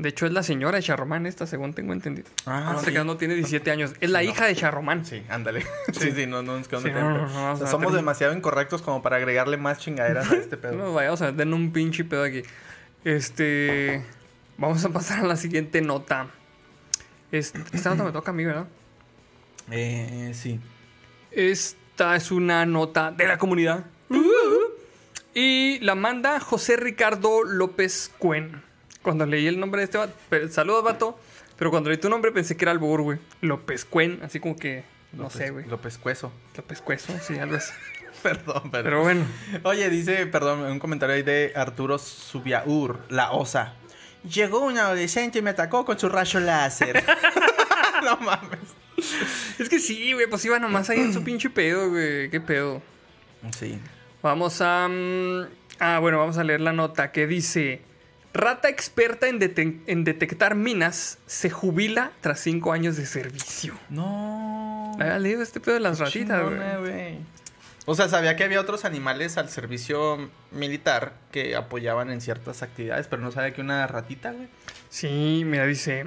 De 0.00 0.08
hecho, 0.08 0.24
es 0.24 0.32
la 0.32 0.42
señora 0.42 0.78
de 0.78 0.82
Charromán 0.82 1.26
esta, 1.26 1.46
según 1.46 1.74
tengo 1.74 1.92
entendido. 1.92 2.26
Ah, 2.46 2.72
no 2.72 2.80
sí. 2.80 2.90
no 3.04 3.18
tiene 3.18 3.34
17 3.34 3.70
años. 3.70 3.92
Es 4.00 4.08
la 4.08 4.22
hija 4.22 4.46
de 4.46 4.56
Charromán. 4.56 5.04
Sí, 5.04 5.22
ándale. 5.28 5.62
Sí, 5.92 6.12
sí, 6.12 6.26
no, 6.26 6.42
no 6.42 6.56
nos 6.56 6.68
quedamos 6.68 6.88
Sí, 6.88 6.94
no, 6.94 7.10
no, 7.10 7.18
no, 7.18 7.24
O 7.26 7.28
sea, 7.28 7.52
o 7.52 7.56
sea, 7.58 7.66
somos 7.66 7.92
demasiado 7.92 8.32
incorrectos 8.32 8.80
como 8.80 9.02
para 9.02 9.16
agregarle 9.16 9.58
más 9.58 9.78
chingaderas 9.78 10.30
a 10.30 10.36
este 10.36 10.56
No 10.56 10.62
pedo. 10.62 10.72
nos 10.76 10.94
vayamos 10.94 11.20
a 11.20 11.26
meter 11.26 11.42
en 11.46 11.52
un 11.52 11.70
pinche 11.72 12.04
pedo 12.04 12.24
aquí. 12.24 12.42
Este. 13.04 14.02
Vamos 14.60 14.84
a 14.84 14.90
pasar 14.90 15.20
a 15.20 15.26
la 15.26 15.36
siguiente 15.36 15.80
nota. 15.80 16.28
Es- 17.32 17.52
esta 17.72 17.90
nota 17.90 18.04
me 18.04 18.12
toca 18.12 18.30
a 18.30 18.34
mí, 18.34 18.44
¿verdad? 18.44 18.66
Eh, 19.70 20.32
sí. 20.34 20.60
Esta 21.32 22.14
es 22.16 22.30
una 22.30 22.66
nota 22.66 23.10
de 23.10 23.26
la 23.26 23.38
comunidad. 23.38 23.84
Y 25.34 25.78
la 25.80 25.94
manda 25.94 26.40
José 26.40 26.76
Ricardo 26.76 27.44
López 27.44 28.10
Cuen. 28.18 28.62
Cuando 29.02 29.24
leí 29.26 29.46
el 29.46 29.58
nombre 29.60 29.80
de 29.80 29.84
este 29.86 29.98
vato, 29.98 30.12
saludos, 30.50 30.84
vato. 30.84 31.18
Pero 31.56 31.70
cuando 31.70 31.88
leí 31.90 31.98
tu 31.98 32.08
nombre 32.10 32.32
pensé 32.32 32.56
que 32.56 32.64
era 32.64 32.72
albur, 32.72 33.02
güey. 33.02 33.18
López 33.40 33.84
Cuen, 33.84 34.20
así 34.22 34.40
como 34.40 34.56
que. 34.56 34.84
No 35.12 35.24
López- 35.24 35.32
sé, 35.32 35.50
güey. 35.50 35.66
López 35.66 35.98
Cueso. 35.98 36.32
López 36.56 36.80
Cueso, 36.82 37.12
sí, 37.22 37.38
algo 37.38 37.56
así. 37.56 37.72
Perdón, 38.22 38.70
perdón. 38.70 38.82
Pero 38.84 39.02
bueno. 39.02 39.24
Oye, 39.62 39.88
dice, 39.88 40.26
perdón, 40.26 40.60
un 40.60 40.78
comentario 40.78 41.14
ahí 41.16 41.22
de 41.22 41.52
Arturo 41.56 41.98
Subiaur, 41.98 43.00
la 43.08 43.30
osa. 43.32 43.74
Llegó 44.22 44.60
un 44.60 44.76
adolescente 44.78 45.38
y 45.38 45.42
me 45.42 45.50
atacó 45.50 45.84
con 45.84 45.98
su 45.98 46.08
rayo 46.08 46.40
láser. 46.40 47.02
no 48.04 48.16
mames. 48.18 48.58
Es 49.58 49.68
que 49.68 49.78
sí, 49.78 50.12
güey, 50.12 50.26
pues 50.28 50.44
iba 50.44 50.58
nomás 50.58 50.90
ahí 50.90 51.00
en 51.00 51.12
su 51.14 51.22
pinche 51.24 51.48
pedo, 51.50 51.90
güey. 51.90 52.30
¿Qué 52.30 52.40
pedo? 52.40 52.82
Sí. 53.58 53.78
Vamos 54.22 54.60
a... 54.60 54.86
mm, 54.88 55.46
ah, 55.78 55.98
bueno, 56.00 56.18
vamos 56.18 56.36
a 56.38 56.44
leer 56.44 56.60
la 56.60 56.72
nota 56.72 57.12
que 57.12 57.26
dice... 57.26 57.82
Rata 58.32 58.68
experta 58.68 59.26
en, 59.26 59.40
dete- 59.40 59.80
en 59.88 60.04
detectar 60.04 60.54
minas 60.54 61.18
se 61.26 61.50
jubila 61.50 62.12
tras 62.20 62.38
cinco 62.38 62.72
años 62.72 62.96
de 62.96 63.04
servicio. 63.04 63.74
No. 63.88 64.92
¿Había 65.00 65.18
leído 65.18 65.42
este 65.42 65.58
pedo 65.58 65.74
de 65.74 65.80
las 65.80 65.98
ratitas, 65.98 66.40
güey? 66.80 67.18
O 67.90 67.96
sea, 67.96 68.08
sabía 68.08 68.36
que 68.36 68.44
había 68.44 68.60
otros 68.60 68.84
animales 68.84 69.36
al 69.36 69.48
servicio 69.48 70.30
militar 70.52 71.14
que 71.32 71.56
apoyaban 71.56 72.12
en 72.12 72.20
ciertas 72.20 72.62
actividades, 72.62 73.08
pero 73.08 73.20
no 73.20 73.32
sabía 73.32 73.52
que 73.52 73.62
una 73.62 73.84
ratita, 73.88 74.30
güey. 74.30 74.46
Sí, 74.88 75.42
mira, 75.44 75.66
dice... 75.66 76.06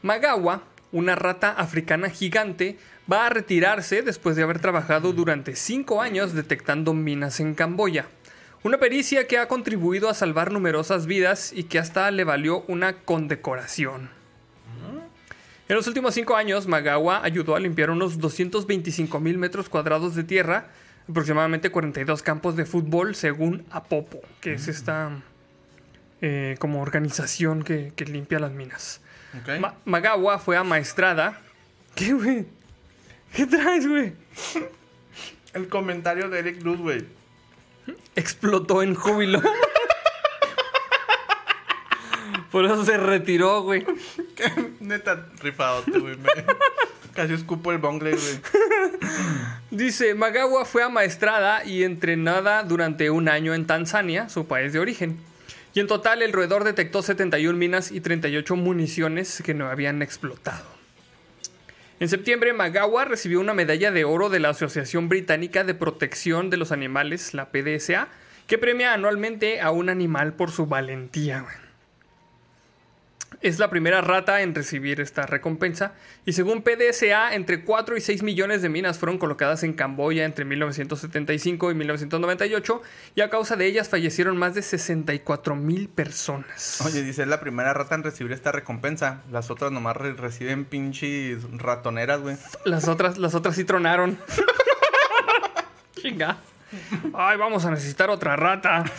Magawa, 0.00 0.62
una 0.92 1.14
rata 1.14 1.50
africana 1.50 2.08
gigante, 2.08 2.78
va 3.12 3.26
a 3.26 3.28
retirarse 3.28 4.00
después 4.00 4.36
de 4.36 4.44
haber 4.44 4.58
trabajado 4.58 5.12
durante 5.12 5.54
cinco 5.54 6.00
años 6.00 6.32
detectando 6.32 6.94
minas 6.94 7.40
en 7.40 7.54
Camboya. 7.54 8.06
Una 8.62 8.78
pericia 8.78 9.26
que 9.26 9.36
ha 9.36 9.48
contribuido 9.48 10.08
a 10.08 10.14
salvar 10.14 10.50
numerosas 10.50 11.04
vidas 11.04 11.52
y 11.52 11.64
que 11.64 11.78
hasta 11.78 12.10
le 12.10 12.24
valió 12.24 12.64
una 12.68 13.02
condecoración. 13.02 14.08
En 15.68 15.74
los 15.74 15.86
últimos 15.88 16.14
cinco 16.14 16.36
años, 16.36 16.66
Magawa 16.68 17.22
ayudó 17.22 17.54
a 17.54 17.60
limpiar 17.60 17.90
unos 17.90 18.18
225 18.18 19.20
mil 19.20 19.36
metros 19.36 19.68
cuadrados 19.68 20.14
de 20.14 20.22
tierra, 20.22 20.68
aproximadamente 21.08 21.70
42 21.70 22.22
campos 22.22 22.56
de 22.56 22.66
fútbol, 22.66 23.14
según 23.14 23.64
Apopo, 23.70 24.20
que 24.40 24.54
es 24.54 24.68
esta 24.68 25.10
eh, 26.20 26.56
como 26.58 26.80
organización 26.82 27.62
que, 27.62 27.92
que 27.94 28.04
limpia 28.04 28.38
las 28.38 28.52
minas. 28.52 29.00
Ok. 29.40 29.60
Ma- 29.60 29.74
Magawa 29.84 30.38
fue 30.38 30.56
amaestrada. 30.56 31.40
¿Qué, 31.94 32.12
güey? 32.12 32.46
¿Qué 33.34 33.46
traes, 33.46 33.86
güey? 33.88 34.12
El 35.52 35.68
comentario 35.68 36.28
de 36.28 36.38
Eric 36.38 36.62
güey. 36.62 37.04
Explotó 38.14 38.82
en 38.82 38.94
júbilo. 38.94 39.40
Por 42.50 42.64
eso 42.64 42.84
se 42.84 42.96
retiró, 42.96 43.62
güey. 43.62 43.84
Neta, 44.80 45.26
rifado, 45.40 45.84
güey. 46.00 46.16
Casi 47.16 47.32
escupo 47.32 47.72
el 47.72 47.78
bongle, 47.78 48.10
güey. 48.10 48.40
Dice, 49.70 50.14
Magawa 50.14 50.66
fue 50.66 50.82
amaestrada 50.82 51.64
y 51.64 51.82
entrenada 51.82 52.62
durante 52.62 53.08
un 53.08 53.28
año 53.28 53.54
en 53.54 53.66
Tanzania, 53.66 54.28
su 54.28 54.46
país 54.46 54.74
de 54.74 54.78
origen. 54.78 55.18
Y 55.72 55.80
en 55.80 55.86
total 55.86 56.20
el 56.20 56.32
roedor 56.32 56.64
detectó 56.64 57.02
71 57.02 57.58
minas 57.58 57.90
y 57.90 58.00
38 58.00 58.54
municiones 58.54 59.42
que 59.44 59.54
no 59.54 59.66
habían 59.68 60.02
explotado. 60.02 60.64
En 61.98 62.08
septiembre, 62.10 62.52
Magawa 62.52 63.06
recibió 63.06 63.40
una 63.40 63.54
medalla 63.54 63.90
de 63.90 64.04
oro 64.04 64.28
de 64.28 64.38
la 64.38 64.50
Asociación 64.50 65.08
Británica 65.08 65.64
de 65.64 65.74
Protección 65.74 66.50
de 66.50 66.58
los 66.58 66.70
Animales, 66.70 67.32
la 67.32 67.46
PDSA, 67.46 68.08
que 68.46 68.58
premia 68.58 68.92
anualmente 68.92 69.62
a 69.62 69.70
un 69.70 69.88
animal 69.88 70.34
por 70.34 70.50
su 70.50 70.66
valentía. 70.66 71.46
Es 73.42 73.58
la 73.58 73.68
primera 73.70 74.00
rata 74.00 74.40
en 74.40 74.54
recibir 74.54 75.00
esta 75.00 75.26
recompensa 75.26 75.92
y 76.24 76.32
según 76.32 76.62
PDSA, 76.62 77.34
entre 77.34 77.64
4 77.64 77.96
y 77.96 78.00
6 78.00 78.22
millones 78.22 78.62
de 78.62 78.68
minas 78.70 78.98
fueron 78.98 79.18
colocadas 79.18 79.62
en 79.62 79.74
Camboya 79.74 80.24
entre 80.24 80.44
1975 80.44 81.70
y 81.70 81.74
1998 81.74 82.82
y 83.14 83.20
a 83.20 83.28
causa 83.30 83.56
de 83.56 83.66
ellas 83.66 83.88
fallecieron 83.90 84.36
más 84.38 84.54
de 84.54 84.62
64 84.62 85.54
mil 85.54 85.88
personas. 85.88 86.80
Oye, 86.86 87.02
dice, 87.02 87.22
es 87.22 87.28
la 87.28 87.38
primera 87.40 87.74
rata 87.74 87.94
en 87.94 88.02
recibir 88.04 88.32
esta 88.32 88.52
recompensa. 88.52 89.22
Las 89.30 89.50
otras 89.50 89.70
nomás 89.70 89.96
re- 89.96 90.14
reciben 90.14 90.64
pinches 90.64 91.42
ratoneras, 91.52 92.20
güey. 92.20 92.36
Las 92.64 92.88
otras, 92.88 93.18
las 93.18 93.34
otras 93.34 93.54
sí 93.54 93.64
tronaron. 93.64 94.18
Chinga. 96.00 96.38
Ay, 97.14 97.36
vamos 97.38 97.64
a 97.64 97.70
necesitar 97.70 98.10
otra 98.10 98.34
rata. 98.36 98.84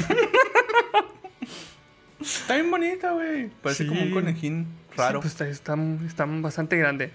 Está 2.19 2.55
bien 2.55 2.71
bonita, 2.71 3.11
güey. 3.11 3.49
Parece 3.61 3.83
Sí. 3.83 3.89
como 3.89 4.01
un 4.01 4.11
conejín 4.11 4.67
raro. 4.95 5.21
Sí, 5.21 5.29
pues 5.37 5.41
está, 5.51 5.75
bastante 6.27 6.77
grande. 6.77 7.11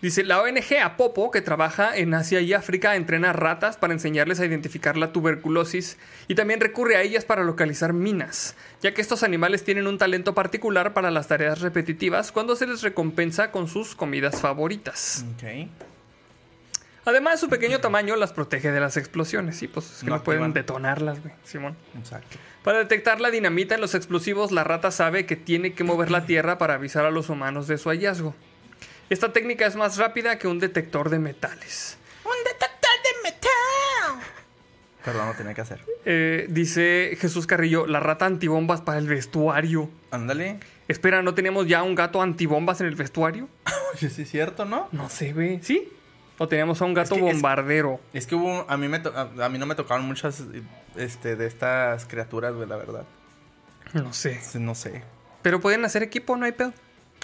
Dice, 0.00 0.22
la 0.22 0.40
ONG 0.40 0.78
Apopo, 0.80 1.32
que 1.32 1.40
trabaja 1.40 1.96
en 1.96 2.14
Asia 2.14 2.40
y 2.40 2.52
África, 2.54 2.94
entrena 2.94 3.32
ratas 3.32 3.76
para 3.76 3.92
enseñarles 3.92 4.38
a 4.38 4.46
identificar 4.46 4.96
la 4.96 5.10
tuberculosis 5.12 5.98
y 6.28 6.36
también 6.36 6.60
recurre 6.60 6.94
a 6.94 7.02
ellas 7.02 7.24
para 7.24 7.42
localizar 7.42 7.92
minas, 7.92 8.54
ya 8.80 8.94
que 8.94 9.00
estos 9.00 9.24
animales 9.24 9.64
tienen 9.64 9.88
un 9.88 9.98
talento 9.98 10.34
particular 10.36 10.94
para 10.94 11.10
las 11.10 11.26
tareas 11.26 11.60
repetitivas 11.62 12.30
cuando 12.30 12.54
se 12.54 12.68
les 12.68 12.82
recompensa 12.82 13.50
con 13.50 13.66
sus 13.66 13.96
comidas 13.96 14.40
favoritas. 14.40 15.24
Ok. 15.34 15.68
Además, 17.08 17.40
su 17.40 17.48
pequeño 17.48 17.80
tamaño 17.80 18.16
las 18.16 18.34
protege 18.34 18.70
de 18.70 18.80
las 18.80 18.98
explosiones. 18.98 19.56
Sí, 19.56 19.66
pues 19.66 19.90
es 19.90 20.00
que 20.00 20.10
No 20.10 20.16
no, 20.16 20.22
pueden 20.22 20.52
detonarlas, 20.52 21.22
güey. 21.22 21.32
Simón. 21.42 21.74
Exacto. 21.96 22.36
Para 22.62 22.80
detectar 22.80 23.18
la 23.18 23.30
dinamita 23.30 23.74
en 23.74 23.80
los 23.80 23.94
explosivos, 23.94 24.52
la 24.52 24.62
rata 24.62 24.90
sabe 24.90 25.24
que 25.24 25.34
tiene 25.34 25.72
que 25.72 25.84
mover 25.84 26.10
la 26.10 26.26
tierra 26.26 26.58
para 26.58 26.74
avisar 26.74 27.06
a 27.06 27.10
los 27.10 27.30
humanos 27.30 27.66
de 27.66 27.78
su 27.78 27.88
hallazgo. 27.88 28.34
Esta 29.08 29.32
técnica 29.32 29.64
es 29.64 29.74
más 29.74 29.96
rápida 29.96 30.38
que 30.38 30.48
un 30.48 30.58
detector 30.58 31.08
de 31.08 31.18
metales. 31.18 31.96
¡Un 32.24 32.44
detector 32.44 32.90
de 33.02 33.30
metal! 33.30 34.28
Perdón, 35.02 35.28
lo 35.28 35.34
tenía 35.34 35.54
que 35.54 35.62
hacer. 35.62 35.80
Eh, 36.04 36.46
dice 36.50 37.16
Jesús 37.18 37.46
Carrillo, 37.46 37.86
la 37.86 38.00
rata 38.00 38.26
antibombas 38.26 38.82
para 38.82 38.98
el 38.98 39.06
vestuario. 39.06 39.88
Ándale. 40.10 40.60
Espera, 40.88 41.22
¿no 41.22 41.32
teníamos 41.32 41.66
ya 41.66 41.82
un 41.82 41.94
gato 41.94 42.20
antibombas 42.20 42.82
en 42.82 42.88
el 42.88 42.96
vestuario? 42.96 43.48
Oye, 43.94 44.10
sí 44.10 44.22
es 44.22 44.30
cierto, 44.30 44.66
¿no? 44.66 44.90
No 44.92 45.08
sé, 45.08 45.32
güey. 45.32 45.60
¿Sí? 45.62 45.90
¿O 46.38 46.46
teníamos 46.48 46.80
a 46.80 46.84
un 46.84 46.94
gato 46.94 47.14
Es 47.16 47.20
que 47.20 47.28
es- 47.28 47.34
bombardero? 47.34 48.00
Es 48.12 48.26
que 48.26 48.34
hubo, 48.36 48.64
a 48.68 48.76
mí, 48.76 48.88
me 48.88 49.00
to- 49.00 49.12
a, 49.16 49.44
a 49.44 49.48
mí 49.48 49.58
no 49.58 49.66
me 49.66 49.74
tocaron 49.74 50.06
muchas 50.06 50.42
este, 50.96 51.34
de 51.36 51.46
estas 51.46 52.06
criaturas, 52.06 52.54
güey, 52.54 52.68
la 52.68 52.76
verdad. 52.76 53.04
No 53.92 54.12
sé. 54.12 54.40
No 54.54 54.74
sé. 54.74 55.02
Pero 55.42 55.60
pueden 55.60 55.84
hacer 55.84 56.02
equipo, 56.02 56.36
no 56.36 56.44
hay 56.44 56.52
pedo. 56.52 56.72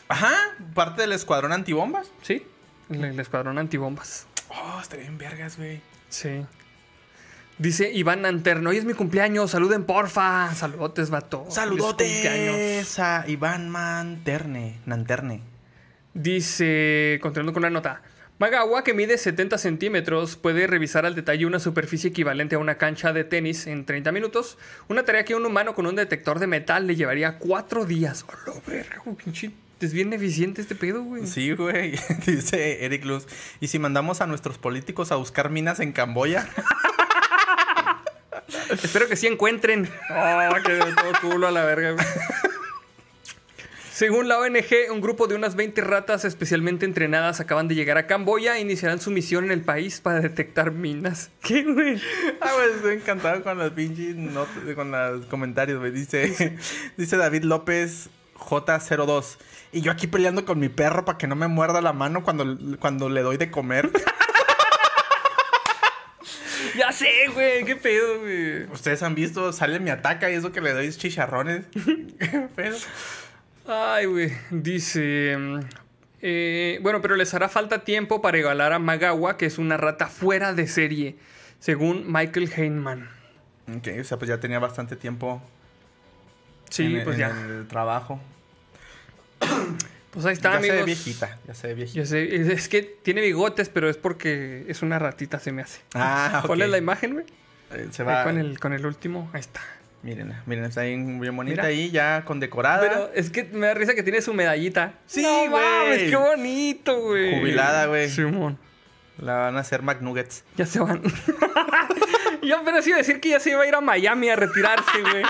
Ajá, 0.09 0.33
parte 0.75 1.03
del 1.03 1.13
escuadrón 1.13 1.53
antibombas. 1.53 2.11
Sí, 2.23 2.45
el, 2.91 3.05
el 3.05 3.21
escuadrón 3.21 3.59
antibombas. 3.59 4.27
Oh, 4.49 4.79
estaría 4.81 5.05
bien 5.05 5.19
vergas, 5.19 5.57
güey. 5.57 5.81
Sí. 6.09 6.45
Dice 7.57 7.93
Iván 7.93 8.23
Nanterno, 8.23 8.71
hoy 8.71 8.79
es 8.79 8.85
mi 8.85 8.95
cumpleaños, 8.95 9.53
saluden 9.53 9.85
porfa. 9.85 10.53
Saludotes, 10.55 11.11
vato. 11.11 11.47
Saludotes 11.51 12.99
a 12.99 13.25
Iván 13.29 13.71
Manterne. 13.71 14.81
Nanterne. 14.87 15.41
Dice, 16.15 17.19
continuando 17.23 17.53
con 17.53 17.63
la 17.63 17.71
nota. 17.71 18.03
Magawa, 18.39 18.83
que 18.83 18.95
mide 18.95 19.17
70 19.17 19.59
centímetros, 19.59 20.37
puede 20.37 20.67
revisar 20.67 21.07
al 21.07 21.15
detalle 21.15 21.47
una 21.47 21.61
superficie 21.61 22.11
equivalente 22.11 22.57
a 22.57 22.59
una 22.59 22.79
cancha 22.79 23.13
de 23.13 23.23
tenis 23.23 23.69
en 23.69 23.87
30 23.87 24.11
minutos. 24.11 24.59
Una 24.89 25.05
tarea 25.05 25.25
que 25.25 25.37
un 25.37 25.47
humano 25.47 25.75
con 25.75 25.87
un 25.87 25.95
detector 25.95 26.41
de 26.41 26.49
metal 26.49 26.87
le 26.89 26.97
llevaría 26.97 27.39
cuatro 27.39 27.85
días. 27.85 28.25
¡A 28.29 28.51
la 28.51 28.57
verga, 28.67 29.03
pinche! 29.23 29.53
Es 29.81 29.93
bien 29.93 30.13
eficiente 30.13 30.63
este 30.63 30.75
pedo, 30.75 31.03
güey. 31.03 31.27
Sí, 31.27 31.53
güey. 31.53 31.93
Dice 32.27 32.85
Eric 32.85 33.05
Luz. 33.05 33.27
¿Y 33.61 33.69
si 33.69 33.79
mandamos 33.79 34.21
a 34.21 34.27
nuestros 34.27 34.59
políticos 34.59 35.13
a 35.13 35.17
buscar 35.17 35.51
minas 35.51 35.79
en 35.79 35.93
Camboya? 35.93 36.49
Espero 38.71 39.09
que 39.09 39.17
sí 39.17 39.27
encuentren. 39.27 39.89
Oh, 40.11 40.55
que 40.65 40.73
de 40.73 40.95
todo 40.95 41.13
culo 41.21 41.49
a 41.49 41.51
la 41.51 41.65
verga. 41.65 41.93
güey. 41.93 42.07
Según 43.95 44.27
la 44.27 44.41
ONG, 44.41 44.91
un 44.91 45.01
grupo 45.01 45.29
de 45.29 45.37
unas 45.37 45.55
20 45.55 45.81
ratas 45.81 46.25
especialmente 46.25 46.85
entrenadas 46.85 47.39
acaban 47.39 47.69
de 47.69 47.77
llegar 47.77 47.97
a 47.97 48.09
Camboya 48.09 48.57
e 48.57 48.61
iniciarán 48.61 49.01
su 49.01 49.13
misión 49.13 49.45
en 49.45 49.53
el 49.53 49.61
país 49.61 50.01
para 50.01 50.19
detectar 50.21 50.73
minas. 50.73 51.31
¿Qué, 51.41 51.63
güey? 51.63 52.03
Ah, 52.41 52.51
güey, 52.57 52.73
estoy 52.75 52.97
encantado 52.97 53.45
con 53.45 53.57
los 53.57 53.71
pinches 53.71 54.17
con 54.75 54.91
los 54.91 55.27
comentarios, 55.27 55.79
güey. 55.79 55.93
Dice, 55.93 56.59
dice 56.97 57.17
David 57.17 57.45
López 57.45 58.09
J02. 58.37 59.37
Y 59.71 59.81
yo 59.83 59.93
aquí 59.93 60.09
peleando 60.09 60.45
con 60.45 60.59
mi 60.59 60.69
perro 60.69 61.05
para 61.05 61.17
que 61.17 61.29
no 61.29 61.37
me 61.37 61.47
muerda 61.47 61.81
la 61.81 61.93
mano 61.93 62.25
cuando, 62.25 62.59
cuando 62.81 63.09
le 63.09 63.23
doy 63.23 63.37
de 63.37 63.53
comer. 63.53 63.93
Ya 66.77 66.91
sé, 66.91 67.09
güey. 67.33 67.65
¿Qué 67.65 67.77
pedo, 67.77 68.19
güey? 68.19 68.65
Ustedes 68.65 69.01
han 69.05 69.15
visto, 69.15 69.53
sale 69.53 69.79
mi 69.79 69.91
ataca 69.91 70.29
y 70.29 70.35
eso 70.35 70.51
que 70.51 70.61
le 70.61 70.73
doy 70.73 70.87
es 70.87 70.99
chicharrones. 70.99 71.67
¿Qué 72.19 72.49
pedo? 72.57 72.77
Ay, 73.67 74.07
güey. 74.07 74.33
Dice... 74.51 75.37
eh, 76.23 76.79
bueno, 76.83 77.01
pero 77.01 77.17
les 77.17 77.33
hará 77.35 77.49
falta 77.49 77.85
tiempo 77.85 78.21
para 78.23 78.39
igualar 78.39 78.73
a 78.73 78.79
Magawa, 78.79 79.37
que 79.37 79.47
es 79.47 79.59
una 79.59 79.77
rata 79.77 80.07
fuera 80.09 80.53
de 80.55 80.67
serie, 80.67 81.17
según 81.61 82.05
Michael 82.13 82.51
Heinman. 82.55 83.09
Ok, 83.77 83.89
o 84.01 84.05
sea, 84.05 84.19
pues 84.19 84.29
ya 84.29 84.39
tenía 84.41 84.59
bastante 84.59 84.97
tiempo 84.97 85.43
Sí, 86.71 86.85
en, 86.97 87.05
pues 87.05 87.15
en 87.17 87.21
ya. 87.21 87.29
el 87.31 87.67
trabajo. 87.69 88.21
Pues 90.11 90.27
ahí 90.27 90.33
está, 90.35 90.53
ya 90.55 90.61
se 90.61 90.67
ve 90.67 90.71
amigos. 90.83 90.87
viejita, 90.87 91.39
ya 91.47 91.55
se 91.55 91.67
ve 91.69 91.75
viejita. 91.75 92.01
Ya 92.01 92.07
sé, 92.07 92.37
es 92.37 92.49
es 92.49 92.69
que 92.69 92.83
tiene 92.83 93.21
bigotes, 93.21 93.69
pero 93.69 93.89
es 93.89 93.97
porque 93.97 94.65
es 94.69 94.83
una 94.83 94.99
ratita, 94.99 95.41
se 95.41 95.51
me 95.53 95.63
hace. 95.63 95.81
Ah, 95.95 96.41
ok. 96.43 96.47
Ponle 96.49 96.69
la 96.69 96.79
imagen, 96.79 97.15
güey. 97.15 97.27
Eh, 97.73 97.89
se 97.91 98.03
Ahí 98.03 98.09
va. 98.09 98.25
Con 98.25 98.39
el, 98.39 98.61
con 98.61 98.73
el 98.73 98.87
último, 98.87 99.29
ahí 99.33 99.41
está. 99.41 99.61
Miren, 100.05 100.35
miren, 100.45 100.65
está 100.65 100.83
bien, 100.83 101.19
bien 101.19 101.35
bonita 101.35 101.63
Mira. 101.63 101.69
ahí, 101.69 101.91
ya 101.91 102.23
condecorada. 102.27 102.81
Pero 102.81 103.11
es 103.15 103.31
que 103.31 103.45
me 103.45 103.67
da 103.69 103.75
risa 103.75 103.95
que 103.95 104.03
tiene 104.03 104.21
su 104.21 104.35
medallita. 104.35 104.93
Sí, 105.07 105.23
no, 105.23 105.47
mames, 105.47 106.11
qué 106.11 106.17
bonito, 106.17 107.01
güey. 107.01 107.41
Jubilada, 107.41 107.87
güey. 107.87 108.11
Simón, 108.11 108.59
La 109.19 109.35
van 109.37 109.57
a 109.57 109.61
hacer 109.61 109.81
McNuggets. 109.83 110.45
ya 110.57 110.67
se 110.67 110.79
van. 110.81 111.03
Yo 112.43 112.59
apenas 112.59 112.87
iba 112.87 112.97
a 112.97 112.99
decir 112.99 113.21
que 113.21 113.31
ya 113.31 113.41
se 113.41 113.51
iba 113.51 113.63
a 113.63 113.67
ir 113.67 113.75
a 113.75 113.81
Miami 113.81 114.29
a 114.29 114.37
retirarse, 114.37 115.01
güey. 115.01 115.23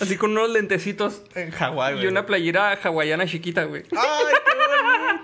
Así 0.00 0.16
con 0.16 0.32
unos 0.32 0.50
lentecitos 0.50 1.22
En 1.36 1.52
Hawái, 1.52 1.94
güey. 1.94 2.04
y 2.04 2.08
una 2.08 2.26
playera 2.26 2.72
hawaiana 2.82 3.24
chiquita, 3.26 3.62
güey. 3.64 3.84
¡Ay, 3.92 4.34
qué 4.44 4.52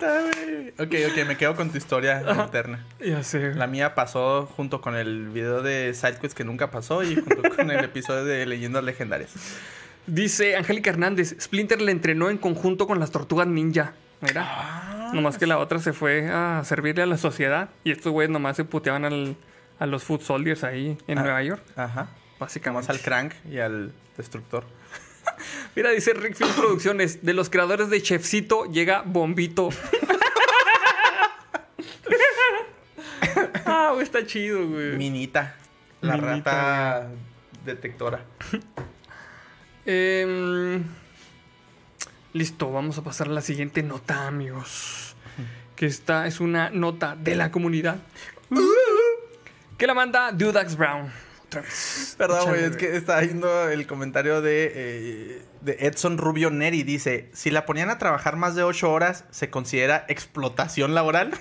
bonita, 0.03 0.41
güey! 0.45 0.69
Ok, 0.79 1.11
ok, 1.20 1.27
me 1.27 1.37
quedo 1.37 1.55
con 1.57 1.70
tu 1.70 1.79
historia 1.79 2.23
interna. 2.45 2.85
Ya 3.01 3.23
sé. 3.23 3.55
La 3.55 3.66
mía 3.66 3.95
pasó 3.95 4.47
junto 4.47 4.81
con 4.81 4.97
el 4.97 5.29
video 5.29 5.62
de 5.62 5.93
SideQuest 5.95 6.37
que 6.37 6.45
nunca 6.45 6.70
pasó 6.70 7.03
y 7.03 7.15
junto 7.15 7.43
con 7.57 7.70
el 7.70 7.85
episodio 7.85 8.24
de 8.24 8.47
Leyendas 8.47 8.85
Legendarias. 8.85 9.33
Dice 10.07 10.57
Angélica 10.57 10.91
Hernández, 10.91 11.37
Splinter 11.41 11.81
le 11.81 11.93
entrenó 11.93 12.29
en 12.31 12.39
conjunto 12.39 12.87
con 12.87 12.99
las 12.99 13.11
tortugas 13.11 13.47
ninja. 13.47 13.93
Mira. 14.20 14.45
Ah. 14.47 15.11
Nomás 15.15 15.37
que 15.39 15.47
la 15.47 15.59
otra 15.59 15.79
se 15.79 15.93
fue 15.93 16.29
a 16.31 16.62
servirle 16.65 17.03
a 17.03 17.07
la 17.07 17.19
sociedad. 17.19 17.69
Y 17.85 17.93
estos 17.93 18.12
güeyes 18.12 18.31
nomás 18.31 18.57
se 18.57 18.65
puteaban 18.65 19.05
al- 19.05 19.37
a 19.79 19.87
los 19.87 20.05
food 20.05 20.20
soldiers 20.23 20.65
ahí 20.65 20.97
en 21.07 21.19
Ah. 21.19 21.23
Nueva 21.23 21.43
York. 21.43 21.62
Ajá. 21.77 22.09
Básicamente. 22.39 22.91
Al 22.91 23.01
Crank 23.01 23.33
y 23.51 23.59
al 23.59 23.93
Destructor. 24.16 24.65
Mira, 25.77 25.90
dice 25.90 26.15
Rick 26.15 26.36
Film 26.36 26.53
Producciones. 26.53 27.24
De 27.24 27.35
los 27.35 27.51
creadores 27.51 27.90
de 27.90 28.03
Chefcito 28.03 28.66
llega 28.66 29.03
Bombito. 29.03 29.70
ah, 33.65 33.90
güey, 33.93 34.05
está 34.05 34.24
chido, 34.27 34.69
güey. 34.69 34.97
Minita. 34.97 35.57
La 36.01 36.16
Minita, 36.16 36.51
rata 36.51 37.09
detectora. 37.65 38.24
Em, 39.85 40.85
listo, 42.32 42.70
vamos 42.70 42.99
a 42.99 43.03
pasar 43.03 43.28
a 43.28 43.31
la 43.31 43.40
siguiente 43.40 43.82
nota, 43.82 44.27
amigos. 44.27 45.16
Que 45.77 45.86
esta 45.86 46.27
es 46.27 46.40
una 46.40 46.70
nota 46.70 47.16
de 47.16 47.35
la 47.35 47.51
comunidad. 47.51 47.99
Que 49.78 49.86
la 49.86 49.94
manda 49.94 50.32
Dudax 50.32 50.77
Brown. 50.77 51.11
Otra 51.53 51.62
vez. 51.62 52.15
Perdón, 52.19 52.49
güey, 52.51 52.65
es 52.65 52.77
que 52.77 52.97
estaba 52.97 53.20
viendo 53.20 53.69
el 53.69 53.87
comentario 53.87 54.41
de, 54.43 54.73
eh, 54.74 55.43
de 55.61 55.77
Edson 55.81 56.19
Rubio 56.19 56.51
Neri. 56.51 56.83
Dice, 56.83 57.31
si 57.33 57.51
la 57.51 57.66
ponían 57.66 57.91
a 57.91 57.99
trabajar 57.99 58.37
más 58.37 58.55
de 58.55 58.62
8 58.62 58.91
horas, 58.91 59.24
¿se 59.31 59.51
considera 59.51 60.05
explotación 60.09 60.95
laboral? 60.95 61.33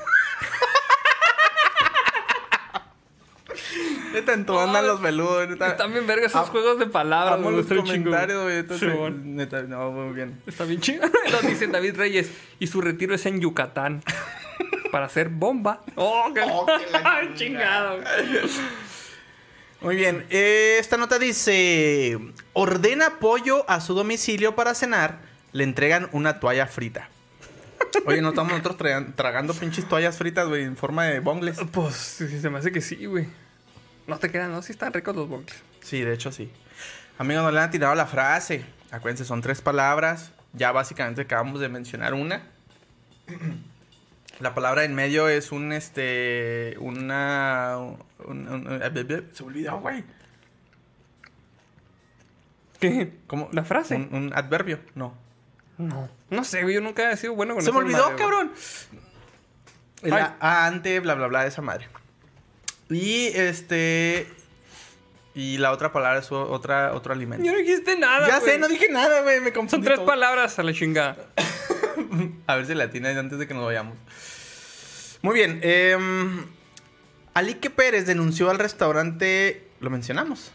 neta, 4.13 4.33
en 4.33 4.45
tu 4.45 4.53
onda 4.53 4.79
Ay, 4.79 4.87
los 4.87 5.01
veludos. 5.01 5.47
Neta, 5.49 5.67
Están 5.69 5.93
bien 5.93 6.05
verga 6.07 6.27
esos 6.27 6.49
juegos 6.49 6.79
de 6.79 6.87
palabras. 6.87 7.35
amo 7.35 7.51
los 7.51 7.65
comentarios, 7.65 8.43
güey. 8.43 9.11
neta, 9.23 9.61
no, 9.63 9.91
muy 9.91 10.13
bien. 10.13 10.41
Está 10.45 10.65
bien 10.65 10.81
chido. 10.81 11.03
Lo 11.31 11.47
dice 11.47 11.67
David 11.67 11.95
Reyes. 11.95 12.29
Y 12.59 12.67
su 12.67 12.81
retiro 12.81 13.15
es 13.15 13.25
en 13.25 13.39
Yucatán. 13.39 14.03
Para 14.91 15.05
hacer 15.05 15.29
bomba. 15.29 15.81
Oh, 15.95 16.29
qué, 16.33 16.41
Oh, 16.45 16.65
qué 16.65 16.91
la 16.91 17.33
chingado. 17.35 17.99
Muy 19.81 19.95
bien, 19.95 20.25
eh, 20.29 20.77
esta 20.79 20.97
nota 20.97 21.17
dice, 21.17 22.17
ordena 22.53 23.17
pollo 23.19 23.67
a 23.69 23.81
su 23.81 23.95
domicilio 23.95 24.55
para 24.55 24.75
cenar, 24.75 25.19
le 25.53 25.63
entregan 25.63 26.07
una 26.11 26.39
toalla 26.39 26.67
frita. 26.67 27.09
Oye, 28.05 28.21
no 28.21 28.29
estamos 28.29 28.51
nosotros 28.51 28.77
tra- 28.77 29.15
tragando 29.15 29.53
pinches 29.53 29.87
toallas 29.89 30.17
fritas, 30.17 30.47
güey, 30.47 30.63
en 30.63 30.77
forma 30.77 31.05
de 31.05 31.19
bongles. 31.19 31.57
Pues 31.71 31.95
se 31.95 32.49
me 32.49 32.59
hace 32.59 32.71
que 32.71 32.79
sí, 32.81 33.05
güey. 33.05 33.27
No 34.07 34.17
te 34.17 34.29
quedan, 34.31 34.51
¿no? 34.51 34.61
Sí 34.61 34.71
están 34.71 34.93
ricos 34.93 35.15
los 35.15 35.27
bongles. 35.27 35.57
Sí, 35.81 36.01
de 36.01 36.13
hecho 36.13 36.31
sí. 36.31 36.49
Amigos, 37.17 37.43
no 37.43 37.51
le 37.51 37.59
han 37.59 37.71
tirado 37.71 37.93
la 37.95 38.05
frase. 38.05 38.63
Acuérdense, 38.91 39.25
son 39.25 39.41
tres 39.41 39.61
palabras. 39.61 40.31
Ya 40.53 40.71
básicamente 40.71 41.21
acabamos 41.21 41.59
de 41.59 41.69
mencionar 41.69 42.13
una. 42.13 42.43
La 44.41 44.53
palabra 44.55 44.83
en 44.83 44.95
medio 44.95 45.29
es 45.29 45.51
un, 45.51 45.71
este, 45.71 46.75
una... 46.79 47.77
un- 48.25 48.47
un- 48.47 48.81
se 49.33 49.43
me 49.43 49.47
olvidó, 49.47 49.79
güey. 49.79 50.03
¿Qué? 52.79 53.13
¿Cómo? 53.27 53.49
¿La 53.51 53.63
frase? 53.63 53.95
Un, 53.95 54.09
un 54.11 54.33
adverbio, 54.33 54.79
no. 54.95 55.13
No. 55.77 56.09
No 56.29 56.43
sé, 56.43 56.63
güey. 56.63 56.75
Yo 56.75 56.81
nunca 56.81 57.11
he 57.11 57.17
sido 57.17 57.35
bueno 57.35 57.53
con 57.53 57.63
Se 57.63 57.71
me 57.71 57.77
olvidó, 57.79 58.15
cabrón. 58.15 58.51
El 60.01 60.13
Ay. 60.13 60.21
a- 60.23 60.37
a- 60.39 60.65
ante, 60.67 60.99
bla, 60.99 61.13
bla, 61.13 61.27
bla, 61.27 61.43
de 61.43 61.49
esa 61.49 61.61
madre. 61.61 61.87
Y 62.89 63.27
este... 63.27 64.27
Y 65.33 65.59
la 65.59 65.71
otra 65.71 65.93
palabra 65.93 66.19
es 66.19 66.29
otra, 66.31 66.93
otro 66.93 67.13
alimento. 67.13 67.45
Yo 67.45 67.53
no 67.53 67.57
dijiste 67.59 67.97
nada, 67.97 68.27
ya 68.27 68.39
güey. 68.39 68.51
sé, 68.51 68.57
no 68.59 68.67
dije 68.67 68.89
nada, 68.89 69.21
güey. 69.21 69.39
Me 69.39 69.53
confundí 69.53 69.71
Son 69.71 69.81
tres 69.83 69.97
todo. 69.97 70.07
palabras 70.07 70.57
a 70.59 70.63
la 70.63 70.73
chingada. 70.73 71.15
A 72.47 72.55
ver 72.55 72.65
si 72.65 72.73
latina 72.73 73.11
antes 73.17 73.39
de 73.39 73.47
que 73.47 73.53
nos 73.53 73.63
vayamos. 73.63 73.95
Muy 75.21 75.35
bien. 75.35 75.59
em, 75.63 76.45
Alique 77.33 77.69
Pérez 77.69 78.05
denunció 78.05 78.49
al 78.49 78.59
restaurante. 78.59 79.67
¿Lo 79.79 79.89
mencionamos? 79.89 80.51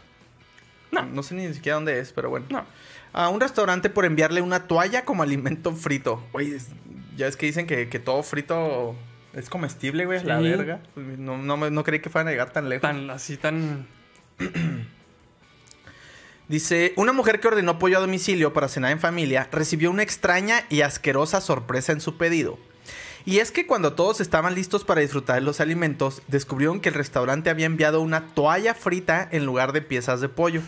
No. 0.91 1.03
No 1.05 1.23
sé 1.23 1.35
ni 1.35 1.53
siquiera 1.53 1.75
dónde 1.75 1.99
es, 1.99 2.11
pero 2.13 2.29
bueno. 2.29 2.45
No. 2.49 2.65
A 3.13 3.29
un 3.29 3.39
restaurante 3.41 3.89
por 3.89 4.05
enviarle 4.05 4.41
una 4.41 4.67
toalla 4.67 5.03
como 5.05 5.23
alimento 5.23 5.73
frito. 5.73 6.23
Oye, 6.33 6.57
ya 7.15 7.27
es 7.27 7.35
que 7.37 7.45
dicen 7.47 7.65
que, 7.67 7.89
que 7.89 7.99
todo 7.99 8.21
frito 8.23 8.95
es 9.33 9.49
comestible, 9.49 10.05
güey. 10.05 10.23
La 10.23 10.37
Sí. 10.39 10.43
verga. 10.43 10.81
No, 10.95 11.37
no, 11.37 11.57
me- 11.57 11.71
no 11.71 11.83
creí 11.83 11.99
que 11.99 12.09
fueran 12.09 12.27
a 12.27 12.31
llegar 12.31 12.51
tan 12.51 12.69
lejos. 12.69 12.81
Tan, 12.81 13.09
así, 13.09 13.37
tan... 13.37 13.87
Dice, 16.47 16.93
una 16.95 17.11
mujer 17.11 17.39
que 17.41 17.47
ordenó 17.49 17.77
pollo 17.77 17.97
a 17.97 18.01
domicilio 18.01 18.53
para 18.53 18.69
cenar 18.69 18.91
en 18.91 18.99
familia 18.99 19.49
recibió 19.51 19.91
una 19.91 20.03
extraña 20.03 20.63
y 20.69 20.79
asquerosa 20.81 21.41
sorpresa 21.41 21.91
en 21.91 21.99
su 21.99 22.17
pedido. 22.17 22.57
Y 23.25 23.39
es 23.39 23.51
que 23.51 23.67
cuando 23.67 23.93
todos 23.93 24.21
estaban 24.21 24.55
listos 24.55 24.83
para 24.83 25.01
disfrutar 25.01 25.35
de 25.35 25.41
los 25.41 25.59
alimentos, 25.59 26.21
descubrieron 26.27 26.79
que 26.79 26.89
el 26.89 26.95
restaurante 26.95 27.49
había 27.49 27.65
enviado 27.65 28.01
una 28.01 28.27
toalla 28.27 28.73
frita 28.73 29.27
en 29.31 29.45
lugar 29.45 29.73
de 29.73 29.81
piezas 29.81 30.21
de 30.21 30.29
pollo. 30.29 30.61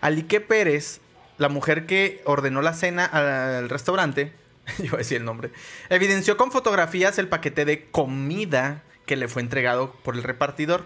Alique 0.00 0.40
Pérez, 0.40 1.00
la 1.38 1.48
mujer 1.48 1.86
que 1.86 2.22
ordenó 2.24 2.62
la 2.62 2.74
cena 2.74 3.04
al 3.06 3.68
restaurante, 3.68 4.32
yo 4.78 4.90
voy 4.90 4.94
a 4.94 4.98
decir 4.98 5.18
el 5.18 5.24
nombre, 5.24 5.50
evidenció 5.88 6.36
con 6.36 6.52
fotografías 6.52 7.18
el 7.18 7.28
paquete 7.28 7.64
de 7.64 7.86
comida 7.90 8.82
que 9.06 9.16
le 9.16 9.28
fue 9.28 9.42
entregado 9.42 9.92
por 10.02 10.14
el 10.14 10.22
repartidor. 10.22 10.84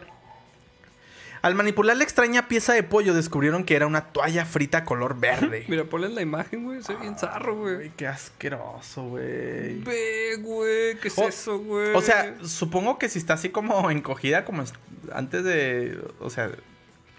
Al 1.49 1.55
manipular 1.55 1.97
la 1.97 2.05
extraña 2.05 2.47
pieza 2.47 2.75
de 2.75 2.83
pollo 2.83 3.15
descubrieron 3.15 3.65
que 3.65 3.75
era 3.75 3.87
una 3.87 4.05
toalla 4.13 4.45
frita 4.45 4.85
color 4.85 5.19
verde. 5.19 5.65
Mira, 5.69 5.85
ponle 5.85 6.11
la 6.11 6.21
imagen, 6.21 6.65
güey. 6.65 6.83
Se 6.83 6.93
ve 6.93 7.01
bien 7.01 7.19
zarro, 7.19 7.57
güey. 7.57 7.91
Qué 7.97 8.07
asqueroso, 8.07 9.05
güey. 9.05 9.81
Ve, 9.81 10.37
güey. 10.41 10.99
¿Qué 11.01 11.09
es 11.09 11.19
O- 11.19 11.27
eso, 11.27 11.59
güey? 11.59 11.95
O 11.95 12.03
sea, 12.03 12.37
supongo 12.45 12.99
que 12.99 13.09
si 13.09 13.19
está 13.19 13.33
así 13.33 13.49
como 13.49 13.91
encogida, 13.91 14.45
como 14.45 14.61
es- 14.61 14.75
antes 15.11 15.43
de. 15.43 15.99
O 16.21 16.29
sea, 16.29 16.51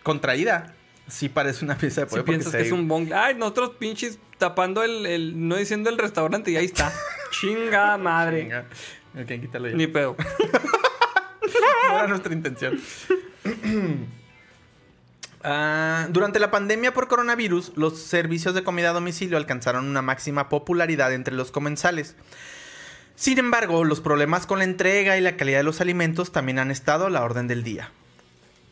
contraída, 0.04 0.76
sí 1.08 1.28
parece 1.28 1.66
una 1.66 1.76
pieza 1.76 2.02
de 2.02 2.08
si 2.08 2.12
pollo. 2.12 2.24
porque 2.24 2.38
piensas 2.38 2.56
que 2.56 2.68
es 2.68 2.72
un 2.72 2.88
bong. 2.88 3.12
Ay, 3.12 3.34
nosotros 3.34 3.72
pinches 3.80 4.20
tapando 4.38 4.84
el, 4.84 5.08
el- 5.08 5.48
No 5.48 5.56
diciendo 5.56 5.90
el 5.90 5.98
restaurante 5.98 6.52
y 6.52 6.58
ahí 6.58 6.66
está. 6.66 6.94
Chinga 7.32 7.98
madre. 7.98 8.44
Venga, 8.44 8.66
ok, 9.20 9.42
quítalo 9.42 9.70
ya. 9.70 9.76
Ni 9.76 9.88
pedo. 9.88 10.16
No 10.20 11.90
era 11.96 12.06
nuestra 12.06 12.32
intención. 12.32 12.80
Ah, 15.44 16.08
durante 16.10 16.40
la 16.40 16.52
pandemia 16.52 16.94
por 16.94 17.08
coronavirus, 17.08 17.74
los 17.76 17.98
servicios 18.00 18.54
de 18.54 18.64
comida 18.64 18.90
a 18.90 18.94
domicilio 18.94 19.38
alcanzaron 19.38 19.86
una 19.86 20.02
máxima 20.02 20.50
popularidad 20.50 21.14
entre 21.14 21.34
los 21.34 21.52
comensales. 21.52 22.16
Sin 23.16 23.38
embargo, 23.38 23.84
los 23.84 24.02
problemas 24.02 24.46
con 24.46 24.60
la 24.60 24.66
entrega 24.66 25.18
y 25.18 25.22
la 25.22 25.38
calidad 25.38 25.60
de 25.60 25.64
los 25.64 25.82
alimentos 25.82 26.32
también 26.32 26.60
han 26.60 26.72
estado 26.72 27.06
a 27.06 27.10
la 27.10 27.24
orden 27.24 27.48
del 27.48 27.64
día. 27.64 27.92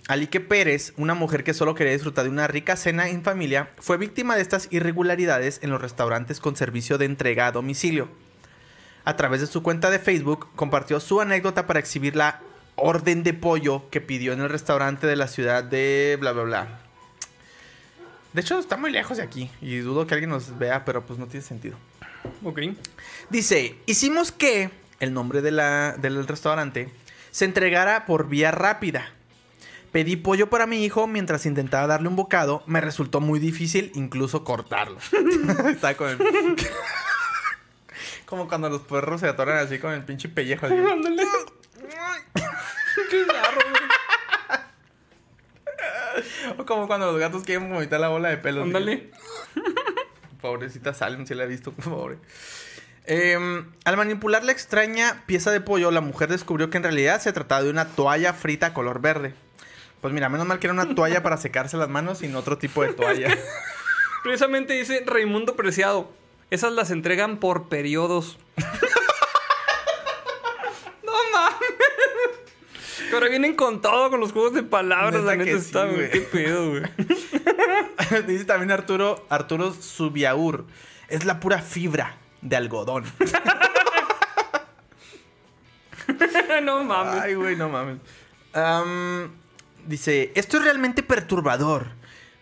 Alique 0.07 0.39
Pérez, 0.39 0.93
una 0.95 1.15
mujer 1.15 1.43
que 1.43 1.53
solo 1.53 1.75
quería 1.75 1.91
disfrutar 1.91 2.23
de 2.23 2.29
una 2.29 2.47
rica 2.47 2.77
cena 2.77 3.09
en 3.09 3.23
familia, 3.23 3.71
fue 3.77 3.97
víctima 3.97 4.35
de 4.35 4.41
estas 4.41 4.69
irregularidades 4.71 5.59
en 5.63 5.69
los 5.69 5.81
restaurantes 5.81 6.39
con 6.39 6.55
servicio 6.55 6.97
de 6.97 7.05
entrega 7.05 7.47
a 7.47 7.51
domicilio. 7.51 8.07
A 9.03 9.17
través 9.17 9.41
de 9.41 9.47
su 9.47 9.63
cuenta 9.63 9.89
de 9.89 9.99
Facebook, 9.99 10.47
compartió 10.55 11.01
su 11.01 11.19
anécdota 11.19 11.67
para 11.67 11.79
exhibir 11.79 12.15
la 12.15 12.41
orden 12.77 13.23
de 13.23 13.33
pollo 13.33 13.89
que 13.89 13.99
pidió 14.01 14.31
en 14.33 14.39
el 14.41 14.49
restaurante 14.49 15.05
de 15.07 15.15
la 15.17 15.27
ciudad 15.27 15.63
de 15.63 16.17
bla 16.19 16.31
bla 16.31 16.43
bla. 16.43 16.67
De 18.33 18.41
hecho, 18.41 18.59
está 18.59 18.77
muy 18.77 18.91
lejos 18.91 19.17
de 19.17 19.23
aquí 19.23 19.49
y 19.61 19.77
dudo 19.79 20.05
que 20.07 20.13
alguien 20.13 20.29
nos 20.29 20.57
vea, 20.57 20.85
pero 20.85 21.05
pues 21.05 21.17
no 21.19 21.25
tiene 21.27 21.45
sentido. 21.45 21.75
Ok. 22.43 22.59
Dice, 23.29 23.75
hicimos 23.87 24.31
que 24.31 24.69
el 24.99 25.13
nombre 25.13 25.41
de 25.41 25.51
la- 25.51 25.93
del 25.97 26.25
restaurante 26.27 26.89
se 27.31 27.45
entregara 27.45 28.05
por 28.05 28.27
vía 28.27 28.51
rápida. 28.51 29.11
Pedí 29.91 30.15
pollo 30.17 30.49
para 30.49 30.67
mi 30.67 30.83
hijo 30.83 31.07
mientras 31.07 31.45
intentaba 31.45 31.87
darle 31.87 32.09
un 32.09 32.15
bocado. 32.15 32.61
Me 32.67 32.81
resultó 32.81 33.21
muy 33.21 33.39
difícil 33.39 33.91
incluso 33.95 34.43
cortarlo. 34.43 34.97
Está 35.69 35.95
con 35.97 36.09
el- 36.09 36.17
Como 38.25 38.47
cuando 38.47 38.69
los 38.69 38.81
perros 38.81 39.21
se 39.21 39.27
atoran 39.27 39.57
así 39.65 39.79
con 39.79 39.93
el 39.93 40.03
pinche 40.03 40.27
pellejo. 40.29 40.65
así. 40.65 40.75
Qué 43.09 43.23
güey. 43.23 43.37
O 46.57 46.65
como 46.65 46.87
cuando 46.87 47.11
los 47.11 47.19
gatos 47.19 47.43
quieren 47.43 47.69
vomitar 47.69 47.99
la 47.99 48.07
bola 48.09 48.29
de 48.29 48.37
pelo. 48.37 48.63
Ándale. 48.63 49.11
Pobrecita 50.41 50.93
Salem, 50.93 51.25
si 51.25 51.35
la 51.35 51.43
he 51.43 51.47
visto, 51.47 51.71
pobre. 51.71 52.17
Em, 53.05 53.71
al 53.85 53.97
manipular 53.97 54.43
la 54.43 54.51
extraña 54.51 55.23
pieza 55.25 55.51
de 55.51 55.61
pollo, 55.61 55.91
la 55.91 56.01
mujer 56.01 56.29
descubrió 56.29 56.69
que 56.69 56.77
en 56.77 56.83
realidad 56.83 57.21
se 57.21 57.31
trataba 57.31 57.63
de 57.63 57.69
una 57.69 57.85
toalla 57.87 58.33
frita 58.33 58.73
color 58.73 58.99
verde. 58.99 59.33
Pues 60.01 60.13
mira, 60.13 60.29
menos 60.29 60.45
mal 60.45 60.59
que 60.59 60.67
era 60.67 60.73
una 60.73 60.93
toalla 60.93 61.23
para 61.23 61.37
secarse 61.37 61.77
las 61.77 61.89
manos 61.89 62.19
sin 62.19 62.35
otro 62.35 62.57
tipo 62.57 62.83
de 62.83 62.93
toalla. 62.93 63.35
Precisamente 64.23 64.73
dice 64.73 65.03
Raimundo 65.05 65.55
Preciado. 65.55 66.11
Esas 66.49 66.73
las 66.73 66.91
entregan 66.91 67.37
por 67.39 67.69
periodos. 67.69 68.37
no 71.03 71.13
mames. 71.31 71.57
Pero 73.09 73.29
vienen 73.29 73.55
con 73.55 73.81
todo, 73.81 74.09
con 74.09 74.19
los 74.19 74.31
juegos 74.31 74.53
de 74.53 74.63
palabras. 74.63 75.23
La 75.23 75.35
Neta 75.35 75.45
que 75.45 75.57
está, 75.57 75.89
sí, 75.89 75.95
güey. 75.95 76.11
Qué 76.11 76.21
pedo, 76.21 76.69
güey. 76.71 76.83
Dice 78.27 78.45
también 78.45 78.71
Arturo, 78.71 79.25
Arturo 79.29 79.73
Subiaur. 79.73 80.65
Es 81.09 81.25
la 81.25 81.39
pura 81.39 81.61
fibra 81.61 82.17
de 82.41 82.55
algodón. 82.55 83.03
no 86.63 86.83
mames. 86.83 87.21
Ay, 87.21 87.35
güey, 87.35 87.55
no 87.55 87.69
mames. 87.69 87.97
Am, 88.53 89.31
dice, 89.85 90.31
esto 90.35 90.57
es 90.57 90.63
realmente 90.63 91.03
perturbador. 91.03 91.87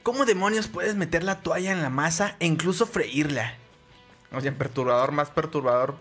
¿Cómo 0.03 0.25
demonios 0.25 0.67
puedes 0.67 0.95
meter 0.95 1.23
la 1.23 1.41
toalla 1.41 1.71
en 1.71 1.81
la 1.81 1.89
masa 1.89 2.35
e 2.39 2.45
incluso 2.45 2.85
freírla? 2.85 3.55
O 4.31 4.41
sea, 4.41 4.55
perturbador, 4.55 5.11
más 5.11 5.29
perturbador 5.29 5.95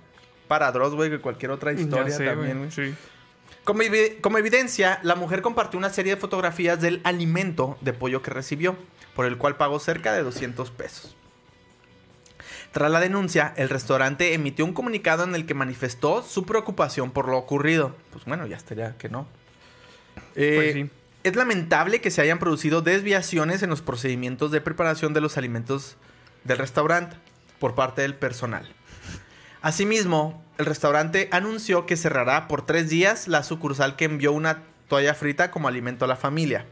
para 0.49 0.71
Dross, 0.73 0.95
güey, 0.95 1.11
que 1.11 1.21
cualquier 1.21 1.53
otra 1.53 1.73
historia 1.73 2.09
Ya 2.09 2.17
sé, 2.17 2.27
también, 2.27 2.59
güey. 2.59 2.71
güey. 2.71 2.93
Sí. 2.93 2.95
Como, 3.65 3.83
evi- 3.83 4.21
como 4.21 4.39
evidencia, 4.39 5.01
la 5.03 5.15
mujer 5.15 5.41
compartió 5.43 5.79
una 5.79 5.91
serie 5.91 6.15
de 6.15 6.21
fotografías 6.21 6.81
del 6.81 7.01
alimento 7.05 7.79
de 7.81 7.93
pollo 7.95 8.21
que 8.23 8.31
recibió, 8.31 8.77
por 9.15 9.25
el 9.27 9.39
cual 9.39 9.57
pagó 9.57 9.79
cerca 9.81 10.13
de 10.13 10.23
200 10.23 10.71
pesos. 10.71 11.17
Tras 12.73 12.91
la 12.91 13.01
denuncia, 13.01 13.55
el 13.57 13.69
restaurante 13.69 14.35
emitió 14.35 14.65
un 14.65 14.73
comunicado 14.75 15.23
en 15.25 15.35
el 15.35 15.47
que 15.47 15.55
manifestó 15.55 16.23
su 16.23 16.45
preocupación 16.45 17.13
por 17.13 17.29
lo 17.29 17.39
ocurrido. 17.39 17.95
Pues 18.13 18.25
bueno, 18.25 18.47
ya 18.47 18.57
estaría 18.57 18.97
que 18.99 19.09
no. 19.09 19.27
Eh, 20.35 20.53
Pues 20.57 20.73
sí. 20.75 20.91
Es 21.23 21.37
lamentable 21.37 22.01
que 22.03 22.11
se 22.11 22.21
hayan 22.21 22.39
producido 22.39 22.83
desviaciones 22.83 23.63
en 23.63 23.71
los 23.71 23.81
procedimientos 23.81 24.51
de 24.51 24.61
preparación 24.61 25.15
de 25.15 25.23
los 25.23 25.39
alimentos 25.39 25.97
del 26.43 26.59
restaurante 26.59 27.17
por 27.61 27.75
parte 27.75 28.03
del 28.03 28.15
personal. 28.15 28.69
Asimismo, 29.65 30.45
el 30.59 30.67
restaurante 30.67 31.31
anunció 31.33 31.87
que 31.87 31.97
cerrará 31.97 32.49
por 32.49 32.67
tres 32.67 32.91
días 32.91 33.29
la 33.29 33.43
sucursal 33.43 33.97
que 33.97 34.05
envió 34.05 34.31
una 34.31 34.63
toalla 34.89 35.15
frita 35.15 35.51
como 35.51 35.69
alimento 35.69 36.05
a 36.05 36.09
la 36.09 36.17
familia, 36.17 36.67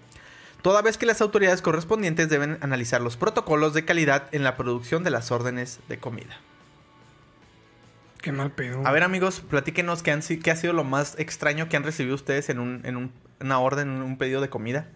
toda 0.61 0.83
vez 0.83 0.99
que 0.99 1.07
las 1.07 1.23
autoridades 1.23 1.63
correspondientes 1.63 2.29
deben 2.29 2.59
analizar 2.61 3.01
los 3.01 3.17
protocolos 3.17 3.73
de 3.73 3.87
calidad 3.87 4.25
en 4.33 4.45
la 4.45 4.59
producción 4.59 5.05
de 5.05 5.11
las 5.11 5.31
órdenes 5.31 5.81
de 5.89 5.97
comida. 5.97 6.37
Qué 8.21 8.31
mal 8.31 8.51
pedo. 8.51 8.87
A 8.87 8.93
ver 8.93 9.05
amigos, 9.05 9.41
platíquenos 9.41 10.03
qué, 10.03 10.11
han 10.13 10.21
qué 10.21 10.51
ha 10.51 10.57
sido 10.57 10.75
lo 10.75 10.85
más 10.85 11.19
extraño 11.19 11.71
que 11.71 11.79
han 11.79 11.85
recibido 11.85 12.15
ustedes 12.15 12.51
en, 12.51 12.59
un, 12.59 12.83
en 12.85 12.99
un- 12.99 13.11
una 13.41 13.59
orden, 13.59 13.89
en 13.89 14.03
un 14.03 14.19
pedido 14.19 14.43
de 14.43 14.51
comida. 14.51 14.87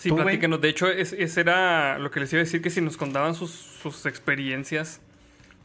Sí, 0.00 0.10
platícanos. 0.10 0.60
De 0.60 0.68
hecho, 0.68 0.88
es- 0.88 1.12
ese 1.16 1.40
era 1.42 1.96
lo 2.00 2.10
que 2.10 2.18
les 2.18 2.32
iba 2.32 2.40
a 2.40 2.44
decir, 2.44 2.60
que 2.60 2.70
si 2.70 2.80
nos 2.80 2.96
contaban 2.96 3.36
sus, 3.36 3.52
sus 3.52 4.04
experiencias 4.04 5.00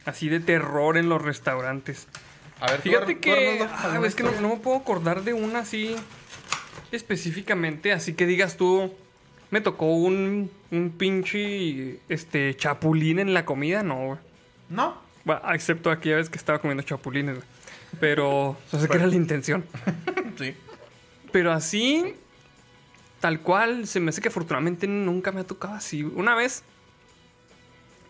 así 0.04 0.28
de 0.28 0.40
terror 0.40 0.96
en 0.96 1.08
los 1.08 1.20
restaurantes. 1.22 2.06
A 2.60 2.70
ver, 2.70 2.80
Fíjate 2.80 3.14
tú, 3.14 3.20
que... 3.20 3.62
Ah, 3.62 3.92
¿alguna 3.92 4.08
es 4.08 4.14
que 4.14 4.22
no, 4.22 4.32
me 4.32 4.56
puedo 4.56 4.76
acordar 4.76 5.22
de 5.22 5.32
una 5.32 5.60
así 5.60 5.96
específicamente, 6.92 7.92
así 7.92 8.14
que 8.14 8.26
digas 8.26 8.56
tú... 8.56 8.92
Me 9.50 9.60
tocó 9.60 9.86
un, 9.86 10.48
un 10.70 10.90
pinche 10.96 11.98
este, 12.08 12.54
chapulín 12.56 13.18
en 13.18 13.34
la 13.34 13.44
comida, 13.44 13.82
no, 13.82 14.06
güey. 14.06 14.18
No. 14.68 14.96
Bueno, 15.24 15.40
excepto 15.52 15.90
aquella 15.90 16.16
vez 16.16 16.30
que 16.30 16.38
estaba 16.38 16.60
comiendo 16.60 16.84
chapulines, 16.84 17.34
güey. 17.34 17.46
Pero, 17.98 18.50
o 18.50 18.78
sea, 18.78 18.86
que 18.86 18.96
era 18.96 19.06
la 19.06 19.16
intención. 19.16 19.64
Sí. 20.38 20.54
Pero 21.32 21.52
así, 21.52 22.14
tal 23.20 23.40
cual, 23.40 23.86
se 23.86 24.00
me 24.00 24.08
hace 24.08 24.22
que 24.22 24.28
afortunadamente 24.28 24.86
nunca 24.86 25.32
me 25.32 25.40
ha 25.40 25.44
tocado 25.44 25.74
así. 25.74 26.02
Una 26.02 26.34
vez, 26.34 26.62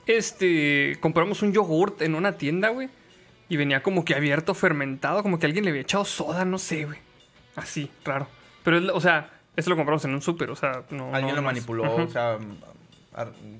este, 0.06 0.96
compramos 1.00 1.42
un 1.42 1.52
yogurt 1.52 2.02
en 2.02 2.14
una 2.14 2.36
tienda, 2.36 2.68
güey. 2.70 2.88
Y 3.48 3.56
venía 3.56 3.82
como 3.82 4.04
que 4.04 4.14
abierto, 4.14 4.54
fermentado, 4.54 5.22
como 5.22 5.38
que 5.38 5.46
alguien 5.46 5.64
le 5.64 5.70
había 5.70 5.82
echado 5.82 6.04
soda, 6.04 6.44
no 6.44 6.58
sé, 6.58 6.84
güey. 6.84 6.98
Así, 7.56 7.90
raro. 8.04 8.28
Pero, 8.62 8.78
es- 8.78 8.88
o 8.92 9.00
sea, 9.00 9.30
eso 9.56 9.70
lo 9.70 9.76
compramos 9.76 10.04
en 10.04 10.14
un 10.14 10.22
súper, 10.22 10.50
o 10.50 10.56
sea, 10.56 10.84
no. 10.90 11.06
Alguien 11.14 11.30
no- 11.30 11.36
lo 11.36 11.42
no- 11.42 11.46
manipuló, 11.46 11.94
o 11.96 12.08
sea, 12.08 12.38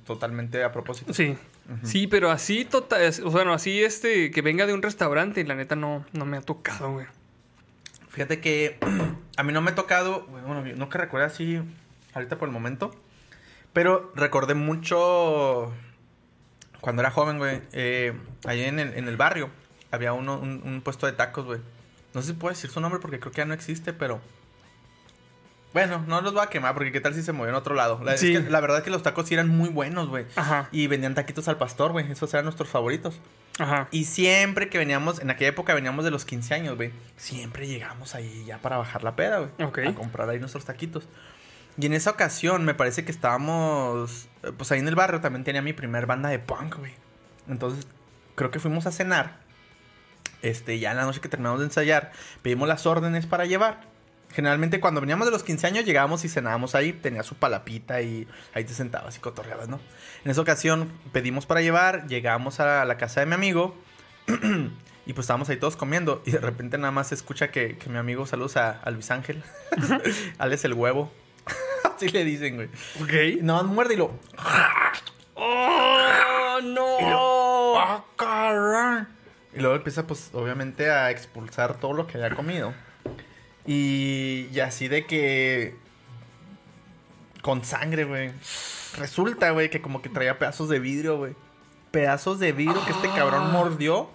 totalmente 0.07 0.62
a 0.65 0.73
propósito. 0.73 1.12
Sí. 1.12 1.37
Sí, 1.85 2.07
pero 2.09 2.31
así 2.33 2.65
total, 2.65 3.07
o 3.09 3.12
sea, 3.12 3.25
bueno, 3.27 3.53
así 3.53 3.83
este 3.83 4.31
que 4.33 4.43
venga 4.43 4.67
de 4.67 4.73
un 4.75 4.83
restaurante, 4.83 5.45
la 5.45 5.55
neta 5.55 5.77
no, 5.77 6.05
no 6.12 6.25
me 6.25 6.37
ha 6.37 6.41
tocado, 6.41 6.93
güey. 6.93 7.07
Fíjate 8.09 8.41
que 8.41 8.77
a 9.37 9.43
mí 9.45 9.53
no 9.53 9.61
me 9.61 9.71
ha 9.71 9.75
tocado, 9.77 10.27
bueno, 10.27 10.65
no 10.77 10.89
que 10.89 10.99
recuerde 10.99 11.27
así 11.27 11.61
ahorita 12.12 12.39
por 12.39 12.49
el 12.49 12.53
momento, 12.53 12.91
pero 13.73 14.11
recordé 14.17 14.55
mucho 14.55 15.73
cuando 16.81 17.02
era 17.02 17.11
joven, 17.11 17.39
güey, 17.39 17.61
eh, 17.73 18.12
allá 18.47 18.66
en 18.66 18.78
el, 18.78 18.94
en 18.94 19.09
el 19.09 19.16
barrio 19.16 19.51
había 19.90 20.12
uno, 20.12 20.39
un, 20.39 20.62
un 20.65 20.81
puesto 20.82 21.07
de 21.07 21.12
tacos, 21.12 21.44
güey. 21.47 21.61
No 22.15 22.23
sé 22.23 22.28
si 22.28 22.32
puedo 22.35 22.52
decir 22.55 22.70
su 22.70 22.81
nombre 22.81 23.01
porque 23.01 23.20
creo 23.20 23.32
que 23.32 23.39
ya 23.39 23.44
no 23.44 23.55
existe, 23.55 23.93
pero... 23.93 24.20
Bueno, 25.73 26.05
no 26.09 26.20
los 26.20 26.32
voy 26.35 26.43
a 26.43 26.48
quemar 26.48 26.74
porque 26.74 26.90
qué 26.90 27.01
tal 27.01 27.15
si 27.15 27.23
se 27.23 27.31
movió 27.32 27.51
en 27.51 27.55
otro 27.55 27.77
lado. 27.77 28.01
La, 28.02 28.15
es 28.15 28.20
Sí. 28.20 28.32
que 28.32 28.40
la 28.51 28.61
verdad 28.61 28.78
es 28.78 28.85
que 28.85 28.90
los 28.90 29.05
tacos 29.05 29.28
sí 29.28 29.35
eran 29.35 29.48
muy 29.48 29.69
buenos, 29.69 30.09
güey. 30.09 30.27
Ajá, 30.35 30.69
Y 30.73 30.89
vendían 30.89 31.15
taquitos 31.15 31.47
al 31.47 31.59
pastor, 31.59 31.93
güey. 31.93 32.11
Esos 32.11 32.32
eran 32.35 32.44
nuestros 32.44 32.69
favoritos. 32.69 33.20
ajá. 33.61 33.86
Y 33.93 34.07
siempre 34.07 34.69
que 34.69 34.78
veníamos, 34.78 35.20
en 35.20 35.31
aquella 35.31 35.51
época 35.51 35.73
veníamos 35.74 36.05
de 36.05 36.11
los 36.11 36.24
15 36.24 36.55
años, 36.55 36.74
güey. 36.77 36.90
Siempre 37.16 37.69
llegamos 37.69 38.16
ahí 38.16 38.44
ya 38.47 38.59
para 38.59 38.78
bajar 38.78 39.05
la 39.05 39.15
peda, 39.15 39.39
güey. 39.39 39.51
Ok. 39.69 39.78
A 39.86 39.94
comprar 39.94 40.28
ahí 40.28 40.40
nuestros 40.40 40.65
taquitos. 40.65 41.07
Y 41.78 41.86
en 41.86 41.93
esa 41.93 42.11
ocasión 42.11 42.65
me 42.65 42.74
parece 42.74 43.05
que 43.05 43.12
estábamos, 43.12 44.27
pues 44.57 44.73
ahí 44.73 44.79
en 44.81 44.89
el 44.89 44.95
barrio 44.95 45.21
también 45.21 45.45
tenía 45.45 45.62
mi 45.62 45.73
primer 45.73 46.07
banda 46.07 46.29
de 46.29 46.39
punk, 46.39 46.77
güey. 46.77 46.93
Entonces, 47.49 47.87
creo 48.35 48.51
que 48.51 48.59
fuimos 48.59 48.87
a 48.87 48.93
cenar. 48.93 49.39
Este, 50.43 50.79
ya 50.79 50.93
en 50.93 50.97
la 50.97 51.05
noche 51.05 51.21
que 51.21 51.29
terminamos 51.29 51.61
de 51.61 51.67
ensayar, 51.67 52.12
pedimos 52.43 52.67
las 52.69 52.87
órdenes 52.87 53.27
para 53.27 53.45
llevar. 53.45 53.89
Generalmente 54.31 54.79
cuando 54.79 55.01
veníamos 55.01 55.27
de 55.27 55.33
los 55.33 55.43
15 55.43 55.67
años 55.67 55.85
llegábamos 55.85 56.25
y 56.25 56.29
cenábamos 56.29 56.75
ahí, 56.75 56.93
tenía 56.93 57.25
su 57.25 57.35
palapita 57.35 58.01
y 58.01 58.29
ahí 58.55 58.65
te 58.65 58.73
sentabas 58.73 59.17
y 59.17 59.21
cotorreabas, 59.21 59.69
¿no? 59.69 59.81
En 60.25 60.31
esa 60.31 60.41
ocasión 60.41 60.93
pedimos 61.12 61.47
para 61.47 61.62
llevar, 61.62 62.07
llegamos 62.07 62.61
a 62.61 62.85
la 62.85 62.97
casa 62.97 63.21
de 63.21 63.27
mi 63.27 63.35
amigo 63.35 63.75
y 65.07 65.12
pues 65.12 65.25
estábamos 65.25 65.49
ahí 65.49 65.57
todos 65.57 65.77
comiendo 65.77 66.23
y 66.25 66.31
de 66.31 66.39
repente 66.39 66.79
nada 66.79 66.93
más 66.93 67.09
se 67.09 67.17
escucha 67.17 67.51
que, 67.51 67.77
que 67.77 67.91
mi 67.91 67.99
amigo 67.99 68.25
saludos 68.25 68.57
a, 68.57 68.71
a 68.71 68.91
Luis 68.93 69.11
Ángel, 69.11 69.43
Alex 70.39 70.65
el 70.65 70.75
huevo, 70.75 71.12
así 71.97 72.09
le 72.09 72.24
dicen, 72.24 72.57
güey. 72.57 72.69
Ok. 73.01 73.43
No, 73.43 73.62
muerde 73.65 73.94
y 73.94 73.97
lo... 73.97 74.12
¡Oh, 75.35 76.61
no! 76.62 77.78
¡Ah, 77.78 78.05
caray! 78.16 79.07
Y 79.55 79.61
luego 79.61 79.77
empieza, 79.77 80.07
pues, 80.07 80.31
obviamente 80.32 80.90
a 80.90 81.11
expulsar 81.11 81.78
todo 81.78 81.93
lo 81.93 82.07
que 82.07 82.19
había 82.19 82.36
comido. 82.36 82.74
Y, 83.66 84.48
y 84.52 84.61
así 84.61 84.89
de 84.89 85.07
que. 85.07 85.77
Con 87.43 87.65
sangre, 87.65 88.05
güey. 88.05 88.32
Resulta, 88.98 89.51
güey, 89.51 89.70
que 89.70 89.81
como 89.81 90.02
que 90.02 90.09
traía 90.09 90.39
pedazos 90.39 90.69
de 90.69 90.78
vidrio, 90.78 91.16
güey. 91.16 91.35
Pedazos 91.90 92.39
de 92.39 92.52
vidrio 92.52 92.85
que 92.85 92.93
este 92.93 93.09
cabrón 93.09 93.51
mordió. 93.52 94.11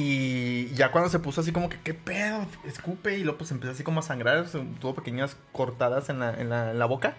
Y 0.00 0.68
ya 0.74 0.92
cuando 0.92 1.10
se 1.10 1.18
puso 1.18 1.40
así 1.40 1.50
como 1.50 1.68
que, 1.68 1.80
¿qué 1.80 1.92
pedo? 1.92 2.46
Escupe. 2.64 3.18
Y 3.18 3.24
luego 3.24 3.38
pues 3.38 3.50
empezó 3.50 3.72
así 3.72 3.82
como 3.82 3.98
a 3.98 4.04
sangrar. 4.04 4.46
Tuvo 4.48 4.94
pequeñas 4.94 5.36
cortadas 5.50 6.08
en 6.08 6.20
la, 6.20 6.40
en 6.40 6.50
la, 6.50 6.70
en 6.70 6.78
la 6.78 6.86
boca. 6.86 7.16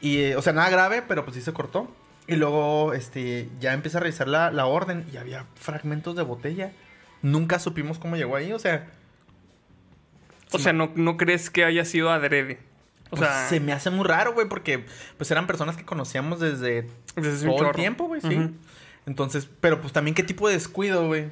Y, 0.00 0.16
eh, 0.20 0.36
o 0.36 0.40
sea, 0.40 0.54
nada 0.54 0.70
grave, 0.70 1.02
pero 1.06 1.24
pues 1.24 1.36
sí 1.36 1.42
se 1.42 1.52
cortó. 1.52 1.94
Y 2.26 2.36
luego, 2.36 2.94
este, 2.94 3.50
ya 3.60 3.74
empieza 3.74 3.98
a 3.98 4.00
revisar 4.00 4.28
la, 4.28 4.50
la 4.50 4.64
orden 4.64 5.04
y 5.12 5.18
había 5.18 5.44
fragmentos 5.56 6.16
de 6.16 6.22
botella. 6.22 6.72
Nunca 7.20 7.58
supimos 7.58 7.98
cómo 7.98 8.16
llegó 8.16 8.34
ahí, 8.34 8.50
o 8.54 8.58
sea... 8.58 8.88
O 10.52 10.58
sea, 10.58 10.72
¿no, 10.72 10.90
no 10.94 11.18
crees 11.18 11.50
que 11.50 11.66
haya 11.66 11.84
sido 11.84 12.10
adrede? 12.10 12.60
O 13.10 13.16
pues, 13.16 13.28
sea, 13.28 13.46
se 13.46 13.60
me 13.60 13.74
hace 13.74 13.90
muy 13.90 14.06
raro, 14.06 14.32
güey, 14.32 14.48
porque 14.48 14.86
pues 15.18 15.30
eran 15.30 15.46
personas 15.46 15.76
que 15.76 15.84
conocíamos 15.84 16.40
desde 16.40 16.88
desde 17.14 17.46
todo 17.46 17.68
el 17.68 17.76
tiempo, 17.76 18.06
güey, 18.06 18.22
sí. 18.22 18.54
Entonces, 19.04 19.48
pero 19.60 19.80
pues 19.82 19.92
también 19.92 20.14
qué 20.14 20.22
tipo 20.22 20.48
de 20.48 20.54
descuido, 20.54 21.06
güey, 21.06 21.30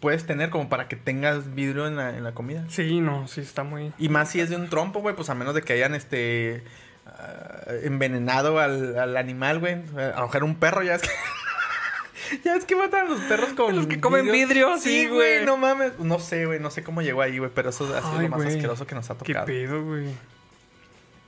puedes 0.00 0.26
tener 0.26 0.50
como 0.50 0.68
para 0.68 0.88
que 0.88 0.96
tengas 0.96 1.54
vidrio 1.54 1.86
en 1.86 1.96
la, 1.96 2.16
en 2.16 2.24
la 2.24 2.32
comida. 2.32 2.64
Sí, 2.68 3.00
no, 3.00 3.26
sí, 3.28 3.40
está 3.40 3.62
muy... 3.64 3.92
Y 3.98 4.08
más 4.08 4.30
si 4.30 4.40
es 4.40 4.50
de 4.50 4.56
un 4.56 4.68
trompo, 4.68 5.00
güey, 5.00 5.14
pues 5.14 5.30
a 5.30 5.34
menos 5.34 5.54
de 5.54 5.62
que 5.62 5.72
hayan, 5.72 5.94
este, 5.94 6.62
ah, 7.06 7.62
envenenado 7.82 8.58
al, 8.58 8.98
al 8.98 9.16
animal, 9.16 9.58
güey. 9.60 9.74
A 9.96 10.20
lo 10.20 10.26
mejor 10.26 10.44
un 10.44 10.56
perro, 10.56 10.82
ya 10.82 10.96
es 10.96 11.02
que... 11.02 11.08
ya 12.44 12.56
es 12.56 12.64
que 12.64 12.76
matan 12.76 13.06
a 13.06 13.10
los 13.10 13.20
perros 13.22 13.50
con 13.54 13.74
Los 13.76 13.86
que 13.86 14.00
comen 14.00 14.30
vidrio, 14.30 14.78
sí, 14.78 15.06
güey. 15.06 15.44
no 15.44 15.56
mames. 15.56 15.98
No 15.98 16.18
sé, 16.18 16.46
güey, 16.46 16.60
no 16.60 16.70
sé 16.70 16.82
cómo 16.82 17.02
llegó 17.02 17.22
ahí, 17.22 17.38
güey, 17.38 17.50
pero 17.54 17.70
eso 17.70 17.84
ha 17.94 18.00
sido 18.00 18.18
Ay, 18.18 18.28
lo 18.28 18.36
más 18.36 18.46
asqueroso 18.46 18.86
que 18.86 18.94
nos 18.94 19.10
ha 19.10 19.18
¿Qué 19.18 19.32
tocado. 19.32 19.46
pedo, 19.46 19.84
güey? 19.84 20.06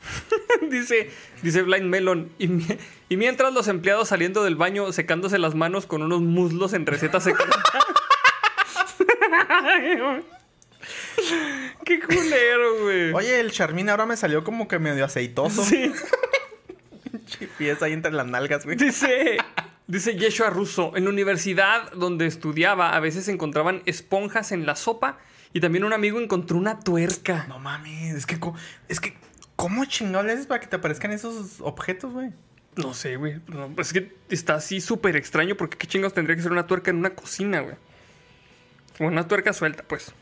dice, 0.70 1.10
dice 1.42 1.62
Blind 1.62 1.86
Melon. 1.86 2.30
Y, 2.38 2.48
y 3.08 3.16
mientras 3.16 3.52
los 3.52 3.68
empleados 3.68 4.08
saliendo 4.08 4.44
del 4.44 4.56
baño 4.56 4.92
secándose 4.92 5.38
las 5.38 5.54
manos 5.54 5.86
con 5.86 6.02
unos 6.02 6.20
muslos 6.20 6.72
en 6.72 6.86
receta 6.86 7.20
secreta. 7.20 7.56
Qué 11.84 12.00
culero, 12.00 12.82
güey. 12.82 13.12
Oye, 13.12 13.40
el 13.40 13.50
Charmin 13.50 13.88
ahora 13.88 14.06
me 14.06 14.16
salió 14.16 14.44
como 14.44 14.68
que 14.68 14.78
medio 14.78 15.04
aceitoso. 15.04 15.64
Sí. 15.64 15.92
Pies 17.58 17.82
ahí 17.82 17.92
entre 17.92 18.12
las 18.12 18.26
nalgas, 18.26 18.64
güey. 18.64 18.76
Dice, 18.76 19.38
dice 19.86 20.16
Yeshua 20.16 20.50
Russo, 20.50 20.92
en 20.96 21.04
la 21.04 21.10
universidad 21.10 21.90
donde 21.92 22.26
estudiaba 22.26 22.94
a 22.94 23.00
veces 23.00 23.24
se 23.26 23.32
encontraban 23.32 23.82
esponjas 23.86 24.52
en 24.52 24.66
la 24.66 24.76
sopa 24.76 25.18
y 25.52 25.60
también 25.60 25.84
un 25.84 25.92
amigo 25.92 26.20
encontró 26.20 26.58
una 26.58 26.80
tuerca. 26.80 27.46
No 27.48 27.58
mames, 27.58 28.14
es 28.14 28.26
que, 28.26 28.38
es 28.88 29.00
que, 29.00 29.16
¿cómo 29.56 29.84
chingado 29.84 30.24
le 30.24 30.32
haces 30.32 30.46
para 30.46 30.60
que 30.60 30.66
te 30.66 30.76
aparezcan 30.76 31.12
esos 31.12 31.60
objetos, 31.60 32.12
güey? 32.12 32.32
No 32.76 32.94
sé, 32.94 33.16
güey. 33.16 33.40
No, 33.48 33.74
es 33.78 33.92
que 33.92 34.14
está 34.30 34.54
así 34.54 34.80
súper 34.80 35.16
extraño 35.16 35.56
porque 35.56 35.76
qué 35.76 35.86
chingados 35.86 36.14
tendría 36.14 36.36
que 36.36 36.42
ser 36.42 36.52
una 36.52 36.66
tuerca 36.66 36.90
en 36.90 36.98
una 36.98 37.10
cocina, 37.10 37.60
güey. 37.60 37.74
Como 38.98 39.08
una 39.08 39.26
tuerca 39.26 39.52
suelta, 39.52 39.84
pues. 39.86 40.12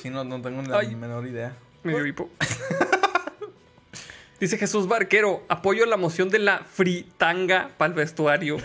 Sí, 0.00 0.08
no, 0.08 0.24
no 0.24 0.40
tengo 0.40 0.62
la 0.62 0.82
menor 0.82 1.26
idea. 1.26 1.56
Medio 1.82 2.06
hipo. 2.06 2.30
Dice 4.38 4.56
Jesús 4.56 4.88
Barquero, 4.88 5.44
apoyo 5.48 5.84
la 5.84 5.98
moción 5.98 6.30
de 6.30 6.38
la 6.38 6.60
fritanga 6.60 7.70
para 7.76 7.90
el 7.90 7.94
vestuario. 7.94 8.56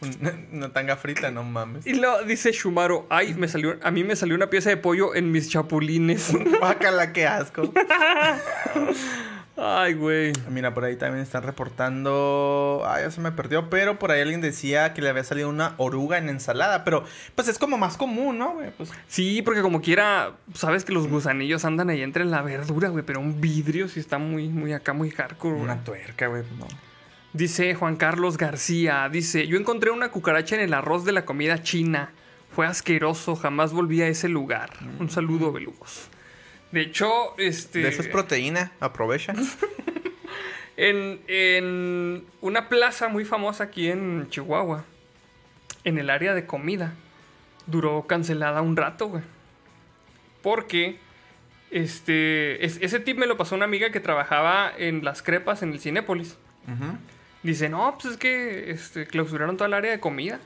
Una, 0.00 0.34
una 0.52 0.72
tanga 0.72 0.96
frita, 0.96 1.30
no 1.30 1.42
mames. 1.42 1.86
Y 1.86 1.94
lo 1.94 2.22
dice 2.24 2.52
Shumaro, 2.52 3.06
ay, 3.10 3.34
me 3.34 3.48
salió, 3.48 3.76
a 3.82 3.90
mí 3.90 4.04
me 4.04 4.16
salió 4.16 4.34
una 4.36 4.48
pieza 4.48 4.70
de 4.70 4.78
pollo 4.78 5.14
en 5.14 5.32
mis 5.32 5.50
chapulines. 5.50 6.32
Bácala, 6.60 7.12
qué 7.12 7.26
asco. 7.26 7.72
ay, 9.56 9.94
güey. 9.94 10.32
Mira, 10.50 10.74
por 10.74 10.84
ahí 10.84 10.96
también 10.96 11.22
están 11.22 11.42
reportando. 11.42 12.82
Ay, 12.86 13.04
ya 13.04 13.10
se 13.10 13.20
me 13.20 13.32
perdió. 13.32 13.70
Pero 13.70 13.98
por 13.98 14.10
ahí 14.10 14.20
alguien 14.20 14.40
decía 14.40 14.94
que 14.94 15.02
le 15.02 15.08
había 15.08 15.24
salido 15.24 15.48
una 15.48 15.74
oruga 15.76 16.18
en 16.18 16.28
ensalada. 16.28 16.84
Pero, 16.84 17.04
pues 17.34 17.48
es 17.48 17.58
como 17.58 17.78
más 17.78 17.96
común, 17.96 18.38
¿no, 18.38 18.54
güey? 18.54 18.70
Pues. 18.76 18.90
Sí, 19.08 19.42
porque 19.42 19.62
como 19.62 19.80
quiera, 19.80 20.32
sabes 20.54 20.84
que 20.84 20.92
los 20.92 21.08
gusanillos 21.08 21.64
andan 21.64 21.90
ahí 21.90 22.02
entre 22.02 22.24
la 22.24 22.42
verdura, 22.42 22.88
güey, 22.88 23.04
pero 23.04 23.20
un 23.20 23.40
vidrio 23.40 23.88
sí 23.88 24.00
está 24.00 24.18
muy, 24.18 24.48
muy 24.48 24.72
acá, 24.72 24.92
muy 24.92 25.10
hardcore, 25.10 25.54
güey. 25.54 25.64
Una 25.64 25.82
tuerca, 25.84 26.26
güey. 26.28 26.42
No. 26.58 26.66
Dice 27.32 27.74
Juan 27.74 27.96
Carlos 27.96 28.38
García, 28.38 29.08
dice, 29.12 29.46
yo 29.46 29.58
encontré 29.58 29.90
una 29.90 30.10
cucaracha 30.10 30.54
en 30.54 30.62
el 30.62 30.72
arroz 30.72 31.04
de 31.04 31.12
la 31.12 31.26
comida 31.26 31.62
china. 31.62 32.12
Fue 32.50 32.66
asqueroso, 32.66 33.36
jamás 33.36 33.74
volví 33.74 34.00
a 34.00 34.08
ese 34.08 34.30
lugar. 34.30 34.70
Un 34.98 35.10
saludo, 35.10 35.52
belugos. 35.52 36.08
De 36.72 36.80
hecho, 36.82 37.36
este... 37.38 37.80
De 37.80 37.88
eso 37.88 38.02
es 38.02 38.08
proteína. 38.08 38.72
Aprovecha. 38.80 39.32
en, 40.76 41.20
en 41.28 42.24
una 42.40 42.68
plaza 42.68 43.08
muy 43.08 43.24
famosa 43.24 43.64
aquí 43.64 43.88
en 43.90 44.26
Chihuahua, 44.30 44.84
en 45.84 45.98
el 45.98 46.10
área 46.10 46.34
de 46.34 46.46
comida, 46.46 46.92
duró 47.66 48.06
cancelada 48.06 48.60
un 48.62 48.76
rato, 48.76 49.08
güey. 49.08 49.22
Porque 50.42 50.98
Este, 51.70 52.64
es- 52.64 52.78
ese 52.80 53.00
tip 53.00 53.18
me 53.18 53.26
lo 53.26 53.36
pasó 53.36 53.54
una 53.56 53.64
amiga 53.64 53.90
que 53.90 53.98
trabajaba 54.00 54.72
en 54.78 55.04
las 55.04 55.20
crepas 55.22 55.62
en 55.62 55.72
el 55.72 55.80
Cinépolis. 55.80 56.36
Dice, 57.42 57.68
no, 57.68 57.96
pues 58.00 58.14
es 58.14 58.18
que 58.18 58.70
este, 58.70 59.06
clausuraron 59.06 59.56
toda 59.56 59.66
el 59.68 59.74
área 59.74 59.90
de 59.90 60.00
comida. 60.00 60.38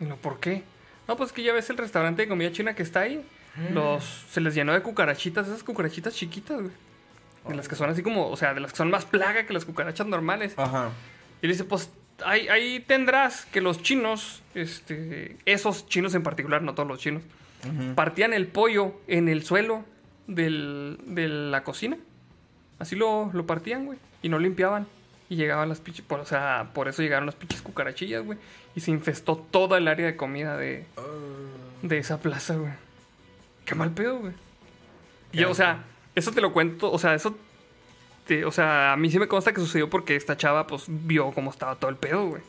Y 0.00 0.04
lo, 0.06 0.16
¿por 0.16 0.38
qué? 0.40 0.62
No, 1.06 1.16
pues 1.16 1.32
que 1.32 1.42
ya 1.42 1.52
ves 1.52 1.70
el 1.70 1.76
restaurante 1.76 2.22
de 2.22 2.28
comida 2.28 2.50
china 2.52 2.74
que 2.74 2.82
está 2.82 3.00
ahí. 3.00 3.24
Los, 3.72 4.04
se 4.30 4.40
les 4.40 4.54
llenó 4.54 4.72
de 4.72 4.82
cucarachitas, 4.82 5.46
esas 5.48 5.62
cucarachitas 5.64 6.14
chiquitas, 6.14 6.58
güey. 6.60 6.72
De 7.48 7.54
las 7.54 7.66
que 7.68 7.76
son 7.76 7.88
así 7.90 8.02
como, 8.02 8.28
o 8.28 8.36
sea, 8.36 8.52
de 8.54 8.60
las 8.60 8.72
que 8.72 8.76
son 8.76 8.90
más 8.90 9.04
plaga 9.06 9.46
que 9.46 9.52
las 9.52 9.64
cucarachas 9.64 10.06
normales. 10.06 10.54
Ajá. 10.56 10.90
Y 11.42 11.46
le 11.46 11.52
dice, 11.54 11.64
pues 11.64 11.90
ahí, 12.24 12.46
ahí 12.48 12.80
tendrás 12.80 13.46
que 13.46 13.60
los 13.60 13.82
chinos, 13.82 14.42
este, 14.54 15.36
esos 15.46 15.86
chinos 15.88 16.14
en 16.14 16.22
particular, 16.22 16.62
no 16.62 16.74
todos 16.74 16.88
los 16.88 16.98
chinos, 16.98 17.22
partían 17.94 18.32
el 18.32 18.46
pollo 18.46 18.94
en 19.08 19.28
el 19.28 19.44
suelo 19.44 19.84
del- 20.26 20.98
de 21.06 21.28
la 21.28 21.64
cocina. 21.64 21.96
Así 22.78 22.94
lo, 22.96 23.30
lo 23.32 23.46
partían, 23.46 23.86
güey. 23.86 23.98
Y 24.22 24.28
no 24.28 24.38
limpiaban. 24.38 24.86
Y 25.30 25.36
llegaban 25.36 25.68
las 25.68 25.80
pinches. 25.80 26.04
o 26.08 26.24
sea, 26.24 26.70
por 26.74 26.88
eso 26.88 27.02
llegaron 27.02 27.26
las 27.26 27.34
pinches 27.34 27.60
cucarachillas, 27.62 28.24
güey. 28.24 28.38
Y 28.76 28.80
se 28.80 28.90
infestó 28.90 29.36
toda 29.36 29.78
el 29.78 29.88
área 29.88 30.06
de 30.06 30.16
comida 30.16 30.56
de, 30.56 30.84
de 31.82 31.98
esa 31.98 32.20
plaza, 32.20 32.54
güey. 32.56 32.72
Qué 33.68 33.74
mal 33.74 33.90
pedo, 33.92 34.18
güey. 34.18 34.32
Y, 35.32 35.44
o 35.44 35.54
sea, 35.54 35.84
eso 36.14 36.32
te 36.32 36.40
lo 36.40 36.52
cuento. 36.54 36.90
O 36.90 36.98
sea, 36.98 37.14
eso. 37.14 37.36
te- 38.26 38.44
o 38.46 38.50
sea, 38.50 38.94
a 38.94 38.96
mí 38.96 39.10
sí 39.10 39.18
me 39.18 39.28
consta 39.28 39.52
que 39.52 39.60
sucedió 39.60 39.90
porque 39.90 40.16
esta 40.16 40.36
chava, 40.38 40.66
pues, 40.66 40.84
vio 40.88 41.30
cómo 41.32 41.50
estaba 41.50 41.74
todo 41.76 41.90
el 41.90 41.96
pedo, 41.96 42.26
güey. 42.28 42.42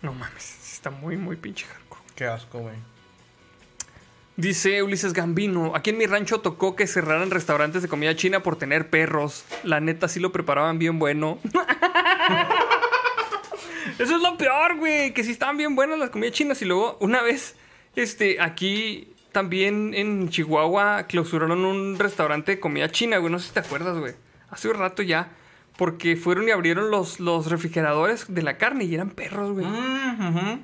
No 0.00 0.12
mames. 0.14 0.72
Está 0.72 0.90
muy, 0.90 1.16
muy 1.18 1.36
pinche 1.36 1.66
hardcore. 1.66 2.02
Qué 2.16 2.24
asco, 2.26 2.60
güey. 2.60 2.74
Dice 4.36 4.82
Ulises 4.82 5.12
Gambino, 5.12 5.72
aquí 5.76 5.90
en 5.90 5.98
mi 5.98 6.06
rancho 6.06 6.40
tocó 6.40 6.74
que 6.74 6.86
cerraran 6.86 7.30
restaurantes 7.30 7.82
de 7.82 7.88
comida 7.88 8.16
china 8.16 8.42
por 8.42 8.56
tener 8.56 8.88
perros. 8.88 9.44
La 9.62 9.78
neta 9.80 10.08
sí 10.08 10.20
lo 10.20 10.32
preparaban 10.32 10.78
bien 10.78 10.98
bueno. 10.98 11.38
Eso 13.98 14.16
es 14.16 14.22
lo 14.22 14.36
peor, 14.38 14.76
güey, 14.78 15.12
que 15.12 15.22
sí 15.22 15.30
estaban 15.32 15.56
bien 15.58 15.76
buenas 15.76 15.98
las 15.98 16.10
comidas 16.10 16.32
chinas 16.34 16.62
y 16.62 16.64
luego 16.64 16.96
una 17.00 17.22
vez, 17.22 17.54
este, 17.94 18.40
aquí 18.40 19.11
también 19.32 19.94
en 19.94 20.28
Chihuahua 20.28 21.06
clausuraron 21.08 21.64
un 21.64 21.98
restaurante 21.98 22.52
de 22.52 22.60
comida 22.60 22.90
china, 22.90 23.18
güey, 23.18 23.32
no 23.32 23.38
sé 23.38 23.48
si 23.48 23.54
te 23.54 23.60
acuerdas, 23.60 23.98
güey. 23.98 24.14
Hace 24.50 24.68
un 24.68 24.74
rato 24.74 25.02
ya, 25.02 25.30
porque 25.76 26.16
fueron 26.16 26.48
y 26.48 26.50
abrieron 26.50 26.90
los, 26.90 27.20
los 27.20 27.50
refrigeradores 27.50 28.26
de 28.32 28.42
la 28.42 28.58
carne 28.58 28.84
y 28.84 28.94
eran 28.94 29.10
perros, 29.10 29.52
güey. 29.52 29.66
Mm. 29.66 30.60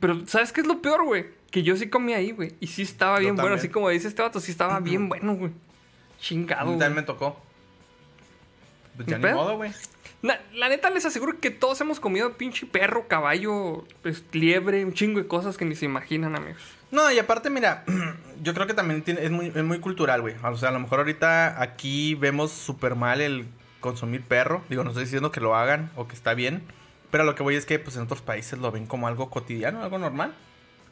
Pero, 0.00 0.26
¿sabes 0.26 0.52
qué 0.52 0.60
es 0.60 0.66
lo 0.66 0.82
peor, 0.82 1.04
güey? 1.04 1.26
Que 1.50 1.62
yo 1.62 1.76
sí 1.76 1.88
comí 1.88 2.14
ahí, 2.14 2.32
güey. 2.32 2.54
Y 2.60 2.66
sí 2.66 2.82
estaba 2.82 3.16
Yo 3.16 3.22
bien 3.22 3.36
bueno. 3.36 3.54
Así 3.54 3.68
como 3.68 3.88
dice 3.88 4.08
este 4.08 4.22
vato, 4.22 4.40
sí 4.40 4.50
estaba 4.50 4.80
bien 4.80 5.08
bueno, 5.08 5.34
güey. 5.34 5.52
Chingado, 6.20 6.66
güey. 6.66 6.78
también 6.78 6.96
me 6.96 7.02
tocó. 7.02 7.40
Pues 8.96 9.06
ya 9.08 9.18
¿Ni 9.18 9.32
modo, 9.32 9.56
güey. 9.56 9.70
La, 10.22 10.40
la 10.54 10.70
neta 10.70 10.88
les 10.88 11.04
aseguro 11.04 11.38
que 11.38 11.50
todos 11.50 11.80
hemos 11.82 12.00
comido 12.00 12.32
pinche 12.38 12.66
perro, 12.66 13.06
caballo, 13.08 13.84
pues, 14.02 14.24
liebre, 14.32 14.84
un 14.84 14.94
chingo 14.94 15.20
de 15.20 15.26
cosas 15.26 15.58
que 15.58 15.66
ni 15.66 15.74
se 15.74 15.84
imaginan, 15.84 16.34
amigos. 16.34 16.62
No, 16.94 17.10
y 17.10 17.18
aparte, 17.18 17.50
mira, 17.50 17.84
yo 18.42 18.54
creo 18.54 18.66
que 18.66 18.74
también 18.74 19.02
tiene- 19.02 19.24
es, 19.24 19.30
muy, 19.30 19.46
es 19.48 19.64
muy 19.64 19.80
cultural, 19.80 20.20
güey. 20.20 20.36
O 20.44 20.56
sea, 20.56 20.68
a 20.68 20.72
lo 20.72 20.78
mejor 20.80 21.00
ahorita 21.00 21.60
aquí 21.60 22.14
vemos 22.14 22.52
súper 22.52 22.94
mal 22.94 23.20
el 23.20 23.46
consumir 23.80 24.22
perro. 24.22 24.62
Digo, 24.68 24.84
no 24.84 24.90
estoy 24.90 25.04
diciendo 25.04 25.32
que 25.32 25.40
lo 25.40 25.56
hagan 25.56 25.90
o 25.96 26.06
que 26.06 26.14
está 26.14 26.34
bien. 26.34 26.62
Pero 27.10 27.24
lo 27.24 27.34
que 27.34 27.42
voy 27.42 27.56
es 27.56 27.66
que 27.66 27.78
pues 27.78 27.96
en 27.96 28.02
otros 28.02 28.22
países 28.22 28.58
lo 28.58 28.70
ven 28.70 28.86
como 28.86 29.08
algo 29.08 29.28
cotidiano, 29.28 29.82
algo 29.82 29.98
normal. 29.98 30.34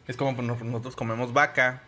Es 0.09 0.17
como 0.17 0.35
pues, 0.35 0.47
nos- 0.47 0.61
nosotros 0.63 0.97
comemos 0.97 1.33
vaca 1.33 1.83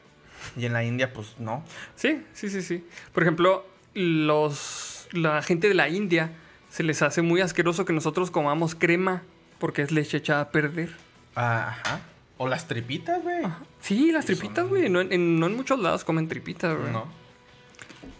y 0.56 0.64
en 0.66 0.72
la 0.72 0.84
India 0.84 1.12
pues 1.12 1.34
no. 1.38 1.64
Sí, 1.96 2.24
sí, 2.34 2.48
sí, 2.50 2.62
sí. 2.62 2.86
Por 3.12 3.22
ejemplo, 3.24 3.66
los 3.94 5.08
la 5.12 5.42
gente 5.42 5.68
de 5.68 5.74
la 5.74 5.88
India 5.88 6.30
se 6.70 6.82
les 6.82 7.02
hace 7.02 7.22
muy 7.22 7.40
asqueroso 7.40 7.84
que 7.84 7.92
nosotros 7.92 8.30
comamos 8.30 8.74
crema 8.74 9.22
porque 9.58 9.82
es 9.82 9.90
leche 9.92 10.16
echada 10.18 10.40
a 10.42 10.50
perder. 10.50 10.90
Ajá. 11.34 12.00
O 12.36 12.48
las 12.48 12.66
tripitas, 12.66 13.22
güey. 13.22 13.42
Sí, 13.80 14.10
las 14.10 14.26
tripitas, 14.26 14.68
güey. 14.68 14.88
No, 14.88 15.00
en, 15.00 15.38
no 15.38 15.46
en 15.46 15.56
muchos 15.56 15.78
lados 15.78 16.04
comen 16.04 16.28
tripitas, 16.28 16.76
güey. 16.76 16.92
No. 16.92 17.06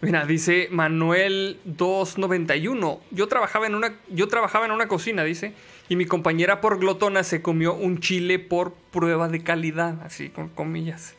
Mira, 0.01 0.24
dice 0.27 0.69
Manuel 0.70 1.61
291. 1.65 3.01
Yo 3.11 3.28
trabajaba 3.28 3.66
en 3.66 3.74
una 3.74 3.95
yo 4.09 4.28
trabajaba 4.28 4.66
en 4.66 4.73
una 4.73 4.86
cocina, 4.86 5.24
dice, 5.24 5.55
y 5.89 5.97
mi 5.97 6.05
compañera 6.05 6.61
por 6.61 6.78
glotona 6.78 7.24
se 7.24 7.43
comió 7.43 7.74
un 7.74 8.01
chile 8.01 8.39
por 8.39 8.74
prueba 8.74 9.28
de 9.28 9.43
calidad, 9.43 10.01
así 10.05 10.28
con 10.28 10.49
comillas. 10.49 11.15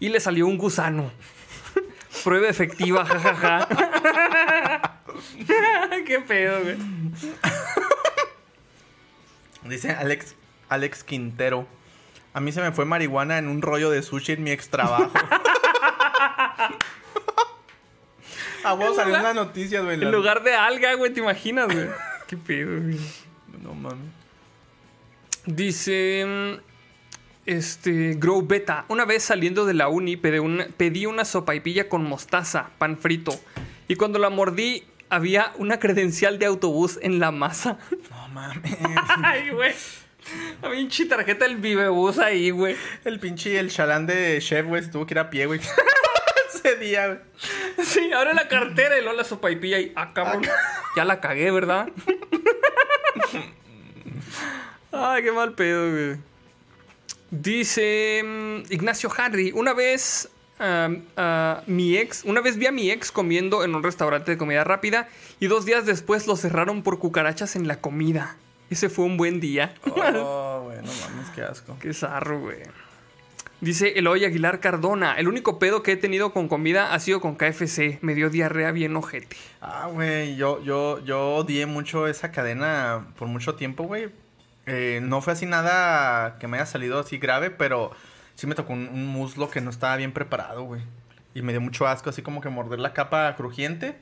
Y 0.00 0.10
le 0.10 0.20
salió 0.20 0.46
un 0.46 0.58
gusano. 0.58 1.10
prueba 2.24 2.48
efectiva, 2.48 3.04
jajaja. 3.04 3.68
Qué 6.06 6.20
pedo, 6.20 6.62
güey. 6.62 6.76
Dice 9.64 9.90
Alex, 9.90 10.34
Alex 10.68 11.02
Quintero. 11.04 11.66
A 12.36 12.40
mí 12.40 12.52
se 12.52 12.60
me 12.60 12.70
fue 12.70 12.84
marihuana 12.84 13.38
en 13.38 13.48
un 13.48 13.62
rollo 13.62 13.88
de 13.88 14.02
sushi 14.02 14.32
en 14.32 14.42
mi 14.42 14.50
ex 14.50 14.68
trabajo. 14.68 15.10
A 18.62 18.74
vos 18.74 18.90
En 18.90 18.94
salió 18.94 19.18
una 19.18 19.32
noticia, 19.32 19.80
güey. 19.80 19.94
En 19.94 20.12
lugar 20.12 20.42
de 20.42 20.54
alga, 20.54 20.92
güey, 20.96 21.14
¿te 21.14 21.20
imaginas, 21.20 21.72
güey? 21.72 21.86
Qué 22.26 22.36
pedo, 22.36 22.82
güey. 22.82 23.00
No 23.62 23.72
mames. 23.72 24.10
Dice. 25.46 26.60
Este. 27.46 28.16
Grow 28.18 28.46
Beta. 28.46 28.84
Una 28.88 29.06
vez 29.06 29.22
saliendo 29.22 29.64
de 29.64 29.72
la 29.72 29.88
uni 29.88 30.18
pedí 30.18 30.38
una, 30.38 30.66
pedí 30.76 31.06
una 31.06 31.24
sopaipilla 31.24 31.88
con 31.88 32.04
mostaza, 32.04 32.68
pan 32.76 32.98
frito. 32.98 33.32
Y 33.88 33.94
cuando 33.94 34.18
la 34.18 34.28
mordí, 34.28 34.84
había 35.08 35.54
una 35.56 35.78
credencial 35.78 36.38
de 36.38 36.44
autobús 36.44 36.98
en 37.00 37.18
la 37.18 37.30
masa. 37.30 37.78
No 38.10 38.28
mames. 38.28 38.76
Ay, 39.24 39.48
güey. 39.52 39.72
Un 40.62 40.88
chi 40.88 41.06
tarjeta 41.06 41.44
del 41.46 41.56
Vivebus 41.56 42.18
ahí, 42.18 42.50
güey. 42.50 42.76
El 43.04 43.20
pinche, 43.20 43.58
el 43.58 43.70
chalán 43.70 44.06
de 44.06 44.38
chef, 44.40 44.66
güey, 44.66 44.88
tuvo 44.90 45.06
que 45.06 45.14
ir 45.14 45.18
a 45.18 45.30
pie, 45.30 45.46
güey. 45.46 45.60
Ese 46.54 46.76
día, 46.76 47.06
güey. 47.06 47.18
Sí, 47.84 48.12
abre 48.12 48.34
la 48.34 48.48
cartera 48.48 48.98
y 48.98 49.02
luego 49.02 49.16
la 49.16 49.24
sopaipilla 49.24 49.78
y. 49.78 49.92
Ah, 49.94 50.12
cabrón. 50.12 50.42
Ya 50.96 51.04
la 51.04 51.20
cagué, 51.20 51.50
¿verdad? 51.50 51.88
Ay, 54.92 55.22
qué 55.22 55.32
mal 55.32 55.52
pedo, 55.54 55.90
güey. 55.90 56.16
Dice 57.30 58.22
mm, 58.24 58.72
Ignacio 58.72 59.10
Harry, 59.16 59.52
una 59.52 59.74
vez 59.74 60.30
mi 61.66 61.96
ex, 61.98 62.24
una 62.24 62.40
vez 62.40 62.56
vi 62.56 62.66
a 62.66 62.72
mi 62.72 62.90
ex 62.90 63.12
comiendo 63.12 63.62
en 63.62 63.74
un 63.74 63.82
restaurante 63.82 64.30
de 64.30 64.38
comida 64.38 64.64
rápida 64.64 65.08
y 65.38 65.48
dos 65.48 65.66
días 65.66 65.84
después 65.84 66.26
lo 66.26 66.36
cerraron 66.36 66.82
por 66.82 66.98
cucarachas 66.98 67.56
en 67.56 67.68
la 67.68 67.80
comida. 67.80 68.36
Ese 68.68 68.88
fue 68.88 69.04
un 69.04 69.16
buen 69.16 69.40
día. 69.40 69.74
Oh, 69.86 70.62
güey, 70.64 70.78
no 70.78 70.92
mames, 70.92 71.30
qué 71.34 71.42
asco. 71.42 71.76
Qué 71.80 71.92
zarro, 71.94 72.40
güey. 72.40 72.58
Dice 73.60 73.98
Eloy 73.98 74.24
Aguilar 74.24 74.60
Cardona, 74.60 75.14
el 75.14 75.28
único 75.28 75.58
pedo 75.58 75.82
que 75.82 75.92
he 75.92 75.96
tenido 75.96 76.32
con 76.32 76.46
comida 76.46 76.92
ha 76.92 77.00
sido 77.00 77.20
con 77.20 77.36
KFC. 77.36 77.98
Me 78.02 78.14
dio 78.14 78.28
diarrea 78.28 78.70
bien 78.72 78.94
ojete. 78.96 79.36
Ah, 79.62 79.88
güey, 79.90 80.36
yo, 80.36 80.62
yo, 80.62 81.02
yo 81.04 81.36
odié 81.36 81.64
mucho 81.64 82.06
esa 82.06 82.32
cadena 82.32 83.06
por 83.18 83.28
mucho 83.28 83.54
tiempo, 83.54 83.84
güey. 83.84 84.08
Eh, 84.66 85.00
no 85.02 85.22
fue 85.22 85.32
así 85.32 85.46
nada 85.46 86.38
que 86.38 86.48
me 86.48 86.58
haya 86.58 86.66
salido 86.66 86.98
así 86.98 87.18
grave, 87.18 87.50
pero 87.50 87.92
sí 88.34 88.46
me 88.46 88.54
tocó 88.54 88.72
un, 88.72 88.88
un 88.88 89.06
muslo 89.06 89.48
que 89.48 89.60
no 89.60 89.70
estaba 89.70 89.96
bien 89.96 90.12
preparado, 90.12 90.64
güey. 90.64 90.82
Y 91.34 91.42
me 91.42 91.52
dio 91.52 91.60
mucho 91.60 91.86
asco, 91.86 92.10
así 92.10 92.20
como 92.22 92.40
que 92.40 92.48
morder 92.48 92.80
la 92.80 92.92
capa 92.92 93.34
crujiente 93.36 93.96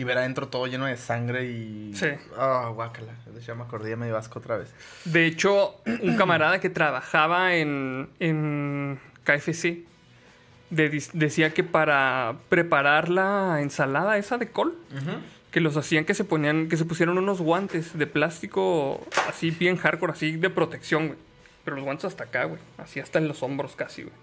y 0.00 0.04
ver 0.04 0.16
adentro 0.18 0.48
todo 0.48 0.66
lleno 0.66 0.86
de 0.86 0.96
sangre 0.96 1.44
y... 1.44 1.92
Sí. 1.94 2.06
Ah, 2.38 2.70
guácala. 2.74 3.12
Ya 3.46 3.54
me 3.54 3.64
acordé, 3.64 3.90
ya 3.90 3.96
me 3.96 4.06
dio 4.06 4.16
asco 4.16 4.38
otra 4.38 4.56
vez. 4.56 4.72
De 5.04 5.26
hecho, 5.26 5.74
un 6.02 6.16
camarada 6.16 6.58
que 6.60 6.70
trabajaba 6.70 7.54
en, 7.54 8.08
en 8.18 8.98
KFC 9.24 9.80
de- 10.70 11.04
decía 11.12 11.52
que 11.52 11.64
para 11.64 12.36
preparar 12.48 13.08
la 13.08 13.58
ensalada 13.60 14.16
esa 14.16 14.38
de 14.38 14.48
col, 14.50 14.74
que 15.50 15.60
los 15.60 15.76
hacían 15.76 16.04
que 16.04 16.14
se 16.14 16.24
ponían, 16.24 16.68
que 16.68 16.76
se 16.76 16.84
pusieron 16.84 17.18
unos 17.18 17.40
guantes 17.40 17.98
de 17.98 18.06
plástico 18.06 19.06
así 19.28 19.50
bien 19.50 19.76
hardcore, 19.76 20.12
así 20.12 20.36
de 20.36 20.48
protección, 20.48 21.08
güey. 21.08 21.18
Pero 21.64 21.76
los 21.76 21.84
guantes 21.84 22.06
hasta 22.06 22.24
acá, 22.24 22.44
güey. 22.44 22.60
Así 22.78 23.00
hasta 23.00 23.18
en 23.18 23.28
los 23.28 23.42
hombros 23.42 23.76
casi, 23.76 24.02
güey. 24.04 24.14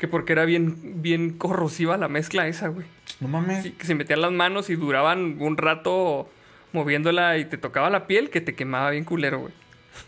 Que 0.00 0.08
porque 0.08 0.32
era 0.32 0.44
bien, 0.46 1.02
bien 1.02 1.36
corrosiva 1.36 1.96
la 1.98 2.08
mezcla 2.08 2.46
esa, 2.48 2.68
güey. 2.68 2.86
No 3.20 3.28
mames. 3.28 3.62
Sí, 3.62 3.72
que 3.72 3.84
se 3.86 3.94
metían 3.94 4.22
las 4.22 4.32
manos 4.32 4.70
y 4.70 4.74
duraban 4.76 5.36
un 5.40 5.56
rato 5.58 6.28
moviéndola 6.72 7.36
y 7.38 7.44
te 7.44 7.58
tocaba 7.58 7.90
la 7.90 8.06
piel 8.06 8.30
que 8.30 8.40
te 8.40 8.54
quemaba 8.54 8.90
bien 8.90 9.04
culero, 9.04 9.40
güey. 9.40 9.52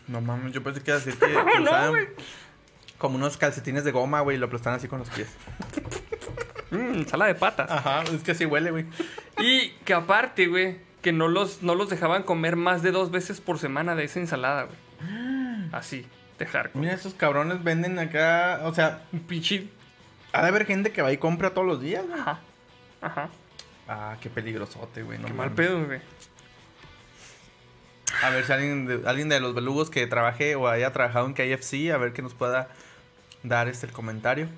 No 0.08 0.20
mames, 0.22 0.52
yo 0.54 0.62
pensé 0.62 0.80
que 0.80 0.90
iba 0.92 0.96
a 0.96 1.00
decir 1.04 1.18
que, 1.20 1.26
que 1.26 1.58
No, 1.60 1.62
usaban 1.64 1.90
güey. 1.90 2.06
como 2.96 3.16
unos 3.16 3.36
calcetines 3.36 3.84
de 3.84 3.90
goma, 3.92 4.20
güey, 4.22 4.36
y 4.36 4.40
lo 4.40 4.46
aplastan 4.46 4.74
así 4.74 4.88
con 4.88 4.98
los 5.00 5.10
pies. 5.10 5.28
Mmm, 6.70 7.02
sala 7.04 7.26
de 7.26 7.34
patas. 7.34 7.70
Ajá, 7.70 8.02
es 8.04 8.22
que 8.22 8.30
así 8.32 8.46
huele, 8.46 8.70
güey. 8.70 8.86
Y 9.38 9.70
que 9.84 9.92
aparte, 9.92 10.46
güey, 10.46 10.78
que 11.02 11.12
no 11.12 11.28
los, 11.28 11.62
no 11.62 11.74
los 11.74 11.90
dejaban 11.90 12.22
comer 12.22 12.56
más 12.56 12.82
de 12.82 12.92
dos 12.92 13.10
veces 13.10 13.40
por 13.42 13.58
semana 13.58 13.94
de 13.94 14.04
esa 14.04 14.20
ensalada, 14.20 14.64
güey. 14.64 14.78
Así, 15.72 16.06
de 16.38 16.46
hardcore. 16.46 16.80
Mira, 16.80 16.94
esos 16.94 17.12
cabrones 17.14 17.62
venden 17.62 17.98
acá, 17.98 18.60
o 18.64 18.74
sea, 18.74 19.02
Un 19.12 19.20
pinche... 19.20 19.68
ha 20.32 20.42
de 20.42 20.48
haber 20.48 20.66
gente 20.66 20.92
que 20.92 21.02
va 21.02 21.12
y 21.12 21.18
compra 21.18 21.50
todos 21.50 21.66
los 21.66 21.80
días, 21.80 22.06
güey. 22.06 22.20
Ajá. 22.20 22.40
Ajá. 23.00 23.28
Ah, 23.88 24.16
qué 24.20 24.30
peligrosote, 24.30 25.02
güey. 25.02 25.18
no 25.18 25.26
Qué 25.26 25.32
mal 25.34 25.50
pedo, 25.52 25.84
güey. 25.84 26.00
A 28.22 28.30
ver 28.30 28.44
si 28.44 28.52
alguien 28.52 28.86
de, 28.86 29.08
alguien 29.08 29.28
de 29.28 29.40
los 29.40 29.54
belugos 29.54 29.90
que 29.90 30.06
trabaje 30.06 30.54
o 30.54 30.68
haya 30.68 30.92
trabajado 30.92 31.26
en 31.26 31.34
KFC, 31.34 31.90
a 31.92 31.96
ver 31.98 32.12
que 32.12 32.22
nos 32.22 32.34
pueda 32.34 32.68
dar 33.42 33.68
este 33.68 33.86
el 33.86 33.92
comentario. 33.92 34.48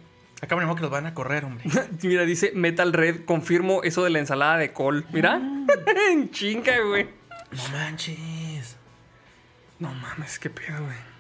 Acá 0.43 0.57
venimos 0.57 0.77
que 0.77 0.83
los 0.83 0.91
van 0.91 1.07
a 1.07 1.15
correr, 1.15 1.45
hombre. 1.45 1.65
Mira, 2.03 2.25
dice 2.25 2.53
Metal 2.55 2.93
Red, 2.93 3.25
confirmo 3.25 3.83
eso 3.83 4.05
de 4.05 4.11
la 4.11 4.19
ensalada 4.19 4.59
de 4.59 4.73
col. 4.73 5.07
Mira. 5.13 5.41
En 6.11 6.31
chinga, 6.33 6.79
güey. 6.81 7.09
No 7.51 7.69
manches. 7.73 8.77
No 9.79 9.93
mames, 9.95 10.39
qué 10.39 10.51
pedo, 10.51 10.83
güey. 10.85 11.14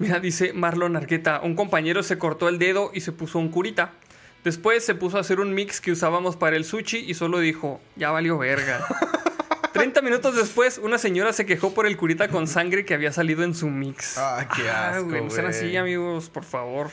Mira, 0.00 0.18
dice 0.18 0.54
Marlon 0.54 0.96
Arqueta, 0.96 1.42
un 1.42 1.54
compañero 1.54 2.02
se 2.02 2.16
cortó 2.16 2.48
el 2.48 2.58
dedo 2.58 2.90
y 2.94 3.02
se 3.02 3.12
puso 3.12 3.38
un 3.38 3.50
curita. 3.50 3.92
Después 4.42 4.82
se 4.82 4.94
puso 4.94 5.18
a 5.18 5.20
hacer 5.20 5.40
un 5.40 5.52
mix 5.52 5.82
que 5.82 5.92
usábamos 5.92 6.36
para 6.36 6.56
el 6.56 6.64
sushi 6.64 7.04
y 7.06 7.12
solo 7.12 7.38
dijo, 7.38 7.82
ya 7.96 8.10
valió 8.10 8.38
verga. 8.38 8.80
30 9.74 10.00
minutos 10.00 10.34
después, 10.34 10.78
una 10.78 10.96
señora 10.96 11.34
se 11.34 11.44
quejó 11.44 11.74
por 11.74 11.84
el 11.84 11.98
curita 11.98 12.28
con 12.28 12.46
sangre 12.46 12.86
que 12.86 12.94
había 12.94 13.12
salido 13.12 13.44
en 13.44 13.54
su 13.54 13.68
mix. 13.68 14.16
Ah, 14.16 14.48
qué 14.56 14.70
asco, 14.70 15.04
güey. 15.04 15.22
No 15.22 15.30
sean 15.30 15.48
así, 15.48 15.76
amigos, 15.76 16.30
por 16.30 16.44
favor. 16.44 16.90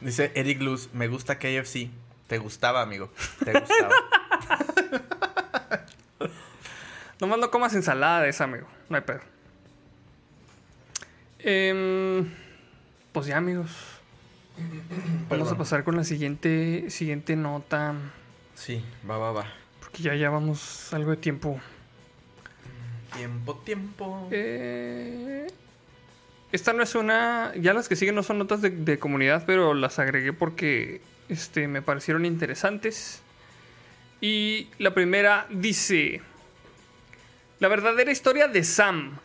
Dice 0.00 0.32
Eric 0.34 0.60
Luz, 0.60 0.90
me 0.92 1.06
gusta 1.06 1.38
KFC. 1.38 1.90
Te 2.26 2.38
gustaba, 2.38 2.82
amigo. 2.82 3.12
Te 3.44 3.52
gustaba. 3.52 3.94
Nomás 7.20 7.38
no 7.38 7.52
comas 7.52 7.72
ensalada 7.74 8.22
de 8.22 8.30
esa, 8.30 8.42
amigo. 8.42 8.66
No 8.88 8.96
hay 8.96 9.02
pedo. 9.02 9.20
Em, 11.40 12.28
pues 13.12 13.26
ya, 13.26 13.36
amigos. 13.36 13.70
Vamos 14.56 15.28
Perdón. 15.28 15.54
a 15.54 15.58
pasar 15.58 15.84
con 15.84 15.96
la 15.96 16.04
siguiente, 16.04 16.90
siguiente 16.90 17.36
nota. 17.36 17.94
sí, 18.54 18.84
va, 19.08 19.16
va, 19.18 19.32
va. 19.32 19.46
Porque 19.80 20.02
ya 20.02 20.14
llevamos 20.14 20.92
algo 20.92 21.12
de 21.12 21.16
tiempo. 21.16 21.60
Tiempo, 23.14 23.54
tiempo. 23.64 24.28
Eh, 24.30 25.46
esta 26.52 26.72
no 26.72 26.82
es 26.82 26.94
una. 26.94 27.52
Ya 27.56 27.72
las 27.72 27.88
que 27.88 27.96
siguen 27.96 28.14
no 28.14 28.22
son 28.22 28.38
notas 28.38 28.60
de, 28.60 28.70
de 28.70 28.98
comunidad, 28.98 29.44
pero 29.46 29.74
las 29.74 29.98
agregué 29.98 30.32
porque 30.32 31.00
este, 31.28 31.68
me 31.68 31.80
parecieron 31.82 32.26
interesantes. 32.26 33.22
Y 34.20 34.68
la 34.78 34.92
primera 34.92 35.46
dice: 35.50 36.20
La 37.60 37.68
verdadera 37.68 38.10
historia 38.10 38.48
de 38.48 38.64
Sam. 38.64 39.18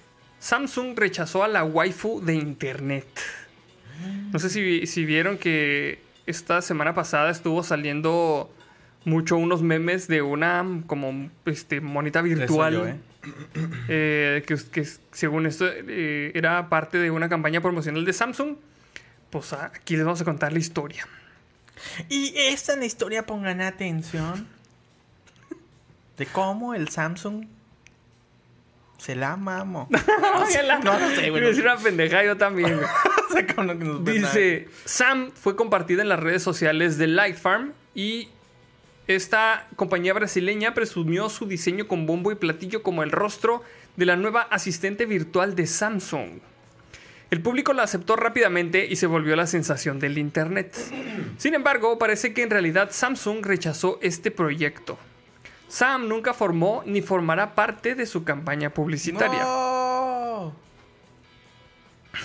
Samsung 0.43 0.97
rechazó 0.99 1.45
a 1.45 1.47
la 1.47 1.63
waifu 1.63 2.19
de 2.19 2.33
internet. 2.33 3.07
No 4.33 4.39
sé 4.39 4.49
si, 4.49 4.61
vi- 4.61 4.87
si 4.87 5.05
vieron 5.05 5.37
que 5.37 6.01
esta 6.25 6.61
semana 6.61 6.93
pasada 6.93 7.29
estuvo 7.31 7.63
saliendo 7.63 8.53
mucho 9.05 9.37
unos 9.37 9.61
memes 9.61 10.09
de 10.09 10.21
una 10.21 10.65
como 10.85 11.29
este 11.45 11.79
monita 11.79 12.21
virtual. 12.21 12.73
yo, 12.73 12.87
¿eh? 12.87 12.95
eh, 13.87 14.43
que, 14.45 14.57
que 14.69 14.85
según 15.13 15.45
esto 15.45 15.65
eh, 15.69 16.33
era 16.35 16.67
parte 16.67 16.97
de 16.97 17.09
una 17.09 17.29
campaña 17.29 17.61
promocional 17.61 18.03
de 18.03 18.11
Samsung. 18.11 18.57
Pues 19.29 19.53
aquí 19.53 19.95
les 19.95 20.03
vamos 20.03 20.19
a 20.19 20.25
contar 20.25 20.51
la 20.51 20.59
historia. 20.59 21.07
Y 22.09 22.33
esta 22.35 22.73
en 22.73 22.79
la 22.81 22.85
historia 22.85 23.25
pongan 23.25 23.61
atención 23.61 24.45
de 26.17 26.25
cómo 26.25 26.73
el 26.75 26.89
Samsung 26.89 27.45
se 29.03 29.15
la 29.15 29.35
mamó. 29.35 29.89
no, 29.91 30.99
no 30.99 31.09
sé, 31.09 31.29
güey. 31.29 31.43
Decir 31.43 31.65
una 31.65 31.75
pendeja 31.75 32.23
yo 32.23 32.37
también. 32.37 32.79
Dice, 34.03 34.69
Sam 34.85 35.31
fue 35.33 35.57
compartida 35.57 36.01
en 36.01 36.07
las 36.07 36.21
redes 36.21 36.41
sociales 36.41 36.97
de 36.97 37.07
Light 37.07 37.35
Farm 37.35 37.73
y 37.93 38.29
esta 39.07 39.67
compañía 39.75 40.13
brasileña 40.13 40.73
presumió 40.73 41.27
su 41.27 41.47
diseño 41.47 41.85
con 41.85 42.05
bombo 42.05 42.31
y 42.31 42.35
platillo 42.35 42.81
como 42.81 43.03
el 43.03 43.11
rostro 43.11 43.61
de 43.97 44.05
la 44.05 44.15
nueva 44.15 44.43
asistente 44.43 45.05
virtual 45.05 45.53
de 45.53 45.67
Samsung. 45.67 46.39
El 47.29 47.41
público 47.41 47.73
la 47.73 47.83
aceptó 47.83 48.15
rápidamente 48.15 48.85
y 48.89 48.95
se 48.95 49.07
volvió 49.07 49.35
la 49.35 49.47
sensación 49.47 49.99
del 49.99 50.17
Internet. 50.17 50.77
Sin 51.37 51.55
embargo, 51.55 51.97
parece 51.97 52.33
que 52.33 52.43
en 52.43 52.51
realidad 52.51 52.91
Samsung 52.91 53.45
rechazó 53.45 53.99
este 54.01 54.31
proyecto. 54.31 54.97
Sam 55.73 56.07
nunca 56.07 56.35
formó 56.35 56.83
ni 56.85 57.01
formará 57.01 57.55
parte 57.55 57.95
de 57.95 58.05
su 58.05 58.23
campaña 58.23 58.69
publicitaria. 58.69 59.41
No. 59.41 60.53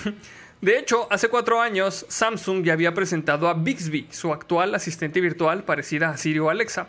De 0.61 0.79
hecho, 0.79 1.07
hace 1.11 1.31
cuatro 1.31 1.59
años, 1.59 2.05
Samsung 2.11 2.63
ya 2.63 2.75
había 2.75 2.93
presentado 2.93 3.49
a 3.49 3.55
Bixby, 3.55 4.07
su 4.11 4.35
actual 4.35 4.75
asistente 4.75 5.23
virtual 5.23 5.65
parecida 5.65 6.11
a 6.11 6.19
Siri 6.19 6.41
o 6.41 6.51
Alexa. 6.51 6.89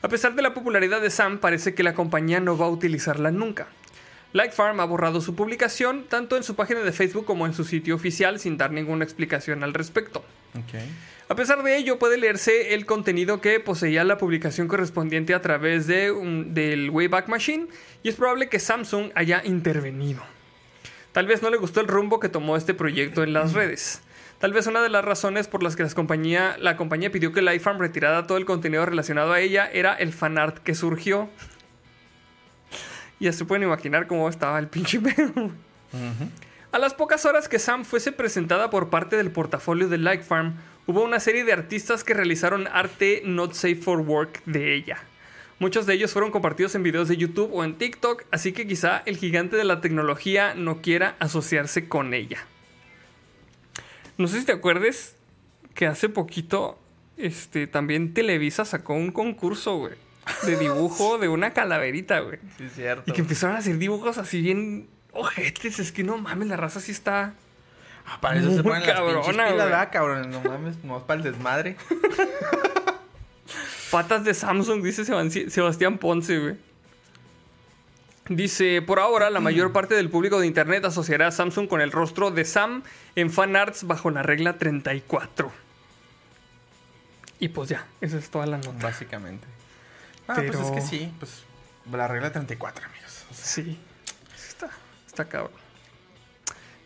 A 0.00 0.08
pesar 0.08 0.34
de 0.34 0.40
la 0.40 0.54
popularidad 0.54 1.02
de 1.02 1.10
Sam, 1.10 1.40
parece 1.40 1.74
que 1.74 1.82
la 1.82 1.92
compañía 1.92 2.40
no 2.40 2.56
va 2.56 2.64
a 2.64 2.70
utilizarla 2.70 3.30
nunca. 3.30 3.66
Light 4.32 4.52
Farm 4.52 4.80
ha 4.80 4.84
borrado 4.84 5.20
su 5.20 5.34
publicación 5.34 6.04
tanto 6.08 6.36
en 6.36 6.42
su 6.42 6.54
página 6.54 6.80
de 6.80 6.92
Facebook 6.92 7.24
como 7.24 7.46
en 7.46 7.54
su 7.54 7.64
sitio 7.64 7.94
oficial 7.94 8.38
sin 8.38 8.58
dar 8.58 8.70
ninguna 8.72 9.04
explicación 9.04 9.64
al 9.64 9.72
respecto. 9.74 10.22
A 11.30 11.34
pesar 11.34 11.62
de 11.62 11.76
ello, 11.76 11.98
puede 11.98 12.16
leerse 12.16 12.74
el 12.74 12.86
contenido 12.86 13.40
que 13.40 13.60
poseía 13.60 14.02
la 14.04 14.16
publicación 14.18 14.66
correspondiente 14.68 15.34
a 15.34 15.42
través 15.42 15.86
de 15.86 16.10
un- 16.10 16.54
del 16.54 16.90
Wayback 16.90 17.28
Machine 17.28 17.66
y 18.02 18.08
es 18.08 18.14
probable 18.16 18.48
que 18.48 18.58
Samsung 18.58 19.10
haya 19.14 19.42
intervenido. 19.44 20.22
Tal 21.12 21.26
vez 21.26 21.42
no 21.42 21.50
le 21.50 21.56
gustó 21.56 21.80
el 21.80 21.88
rumbo 21.88 22.20
que 22.20 22.28
tomó 22.28 22.56
este 22.56 22.74
proyecto 22.74 23.22
en 23.22 23.32
las 23.32 23.52
redes. 23.52 24.02
Tal 24.38 24.52
vez 24.52 24.66
una 24.68 24.82
de 24.82 24.88
las 24.88 25.04
razones 25.04 25.48
por 25.48 25.62
las 25.62 25.74
que 25.74 25.82
las 25.82 25.94
compañía- 25.94 26.56
la 26.60 26.76
compañía 26.76 27.10
pidió 27.10 27.32
que 27.32 27.42
Lifefarm 27.42 27.78
retirara 27.78 28.26
todo 28.26 28.38
el 28.38 28.44
contenido 28.44 28.86
relacionado 28.86 29.32
a 29.32 29.40
ella 29.40 29.68
era 29.72 29.94
el 29.94 30.12
fanart 30.12 30.58
que 30.58 30.74
surgió. 30.74 31.28
Ya 33.20 33.32
se 33.32 33.44
pueden 33.44 33.64
imaginar 33.64 34.06
cómo 34.06 34.28
estaba 34.28 34.58
el 34.58 34.68
pinche 34.68 35.00
pedo. 35.00 35.50
A 36.70 36.78
las 36.78 36.94
pocas 36.94 37.24
horas 37.24 37.48
que 37.48 37.58
Sam 37.58 37.84
fuese 37.84 38.12
presentada 38.12 38.70
por 38.70 38.90
parte 38.90 39.16
del 39.16 39.30
portafolio 39.30 39.88
de 39.88 39.98
Like 39.98 40.22
Farm, 40.22 40.56
hubo 40.86 41.02
una 41.02 41.18
serie 41.20 41.44
de 41.44 41.52
artistas 41.52 42.04
que 42.04 42.14
realizaron 42.14 42.68
arte 42.68 43.22
not 43.24 43.54
safe 43.54 43.76
for 43.76 44.00
work 44.00 44.42
de 44.44 44.74
ella. 44.74 44.98
Muchos 45.58 45.86
de 45.86 45.94
ellos 45.94 46.12
fueron 46.12 46.30
compartidos 46.30 46.74
en 46.74 46.84
videos 46.84 47.08
de 47.08 47.16
YouTube 47.16 47.50
o 47.52 47.64
en 47.64 47.76
TikTok, 47.76 48.24
así 48.30 48.52
que 48.52 48.66
quizá 48.66 49.02
el 49.06 49.16
gigante 49.16 49.56
de 49.56 49.64
la 49.64 49.80
tecnología 49.80 50.54
no 50.54 50.80
quiera 50.82 51.16
asociarse 51.18 51.88
con 51.88 52.14
ella. 52.14 52.38
No 54.18 54.28
sé 54.28 54.40
si 54.40 54.46
te 54.46 54.52
acuerdes 54.52 55.16
que 55.74 55.86
hace 55.86 56.08
poquito 56.08 56.78
este, 57.16 57.66
también 57.66 58.14
Televisa 58.14 58.64
sacó 58.64 58.94
un 58.94 59.10
concurso, 59.10 59.76
güey, 59.76 59.94
de 60.44 60.56
dibujo 60.56 61.18
de 61.18 61.28
una 61.28 61.52
calaverita, 61.52 62.20
güey. 62.20 62.38
Sí, 62.56 62.68
cierto. 62.68 63.10
Y 63.10 63.14
que 63.14 63.20
empezaron 63.20 63.56
a 63.56 63.60
hacer 63.60 63.78
dibujos 63.78 64.18
así 64.18 64.40
bien 64.40 64.88
ojetes. 65.12 65.78
Es 65.78 65.92
que 65.92 66.04
no 66.04 66.18
mames, 66.18 66.48
la 66.48 66.56
raza 66.56 66.80
sí 66.80 66.92
está. 66.92 67.34
Ah, 68.06 68.18
para 68.20 68.38
eso 68.38 68.50
se 68.50 68.62
Muy 68.62 68.64
ponen 68.64 68.86
las 68.86 68.90
pinches 68.90 68.96
cabrona, 68.96 69.30
pilas, 69.30 69.52
güey. 69.52 69.64
¿verdad, 69.64 69.88
cabrón? 69.92 70.30
No 70.30 70.40
mames, 70.40 70.84
no 70.84 71.06
para 71.06 71.18
el 71.18 71.24
desmadre. 71.24 71.76
Patas 73.90 74.24
de 74.24 74.34
Samsung, 74.34 74.82
dice 74.82 75.04
Sebastián 75.50 75.98
Ponce, 75.98 76.38
güey. 76.38 76.56
Dice, 78.28 78.82
por 78.82 79.00
ahora 79.00 79.30
la 79.30 79.40
mayor 79.40 79.72
parte 79.72 79.94
del 79.94 80.10
público 80.10 80.38
de 80.38 80.46
internet 80.46 80.84
asociará 80.84 81.28
a 81.28 81.30
Samsung 81.30 81.66
con 81.66 81.80
el 81.80 81.90
rostro 81.90 82.30
de 82.30 82.44
Sam 82.44 82.82
en 83.16 83.30
fanarts 83.30 83.86
bajo 83.86 84.10
la 84.10 84.22
regla 84.22 84.58
34. 84.58 85.50
Y 87.40 87.48
pues 87.48 87.70
ya, 87.70 87.86
esa 88.02 88.18
es 88.18 88.28
toda 88.28 88.44
la 88.46 88.58
nota. 88.58 88.82
Básicamente. 88.82 89.46
Ah, 90.28 90.34
Pero- 90.36 90.52
pues 90.52 90.64
es 90.66 90.70
que 90.72 90.80
sí, 90.82 91.12
pues 91.18 91.42
la 91.90 92.06
regla 92.06 92.30
34, 92.30 92.84
amigos. 92.86 93.24
O 93.30 93.34
sea, 93.34 93.44
Sí, 93.44 93.78
está, 94.48 94.68
está 95.06 95.24
cabrón. 95.26 95.52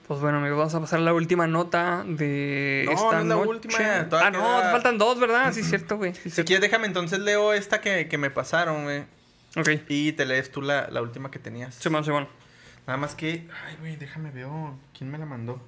Pues 0.07 0.21
bueno, 0.21 0.39
amigos, 0.39 0.59
vamos 0.59 0.75
a 0.75 0.81
pasar 0.81 0.99
a 0.99 1.03
la 1.03 1.15
última 1.15 1.47
nota 1.47 2.05
de 2.07 2.83
No, 2.87 2.93
esta 2.93 3.05
no 3.05 3.19
es 3.23 3.27
la 3.29 3.35
noche. 3.37 3.49
última, 3.49 3.79
Ah, 4.21 4.31
no, 4.31 4.61
te 4.61 4.71
faltan 4.71 4.99
dos, 4.99 5.19
¿verdad? 5.19 5.53
Sí, 5.53 5.61
es 5.61 5.69
cierto, 5.69 5.97
güey. 5.97 6.13
Sí, 6.15 6.23
Si 6.25 6.31
cierto. 6.31 6.49
quieres, 6.49 6.63
déjame 6.63 6.87
entonces 6.87 7.19
leo 7.21 7.53
esta 7.53 7.81
que, 7.81 8.09
que 8.09 8.19
me 8.19 8.31
pasaron, 8.31 8.85
güey. 8.85 9.05
Ok, 9.57 9.69
Y 9.89 10.13
te 10.13 10.25
lees 10.27 10.51
tú 10.51 10.61
la, 10.63 10.89
la 10.91 11.03
última 11.03 11.31
que 11.31 11.39
tenías. 11.39 11.75
Simón, 11.77 12.05
Simón. 12.05 12.29
Nada 12.87 12.97
más 12.97 13.15
que. 13.15 13.49
Ay, 13.67 13.77
güey, 13.81 13.97
déjame 13.97 14.31
veo. 14.31 14.77
¿Quién 14.97 15.11
me 15.11 15.19
la 15.19 15.25
mandó? 15.27 15.61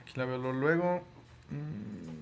Aquí 0.00 0.12
la 0.16 0.24
veo 0.24 0.38
luego. 0.52 1.04
Mm. 1.50 2.15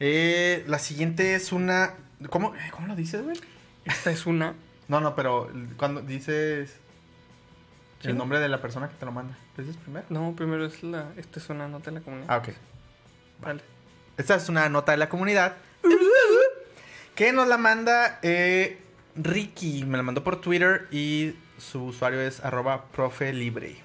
Eh, 0.00 0.64
la 0.66 0.78
siguiente 0.78 1.34
es 1.34 1.52
una. 1.52 1.94
¿Cómo, 2.30 2.54
eh, 2.54 2.70
¿Cómo 2.70 2.86
lo 2.88 2.96
dices, 2.96 3.22
güey? 3.22 3.38
Esta 3.84 4.10
es 4.10 4.26
una. 4.26 4.54
No, 4.88 5.00
no, 5.00 5.14
pero 5.14 5.50
cuando 5.76 6.00
dices. 6.00 6.76
¿Sí? 8.00 8.08
El 8.08 8.16
nombre 8.16 8.38
de 8.38 8.48
la 8.48 8.62
persona 8.62 8.88
que 8.88 8.94
te 8.94 9.04
lo 9.04 9.12
manda. 9.12 9.36
¿Lo 9.56 9.64
dices 9.64 9.80
primero? 9.82 10.06
No, 10.08 10.34
primero 10.36 10.64
es 10.64 10.82
la. 10.82 11.12
Esta 11.16 11.40
es 11.40 11.48
una 11.50 11.66
nota 11.66 11.90
de 11.90 11.98
la 11.98 12.00
comunidad. 12.02 12.28
Ah, 12.30 12.38
ok. 12.38 12.48
Vale. 13.40 13.62
Esta 14.16 14.36
es 14.36 14.48
una 14.48 14.68
nota 14.68 14.92
de 14.92 14.98
la 14.98 15.08
comunidad. 15.08 15.56
Que 17.14 17.32
nos 17.32 17.48
la 17.48 17.58
manda 17.58 18.20
eh, 18.22 18.78
Ricky. 19.16 19.84
Me 19.84 19.96
la 19.96 20.04
mandó 20.04 20.22
por 20.22 20.40
Twitter 20.40 20.86
y 20.92 21.34
su 21.58 21.86
usuario 21.86 22.20
es 22.20 22.44
arroba 22.44 22.84
profe 22.86 23.32
libre. 23.32 23.76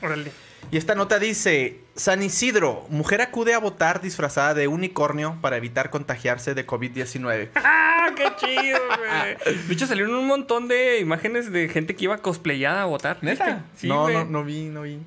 Órale. 0.00 0.30
Y 0.70 0.76
esta 0.76 0.94
nota 0.94 1.18
dice, 1.18 1.80
San 1.94 2.22
Isidro, 2.22 2.86
mujer 2.88 3.20
acude 3.20 3.52
a 3.52 3.58
votar 3.58 4.00
disfrazada 4.00 4.54
de 4.54 4.68
unicornio 4.68 5.36
para 5.40 5.56
evitar 5.56 5.90
contagiarse 5.90 6.54
de 6.54 6.66
COVID-19. 6.66 7.50
¡Ah, 7.56 8.08
qué 8.16 8.32
chido, 8.38 8.78
güey! 8.86 9.56
De 9.68 9.74
hecho, 9.74 9.86
salieron 9.86 10.14
un 10.14 10.26
montón 10.26 10.68
de 10.68 11.00
imágenes 11.00 11.52
de 11.52 11.68
gente 11.68 11.94
que 11.94 12.04
iba 12.04 12.18
cosplayada 12.18 12.82
a 12.82 12.86
votar. 12.86 13.18
¿Viste? 13.20 13.56
Sí, 13.76 13.88
no, 13.88 14.08
no, 14.08 14.24
no 14.24 14.44
vi, 14.44 14.64
no 14.64 14.82
vi. 14.82 14.98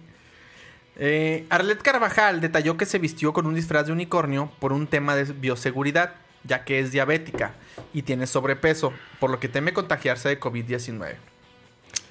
Eh, 0.97 1.45
Arlet 1.49 1.81
Carvajal 1.81 2.39
detalló 2.41 2.77
que 2.77 2.85
se 2.85 2.99
vistió 2.99 3.33
con 3.33 3.45
un 3.45 3.55
disfraz 3.55 3.87
de 3.87 3.91
unicornio 3.91 4.51
por 4.59 4.71
un 4.71 4.87
tema 4.87 5.15
de 5.15 5.25
bioseguridad, 5.25 6.13
ya 6.43 6.63
que 6.63 6.79
es 6.79 6.91
diabética 6.91 7.53
y 7.93 8.03
tiene 8.03 8.27
sobrepeso, 8.27 8.93
por 9.19 9.29
lo 9.29 9.39
que 9.39 9.49
teme 9.49 9.73
contagiarse 9.73 10.29
de 10.29 10.39
COVID-19. 10.39 11.15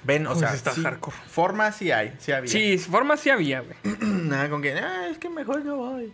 Ven, 0.05 0.27
o 0.27 0.29
Pues 0.31 0.39
sea, 0.41 0.53
está 0.53 0.71
sí, 0.73 0.81
hardcore. 0.83 1.15
forma 1.27 1.71
sí 1.71 1.91
hay, 1.91 2.13
sí 2.19 2.31
había. 2.31 2.51
Sí, 2.51 2.77
forma 2.77 3.17
sí 3.17 3.29
había, 3.31 3.61
güey. 3.61 3.75
Nada 4.01 4.49
con 4.49 4.61
que, 4.61 4.73
"Ah, 4.73 5.07
es 5.09 5.17
que 5.17 5.29
mejor 5.29 5.65
no 5.65 5.77
voy. 5.77 6.13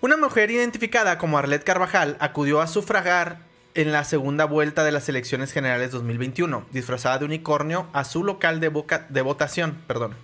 Una 0.00 0.16
mujer 0.16 0.50
identificada 0.50 1.18
como 1.18 1.38
Arlet 1.38 1.64
Carvajal 1.64 2.16
acudió 2.20 2.60
a 2.60 2.66
sufragar 2.66 3.38
en 3.74 3.92
la 3.92 4.04
segunda 4.04 4.44
vuelta 4.44 4.84
de 4.84 4.92
las 4.92 5.08
elecciones 5.08 5.52
generales 5.52 5.90
2021, 5.90 6.64
disfrazada 6.72 7.18
de 7.18 7.24
unicornio 7.26 7.88
a 7.92 8.04
su 8.04 8.24
local 8.24 8.60
de, 8.60 8.68
boca- 8.68 9.06
de 9.08 9.20
votación, 9.22 9.76
perdón, 9.86 10.14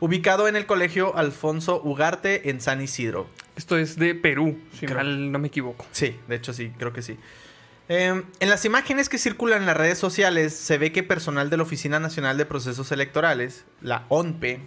ubicado 0.00 0.48
en 0.48 0.56
el 0.56 0.66
colegio 0.66 1.16
Alfonso 1.16 1.80
Ugarte 1.82 2.50
en 2.50 2.60
San 2.60 2.80
Isidro. 2.82 3.26
Esto 3.56 3.76
es 3.76 3.96
de 3.98 4.14
Perú, 4.14 4.58
si 4.78 4.86
Creo- 4.86 4.98
mal 4.98 5.32
no 5.32 5.38
me 5.38 5.48
equivoco. 5.48 5.84
Sí, 5.92 6.16
de 6.28 6.36
hecho 6.36 6.52
sí, 6.52 6.72
creo 6.78 6.92
que 6.92 7.02
sí. 7.02 7.18
Eh, 7.94 8.22
en 8.40 8.48
las 8.48 8.64
imágenes 8.64 9.10
que 9.10 9.18
circulan 9.18 9.60
en 9.60 9.66
las 9.66 9.76
redes 9.76 9.98
sociales 9.98 10.56
se 10.56 10.78
ve 10.78 10.92
que 10.92 11.02
personal 11.02 11.50
de 11.50 11.58
la 11.58 11.64
Oficina 11.64 12.00
Nacional 12.00 12.38
de 12.38 12.46
Procesos 12.46 12.90
Electorales, 12.90 13.66
la 13.82 14.06
ONPE, 14.08 14.60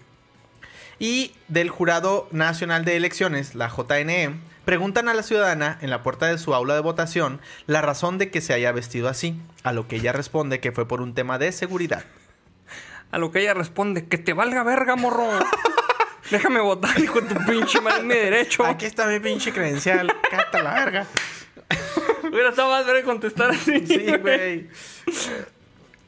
y 1.00 1.34
del 1.48 1.72
Jurado 1.72 2.28
Nacional 2.30 2.86
de 2.86 2.96
Elecciones, 2.96 3.56
la 3.56 3.68
JNE, 3.68 4.36
preguntan 4.64 5.10
a 5.10 5.16
la 5.16 5.24
ciudadana 5.24 5.80
en 5.82 5.90
la 5.90 6.04
puerta 6.04 6.28
de 6.28 6.38
su 6.38 6.54
aula 6.54 6.76
de 6.76 6.82
votación 6.82 7.42
la 7.66 7.82
razón 7.82 8.20
de 8.20 8.30
que 8.30 8.42
se 8.42 8.54
haya 8.54 8.72
vestido 8.72 9.10
así, 9.10 9.42
a 9.64 9.74
lo 9.74 9.88
que 9.88 9.96
ella 9.96 10.12
responde 10.12 10.60
que 10.60 10.72
fue 10.72 10.88
por 10.88 11.02
un 11.02 11.16
tema 11.16 11.40
de 11.40 11.52
seguridad. 11.52 12.06
A 13.10 13.18
lo 13.18 13.32
que 13.32 13.40
ella 13.40 13.56
responde, 13.56 14.06
que 14.06 14.20
te 14.20 14.34
valga 14.34 14.62
verga, 14.62 14.96
morro. 14.96 15.28
Déjame 16.30 16.60
votar, 16.60 17.00
hijo 17.00 17.22
de 17.22 17.34
tu 17.34 17.44
pinche 17.44 17.82
madre, 17.82 18.04
mi 18.04 18.14
derecho. 18.14 18.64
Aquí 18.64 18.86
está 18.86 19.08
mi 19.08 19.20
pinche 19.20 19.52
credencial, 19.52 20.14
cata 20.30 20.62
la 20.62 20.74
verga. 20.76 21.08
Hubiera 22.36 22.50
estado 22.50 22.70
más 22.70 22.86
verga 22.86 23.02
contestar 23.06 23.52
así. 23.52 23.88
Sí, 23.88 24.12
güey. 24.18 24.68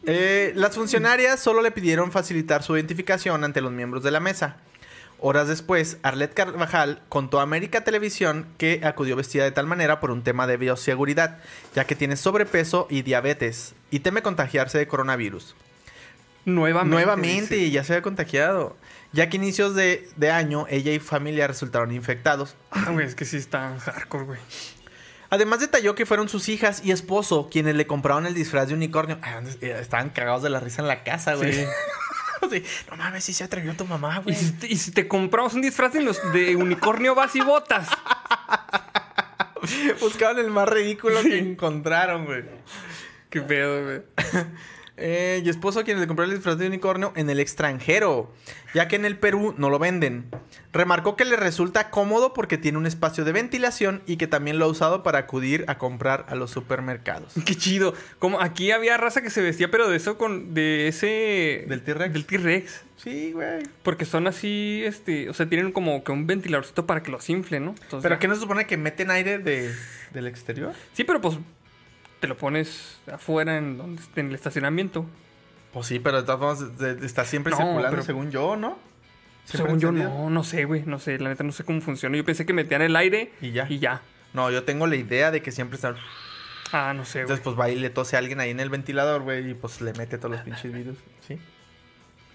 Eh, 0.06 0.52
las 0.56 0.76
funcionarias 0.76 1.40
solo 1.40 1.62
le 1.62 1.72
pidieron 1.72 2.12
facilitar 2.12 2.64
su 2.64 2.76
identificación 2.76 3.46
ante 3.46 3.62
los 3.62 3.72
miembros 3.72 4.04
de 4.04 4.12
la 4.12 4.20
mesa. 4.20 4.58
Horas 5.20 5.48
después, 5.48 6.00
Arlet 6.04 6.34
Carvajal 6.34 7.02
contó 7.08 7.40
a 7.40 7.44
América 7.44 7.86
Televisión 7.86 8.46
que 8.58 8.82
acudió 8.84 9.16
vestida 9.16 9.46
de 9.46 9.52
tal 9.52 9.68
manera 9.68 10.02
por 10.02 10.12
un 10.12 10.22
tema 10.22 10.48
de 10.48 10.58
bioseguridad, 10.58 11.40
ya 11.74 11.86
que 11.86 11.96
tiene 11.96 12.18
sobrepeso 12.18 12.88
y 12.90 13.04
diabetes 13.04 13.74
y 13.90 14.00
teme 14.00 14.22
contagiarse 14.22 14.78
de 14.78 14.88
coronavirus. 14.88 15.56
Nuevamente. 16.44 16.94
Nuevamente, 16.94 17.56
dice. 17.56 17.72
ya 17.72 17.86
se 17.86 17.94
había 17.94 18.02
contagiado. 18.02 18.76
Ya 19.14 19.30
que 19.30 19.38
inicios 19.38 19.76
de, 19.76 20.10
de 20.18 20.30
año, 20.32 20.66
ella 20.70 20.92
y 20.92 21.00
familia 21.00 21.48
resultaron 21.48 21.94
infectados. 21.94 22.58
Ah, 22.72 22.90
güey, 22.92 23.06
es 23.06 23.16
que 23.16 23.24
sí 23.24 23.38
está 23.38 23.80
hardcore, 23.80 24.26
güey. 24.26 24.40
Además 25.30 25.60
detalló 25.60 25.94
que 25.96 26.06
fueron 26.06 26.30
sus 26.30 26.48
hijas 26.50 26.82
y 26.84 26.92
esposo 26.92 27.50
quienes 27.52 27.76
le 27.76 27.86
compraron 27.88 28.26
el 28.26 28.34
disfraz 28.34 28.68
de 28.70 28.74
unicornio. 28.74 29.18
Ay, 29.22 29.34
¿dónde- 29.36 29.58
eh, 29.62 29.78
estaban 29.82 30.10
cagados 30.10 30.44
de 30.44 30.50
la 30.50 30.60
risa 30.60 30.82
en 30.82 30.88
la 30.88 31.04
casa, 31.04 31.36
güey. 31.36 31.54
Sí. 31.54 31.66
Sí. 32.52 32.64
No 32.90 32.96
mames, 32.96 33.26
si 33.26 33.34
se 33.34 33.44
atrevió 33.44 33.74
tu 33.76 33.84
mamá, 33.86 34.20
Y 34.20 34.24
güey. 34.24 34.36
si, 34.36 34.56
y 34.70 34.78
si 34.78 34.92
te 34.92 35.06
compramos 35.08 35.54
un 35.56 35.62
disfraz 35.62 35.92
de, 35.92 36.02
los, 36.02 36.22
de 36.32 36.56
unicornio, 36.56 37.14
vas 37.16 37.36
y 37.36 37.42
botas. 37.42 37.90
Buscaban 40.00 40.38
el 40.40 40.50
más 40.50 40.70
ridículo 40.70 41.22
que 41.24 41.40
encontraron, 41.40 42.26
güey. 42.26 42.44
Qué 43.30 43.42
pedo, 43.42 43.84
güey. 43.84 44.02
Eh, 45.00 45.44
y 45.46 45.50
esposo 45.50 45.84
quienes 45.84 46.02
le 46.02 46.08
compró 46.08 46.26
el 46.26 46.32
disfraz 46.32 46.58
de 46.58 46.66
unicornio 46.66 47.14
en 47.16 47.30
el 47.30 47.40
extranjero, 47.40 48.34
ya 48.74 48.88
que 48.88 48.96
en 48.96 49.06
el 49.06 49.16
Perú 49.18 49.54
no 49.58 49.70
lo 49.70 49.78
venden. 49.78 50.26
Remarcó 50.74 51.16
que 51.16 51.24
le 51.24 51.36
resulta 51.36 51.92
cómodo 51.92 52.34
porque 52.34 52.58
tiene 52.58 52.80
un 52.80 52.88
espacio 52.88 53.24
de 53.24 53.32
ventilación 53.32 54.02
y 54.08 54.18
que 54.18 54.26
también 54.26 54.58
lo 54.58 54.66
ha 54.66 54.68
usado 54.70 55.04
para 55.04 55.20
acudir 55.20 55.66
a 55.68 55.78
comprar 55.78 56.26
a 56.30 56.36
los 56.36 56.50
supermercados. 56.50 57.34
Qué 57.46 57.54
chido. 57.56 57.94
Como 58.18 58.42
aquí 58.42 58.72
había 58.72 58.98
raza 58.98 59.22
que 59.22 59.30
se 59.30 59.42
vestía, 59.42 59.70
pero 59.70 59.88
de 59.88 59.98
eso 59.98 60.18
con. 60.18 60.56
de 60.56 60.88
ese. 60.88 61.66
¿Del 61.68 61.84
T-Rex? 61.84 62.14
Del 62.14 62.26
T-Rex. 62.26 62.82
Sí, 62.98 63.32
güey. 63.34 63.64
Porque 63.84 64.06
son 64.06 64.26
así, 64.26 64.82
este. 64.84 65.30
O 65.30 65.34
sea, 65.36 65.48
tienen 65.48 65.72
como 65.72 66.04
que 66.04 66.12
un 66.12 66.26
ventiladorcito 66.26 66.88
para 66.88 67.04
que 67.04 67.12
los 67.12 67.30
infle, 67.30 67.60
¿no? 67.60 67.72
Entonces, 67.72 68.02
¿Pero 68.02 68.16
ya. 68.16 68.20
qué 68.20 68.28
no 68.28 68.34
se 68.34 68.42
supone 68.42 68.66
que 68.66 68.78
meten 68.78 69.12
aire 69.12 69.38
de, 69.38 69.72
del 70.12 70.26
exterior? 70.26 70.74
Sí, 70.94 71.04
pero 71.04 71.22
pues. 71.22 71.38
Te 72.20 72.28
lo 72.28 72.36
pones 72.38 72.98
afuera 73.12 73.58
en, 73.58 73.78
donde, 73.78 74.02
en 74.16 74.30
el 74.30 74.36
estacionamiento. 74.36 75.06
Pues 75.74 75.88
sí, 75.88 76.00
pero 76.00 76.18
de 76.22 76.24
todas 76.26 76.58
formas 76.58 76.82
está 77.04 77.26
siempre 77.26 77.52
No, 77.52 77.58
circulando, 77.58 77.90
pero- 77.92 78.04
según 78.04 78.32
yo, 78.32 78.56
¿no? 78.56 78.78
Siempre 79.46 79.68
Según 79.68 79.80
yo, 79.80 79.92
no, 79.94 80.30
no 80.30 80.44
sé, 80.44 80.66
güey. 80.66 80.84
No 80.86 81.00
sé, 81.00 81.20
la 81.20 81.30
neta 81.30 81.44
no 81.44 81.54
sé 81.54 81.64
cómo 81.64 81.80
funciona. 81.80 82.18
Yo 82.18 82.26
pensé 82.26 82.46
que 82.46 82.52
metían 82.52 82.82
el 82.82 82.96
aire 82.98 83.32
Y 83.42 83.52
ya. 83.52 83.66
Y 83.70 83.80
ya. 83.80 84.02
No, 84.34 84.52
yo 84.52 84.64
tengo 84.64 84.88
la 84.88 84.98
idea 84.98 85.32
de 85.32 85.42
que 85.42 85.52
siempre 85.54 85.76
está... 85.78 85.96
Ah, 86.74 86.94
no 86.94 87.06
sé, 87.06 87.20
güey. 87.20 87.22
Entonces, 87.24 87.44
pues 87.46 87.58
va 87.58 87.70
y 87.70 87.76
le 87.78 87.90
tose 87.90 88.18
a 88.18 88.20
alguien 88.20 88.42
ahí 88.42 88.50
en 88.50 88.60
el 88.60 88.70
ventilador, 88.70 89.22
güey, 89.22 89.52
y 89.52 89.54
pues 89.54 89.80
le 89.80 89.94
mete 89.94 90.18
todos 90.18 90.32
los 90.36 90.42
pinches 90.42 90.74
virus, 90.74 90.98
¿sí? 91.26 91.38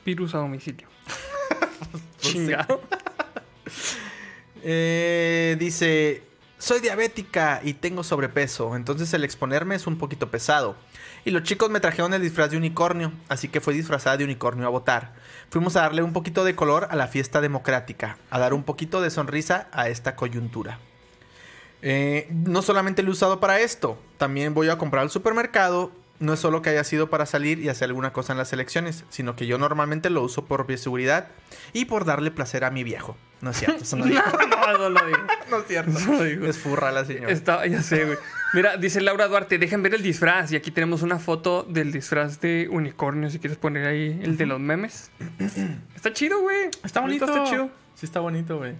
Virus 0.06 0.34
a 0.34 0.38
domicilio. 0.38 0.88
Pues. 1.92 2.02
Chingado. 2.18 2.80
Eh, 4.62 5.56
dice, 5.59 6.22
soy 6.62 6.78
diabética 6.78 7.60
y 7.64 7.74
tengo 7.74 8.05
sobrepeso, 8.05 8.76
entonces 8.76 9.12
el 9.14 9.24
exponerme 9.24 9.74
es 9.74 9.89
un 9.89 9.98
poquito 9.98 10.30
pesado. 10.30 10.76
Y 11.24 11.32
los 11.32 11.43
chicos 11.43 11.70
me 11.70 11.80
trajeron 11.80 12.14
el 12.14 12.22
disfraz 12.22 12.52
de 12.52 12.56
unicornio, 12.56 13.10
así 13.28 13.48
que 13.48 13.60
fue 13.60 13.74
disfrazada 13.74 14.16
de 14.16 14.22
unicornio 14.22 14.64
a 14.64 14.70
votar. 14.70 15.12
Fuimos 15.51 15.74
a 15.74 15.80
darle 15.80 16.05
un 16.05 16.12
poquito 16.12 16.44
de 16.44 16.55
color 16.55 16.86
a 16.89 16.94
la 16.94 17.09
fiesta 17.09 17.40
democrática, 17.40 18.16
a 18.30 18.39
dar 18.39 18.55
un 18.55 18.62
poquito 18.62 19.01
de 19.01 19.10
sonrisa 19.10 19.66
a 19.72 19.89
esta 19.89 20.14
coyuntura. 20.14 20.78
Eh, 21.82 22.28
no 22.30 22.62
solamente 22.62 23.02
lo 23.02 23.09
he 23.09 23.12
usado 23.12 23.40
para 23.40 23.59
esto, 23.59 23.98
también 24.16 24.55
voy 24.55 24.68
a 24.68 24.78
comprar 24.78 25.02
al 25.02 25.10
supermercado. 25.10 25.90
No 26.20 26.32
es 26.32 26.39
solo 26.39 26.62
que 26.62 26.70
haya 26.70 26.84
sido 26.84 27.10
para 27.10 27.26
salir 27.26 27.59
y 27.59 27.70
hacer 27.70 27.89
alguna 27.89 28.12
cosa 28.12 28.34
en 28.34 28.39
las 28.39 28.52
elecciones, 28.52 29.02
sino 29.10 29.34
que 29.34 29.48
yo 29.48 29.59
normalmente 29.59 30.10
lo 30.10 30.22
uso 30.22 30.44
por 30.44 30.64
bioseguridad 30.68 31.26
y 31.72 31.86
por 31.86 32.05
darle 32.05 32.30
placer 32.30 32.62
a 32.62 32.70
mi 32.70 32.84
viejo. 32.84 33.16
No 33.43 33.51
es 33.51 33.59
cierto, 33.59 33.82
eso 33.82 33.97
no 33.97 34.05
digo. 34.06 34.20
No, 34.78 34.89
lo 34.89 35.05
digo. 35.06 35.19
No 35.51 35.59
es 35.59 35.66
cierto. 35.66 35.90
No 35.98 36.12
lo 36.14 36.24
digo. 36.24 36.47
Es 36.47 36.56
furra 36.59 36.90
la 36.93 37.05
señora. 37.05 37.31
Está, 37.31 37.66
ya 37.66 37.82
sé, 37.82 38.05
güey. 38.06 38.16
Mira, 38.55 38.77
dice 38.78 39.01
Laura 39.01 39.28
Duarte, 39.28 39.59
dejen 39.59 39.82
ver 39.82 39.94
el 39.94 40.02
disfraz. 40.02 40.51
Y 40.52 40.56
aquí 40.56 40.70
tenemos 40.70 41.02
una 41.02 41.19
foto 41.19 41.62
del 41.64 41.93
disfraz 41.93 42.40
de 42.40 42.69
unicornio, 42.70 43.28
si 43.31 43.39
quieres 43.39 43.59
poner 43.59 43.86
ahí 43.86 44.19
el 44.23 44.36
de 44.39 44.47
los 44.47 44.60
memes. 44.60 45.10
Está 45.94 46.12
chido, 46.12 46.40
güey. 46.40 46.70
Está 46.85 47.01
bonito. 47.01 47.24
Está 47.27 47.44
chido. 47.44 47.69
Sí, 47.94 48.06
está 48.06 48.20
bonito, 48.20 48.56
güey. 48.59 48.74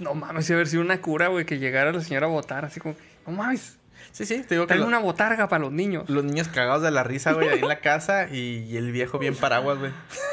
No 0.00 0.14
mames, 0.14 0.46
si 0.46 0.52
haber 0.54 0.66
sido 0.68 0.82
una 0.82 1.00
cura, 1.00 1.28
güey, 1.28 1.44
que 1.44 1.58
llegara 1.58 1.92
la 1.92 2.00
señora 2.00 2.26
a 2.26 2.30
votar, 2.30 2.64
así 2.64 2.80
como 2.80 2.96
que, 2.96 3.02
no 3.26 3.32
mames, 3.34 3.76
Sí, 4.10 4.24
sí, 4.26 4.42
te 4.42 4.54
digo 4.56 4.66
que 4.66 4.74
lo- 4.74 4.86
una 4.86 4.98
botarga 4.98 5.48
para 5.48 5.60
los 5.64 5.72
niños. 5.72 6.08
los 6.10 6.24
niños 6.24 6.48
cagados 6.48 6.82
de 6.82 6.90
la 6.90 7.02
risa, 7.04 7.32
güey, 7.32 7.48
ahí 7.50 7.58
en 7.60 7.68
la 7.68 7.80
casa 7.80 8.26
y, 8.30 8.64
y 8.68 8.76
el 8.78 8.90
viejo 8.90 9.18
bien 9.18 9.36
paraguas, 9.36 9.78
güey. 9.78 9.92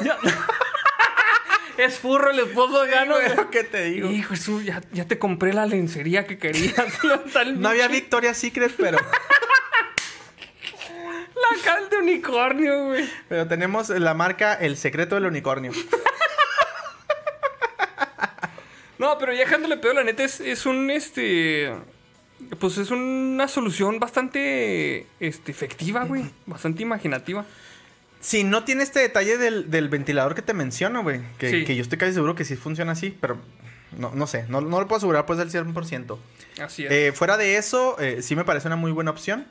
Es 1.80 1.98
furro 1.98 2.30
el 2.30 2.38
esposo 2.40 2.82
de 2.82 2.90
Gano, 2.90 3.14
güey. 3.14 3.48
¿Qué 3.50 3.64
te 3.64 3.84
digo? 3.84 4.10
Hijo, 4.10 4.34
eso, 4.34 4.60
ya, 4.60 4.82
ya 4.92 5.06
te 5.06 5.18
compré 5.18 5.54
la 5.54 5.64
lencería 5.64 6.26
que 6.26 6.38
querías. 6.38 6.74
No 7.56 7.68
había 7.70 7.88
Victoria's 7.88 8.36
Secret, 8.36 8.72
pero, 8.76 8.98
La 11.34 11.62
cal 11.64 11.88
de 11.88 11.96
unicornio, 11.96 12.86
güey. 12.86 13.08
pero 13.28 13.48
tenemos 13.48 13.88
la 13.88 14.12
marca 14.14 14.52
El 14.54 14.76
Secreto 14.76 15.14
del 15.14 15.24
Unicornio. 15.26 15.72
No, 18.98 19.16
pero 19.16 19.32
ya 19.32 19.40
dejándole 19.40 19.78
pedo, 19.78 19.94
la 19.94 20.04
neta 20.04 20.22
es, 20.24 20.40
es 20.40 20.66
un 20.66 20.90
este. 20.90 21.72
Pues 22.58 22.76
es 22.76 22.90
una 22.90 23.48
solución 23.48 23.98
bastante 23.98 25.06
este, 25.18 25.50
efectiva, 25.50 26.04
güey. 26.04 26.24
Bastante 26.44 26.82
imaginativa. 26.82 27.46
Si 28.20 28.44
no 28.44 28.64
tiene 28.64 28.82
este 28.82 29.00
detalle 29.00 29.38
del, 29.38 29.70
del 29.70 29.88
ventilador 29.88 30.34
que 30.34 30.42
te 30.42 30.52
menciono, 30.54 31.02
güey. 31.02 31.20
Que, 31.38 31.50
Sí. 31.50 31.64
que 31.64 31.74
yo 31.76 31.82
estoy 31.82 31.98
casi 31.98 32.12
seguro 32.12 32.34
que 32.34 32.44
sí 32.44 32.54
funciona 32.56 32.92
así, 32.92 33.16
pero 33.20 33.38
no, 33.96 34.12
no 34.14 34.26
sé. 34.26 34.44
No, 34.48 34.60
no 34.60 34.78
lo 34.80 34.86
puedo 34.86 34.98
asegurar 34.98 35.24
pues 35.26 35.38
al 35.38 35.50
100%. 35.50 36.18
Así 36.62 36.84
es. 36.84 36.92
Eh, 36.92 37.12
fuera 37.14 37.36
de 37.36 37.56
eso, 37.56 37.98
eh, 37.98 38.22
sí 38.22 38.36
me 38.36 38.44
parece 38.44 38.68
una 38.68 38.76
muy 38.76 38.92
buena 38.92 39.10
opción. 39.10 39.46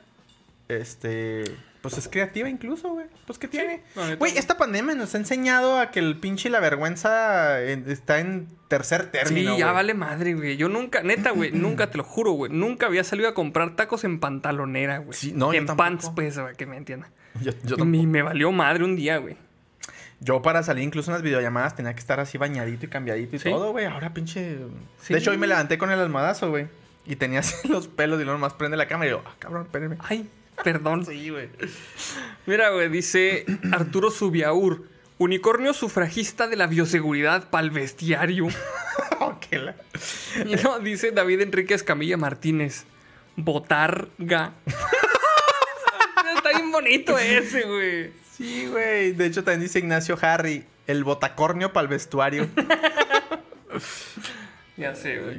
Este. 0.68 1.44
Pues 1.82 1.96
es 1.96 2.08
creativa 2.08 2.46
incluso, 2.48 2.90
güey. 2.90 3.06
Pues 3.26 3.38
¿qué 3.38 3.48
tiene? 3.48 3.82
Güey, 4.18 4.36
esta 4.36 4.58
pandemia 4.58 4.94
nos 4.94 5.14
ha 5.14 5.18
enseñado 5.18 5.78
a 5.78 5.90
que 5.90 5.98
el 5.98 6.18
pinche 6.18 6.48
y 6.50 6.52
la 6.52 6.60
vergüenza 6.60 7.62
en- 7.62 7.90
está 7.90 8.20
en 8.20 8.48
tercer 8.68 9.10
término. 9.10 9.54
sí, 9.54 9.60
ya 9.60 9.72
vale 9.72 9.94
madre, 9.94 10.34
güey. 10.34 10.58
Yo 10.58 10.68
nunca, 10.68 11.02
neta, 11.02 11.30
güey, 11.30 11.50
nunca 11.52 11.90
te 11.90 11.96
lo 11.96 12.04
juro, 12.04 12.32
güey. 12.32 12.52
Nunca 12.52 12.84
había 12.86 13.02
salido 13.02 13.30
a 13.30 13.34
comprar 13.34 13.76
tacos 13.76 14.04
en 14.04 14.20
pantalonera, 14.20 14.98
güey. 14.98 15.16
Sí, 15.18 15.32
no, 15.34 15.54
En 15.54 15.64
pants, 15.66 16.10
pues, 16.14 16.38
que 16.58 16.66
me 16.66 16.76
entiendan. 16.76 17.10
Yo, 17.42 17.52
yo 17.52 17.74
Y 17.74 17.78
tampoco. 17.78 17.84
me 17.84 18.22
valió 18.22 18.52
madre 18.52 18.84
un 18.84 18.96
día, 18.96 19.18
güey. 19.18 19.36
Yo 20.20 20.42
para 20.42 20.62
salir 20.62 20.84
incluso 20.84 21.10
en 21.10 21.14
las 21.14 21.22
videollamadas 21.22 21.74
tenía 21.76 21.94
que 21.94 22.00
estar 22.00 22.20
así 22.20 22.36
bañadito 22.36 22.84
y 22.84 22.88
cambiadito 22.88 23.36
y 23.36 23.38
¿Sí? 23.38 23.48
todo, 23.50 23.70
güey. 23.72 23.86
Ahora 23.86 24.12
pinche... 24.12 24.58
Sí. 25.00 25.14
De 25.14 25.18
hecho, 25.18 25.30
hoy 25.30 25.38
me 25.38 25.46
levanté 25.46 25.78
con 25.78 25.90
el 25.90 25.98
almohadazo, 25.98 26.50
güey. 26.50 26.66
Y 27.06 27.16
tenía 27.16 27.40
así 27.40 27.66
los 27.68 27.88
pelos 27.88 28.20
y 28.20 28.24
luego 28.24 28.38
nomás 28.38 28.52
prende 28.54 28.76
la 28.76 28.86
cámara 28.86 29.08
y 29.08 29.12
yo, 29.12 29.22
ah, 29.24 29.34
cabrón, 29.38 29.62
espérenme. 29.62 29.96
Ay, 30.00 30.28
perdón. 30.62 31.06
Sí, 31.06 31.30
güey. 31.30 31.48
Mira, 32.46 32.70
güey, 32.70 32.88
dice 32.90 33.46
Arturo 33.72 34.10
Subiaur. 34.10 34.82
Unicornio 35.16 35.74
sufragista 35.74 36.48
de 36.48 36.56
la 36.56 36.66
bioseguridad 36.66 37.48
pa'l 37.50 37.70
bestiario. 37.70 38.48
Ok, 39.22 39.46
la- 39.52 39.76
no, 40.64 40.78
dice 40.78 41.10
David 41.12 41.42
Enrique 41.42 41.74
Escamilla 41.74 42.16
Martínez. 42.16 42.84
Botarga. 43.36 44.52
Bonito 46.80 47.18
ese, 47.18 47.62
güey. 47.62 48.10
Sí, 48.36 48.66
güey. 48.66 49.12
De 49.12 49.26
hecho, 49.26 49.44
también 49.44 49.60
dice 49.60 49.80
Ignacio 49.80 50.18
Harry, 50.22 50.64
el 50.86 51.04
botacornio 51.04 51.72
para 51.72 51.82
el 51.82 51.88
vestuario. 51.88 52.48
Ya 54.76 54.94
sé, 54.94 55.18
güey. 55.18 55.38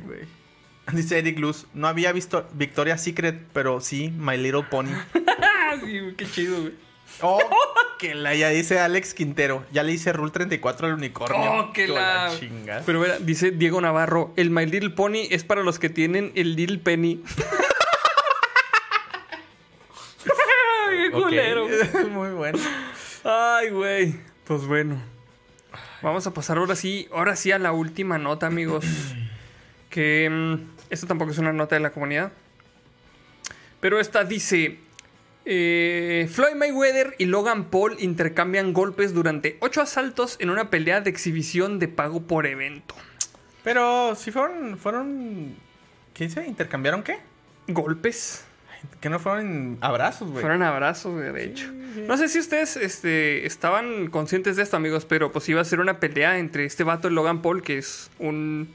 Dice 0.93 1.18
Eric 1.18 1.39
Luz, 1.39 1.65
no 1.73 1.88
había 1.88 2.11
visto 2.11 2.47
Victoria's 2.53 3.03
Secret, 3.03 3.41
pero 3.53 3.81
sí 3.81 4.13
My 4.15 4.38
Little 4.38 4.63
Pony. 4.69 4.91
Sí, 5.84 5.99
güey, 5.99 6.15
qué 6.15 6.30
chido, 6.30 6.61
güey. 6.61 6.73
Oh, 7.22 7.39
que 7.99 8.13
la 8.13 8.35
ya 8.35 8.49
dice 8.49 8.80
Alex 8.80 9.13
Quintero. 9.13 9.65
Ya 9.72 9.84
le 9.84 9.93
hice 9.93 10.13
Rule 10.13 10.31
34 10.31 10.88
al 10.88 10.93
unicornio. 10.93 11.51
Oh, 11.53 11.73
que 11.73 11.88
la... 11.88 12.31
Pero 12.85 12.99
mira, 12.99 13.18
dice 13.19 13.51
Diego 13.51 13.81
Navarro, 13.81 14.34
el 14.35 14.51
My 14.51 14.65
Little 14.65 14.91
Pony 14.91 15.27
es 15.31 15.43
para 15.43 15.63
los 15.63 15.80
que 15.80 15.89
tienen 15.89 16.31
el 16.35 16.55
Little 16.55 16.77
Penny. 16.80 17.23
qué 21.18 21.22
culero. 21.24 21.68
Muy 22.10 22.30
bueno. 22.30 22.60
Ay, 23.24 23.70
güey. 23.70 24.16
Pues 24.46 24.66
bueno. 24.66 25.02
Vamos 26.02 26.26
a 26.26 26.34
pasar 26.34 26.58
ahora 26.58 26.76
sí, 26.76 27.08
ahora 27.14 27.36
sí 27.36 27.52
a 27.52 27.60
la 27.60 27.72
última 27.72 28.18
nota, 28.18 28.48
amigos. 28.48 28.86
que 29.90 30.30
mm, 30.30 30.56
esta 30.90 31.08
tampoco 31.08 31.32
es 31.32 31.38
una 31.38 31.54
nota 31.54 31.76
de 31.76 31.82
la 31.82 31.92
comunidad. 31.92 32.32
Pero 33.80 34.00
esta 34.00 34.24
dice: 34.24 34.80
eh, 35.46 36.30
Floyd 36.32 36.56
Mayweather 36.56 37.16
y 37.18 37.26
Logan 37.26 37.66
Paul 37.66 37.98
intercambian 38.00 38.74
golpes 38.74 39.14
durante 39.14 39.58
ocho 39.60 39.82
asaltos 39.82 40.38
en 40.40 40.50
una 40.50 40.70
pelea 40.70 41.02
de 41.02 41.10
exhibición 41.10 41.80
de 41.80 41.88
pago 41.88 42.22
por 42.24 42.48
evento. 42.48 42.96
Pero 43.64 44.16
si 44.16 44.32
fueron, 44.32 44.78
fueron, 44.78 45.56
¿qué 46.14 46.26
dice? 46.26 46.46
¿Intercambiaron 46.48 47.04
qué? 47.04 47.20
¿Golpes? 47.68 48.46
Que 48.99 49.10
no 49.10 49.20
fueron 49.20 49.78
abrazos, 49.82 50.30
güey. 50.30 50.41
Fueron 50.41 50.64
abrazos, 50.64 51.14
güey, 51.14 51.32
de 51.32 51.44
hecho. 51.45 51.72
No 52.08 52.18
sé 52.18 52.28
si 52.30 52.40
ustedes 52.40 52.78
este, 52.78 53.45
estaban 53.45 54.08
conscientes 54.08 54.56
de 54.56 54.64
esto, 54.64 54.78
amigos, 54.78 55.06
pero 55.06 55.32
pues 55.32 55.48
iba 55.49 55.62
a 55.62 55.66
ser 55.66 55.80
una 55.80 55.99
pelea 55.99 56.38
entre 56.40 56.66
este 56.66 56.84
vato 56.84 57.08
de 57.08 57.14
Logan 57.14 57.41
Paul, 57.41 57.62
que 57.62 57.78
es 57.78 58.10
un. 58.20 58.74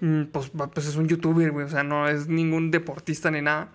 mm, 0.00 0.24
Pues, 0.24 0.50
pues 0.74 0.86
es 0.86 0.96
un 0.96 1.08
youtuber, 1.08 1.50
güey. 1.52 1.66
O 1.66 1.68
sea, 1.68 1.82
no 1.82 2.08
es 2.08 2.28
ningún 2.28 2.70
deportista 2.70 3.30
ni 3.30 3.42
nada. 3.42 3.68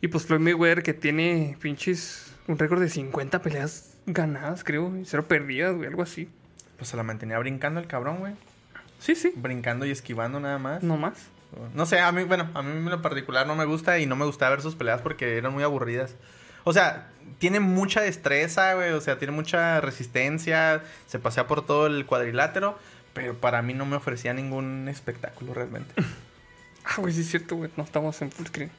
Y 0.00 0.08
pues 0.08 0.26
Floyd 0.26 0.40
Mayweather, 0.40 0.82
que 0.82 0.94
tiene 0.94 1.56
pinches. 1.60 2.34
Un 2.46 2.58
récord 2.58 2.80
de 2.80 2.88
50 2.88 3.42
peleas 3.42 3.94
ganadas, 4.06 4.64
creo. 4.64 4.96
Y 4.96 5.04
cero 5.04 5.26
perdidas, 5.28 5.74
güey, 5.74 5.88
algo 5.88 6.02
así. 6.02 6.28
Pues 6.76 6.88
se 6.90 6.96
la 6.96 7.02
mantenía 7.02 7.38
brincando 7.38 7.80
el 7.80 7.86
cabrón, 7.86 8.18
güey. 8.18 8.34
Sí, 9.00 9.14
sí. 9.14 9.32
Brincando 9.36 9.84
y 9.86 9.90
esquivando 9.90 10.38
nada 10.40 10.58
más. 10.58 10.82
No 10.82 10.96
más. 10.96 11.28
No 11.74 11.86
sé, 11.86 12.00
a 12.00 12.12
mí, 12.12 12.24
bueno, 12.24 12.50
a 12.54 12.62
mí 12.62 12.70
en 12.70 12.84
lo 12.84 13.02
particular 13.02 13.46
no 13.46 13.56
me 13.56 13.64
gusta 13.64 13.98
y 13.98 14.06
no 14.06 14.16
me 14.16 14.26
gustaba 14.26 14.50
ver 14.50 14.62
sus 14.62 14.74
peleas 14.74 15.00
porque 15.00 15.38
eran 15.38 15.52
muy 15.52 15.62
aburridas. 15.62 16.14
O 16.64 16.72
sea, 16.72 17.08
tiene 17.38 17.60
mucha 17.60 18.00
destreza, 18.00 18.74
güey, 18.74 18.92
o 18.92 19.00
sea, 19.00 19.18
tiene 19.18 19.32
mucha 19.32 19.80
resistencia, 19.80 20.82
se 21.06 21.18
pasea 21.18 21.46
por 21.46 21.64
todo 21.64 21.86
el 21.86 22.04
cuadrilátero, 22.04 22.78
pero 23.14 23.34
para 23.34 23.62
mí 23.62 23.74
no 23.74 23.86
me 23.86 23.96
ofrecía 23.96 24.34
ningún 24.34 24.88
espectáculo 24.88 25.54
realmente. 25.54 25.94
Ah, 26.90 27.02
güey, 27.02 27.12
sí 27.12 27.20
es 27.20 27.28
cierto, 27.28 27.54
güey. 27.56 27.70
No 27.76 27.84
estamos 27.84 28.22
en 28.22 28.30
full 28.30 28.46
screen. 28.46 28.70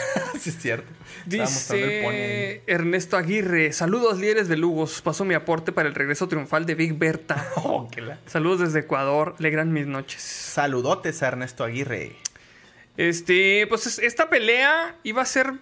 Sí, 0.40 0.50
es 0.50 0.58
cierto. 0.58 0.92
Dice 1.24 2.62
Ernesto 2.66 3.16
Aguirre, 3.16 3.72
saludos 3.72 4.18
líderes 4.20 4.48
de 4.48 4.56
Lugos, 4.56 5.02
paso 5.02 5.24
mi 5.24 5.34
aporte 5.34 5.72
para 5.72 5.88
el 5.88 5.94
regreso 5.94 6.28
triunfal 6.28 6.66
de 6.66 6.74
Big 6.74 6.94
Berta. 6.94 7.48
Oh, 7.56 7.88
qué 7.90 8.00
la- 8.02 8.18
Saludos 8.26 8.60
desde 8.60 8.80
Ecuador, 8.80 9.34
alegran 9.38 9.72
mis 9.72 9.86
noches. 9.86 10.22
Saludotes 10.22 11.22
a 11.22 11.28
Ernesto 11.28 11.64
Aguirre. 11.64 12.12
Este, 12.96 13.66
pues 13.68 13.86
es- 13.86 13.98
esta 13.98 14.28
pelea 14.30 14.96
iba 15.02 15.22
a 15.22 15.26
ser 15.26 15.52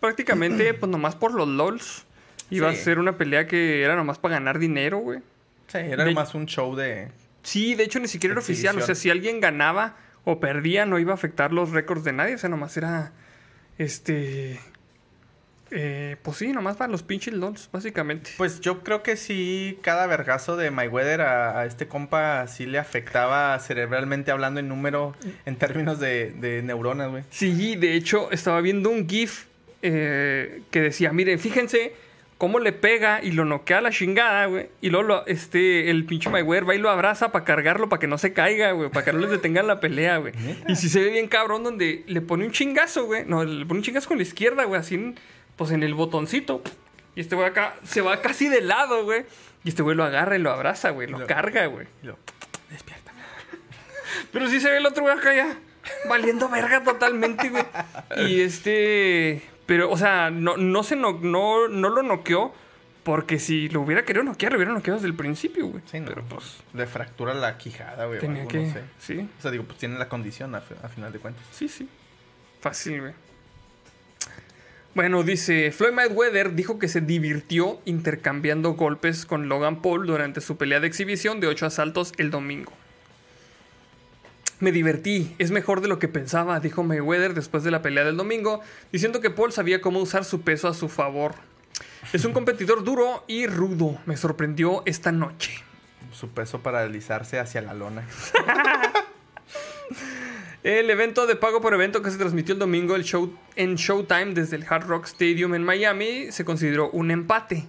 prácticamente, 0.00 0.72
pues 0.74 0.90
nomás 0.90 1.14
por 1.16 1.34
los 1.34 1.48
LOLs. 1.48 2.04
Iba 2.50 2.72
Sí. 2.72 2.78
a 2.80 2.84
ser 2.84 2.98
una 2.98 3.18
pelea 3.18 3.46
que 3.46 3.82
era 3.82 3.94
nomás 3.96 4.18
para 4.18 4.34
ganar 4.34 4.58
dinero, 4.58 4.98
güey. 4.98 5.18
Sí, 5.66 5.78
era 5.78 6.04
De- 6.04 6.14
más 6.14 6.34
un 6.34 6.46
show 6.46 6.74
de... 6.76 7.08
Sí, 7.42 7.74
de 7.74 7.84
hecho 7.84 7.98
ni 8.00 8.08
siquiera 8.08 8.32
era 8.32 8.40
oficial. 8.40 8.78
O 8.78 8.82
sea, 8.84 8.94
si 8.94 9.10
alguien 9.10 9.40
ganaba 9.40 9.96
o 10.24 10.40
perdía, 10.40 10.86
no 10.86 10.98
iba 10.98 11.12
a 11.12 11.14
afectar 11.14 11.52
los 11.52 11.70
récords 11.70 12.04
de 12.04 12.12
nadie. 12.12 12.34
O 12.34 12.38
sea, 12.38 12.48
nomás 12.50 12.76
era. 12.76 13.12
Este. 13.78 14.60
eh, 15.70 16.16
pues 16.22 16.38
sí, 16.38 16.48
nomás 16.48 16.76
para 16.76 16.90
los 16.90 17.02
pinches 17.02 17.34
LOLs, 17.34 17.68
básicamente. 17.72 18.30
Pues 18.36 18.60
yo 18.60 18.82
creo 18.82 19.02
que 19.02 19.16
sí, 19.16 19.78
cada 19.82 20.06
vergazo 20.06 20.56
de 20.56 20.70
Mayweather 20.70 21.20
a, 21.20 21.60
a 21.60 21.66
este 21.66 21.86
compa 21.88 22.46
sí 22.48 22.66
le 22.66 22.78
afectaba 22.78 23.58
cerebralmente 23.60 24.30
hablando 24.30 24.60
en 24.60 24.68
número, 24.68 25.14
en 25.46 25.56
términos 25.56 26.00
de, 26.00 26.32
de 26.32 26.62
neuronas, 26.62 27.10
güey. 27.10 27.22
Sí, 27.30 27.76
de 27.76 27.94
hecho, 27.94 28.30
estaba 28.32 28.60
viendo 28.60 28.90
un 28.90 29.08
GIF 29.08 29.44
eh, 29.82 30.62
que 30.70 30.80
decía: 30.80 31.12
Miren, 31.12 31.38
fíjense 31.38 31.92
cómo 32.38 32.60
le 32.60 32.72
pega 32.72 33.20
y 33.22 33.32
lo 33.32 33.44
noquea 33.44 33.78
a 33.78 33.80
la 33.80 33.90
chingada, 33.90 34.46
güey. 34.46 34.68
Y 34.80 34.90
luego 34.90 35.06
lo- 35.08 35.26
este, 35.26 35.90
el 35.90 36.04
pinche 36.06 36.30
Mayweather 36.30 36.68
va 36.68 36.74
y 36.74 36.78
lo 36.78 36.88
abraza 36.88 37.32
para 37.32 37.44
cargarlo, 37.44 37.88
para 37.88 37.98
que 38.00 38.06
no 38.06 38.16
se 38.16 38.32
caiga, 38.32 38.70
güey. 38.72 38.90
Para 38.90 39.04
que 39.04 39.12
no 39.12 39.18
les 39.18 39.30
detengan 39.30 39.66
la 39.66 39.80
pelea, 39.80 40.18
güey. 40.18 40.32
Y 40.68 40.76
si 40.76 40.88
se 40.88 41.00
ve 41.00 41.10
bien 41.10 41.26
cabrón, 41.28 41.64
donde 41.64 42.04
le 42.06 42.20
pone 42.20 42.44
un 42.46 42.52
chingazo, 42.52 43.06
güey. 43.06 43.24
No, 43.26 43.44
le 43.44 43.66
pone 43.66 43.80
un 43.80 43.84
chingazo 43.84 44.08
con 44.08 44.18
la 44.18 44.22
izquierda, 44.22 44.64
güey. 44.64 44.80
Así, 44.80 44.94
en- 44.94 45.18
pues 45.56 45.70
en 45.72 45.82
el 45.82 45.94
botoncito. 45.94 46.62
Y 47.16 47.20
este 47.20 47.34
güey 47.34 47.48
acá 47.48 47.74
se 47.82 48.00
va 48.00 48.20
casi 48.22 48.48
de 48.48 48.60
lado, 48.60 49.02
güey. 49.04 49.24
Y 49.64 49.70
este 49.70 49.82
güey 49.82 49.96
lo 49.96 50.04
agarra 50.04 50.36
y 50.36 50.38
lo 50.40 50.52
abraza, 50.52 50.90
güey. 50.90 51.08
Lo 51.08 51.18
Lo- 51.18 51.26
carga, 51.26 51.66
güey. 51.66 51.88
Y 52.04 52.06
lo, 52.06 52.16
despierta. 52.70 53.10
Pero 54.32 54.48
sí 54.48 54.60
se 54.60 54.70
ve 54.70 54.76
el 54.76 54.86
otro 54.86 55.02
güey 55.02 55.16
acá 55.18 55.34
ya. 55.34 55.56
Valiendo 56.08 56.48
verga 56.48 56.84
totalmente, 56.84 57.48
güey. 57.48 57.64
Y 58.18 58.42
este. 58.42 59.42
Pero, 59.68 59.90
o 59.90 59.98
sea, 59.98 60.30
no, 60.30 60.56
no 60.56 60.82
se 60.82 60.96
no, 60.96 61.20
no, 61.20 61.68
no 61.68 61.90
lo 61.90 62.02
noqueó. 62.02 62.54
Porque 63.02 63.38
si 63.38 63.68
lo 63.68 63.82
hubiera 63.82 64.04
querido 64.04 64.24
noquear, 64.24 64.52
lo 64.52 64.58
hubiera 64.58 64.72
noqueado 64.72 64.96
desde 64.98 65.08
el 65.08 65.14
principio, 65.14 65.66
güey. 65.68 65.82
Sí, 65.90 66.00
no, 66.00 66.06
Pero 66.06 66.24
pues. 66.24 66.58
Le 66.74 66.86
fractura 66.86 67.32
la 67.34 67.56
quijada, 67.56 68.06
güey. 68.06 68.18
Tenía 68.18 68.40
algo, 68.40 68.50
que. 68.50 68.58
no 68.66 68.72
sé. 68.72 68.82
Sí, 68.98 69.28
O 69.38 69.42
sea, 69.42 69.50
digo, 69.50 69.64
pues 69.64 69.78
tiene 69.78 69.98
la 69.98 70.08
condición 70.08 70.54
a, 70.54 70.58
a 70.58 70.88
final 70.88 71.12
de 71.12 71.18
cuentas. 71.18 71.44
sí, 71.52 71.68
sí. 71.68 71.86
Fácil, 72.60 73.00
güey. 73.00 73.12
Bueno, 74.94 75.22
dice, 75.22 75.70
Floyd 75.70 75.92
Mayweather 75.92 76.54
dijo 76.54 76.78
que 76.78 76.88
se 76.88 77.00
divirtió 77.00 77.80
intercambiando 77.84 78.72
golpes 78.72 79.26
con 79.26 79.48
Logan 79.48 79.80
Paul 79.80 80.06
durante 80.06 80.40
su 80.40 80.56
pelea 80.56 80.80
de 80.80 80.88
exhibición 80.88 81.40
de 81.40 81.46
ocho 81.46 81.66
asaltos 81.66 82.12
el 82.16 82.30
domingo. 82.30 82.72
Me 84.60 84.72
divertí, 84.72 85.36
es 85.38 85.52
mejor 85.52 85.80
de 85.80 85.88
lo 85.88 85.98
que 85.98 86.08
pensaba, 86.08 86.58
dijo 86.58 86.82
Mayweather 86.82 87.32
después 87.32 87.62
de 87.62 87.70
la 87.70 87.80
pelea 87.80 88.04
del 88.04 88.16
domingo, 88.16 88.60
diciendo 88.90 89.20
que 89.20 89.30
Paul 89.30 89.52
sabía 89.52 89.80
cómo 89.80 90.00
usar 90.00 90.24
su 90.24 90.40
peso 90.40 90.66
a 90.66 90.74
su 90.74 90.88
favor. 90.88 91.34
Es 92.12 92.24
un 92.24 92.32
competidor 92.32 92.82
duro 92.82 93.24
y 93.28 93.46
rudo, 93.46 93.98
me 94.06 94.16
sorprendió 94.16 94.82
esta 94.84 95.12
noche. 95.12 95.52
Su 96.12 96.30
peso 96.30 96.60
para 96.60 96.82
deslizarse 96.82 97.38
hacia 97.38 97.62
la 97.62 97.74
lona. 97.74 98.04
El 100.64 100.90
evento 100.90 101.26
de 101.26 101.36
pago 101.36 101.60
por 101.60 101.72
evento 101.72 102.02
que 102.02 102.10
se 102.10 102.18
transmitió 102.18 102.52
el 102.52 102.58
domingo 102.58 102.96
el 102.96 103.04
show, 103.04 103.32
en 103.54 103.76
Showtime 103.76 104.34
desde 104.34 104.56
el 104.56 104.66
Hard 104.68 104.88
Rock 104.88 105.06
Stadium 105.06 105.54
en 105.54 105.62
Miami 105.62 106.32
se 106.32 106.44
consideró 106.44 106.90
un 106.90 107.12
empate. 107.12 107.68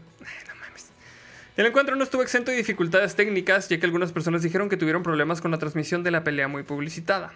El 1.60 1.65
encuentro 1.65 1.94
no 1.98 2.06
estuvo 2.06 2.22
exento 2.22 2.52
de 2.52 2.57
dificultades 2.57 3.15
técnicas, 3.15 3.68
ya 3.68 3.77
que 3.77 3.86
algunas 3.86 4.14
personas 4.14 4.44
dijeron 4.44 4.69
que 4.69 4.77
tuvieron 4.77 5.03
problemas 5.03 5.41
con 5.41 5.52
la 5.52 5.57
transmisión 5.57 6.03
de 6.03 6.11
la 6.11 6.23
pelea 6.23 6.48
muy 6.48 6.64
publicitada. 6.64 7.34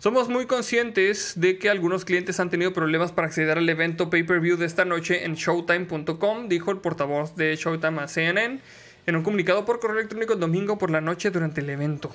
Somos 0.00 0.28
muy 0.28 0.46
conscientes 0.46 1.34
de 1.36 1.56
que 1.56 1.70
algunos 1.70 2.04
clientes 2.04 2.40
han 2.40 2.50
tenido 2.50 2.72
problemas 2.72 3.12
para 3.12 3.28
acceder 3.28 3.58
al 3.58 3.68
evento 3.68 4.10
pay-per-view 4.10 4.56
de 4.56 4.66
esta 4.66 4.84
noche 4.84 5.24
en 5.24 5.36
showtime.com, 5.36 6.48
dijo 6.48 6.72
el 6.72 6.78
portavoz 6.78 7.36
de 7.36 7.54
Showtime 7.54 8.00
a 8.00 8.08
CNN 8.08 8.60
en 9.06 9.14
un 9.14 9.22
comunicado 9.22 9.64
por 9.64 9.78
correo 9.78 9.98
electrónico 9.98 10.32
el 10.32 10.40
domingo 10.40 10.76
por 10.76 10.90
la 10.90 11.00
noche 11.00 11.30
durante 11.30 11.60
el 11.60 11.70
evento. 11.70 12.12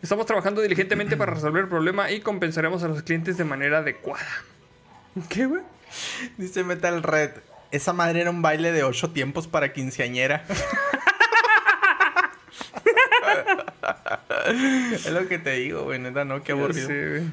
Estamos 0.00 0.26
trabajando 0.26 0.60
diligentemente 0.60 1.16
para 1.16 1.34
resolver 1.34 1.64
el 1.64 1.68
problema 1.68 2.12
y 2.12 2.20
compensaremos 2.20 2.84
a 2.84 2.88
los 2.88 3.02
clientes 3.02 3.36
de 3.36 3.42
manera 3.46 3.78
adecuada. 3.78 4.44
¿Qué, 5.28 5.46
güey? 5.46 5.62
Dice 6.38 6.62
Metal 6.62 7.02
Red. 7.02 7.32
Esa 7.74 7.92
madre 7.92 8.20
era 8.20 8.30
un 8.30 8.40
baile 8.40 8.70
de 8.70 8.84
ocho 8.84 9.10
tiempos 9.10 9.48
para 9.48 9.72
quinceañera. 9.72 10.44
es 14.92 15.10
lo 15.10 15.26
que 15.26 15.40
te 15.40 15.54
digo, 15.54 15.82
güey. 15.82 15.98
Neta, 15.98 16.24
no, 16.24 16.44
qué 16.44 16.52
aburrido. 16.52 16.86
Güey. 16.86 17.24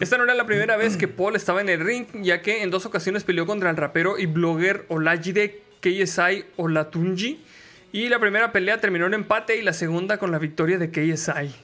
Esta 0.00 0.18
no 0.18 0.24
era 0.24 0.34
la 0.34 0.44
primera 0.44 0.76
vez 0.76 0.98
que 0.98 1.08
Paul 1.08 1.34
estaba 1.34 1.62
en 1.62 1.70
el 1.70 1.80
ring, 1.80 2.04
ya 2.20 2.42
que 2.42 2.62
en 2.62 2.70
dos 2.70 2.84
ocasiones 2.84 3.24
peleó 3.24 3.46
contra 3.46 3.70
el 3.70 3.78
rapero 3.78 4.18
y 4.18 4.26
blogger 4.26 4.84
Olajide 4.88 5.62
KSI 5.80 6.44
Olatunji 6.56 7.42
Y 7.90 8.10
la 8.10 8.18
primera 8.18 8.52
pelea 8.52 8.82
terminó 8.82 9.06
en 9.06 9.14
empate 9.14 9.56
y 9.56 9.62
la 9.62 9.72
segunda 9.72 10.18
con 10.18 10.30
la 10.30 10.38
victoria 10.38 10.76
de 10.76 10.90
KSI. 10.90 11.54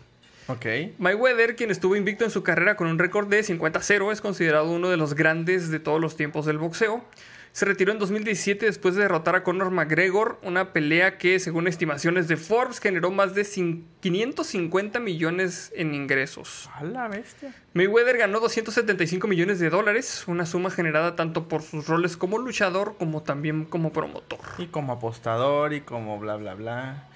Ok. 0.46 0.64
Mayweather, 0.96 1.54
quien 1.54 1.70
estuvo 1.70 1.96
invicto 1.96 2.24
en 2.24 2.30
su 2.30 2.42
carrera 2.42 2.76
con 2.76 2.88
un 2.88 2.98
récord 2.98 3.28
de 3.28 3.44
50-0, 3.44 4.10
es 4.10 4.22
considerado 4.22 4.70
uno 4.70 4.88
de 4.88 4.96
los 4.96 5.12
grandes 5.12 5.70
de 5.70 5.80
todos 5.80 6.00
los 6.00 6.16
tiempos 6.16 6.46
del 6.46 6.56
boxeo. 6.56 7.04
Se 7.52 7.64
retiró 7.64 7.90
en 7.90 7.98
2017 7.98 8.64
después 8.66 8.94
de 8.94 9.02
derrotar 9.02 9.34
a 9.34 9.42
Conor 9.42 9.72
McGregor, 9.72 10.38
una 10.42 10.72
pelea 10.72 11.18
que, 11.18 11.40
según 11.40 11.66
estimaciones 11.66 12.28
de 12.28 12.36
Forbes, 12.36 12.78
generó 12.78 13.10
más 13.10 13.34
de 13.34 13.42
cin- 13.42 13.82
550 14.00 15.00
millones 15.00 15.72
en 15.74 15.92
ingresos. 15.92 16.70
A 16.74 16.84
la 16.84 17.08
bestia. 17.08 17.52
Mayweather 17.74 18.18
ganó 18.18 18.38
275 18.38 19.26
millones 19.26 19.58
de 19.58 19.68
dólares, 19.68 20.24
una 20.28 20.46
suma 20.46 20.70
generada 20.70 21.16
tanto 21.16 21.48
por 21.48 21.62
sus 21.62 21.88
roles 21.88 22.16
como 22.16 22.38
luchador 22.38 22.94
como 22.98 23.22
también 23.24 23.64
como 23.64 23.92
promotor. 23.92 24.38
Y 24.58 24.66
como 24.66 24.92
apostador 24.92 25.72
y 25.72 25.80
como 25.80 26.20
bla, 26.20 26.36
bla, 26.36 26.54
bla. 26.54 27.08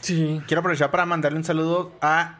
Sí. 0.00 0.40
Quiero 0.46 0.60
aprovechar 0.60 0.90
para 0.90 1.04
mandarle 1.04 1.36
un 1.38 1.44
saludo 1.44 1.92
a 2.00 2.38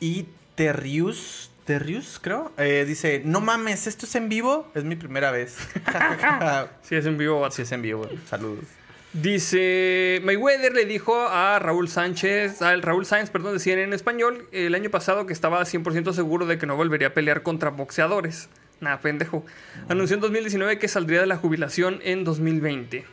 Iterrius. 0.00 1.47
Terrius, 1.68 2.18
creo. 2.18 2.50
Eh, 2.56 2.86
dice, 2.88 3.20
no 3.26 3.42
mames, 3.42 3.86
¿esto 3.86 4.06
es 4.06 4.14
en 4.14 4.30
vivo? 4.30 4.72
Es 4.74 4.84
mi 4.84 4.96
primera 4.96 5.30
vez. 5.30 5.58
Sí, 6.82 6.94
es 6.96 7.04
en 7.04 7.18
vivo, 7.18 7.40
vato. 7.40 7.56
sí, 7.56 7.60
es 7.60 7.72
en 7.72 7.82
vivo. 7.82 8.08
Saludos. 8.26 8.64
Dice 9.12 10.22
Mayweather 10.24 10.72
le 10.72 10.86
dijo 10.86 11.28
a 11.28 11.58
Raúl 11.58 11.90
Sánchez, 11.90 12.62
al 12.62 12.80
Raúl 12.80 13.04
Sáenz, 13.04 13.28
perdón, 13.28 13.52
decían 13.52 13.78
en 13.80 13.92
español, 13.92 14.48
el 14.50 14.74
año 14.74 14.88
pasado 14.88 15.26
que 15.26 15.34
estaba 15.34 15.60
100% 15.60 16.14
seguro 16.14 16.46
de 16.46 16.56
que 16.56 16.64
no 16.64 16.74
volvería 16.74 17.08
a 17.08 17.14
pelear 17.14 17.42
contra 17.42 17.68
boxeadores. 17.68 18.48
Nada, 18.80 19.00
pendejo. 19.00 19.44
Anunció 19.90 20.14
en 20.14 20.22
2019 20.22 20.78
que 20.78 20.88
saldría 20.88 21.20
de 21.20 21.26
la 21.26 21.36
jubilación 21.36 22.00
en 22.02 22.24
2020. 22.24 23.04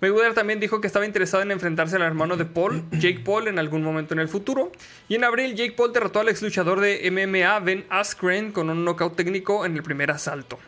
Mayweather 0.00 0.34
también 0.34 0.60
dijo 0.60 0.80
que 0.80 0.86
estaba 0.86 1.06
interesado 1.06 1.42
en 1.42 1.50
enfrentarse 1.50 1.96
al 1.96 2.02
hermano 2.02 2.36
de 2.36 2.44
Paul, 2.44 2.84
Jake 2.92 3.20
Paul, 3.24 3.48
en 3.48 3.58
algún 3.58 3.82
momento 3.82 4.14
en 4.14 4.20
el 4.20 4.28
futuro. 4.28 4.70
Y 5.08 5.16
en 5.16 5.24
abril, 5.24 5.56
Jake 5.56 5.72
Paul 5.72 5.92
derrotó 5.92 6.20
al 6.20 6.28
ex 6.28 6.40
luchador 6.40 6.80
de 6.80 7.10
MMA, 7.10 7.58
Ben 7.60 7.84
Askren, 7.90 8.52
con 8.52 8.70
un 8.70 8.84
knockout 8.84 9.16
técnico 9.16 9.66
en 9.66 9.74
el 9.74 9.82
primer 9.82 10.10
asalto. 10.10 10.58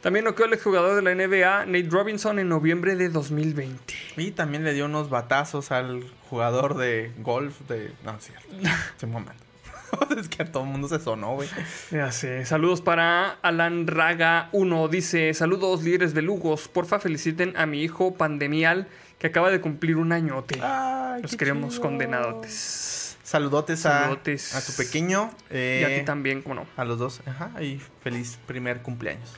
También 0.00 0.24
noqueó 0.24 0.46
al 0.46 0.52
exjugador 0.54 0.94
de 0.94 1.02
la 1.02 1.14
NBA, 1.14 1.66
Nate 1.66 1.88
Robinson, 1.90 2.38
en 2.38 2.48
noviembre 2.48 2.96
de 2.96 3.08
2020. 3.08 3.94
Y 4.16 4.30
también 4.30 4.64
le 4.64 4.72
dio 4.72 4.86
unos 4.86 5.10
batazos 5.10 5.72
al 5.72 6.04
jugador 6.30 6.76
de 6.76 7.12
golf 7.18 7.58
de... 7.68 7.92
No, 8.04 8.16
es 8.16 8.24
cierto. 8.24 9.06
Mamando. 9.06 9.34
es 10.18 10.28
que 10.28 10.42
a 10.42 10.50
todo 10.52 10.64
el 10.64 10.68
mundo 10.70 10.88
se 10.88 10.98
sonó, 10.98 11.34
güey. 11.34 11.48
Ya 11.90 12.10
sé. 12.12 12.44
Saludos 12.46 12.80
para 12.80 13.30
Alan 13.42 13.86
Raga 13.86 14.48
1. 14.52 14.88
Dice: 14.88 15.32
Saludos, 15.34 15.82
líderes 15.82 16.14
de 16.14 16.22
Lugos. 16.22 16.68
Porfa, 16.68 16.98
feliciten 17.00 17.54
a 17.56 17.66
mi 17.66 17.82
hijo 17.82 18.14
Pandemial, 18.14 18.88
que 19.18 19.26
acaba 19.28 19.50
de 19.50 19.60
cumplir 19.60 19.96
un 19.96 20.12
añote. 20.12 20.58
Ay, 20.62 21.22
Los 21.22 21.36
queremos 21.36 21.74
chido. 21.74 21.82
condenadotes. 21.82 23.16
Saludotes, 23.22 23.84
a-. 23.84 24.10
A, 24.10 24.16
tu 24.16 24.72
pequeño. 24.76 25.30
eh, 25.50 25.80
y 25.82 25.92
a 25.92 25.98
ti 25.98 26.04
también, 26.04 26.42
cómo 26.42 26.54
no. 26.54 26.66
A 26.76 26.84
los 26.84 26.98
dos. 26.98 27.20
Ajá. 27.26 27.50
Y 27.62 27.80
feliz 28.02 28.38
primer 28.46 28.80
cumpleaños. 28.82 29.34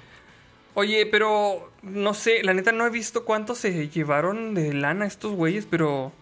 Oye, 0.75 1.07
pero 1.07 1.73
no 1.83 2.15
sé, 2.15 2.45
la 2.45 2.55
neta 2.55 2.71
no 2.71 2.87
he 2.87 2.91
visto 2.91 3.25
cuánto 3.25 3.57
se 3.57 3.89
llevaron 3.89 4.55
de 4.55 4.73
lana 4.73 5.07
estos 5.07 5.33
güeyes, 5.33 5.67
pero. 5.69 6.13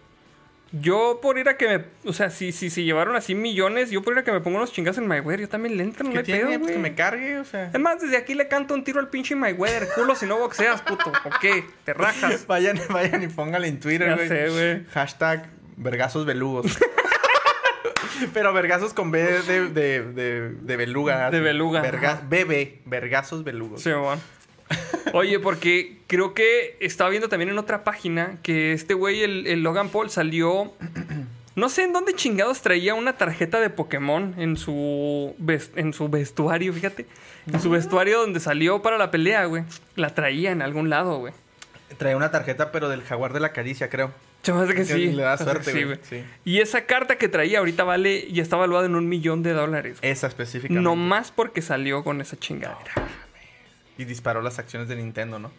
Yo 0.73 1.21
por 1.23 1.39
ir 1.39 1.49
a 1.49 1.57
que 1.57 1.67
me. 1.79 1.85
O 2.09 2.13
sea, 2.13 2.29
si, 2.29 2.53
si 2.53 2.69
se 2.69 2.83
llevaron 2.85 3.17
así 3.17 3.35
millones, 3.35 3.91
yo 3.91 4.03
por 4.03 4.13
ir 4.13 4.19
a 4.19 4.25
que 4.25 4.33
me 4.33 4.41
ponga 4.41 4.59
unos 4.59 4.71
chingas 4.73 4.99
en 4.99 5.07
Mayweather, 5.07 5.41
yo 5.41 5.49
también 5.49 5.77
le 5.79 5.83
entro, 5.83 6.05
no 6.05 6.13
¿Qué 6.13 6.19
hay 6.19 6.25
tiene? 6.25 6.41
pedo, 6.41 6.59
Pues 6.59 6.73
que 6.73 6.79
güey. 6.79 6.91
me 6.91 6.95
cargue, 6.95 7.39
o 7.39 7.45
sea. 7.47 7.71
Es 7.73 7.81
más, 7.81 8.01
desde 8.03 8.19
aquí 8.19 8.35
le 8.35 8.49
canto 8.49 8.75
un 8.75 8.85
tiro 8.85 9.01
al 9.01 9.09
pinche 9.09 9.35
Mayweather, 9.35 9.89
culo 9.95 10.15
si 10.15 10.27
no 10.27 10.39
boxeas, 10.39 10.83
puto. 10.83 11.11
¿O 11.25 11.31
qué? 11.41 11.65
Te 11.85 11.95
rajas. 11.95 12.47
Vayan, 12.47 12.79
vayan 12.91 13.23
y 13.23 13.29
póngale 13.29 13.67
en 13.69 13.81
Twitter, 13.81 14.15
güey. 14.15 14.29
sé, 14.29 14.49
güey. 14.51 14.85
Hashtag 14.93 15.49
vergazos 15.79 16.27
belugos. 16.27 16.67
Pero 18.35 18.53
vergazos 18.53 18.93
con 18.95 19.11
B 19.11 19.23
de, 19.23 19.69
de, 19.71 20.03
de, 20.03 20.51
de 20.51 20.77
beluga. 20.77 21.31
De 21.31 21.41
beluga, 21.41 21.81
Verga. 21.81 22.21
BB, 22.29 22.81
vergazos 22.85 23.45
belugos. 23.45 23.83
Sí, 23.83 23.91
bueno. 23.93 24.21
Oye, 25.13 25.39
porque 25.41 25.99
creo 26.07 26.35
que 26.35 26.77
estaba 26.81 27.11
viendo 27.11 27.29
también 27.29 27.51
en 27.51 27.59
otra 27.59 27.85
página 27.85 28.39
que 28.43 28.73
este 28.73 28.95
güey, 28.95 29.23
el, 29.23 29.47
el 29.47 29.63
Logan 29.63 29.89
Paul, 29.89 30.11
salió. 30.11 30.73
No 31.55 31.69
sé 31.69 31.83
en 31.83 31.93
dónde 31.93 32.15
chingados 32.15 32.61
traía 32.63 32.95
una 32.95 33.15
tarjeta 33.15 33.59
de 33.61 33.69
Pokémon 33.69 34.35
en 34.39 34.57
su, 34.57 35.35
en 35.75 35.93
su 35.93 36.09
vestuario, 36.09 36.73
fíjate. 36.73 37.07
En 37.53 37.61
su 37.61 37.71
vestuario 37.71 38.21
donde 38.21 38.39
salió 38.39 38.81
para 38.81 38.97
la 38.97 39.11
pelea, 39.11 39.45
güey. 39.47 39.65
La 39.97 40.15
traía 40.15 40.53
en 40.53 40.63
algún 40.63 40.89
lado, 40.89 41.19
güey. 41.19 41.33
Trae 41.97 42.15
una 42.15 42.31
tarjeta, 42.31 42.71
pero 42.71 42.89
del 42.89 43.03
jaguar 43.03 43.33
de 43.33 43.41
la 43.41 43.53
caricia, 43.53 43.89
creo. 43.89 44.13
Me 44.47 44.55
hace 44.55 44.69
que 44.73 44.75
Que 44.83 44.85
sí. 44.85 45.07
le 45.13 45.23
da 45.25 45.37
suerte, 45.37 45.73
sí, 45.73 45.83
güey. 45.83 45.99
Sí. 46.03 46.23
Y 46.45 46.61
esa 46.61 46.87
carta 46.87 47.17
que 47.19 47.29
traía 47.29 47.59
ahorita 47.59 47.83
vale 47.85 48.25
y 48.31 48.39
está 48.41 48.57
valuada 48.57 48.87
en 48.87 48.95
un 48.95 49.09
millón 49.09 49.43
de 49.43 49.53
dólares. 49.53 49.99
güey. 50.01 50.13
Esa 50.13 50.27
específicamente. 50.29 50.83
No 50.83 50.95
más 50.97 51.33
porque 51.33 51.61
salió 51.61 52.05
con 52.05 52.21
esa 52.21 52.39
chingadera. 52.39 52.93
Y 53.99 54.05
disparó 54.05 54.41
las 54.41 54.59
acciones 54.59 54.89
de 54.89 54.97
Nintendo, 54.97 55.39
¿no? 55.39 55.51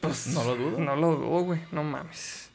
Pues 0.00 0.26
no 0.28 0.44
lo 0.44 0.56
dudo. 0.56 0.78
No 0.78 0.96
lo 0.96 1.14
dudo, 1.14 1.40
güey. 1.42 1.60
No 1.70 1.84
mames. 1.84 2.50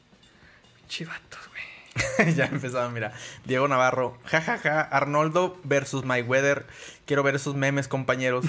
Chivatos, 0.88 1.40
güey. 1.48 2.34
ya 2.34 2.46
empezaba, 2.46 2.88
mira. 2.90 3.12
Diego 3.44 3.68
Navarro. 3.68 4.18
Ja, 4.24 4.40
ja, 4.40 4.58
ja. 4.58 4.80
Arnoldo 4.80 5.58
versus 5.64 6.04
Mayweather. 6.04 6.66
Quiero 7.06 7.22
ver 7.22 7.36
esos 7.36 7.54
memes, 7.54 7.88
compañeros. 7.88 8.44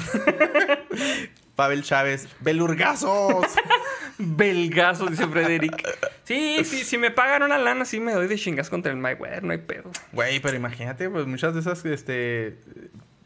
Pavel 1.55 1.83
Chávez. 1.83 2.27
¡Belurgazos! 2.39 3.45
Belgazo, 4.17 5.07
dice 5.07 5.27
Frederick. 5.27 5.75
Sí, 6.23 6.63
sí, 6.63 6.83
si 6.83 6.97
me 6.97 7.11
pagan 7.11 7.43
una 7.43 7.57
lana, 7.57 7.85
sí 7.85 7.99
me 7.99 8.13
doy 8.13 8.27
de 8.27 8.37
chingas 8.37 8.69
contra 8.69 8.91
el 8.91 8.97
Mayweather, 8.97 9.43
no 9.43 9.51
hay 9.51 9.57
pedo. 9.57 9.91
Güey, 10.11 10.39
pero 10.39 10.55
imagínate, 10.55 11.09
pues 11.09 11.27
muchas 11.27 11.53
de 11.53 11.59
esas, 11.59 11.83
este... 11.85 12.57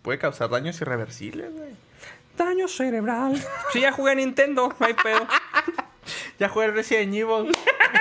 Puede 0.02 0.18
causar 0.20 0.50
daños 0.50 0.80
irreversibles, 0.80 1.52
güey. 1.54 1.87
Daño 2.38 2.68
cerebral. 2.68 3.44
Sí, 3.74 3.82
ya 3.82 3.92
jugué 3.92 4.12
a 4.12 4.16
Nintendo, 4.16 4.74
no 4.80 4.86
hay 4.86 4.94
pedo. 4.94 5.28
Ya 6.40 6.48
jugué 6.48 6.68
Resident 6.72 7.14
Evil. 7.14 7.52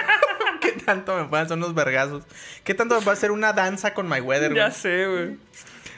¿Qué 0.61 0.73
tanto 0.73 1.17
me 1.17 1.25
pueden 1.25 1.47
hacer 1.47 1.57
unos 1.57 1.75
vergazos? 1.75 2.23
¿Qué 2.63 2.73
tanto 2.73 2.95
me 2.95 3.01
puede 3.01 3.17
hacer 3.17 3.33
una 3.33 3.53
danza 3.53 3.95
con 3.95 4.07
Mayweather, 4.07 4.51
güey? 4.51 4.63
Ya 4.63 4.71
sé, 4.71 5.07
güey. 5.09 5.37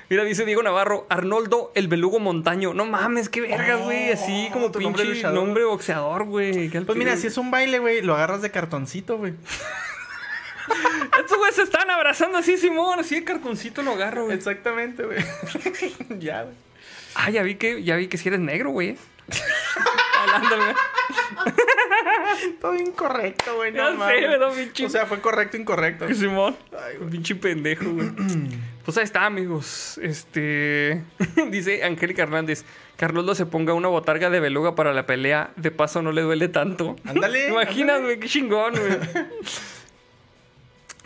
Mira, 0.08 0.24
dice 0.24 0.46
Diego 0.46 0.62
Navarro, 0.62 1.06
Arnoldo 1.10 1.70
el 1.74 1.86
belugo 1.88 2.18
montaño. 2.18 2.72
No 2.72 2.86
mames, 2.86 3.28
qué 3.28 3.42
vergas, 3.42 3.82
güey. 3.82 4.10
Así 4.10 4.48
como 4.54 4.70
tu 4.70 4.80
nombre 4.80 5.02
pinche 5.02 5.16
luchador. 5.16 5.38
nombre 5.38 5.64
boxeador, 5.64 6.24
güey. 6.24 6.70
Pues 6.70 6.96
mira, 6.96 7.14
si 7.18 7.26
es 7.26 7.36
un 7.36 7.50
baile, 7.50 7.78
güey, 7.78 8.00
lo 8.00 8.14
agarras 8.14 8.40
de 8.40 8.50
cartoncito, 8.50 9.18
güey. 9.18 9.34
Estos 11.20 11.36
güeyes 11.36 11.56
se 11.56 11.62
están 11.62 11.90
abrazando 11.90 12.38
así, 12.38 12.56
Simón. 12.56 13.00
Así 13.00 13.16
de 13.16 13.24
cartoncito 13.24 13.82
lo 13.82 13.92
agarro, 13.92 14.24
güey. 14.24 14.36
Exactamente, 14.38 15.04
güey. 15.04 15.18
ya, 16.18 16.44
güey. 16.44 16.54
Ah, 17.20 17.30
ya 17.30 17.42
vi 17.42 17.56
que, 17.56 17.82
ya 17.82 17.96
vi 17.96 18.06
que 18.06 18.16
si 18.16 18.28
eres 18.28 18.38
negro, 18.40 18.70
güey. 18.70 18.96
Güey. 20.28 20.74
Todo 22.60 22.74
incorrecto, 22.74 23.56
güey. 23.56 23.72
No 23.72 23.90
sé, 23.90 23.96
mames. 23.96 24.28
¿verdad, 24.28 24.52
pinche? 24.54 24.86
O 24.86 24.88
sea, 24.88 25.06
fue 25.06 25.20
correcto, 25.20 25.56
incorrecto. 25.56 26.06
Simón. 26.14 26.56
Pinche 27.10 27.34
pendejo, 27.34 27.90
güey. 27.90 28.10
Pues 28.84 28.96
ahí 28.96 29.04
está, 29.04 29.26
amigos. 29.26 29.98
Este. 30.02 31.02
Dice 31.50 31.84
Angélica 31.84 32.22
Hernández. 32.22 32.64
Carlos 32.96 33.36
se 33.36 33.44
ponga 33.44 33.74
una 33.74 33.88
botarga 33.88 34.30
de 34.30 34.40
beluga 34.40 34.74
para 34.74 34.94
la 34.94 35.04
pelea. 35.04 35.50
De 35.56 35.70
paso 35.70 36.00
no 36.00 36.10
le 36.10 36.22
duele 36.22 36.48
tanto. 36.48 36.96
Ándale, 37.04 37.42
¿Te 37.42 37.50
imaginas, 37.50 38.00
güey? 38.00 38.18
Qué 38.18 38.28
chingón, 38.28 38.72
güey. 38.72 38.98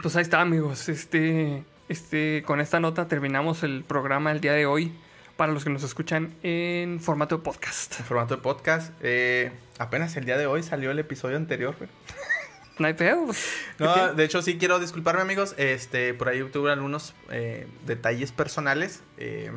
Pues 0.01 0.15
ahí 0.15 0.23
está, 0.23 0.41
amigos. 0.41 0.89
Este. 0.89 1.65
Este. 1.89 2.45
Con 2.47 2.61
esta 2.61 2.79
nota 2.79 3.09
terminamos 3.09 3.65
el 3.65 3.83
programa 3.83 4.31
el 4.31 4.41
día 4.41 4.53
de 4.53 4.65
hoy. 4.65 4.93
Para 5.37 5.53
los 5.53 5.65
que 5.65 5.71
nos 5.71 5.83
escuchan 5.83 6.35
en 6.43 7.01
formato 7.01 7.39
de 7.39 7.43
podcast. 7.43 7.99
En 8.01 8.07
formato 8.07 8.37
de 8.37 8.43
podcast. 8.43 8.93
eh, 9.01 9.51
apenas 9.79 10.17
el 10.17 10.25
día 10.25 10.37
de 10.37 10.47
hoy 10.47 10.63
salió 10.63 10.91
el 10.91 10.99
episodio 10.99 11.37
anterior, 11.37 11.75
güey. 11.79 11.91
No 12.79 12.87
hay 12.87 12.95
pedo. 12.95 13.25
pues. 13.27 13.47
¿Qué 13.79 13.85
No, 13.85 14.15
de 14.15 14.25
hecho 14.25 14.43
sí 14.43 14.59
quiero 14.59 14.79
disculparme, 14.79 15.23
amigos. 15.23 15.55
Este, 15.59 16.15
por 16.15 16.29
ahí 16.29 16.43
tuve 16.51 16.73
algunos 16.73 17.15
eh, 17.31 17.67
detalles 17.87 18.33
personales 18.33 19.03
eh, 19.19 19.51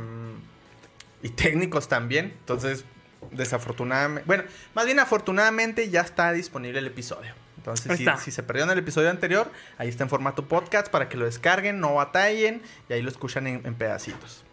y 1.23 1.29
técnicos 1.29 1.87
también. 1.87 2.33
Entonces, 2.39 2.85
desafortunadamente, 3.31 4.23
bueno, 4.27 4.43
más 4.73 4.85
bien 4.85 4.99
afortunadamente 4.99 5.89
ya 5.89 6.01
está 6.01 6.31
disponible 6.33 6.79
el 6.79 6.87
episodio. 6.87 7.33
Entonces, 7.57 7.97
si, 7.97 8.05
si 8.23 8.31
se 8.31 8.43
perdieron 8.43 8.69
el 8.71 8.77
episodio 8.77 9.09
anterior, 9.09 9.51
ahí 9.79 9.89
está 9.89 10.03
en 10.03 10.09
formato 10.09 10.47
podcast 10.47 10.89
para 10.89 11.09
que 11.09 11.17
lo 11.17 11.25
descarguen, 11.25 11.79
no 11.79 11.95
batallen 11.95 12.61
y 12.89 12.93
ahí 12.93 13.01
lo 13.01 13.09
escuchan 13.09 13.47
en, 13.47 13.65
en 13.65 13.73
pedacitos. 13.73 14.44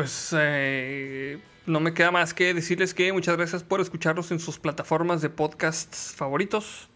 Pues 0.00 0.34
eh, 0.34 1.38
no 1.66 1.78
me 1.78 1.92
queda 1.92 2.10
más 2.10 2.32
que 2.32 2.54
decirles 2.54 2.94
que 2.94 3.12
muchas 3.12 3.36
gracias 3.36 3.62
por 3.62 3.82
escucharnos 3.82 4.30
en 4.30 4.40
sus 4.40 4.58
plataformas 4.58 5.20
de 5.20 5.28
podcasts 5.28 6.14
favoritos. 6.16 6.88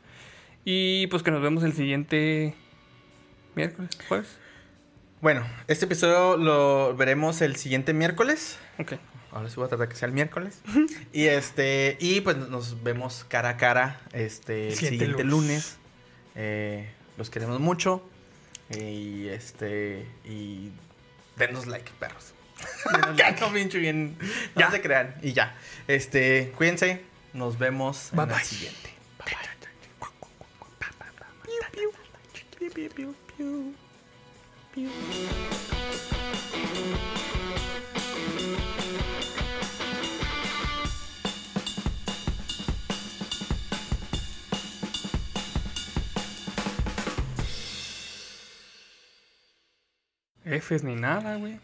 Y 0.65 1.07
pues 1.09 1.23
que 1.23 1.31
nos 1.31 1.43
vemos 1.43 1.63
el 1.65 1.75
siguiente 1.75 2.55
miércoles, 3.57 3.91
jueves. 4.09 4.39
Bueno, 5.21 5.47
este 5.69 5.85
episodio 5.85 6.39
lo 6.39 6.97
veremos 6.97 7.43
el 7.43 7.57
siguiente 7.57 7.93
miércoles. 7.93 8.59
Ok. 8.79 8.95
Ahora 9.33 9.51
sí 9.51 9.57
voy 9.57 9.67
a 9.67 9.69
tratar 9.69 9.91
que 9.91 9.97
sea 9.97 10.07
el 10.09 10.15
miércoles. 10.15 10.63
y 11.13 11.25
este, 11.25 11.99
y 12.01 12.23
pues 12.23 12.39
nos 12.39 12.83
vemos 12.83 13.27
cara 13.29 13.51
a 13.51 13.57
cara 13.59 14.01
este 14.15 14.69
el 14.69 14.75
Siguiente 14.77 14.99
siguiente 15.05 15.25
lunes. 15.25 15.49
lunes. 15.49 15.79
eh, 16.37 16.91
Los 17.19 17.29
queremos 17.29 17.61
mucho. 17.61 18.03
Y 18.71 19.27
este. 19.29 20.07
Y. 20.25 20.71
Denos 21.37 21.67
like, 21.67 21.91
perros. 21.99 22.33
ya, 23.17 23.31
no, 23.33 23.53
pinche 23.53 23.79
bien. 23.79 24.17
No 24.55 24.61
Ya. 24.61 24.71
se 24.71 24.81
crean. 24.81 25.15
Y 25.23 25.33
ya. 25.33 25.55
Este. 25.89 26.53
Cuídense. 26.57 27.03
Nos 27.33 27.59
vemos 27.59 28.11
en 28.13 28.17
Bye, 28.17 28.25
el 28.27 28.31
bye. 28.33 28.45
siguiente. 28.45 28.91
Fs 50.45 50.83
ni 50.85 50.95
nada, 50.95 51.37
güey. 51.37 51.59